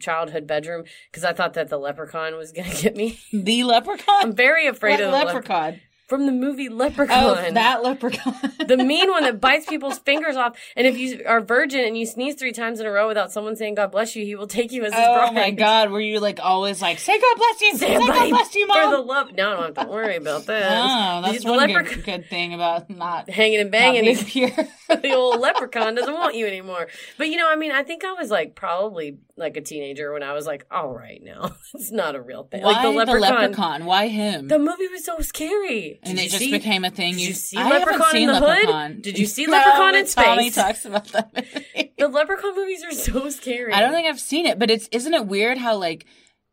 childhood 0.00 0.46
bedroom 0.46 0.84
because 1.10 1.24
I 1.24 1.32
thought 1.34 1.52
that 1.54 1.68
the 1.68 1.76
leprechaun 1.78 2.36
was 2.36 2.52
going 2.52 2.70
to 2.70 2.82
get 2.82 2.96
me. 2.96 3.18
the 3.32 3.64
leprechaun. 3.64 4.14
I'm 4.22 4.34
very 4.34 4.66
afraid 4.66 4.92
What 4.92 5.00
of 5.02 5.06
the 5.10 5.12
leprechaun. 5.12 5.34
leprechaun. 5.34 5.80
From 6.06 6.26
the 6.26 6.32
movie 6.32 6.68
Leprechaun. 6.68 7.38
Oh, 7.38 7.50
that 7.52 7.82
leprechaun. 7.82 8.34
the 8.66 8.76
mean 8.76 9.10
one 9.10 9.22
that 9.22 9.40
bites 9.40 9.64
people's 9.68 9.98
fingers 9.98 10.36
off. 10.36 10.54
And 10.76 10.86
if 10.86 10.98
you 10.98 11.22
are 11.26 11.40
virgin 11.40 11.80
and 11.84 11.96
you 11.96 12.04
sneeze 12.04 12.34
three 12.34 12.52
times 12.52 12.78
in 12.78 12.86
a 12.86 12.90
row 12.90 13.08
without 13.08 13.32
someone 13.32 13.56
saying 13.56 13.76
God 13.76 13.90
bless 13.90 14.14
you, 14.14 14.22
he 14.24 14.34
will 14.34 14.46
take 14.46 14.70
you 14.70 14.84
as 14.84 14.92
his 14.92 15.02
Oh 15.02 15.14
bride. 15.14 15.34
my 15.34 15.50
god, 15.50 15.90
were 15.90 16.00
you 16.02 16.20
like 16.20 16.40
always 16.42 16.82
like, 16.82 16.98
say 16.98 17.18
God 17.18 17.36
bless 17.38 17.60
you, 17.62 17.76
say, 17.78 17.94
God 17.98 18.28
bless 18.28 18.54
you, 18.54 18.66
for 18.66 18.90
the 18.90 18.98
love. 18.98 19.32
No, 19.32 19.52
I 19.52 19.54
don't 19.66 19.76
have 19.76 19.86
to 19.86 19.92
worry 19.92 20.16
about 20.16 20.44
that. 20.46 20.84
Oh, 20.84 21.22
that's 21.22 21.42
the 21.42 21.50
one 21.50 21.68
leprechaun 21.68 21.94
good, 21.94 22.04
good 22.04 22.26
thing 22.28 22.52
about 22.52 22.90
not, 22.90 23.30
hanging 23.30 23.60
and 23.60 23.70
not 23.70 23.78
banging. 23.78 24.04
being 24.04 24.24
pure. 24.26 24.50
the 25.00 25.14
old 25.14 25.40
leprechaun 25.40 25.94
doesn't 25.94 26.12
want 26.12 26.34
you 26.34 26.46
anymore. 26.46 26.88
But 27.16 27.28
you 27.28 27.36
know, 27.36 27.48
I 27.50 27.56
mean, 27.56 27.72
I 27.72 27.82
think 27.82 28.04
I 28.04 28.12
was 28.12 28.30
like 28.30 28.54
probably 28.54 29.18
like 29.36 29.56
a 29.56 29.60
teenager 29.62 30.12
when 30.12 30.22
I 30.22 30.32
was 30.34 30.46
like, 30.46 30.66
all 30.70 30.92
right, 30.94 31.20
now 31.22 31.56
it's 31.74 31.90
not 31.90 32.14
a 32.14 32.20
real 32.20 32.44
thing. 32.44 32.62
Why 32.62 32.72
like 32.72 32.82
the 32.82 32.90
leprechaun. 33.22 33.84
Why 33.86 34.08
him? 34.08 34.48
The 34.48 34.58
movie 34.58 34.88
was 34.92 35.04
so 35.04 35.18
scary. 35.20 35.93
And 36.02 36.18
it 36.18 36.24
just 36.24 36.38
see- 36.38 36.50
became 36.50 36.84
a 36.84 36.90
thing. 36.90 37.14
did 37.14 37.20
you 37.22 37.32
see 37.34 37.56
I 37.56 37.68
Leprechaun 37.70 38.16
in 38.16 38.26
the 38.26 38.40
Hood? 38.40 39.02
Did 39.02 39.18
you 39.18 39.26
see 39.26 39.46
No, 39.46 39.52
Leprechaun 39.52 39.94
in 39.94 40.04
but 40.04 40.10
Tommy 40.24 40.50
Space? 40.50 40.54
talks 40.64 40.84
about 40.84 41.04
that. 41.08 41.44
The 41.96 42.08
leprechaun 42.08 42.56
movies 42.56 42.82
are 42.84 42.90
so 42.92 43.30
scary. 43.30 43.72
I 43.72 43.80
don't 43.80 43.92
think 43.92 44.08
I've 44.08 44.18
seen 44.20 44.46
it, 44.46 44.58
but 44.58 44.68
it's 44.70 44.88
isn't 44.90 45.14
it 45.14 45.26
weird 45.26 45.58
how 45.58 45.76
like 45.76 46.04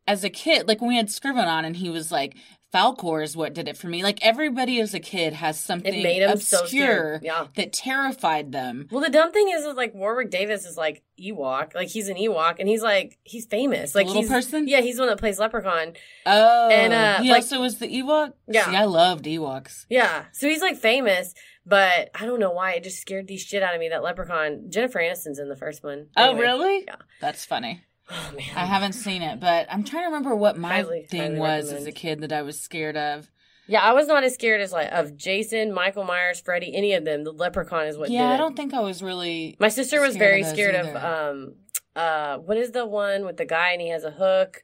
as 0.07 0.23
a 0.23 0.29
kid, 0.29 0.67
like 0.67 0.79
when 0.81 0.89
we 0.89 0.95
had 0.97 1.09
Scriven 1.09 1.45
on 1.45 1.65
and 1.65 1.75
he 1.75 1.89
was 1.89 2.11
like 2.11 2.35
Falkor 2.73 3.21
is 3.23 3.35
what 3.35 3.53
did 3.53 3.67
it 3.67 3.75
for 3.77 3.87
me. 3.87 4.01
Like 4.03 4.19
everybody 4.21 4.79
as 4.79 4.93
a 4.93 4.99
kid 4.99 5.33
has 5.33 5.59
something 5.59 5.93
him 5.93 6.37
so 6.37 6.61
obscure. 6.61 7.19
Yeah. 7.21 7.47
that 7.55 7.73
terrified 7.73 8.51
them. 8.51 8.87
Well, 8.91 9.01
the 9.03 9.09
dumb 9.09 9.31
thing 9.31 9.49
is, 9.49 9.65
is 9.65 9.75
like 9.75 9.93
Warwick 9.93 10.29
Davis 10.29 10.65
is 10.65 10.77
like 10.77 11.03
Ewok, 11.21 11.75
like 11.75 11.89
he's 11.89 12.07
an 12.07 12.15
Ewok, 12.15 12.55
and 12.59 12.69
he's 12.69 12.81
like 12.81 13.19
he's 13.23 13.45
famous, 13.45 13.93
like 13.93 14.07
little 14.07 14.21
he's, 14.21 14.31
person? 14.31 14.67
Yeah, 14.67 14.81
he's 14.81 14.95
the 14.95 15.01
one 15.01 15.09
that 15.09 15.19
plays 15.19 15.37
Leprechaun. 15.39 15.93
Oh, 16.25 16.69
And, 16.69 16.93
uh, 16.93 17.21
he 17.21 17.29
like- 17.29 17.41
also 17.43 17.59
was 17.59 17.77
the 17.79 17.87
Ewok. 17.87 18.33
Yeah. 18.47 18.65
See, 18.65 18.75
I 18.75 18.85
loved 18.85 19.25
Ewoks. 19.25 19.85
Yeah, 19.89 20.25
so 20.31 20.47
he's 20.47 20.61
like 20.61 20.77
famous, 20.77 21.33
but 21.65 22.09
I 22.15 22.25
don't 22.25 22.39
know 22.39 22.51
why 22.51 22.73
it 22.73 22.83
just 22.85 23.01
scared 23.01 23.27
the 23.27 23.37
shit 23.37 23.61
out 23.63 23.73
of 23.75 23.79
me. 23.81 23.89
That 23.89 24.01
Leprechaun, 24.03 24.67
Jennifer 24.69 24.99
Aniston's 24.99 25.39
in 25.39 25.49
the 25.49 25.55
first 25.57 25.83
one. 25.83 26.07
Oh, 26.15 26.29
Anyway. 26.29 26.41
really? 26.41 26.83
Yeah. 26.87 26.95
That's 27.19 27.43
funny. 27.45 27.83
Oh 28.11 28.31
man, 28.35 28.45
I 28.55 28.65
haven't 28.65 28.93
seen 28.93 29.21
it, 29.21 29.39
but 29.39 29.67
I'm 29.71 29.83
trying 29.83 30.03
to 30.03 30.07
remember 30.07 30.35
what 30.35 30.57
my 30.57 30.69
Highly, 30.69 31.07
thing 31.09 31.21
highly 31.37 31.39
was 31.39 31.71
as 31.71 31.85
a 31.85 31.91
kid 31.91 32.21
that 32.21 32.33
I 32.33 32.41
was 32.41 32.59
scared 32.59 32.97
of. 32.97 33.31
yeah, 33.67 33.81
I 33.81 33.93
was 33.93 34.07
not 34.07 34.23
as 34.25 34.33
scared 34.33 34.59
as 34.59 34.71
like 34.73 34.91
of 34.91 35.15
Jason, 35.15 35.73
Michael 35.73 36.03
Myers, 36.03 36.41
Freddy, 36.41 36.75
any 36.75 36.93
of 36.93 37.05
them. 37.05 37.23
The 37.23 37.31
Leprechaun 37.31 37.87
is 37.87 37.97
what 37.97 38.09
yeah, 38.09 38.29
I 38.33 38.37
don't 38.37 38.55
think 38.55 38.73
I 38.73 38.81
was 38.81 39.01
really. 39.01 39.55
My 39.59 39.69
sister 39.69 40.01
was 40.01 40.15
very 40.17 40.41
of 40.41 40.47
scared 40.47 40.75
of 40.75 40.95
um 40.95 41.55
uh 41.95 42.37
what 42.37 42.57
is 42.57 42.71
the 42.71 42.85
one 42.85 43.25
with 43.25 43.37
the 43.37 43.45
guy 43.45 43.71
and 43.71 43.81
he 43.81 43.89
has 43.89 44.03
a 44.03 44.11
hook 44.11 44.61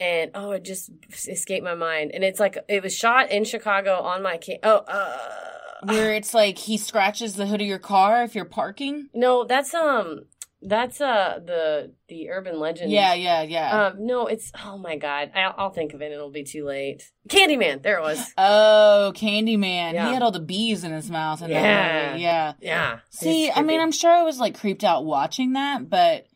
and 0.00 0.30
oh 0.34 0.50
it 0.52 0.64
just 0.64 0.90
escaped 1.28 1.64
my 1.64 1.74
mind 1.74 2.10
and 2.12 2.24
it's 2.24 2.40
like 2.40 2.58
it 2.68 2.82
was 2.82 2.94
shot 2.96 3.30
in 3.30 3.44
Chicago 3.44 4.00
on 4.00 4.22
my 4.22 4.38
ca- 4.44 4.58
oh 4.64 4.78
uh 4.78 5.86
Where 5.86 6.12
it's 6.14 6.34
like 6.34 6.58
he 6.58 6.76
scratches 6.76 7.34
the 7.36 7.46
hood 7.46 7.60
of 7.60 7.66
your 7.66 7.78
car 7.78 8.24
if 8.24 8.34
you're 8.34 8.44
parking. 8.44 9.08
no 9.14 9.44
that's 9.44 9.72
um 9.72 10.24
that's 10.64 11.00
uh 11.00 11.38
the 11.44 11.92
the 12.08 12.30
urban 12.30 12.58
legend 12.58 12.90
Yeah, 12.90 13.14
yeah, 13.14 13.42
yeah. 13.42 13.86
um 13.86 14.06
no 14.06 14.26
it's 14.26 14.50
oh 14.64 14.78
my 14.78 14.96
god 14.96 15.30
I'll, 15.34 15.54
I'll 15.56 15.70
think 15.70 15.94
of 15.94 16.02
it 16.02 16.06
and 16.06 16.14
it'll 16.14 16.30
be 16.30 16.44
too 16.44 16.64
late 16.64 17.10
Candyman 17.28 17.82
there 17.82 17.98
it 17.98 18.02
was 18.02 18.32
oh, 18.36 19.12
Candyman. 19.14 19.94
Yeah. 19.94 20.08
He 20.08 20.14
had 20.14 20.22
all 20.22 20.30
the 20.30 20.40
bees 20.40 20.84
in 20.84 20.92
his 20.92 21.10
mouth. 21.10 21.42
In 21.42 21.50
Yeah. 21.50 22.16
Yeah. 22.16 22.52
yeah 22.60 22.98
See, 23.10 23.50
I 23.50 23.62
mean. 23.62 23.80
I'm 23.80 23.92
sure 23.92 24.10
I 24.10 24.22
was 24.22 24.38
like 24.38 24.58
creeped 24.58 24.84
out 24.84 25.04
watching 25.04 25.54
that, 25.54 25.88
but 25.88 26.26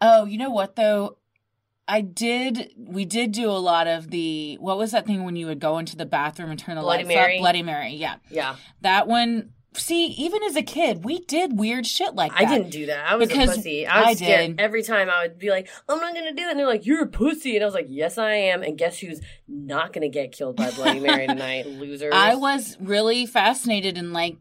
oh, 0.00 0.24
you 0.24 0.38
know 0.38 0.50
what 0.50 0.76
though? 0.76 1.18
I 1.88 2.00
did. 2.00 2.72
We 2.76 3.04
did 3.04 3.32
do 3.32 3.48
a 3.48 3.52
lot 3.52 3.86
of 3.86 4.10
the. 4.10 4.56
What 4.60 4.76
was 4.76 4.90
that 4.90 5.06
thing 5.06 5.24
when 5.24 5.36
you 5.36 5.46
would 5.46 5.60
go 5.60 5.78
into 5.78 5.96
the 5.96 6.06
bathroom 6.06 6.50
and 6.50 6.58
turn 6.58 6.74
the 6.74 6.80
Bloody 6.80 7.04
lights 7.04 7.14
Mary? 7.14 7.36
up? 7.36 7.40
Bloody 7.42 7.62
Mary. 7.62 7.94
Yeah, 7.94 8.16
yeah 8.28 8.56
that 8.80 9.06
one. 9.06 9.52
See, 9.78 10.06
even 10.06 10.42
as 10.42 10.56
a 10.56 10.62
kid, 10.62 11.04
we 11.04 11.20
did 11.20 11.58
weird 11.58 11.86
shit 11.86 12.14
like 12.14 12.32
that. 12.32 12.40
I 12.40 12.44
didn't 12.44 12.70
do 12.70 12.86
that. 12.86 13.06
I 13.10 13.16
was 13.16 13.28
Because 13.28 13.50
a 13.50 13.54
pussy. 13.56 13.86
I 13.86 13.98
was 14.00 14.08
I 14.08 14.14
scared 14.14 14.56
did. 14.56 14.60
every 14.60 14.82
time 14.82 15.08
I 15.10 15.22
would 15.22 15.38
be 15.38 15.50
like, 15.50 15.68
I'm 15.88 15.98
not 16.00 16.14
gonna 16.14 16.32
do 16.34 16.42
it. 16.42 16.50
And 16.50 16.58
they're 16.58 16.66
like, 16.66 16.86
You're 16.86 17.02
a 17.04 17.08
pussy. 17.08 17.54
And 17.56 17.62
I 17.62 17.66
was 17.66 17.74
like, 17.74 17.86
Yes, 17.88 18.18
I 18.18 18.32
am. 18.32 18.62
And 18.62 18.76
guess 18.78 18.98
who's 18.98 19.20
not 19.48 19.92
gonna 19.92 20.08
get 20.08 20.32
killed 20.32 20.56
by 20.56 20.70
Bloody 20.70 21.00
Mary 21.00 21.26
tonight? 21.28 21.66
Losers. 21.66 22.12
I 22.14 22.34
was 22.34 22.76
really 22.80 23.26
fascinated 23.26 23.96
and 23.98 24.12
like 24.12 24.36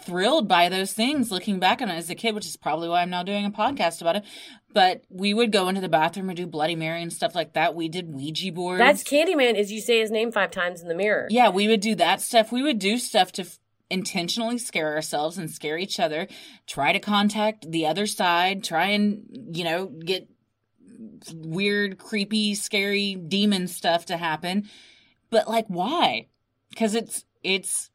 thrilled 0.00 0.46
by 0.46 0.68
those 0.68 0.92
things 0.92 1.32
looking 1.32 1.58
back 1.58 1.82
on 1.82 1.88
it 1.88 1.96
as 1.96 2.08
a 2.08 2.14
kid, 2.14 2.34
which 2.34 2.46
is 2.46 2.56
probably 2.56 2.88
why 2.88 3.02
I'm 3.02 3.10
now 3.10 3.22
doing 3.24 3.44
a 3.44 3.50
podcast 3.50 4.00
about 4.00 4.16
it. 4.16 4.24
But 4.72 5.02
we 5.08 5.34
would 5.34 5.50
go 5.50 5.68
into 5.68 5.80
the 5.80 5.88
bathroom 5.88 6.28
and 6.28 6.36
do 6.36 6.46
Bloody 6.46 6.76
Mary 6.76 7.02
and 7.02 7.12
stuff 7.12 7.34
like 7.34 7.54
that. 7.54 7.74
We 7.74 7.88
did 7.88 8.12
Ouija 8.14 8.52
boards. 8.52 8.78
That's 8.78 9.02
Candyman 9.02 9.54
is 9.58 9.72
you 9.72 9.80
say 9.80 9.98
his 9.98 10.10
name 10.10 10.30
five 10.30 10.50
times 10.52 10.82
in 10.82 10.88
the 10.88 10.94
mirror. 10.94 11.26
Yeah, 11.30 11.48
we 11.48 11.66
would 11.66 11.80
do 11.80 11.94
that 11.96 12.20
stuff. 12.20 12.52
We 12.52 12.62
would 12.62 12.78
do 12.78 12.98
stuff 12.98 13.32
to 13.32 13.46
intentionally 13.90 14.58
scare 14.58 14.94
ourselves 14.94 15.38
and 15.38 15.50
scare 15.50 15.78
each 15.78 15.98
other, 15.98 16.28
try 16.66 16.92
to 16.92 16.98
contact 16.98 17.70
the 17.70 17.86
other 17.86 18.06
side, 18.06 18.62
try 18.62 18.86
and, 18.86 19.48
you 19.52 19.64
know, 19.64 19.86
get 19.86 20.28
weird, 21.32 21.98
creepy, 21.98 22.54
scary 22.54 23.14
demon 23.14 23.68
stuff 23.68 24.06
to 24.06 24.16
happen. 24.16 24.68
But 25.30 25.48
like 25.48 25.66
why? 25.68 26.28
Cuz 26.76 26.94
it's 26.94 27.24
it's 27.42 27.90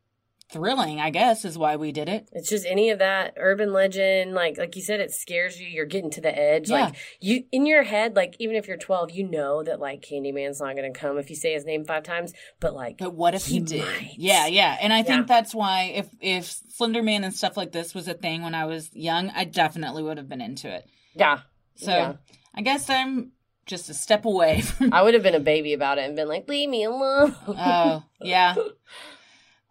thrilling, 0.53 1.01
I 1.01 1.09
guess 1.09 1.43
is 1.43 1.57
why 1.57 1.75
we 1.75 1.91
did 1.91 2.07
it. 2.07 2.29
It's 2.31 2.49
just 2.49 2.65
any 2.65 2.89
of 2.91 2.99
that 2.99 3.33
urban 3.35 3.73
legend, 3.73 4.33
like 4.33 4.57
like 4.57 4.75
you 4.77 4.81
said, 4.81 4.99
it 5.01 5.11
scares 5.11 5.59
you. 5.59 5.67
You're 5.67 5.85
getting 5.85 6.11
to 6.11 6.21
the 6.21 6.33
edge. 6.37 6.69
Yeah. 6.69 6.85
Like 6.85 6.95
you 7.19 7.43
in 7.51 7.65
your 7.65 7.83
head, 7.83 8.15
like 8.15 8.35
even 8.39 8.55
if 8.55 8.67
you're 8.67 8.77
12, 8.77 9.11
you 9.11 9.27
know 9.27 9.63
that 9.63 9.79
like 9.81 10.01
Candyman's 10.01 10.61
not 10.61 10.75
gonna 10.75 10.93
come 10.93 11.17
if 11.17 11.29
you 11.29 11.35
say 11.35 11.53
his 11.53 11.65
name 11.65 11.83
five 11.83 12.03
times. 12.03 12.33
But 12.61 12.73
like, 12.73 12.99
But 12.99 13.13
what 13.15 13.33
if 13.35 13.47
he, 13.47 13.55
He 13.55 13.59
did? 13.61 13.81
might. 13.85 14.13
Yeah, 14.17 14.45
yeah. 14.47 14.77
And 14.79 14.93
I 14.93 15.03
think 15.03 15.27
that's 15.27 15.53
why 15.53 15.91
if 15.95 16.07
if 16.21 16.45
Slender 16.69 17.03
Man 17.03 17.23
and 17.23 17.33
stuff 17.33 17.57
like 17.57 17.71
this 17.73 17.93
was 17.93 18.07
a 18.07 18.13
thing 18.13 18.43
when 18.43 18.55
I 18.55 18.65
was 18.65 18.89
young, 18.93 19.31
I 19.31 19.43
definitely 19.43 20.03
would 20.03 20.17
have 20.17 20.29
been 20.29 20.41
into 20.41 20.73
it. 20.73 20.85
yeah, 21.15 21.39
So 21.75 21.91
Yeah. 21.91 22.13
I 22.55 22.61
guess 22.61 22.89
I'm 22.89 23.31
just 23.65 23.89
a 23.89 23.93
step 23.93 24.25
away 24.25 24.61
from. 24.61 24.93
I 24.93 25.01
would 25.01 25.13
have 25.15 25.23
been 25.23 25.35
a 25.35 25.39
baby 25.39 25.73
about 25.73 25.97
it 25.97 26.01
and 26.05 26.15
been 26.15 26.27
like, 26.27 26.47
leave 26.49 26.69
me 26.69 26.83
alone. 26.83 27.35
Oh, 27.47 28.03
yeah. 28.21 28.55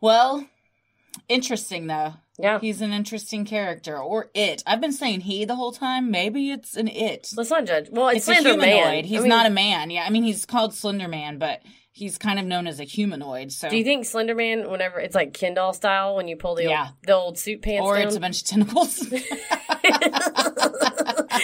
Well, 0.01 0.47
Interesting 1.29 1.87
though. 1.87 2.15
Yeah. 2.39 2.59
He's 2.61 2.81
an 2.81 2.93
interesting 2.93 3.45
character. 3.45 3.99
Or 3.99 4.31
it. 4.35 4.63
I've 4.67 4.81
been 4.81 4.93
saying 4.93 5.21
he 5.23 5.45
the 5.45 5.55
whole 5.57 5.73
time. 5.73 6.11
Maybe 6.11 6.51
it's 6.51 6.77
an 6.77 6.89
it. 6.89 7.31
Let's 7.37 7.51
not 7.51 7.67
judge. 7.67 7.89
Well, 7.91 8.09
it's, 8.09 8.27
It's 8.29 8.41
a 8.41 8.43
humanoid. 8.43 8.61
Man. 8.63 9.05
He's 9.05 9.19
I 9.21 9.23
mean, 9.23 9.29
not 9.29 9.47
a 9.47 9.51
man. 9.51 9.91
Yeah, 9.91 10.05
I 10.07 10.11
mean 10.11 10.23
he's 10.25 10.45
called 10.47 10.75
Slender 10.75 11.09
Man, 11.09 11.39
but 11.39 11.63
he's 11.93 12.17
kind 12.19 12.39
of 12.39 12.47
known 12.47 12.67
as 12.67 12.81
a 12.81 12.85
humanoid. 12.85 13.53
So 13.53 13.69
Do 13.69 13.77
you 13.77 13.85
think 13.85 14.07
Slender 14.07 14.35
Man, 14.35 14.71
whenever 14.71 14.99
it's 14.99 15.15
like 15.15 15.35
Kendall 15.35 15.73
style, 15.75 16.17
when 16.17 16.27
you 16.27 16.37
pull 16.37 16.55
the 16.55 16.65
Yeah. 16.65 16.87
old, 16.87 16.95
the 17.07 17.15
old 17.15 17.39
suit 17.39 17.61
pants 17.63 17.85
or 17.85 17.97
down, 17.97 18.07
it's 18.07 18.17
a 18.17 18.21
bunch 18.21 18.41
of 18.41 18.47
tentacles. 18.49 18.99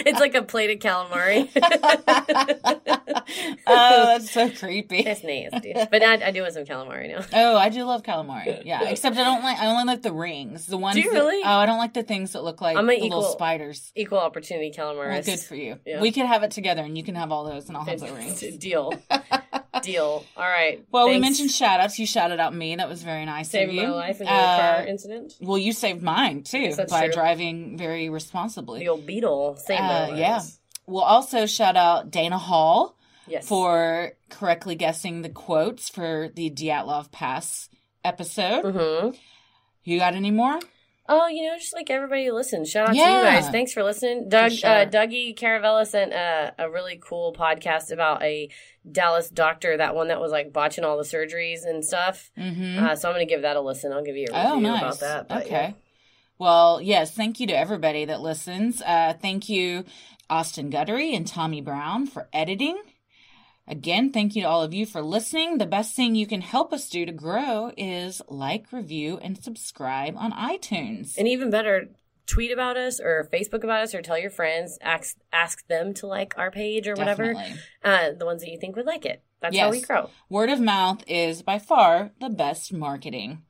it's 0.05 0.19
like 0.19 0.33
a 0.35 0.41
plated 0.41 0.81
calamari. 0.81 1.49
oh, 3.67 4.05
that's 4.05 4.31
so 4.31 4.49
creepy. 4.49 4.99
It's 4.99 5.23
nasty, 5.23 5.73
but 5.73 6.03
I, 6.03 6.27
I 6.27 6.31
do 6.31 6.41
want 6.41 6.53
some 6.53 6.65
calamari 6.65 7.09
now. 7.09 7.25
Oh, 7.33 7.57
I 7.57 7.69
do 7.69 7.83
love 7.83 8.03
calamari. 8.03 8.63
Yeah, 8.65 8.83
except 8.89 9.17
I 9.17 9.23
don't 9.23 9.43
like. 9.43 9.57
I 9.59 9.67
only 9.67 9.83
like 9.85 10.01
the 10.01 10.13
rings. 10.13 10.65
The 10.67 10.77
ones. 10.77 10.95
Do 10.95 11.01
you 11.01 11.11
that- 11.11 11.19
really? 11.19 11.41
oh, 11.43 11.49
I 11.57 11.65
don't 11.65 11.77
like 11.79 11.93
the 11.93 12.03
things 12.03 12.33
that 12.33 12.43
look 12.43 12.61
like 12.61 12.77
I'm 12.77 12.87
the 12.87 12.93
an 12.93 13.01
little 13.01 13.19
equal- 13.21 13.31
spiders. 13.31 13.91
Equal 13.95 14.19
opportunity 14.19 14.71
calamari. 14.75 15.09
Well, 15.09 15.23
good 15.23 15.39
for 15.39 15.55
you. 15.55 15.77
Yeah. 15.85 16.01
We 16.01 16.11
could 16.11 16.25
have 16.25 16.43
it 16.43 16.51
together, 16.51 16.81
and 16.83 16.97
you 16.97 17.03
can 17.03 17.15
have 17.15 17.31
all 17.31 17.45
those, 17.45 17.67
and 17.67 17.77
I'll 17.77 17.85
have 17.85 17.99
the 17.99 18.13
rings. 18.13 18.39
Deal. 18.57 18.93
Deal. 19.83 20.25
All 20.35 20.43
right. 20.49 20.83
Well, 20.91 21.07
we 21.07 21.19
mentioned 21.19 21.51
shout 21.51 21.79
outs. 21.79 21.97
You 21.99 22.05
shouted 22.05 22.39
out 22.39 22.53
me. 22.53 22.75
That 22.75 22.89
was 22.89 23.01
very 23.01 23.23
nice 23.25 23.49
saving 23.49 23.77
of 23.77 23.83
you. 23.83 23.89
my 23.89 23.95
life 23.95 24.19
in 24.19 24.27
your 24.27 24.35
Uh, 24.35 24.57
car 24.75 24.85
incident. 24.87 25.33
Well, 25.39 25.57
you 25.57 25.71
saved 25.71 26.01
mine 26.01 26.43
too 26.43 26.73
that's 26.73 26.91
by 26.91 27.05
true. 27.05 27.13
driving 27.13 27.77
very 27.77 28.09
responsibly. 28.09 28.79
The 28.79 28.89
old 28.89 29.05
beetle 29.05 29.55
saved 29.55 29.81
my 29.81 30.03
Uh, 30.03 30.07
life. 30.09 30.17
yeah. 30.19 30.41
We'll 30.85 31.03
also 31.03 31.45
shout 31.45 31.77
out 31.77 32.11
Dana 32.11 32.37
Hall 32.37 32.97
Yes. 33.29 33.47
for 33.47 34.13
correctly 34.29 34.75
guessing 34.75 35.21
the 35.21 35.29
quotes 35.29 35.89
for 35.89 36.29
the 36.35 36.49
Dyatlov 36.49 37.11
Pass 37.11 37.69
episode. 38.03 38.63
Mm-hmm. 38.65 39.15
You 39.83 39.99
got 39.99 40.15
any 40.15 40.31
more? 40.31 40.59
Oh, 41.11 41.27
you 41.27 41.47
know, 41.47 41.57
just 41.57 41.73
like 41.73 41.89
everybody 41.89 42.27
who 42.27 42.33
listens. 42.33 42.69
Shout 42.69 42.89
out 42.89 42.91
to 42.93 42.97
you 42.99 43.03
guys. 43.03 43.49
Thanks 43.49 43.73
for 43.73 43.81
listening. 43.83 44.29
Doug, 44.29 44.51
sure. 44.51 44.69
uh, 44.69 44.85
Dougie 44.85 45.35
Caravella 45.35 45.87
sent 45.87 46.13
a, 46.13 46.53
a 46.59 46.69
really 46.69 47.01
cool 47.03 47.33
podcast 47.33 47.91
about 47.91 48.21
a 48.21 48.49
Dallas 48.89 49.27
doctor, 49.29 49.75
that 49.77 49.95
one 49.95 50.09
that 50.09 50.19
was 50.21 50.31
like 50.31 50.53
botching 50.53 50.83
all 50.83 50.97
the 50.97 51.03
surgeries 51.03 51.65
and 51.65 51.83
stuff. 51.83 52.29
Mm-hmm. 52.37 52.83
Uh, 52.85 52.95
so 52.95 53.09
I'm 53.09 53.15
going 53.15 53.27
to 53.27 53.33
give 53.33 53.41
that 53.41 53.55
a 53.55 53.61
listen. 53.61 53.91
I'll 53.91 54.03
give 54.03 54.17
you 54.17 54.27
a 54.31 54.37
review 54.37 54.51
Oh, 54.51 54.59
nice. 54.59 54.81
about 54.81 54.99
that. 54.99 55.27
but 55.29 55.45
okay. 55.45 55.49
yeah. 55.51 55.71
Well, 56.37 56.79
yes, 56.79 57.11
thank 57.15 57.39
you 57.39 57.47
to 57.47 57.57
everybody 57.57 58.05
that 58.05 58.21
listens. 58.21 58.79
Uh, 58.83 59.13
thank 59.19 59.49
you, 59.49 59.85
Austin 60.29 60.69
Guttery 60.71 61.15
and 61.15 61.25
Tommy 61.25 61.59
Brown, 61.59 62.05
for 62.05 62.29
editing. 62.31 62.77
Again, 63.69 64.11
thank 64.11 64.35
you 64.35 64.41
to 64.41 64.47
all 64.47 64.63
of 64.63 64.73
you 64.73 64.87
for 64.87 65.03
listening. 65.03 65.59
The 65.59 65.67
best 65.67 65.95
thing 65.95 66.15
you 66.15 66.25
can 66.25 66.41
help 66.41 66.73
us 66.73 66.89
do 66.89 67.05
to 67.05 67.11
grow 67.11 67.71
is 67.77 68.19
like, 68.27 68.71
review, 68.73 69.19
and 69.21 69.41
subscribe 69.41 70.15
on 70.17 70.31
iTunes. 70.31 71.15
And 71.19 71.27
even 71.27 71.51
better, 71.51 71.89
tweet 72.25 72.51
about 72.51 72.77
us 72.77 72.99
or 72.99 73.29
Facebook 73.31 73.63
about 73.63 73.83
us 73.83 73.93
or 73.93 74.01
tell 74.01 74.17
your 74.17 74.31
friends. 74.31 74.79
Ask 74.81 75.17
ask 75.31 75.67
them 75.67 75.93
to 75.95 76.07
like 76.07 76.35
our 76.37 76.49
page 76.49 76.87
or 76.87 76.95
whatever. 76.95 77.35
Uh, 77.83 78.11
the 78.17 78.25
ones 78.25 78.41
that 78.41 78.49
you 78.49 78.59
think 78.59 78.75
would 78.75 78.87
like 78.87 79.05
it. 79.05 79.23
That's 79.39 79.57
how 79.57 79.71
we 79.71 79.81
grow. 79.81 80.09
Word 80.29 80.49
of 80.49 80.59
mouth 80.59 81.03
is 81.07 81.43
by 81.43 81.59
far 81.59 82.11
the 82.19 82.29
best 82.29 82.73
marketing. 82.73 83.43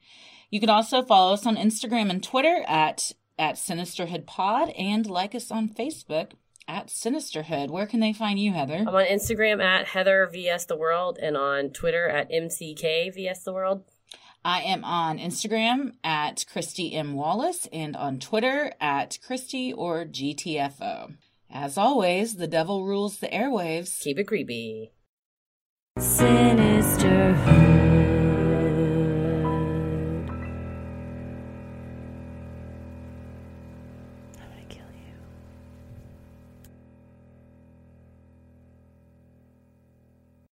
You 0.49 0.59
can 0.59 0.69
also 0.69 1.01
follow 1.01 1.33
us 1.33 1.45
on 1.45 1.55
Instagram 1.55 2.09
and 2.09 2.21
Twitter 2.21 2.63
at 2.67 3.13
at 3.37 3.55
Sinisterhood 3.55 4.25
Pod 4.25 4.69
and 4.71 5.05
like 5.07 5.33
us 5.33 5.49
on 5.49 5.69
Facebook 5.69 6.31
at 6.69 6.87
Sinisterhood. 6.87 7.71
Where 7.71 7.87
can 7.87 7.99
they 7.99 8.13
find 8.13 8.39
you, 8.39 8.53
Heather? 8.53 8.85
I'm 8.87 8.87
on 8.87 9.05
Instagram 9.05 9.61
at 9.61 9.87
Heather 9.87 10.29
VS 10.31 10.65
The 10.65 10.77
World 10.77 11.17
and 11.21 11.35
on 11.35 11.71
Twitter 11.71 12.07
at 12.07 12.31
MCK 12.31 13.13
VS 13.13 13.43
The 13.43 13.53
World. 13.53 13.83
I 14.45 14.61
am 14.61 14.85
on 14.85 15.17
Instagram 15.17 15.93
at 16.03 16.45
Christy 16.49 16.93
M. 16.93 17.15
Wallace 17.15 17.67
and 17.73 17.95
on 17.97 18.19
Twitter 18.19 18.71
at 18.79 19.17
Christy 19.25 19.73
or 19.73 20.05
GTFO. 20.05 21.15
As 21.51 21.77
always, 21.77 22.35
the 22.35 22.47
devil 22.47 22.85
rules 22.85 23.17
the 23.17 23.27
airwaves. 23.27 23.99
Keep 23.99 24.19
it 24.19 24.27
creepy. 24.27 24.91
Sinisterhood. 25.97 27.88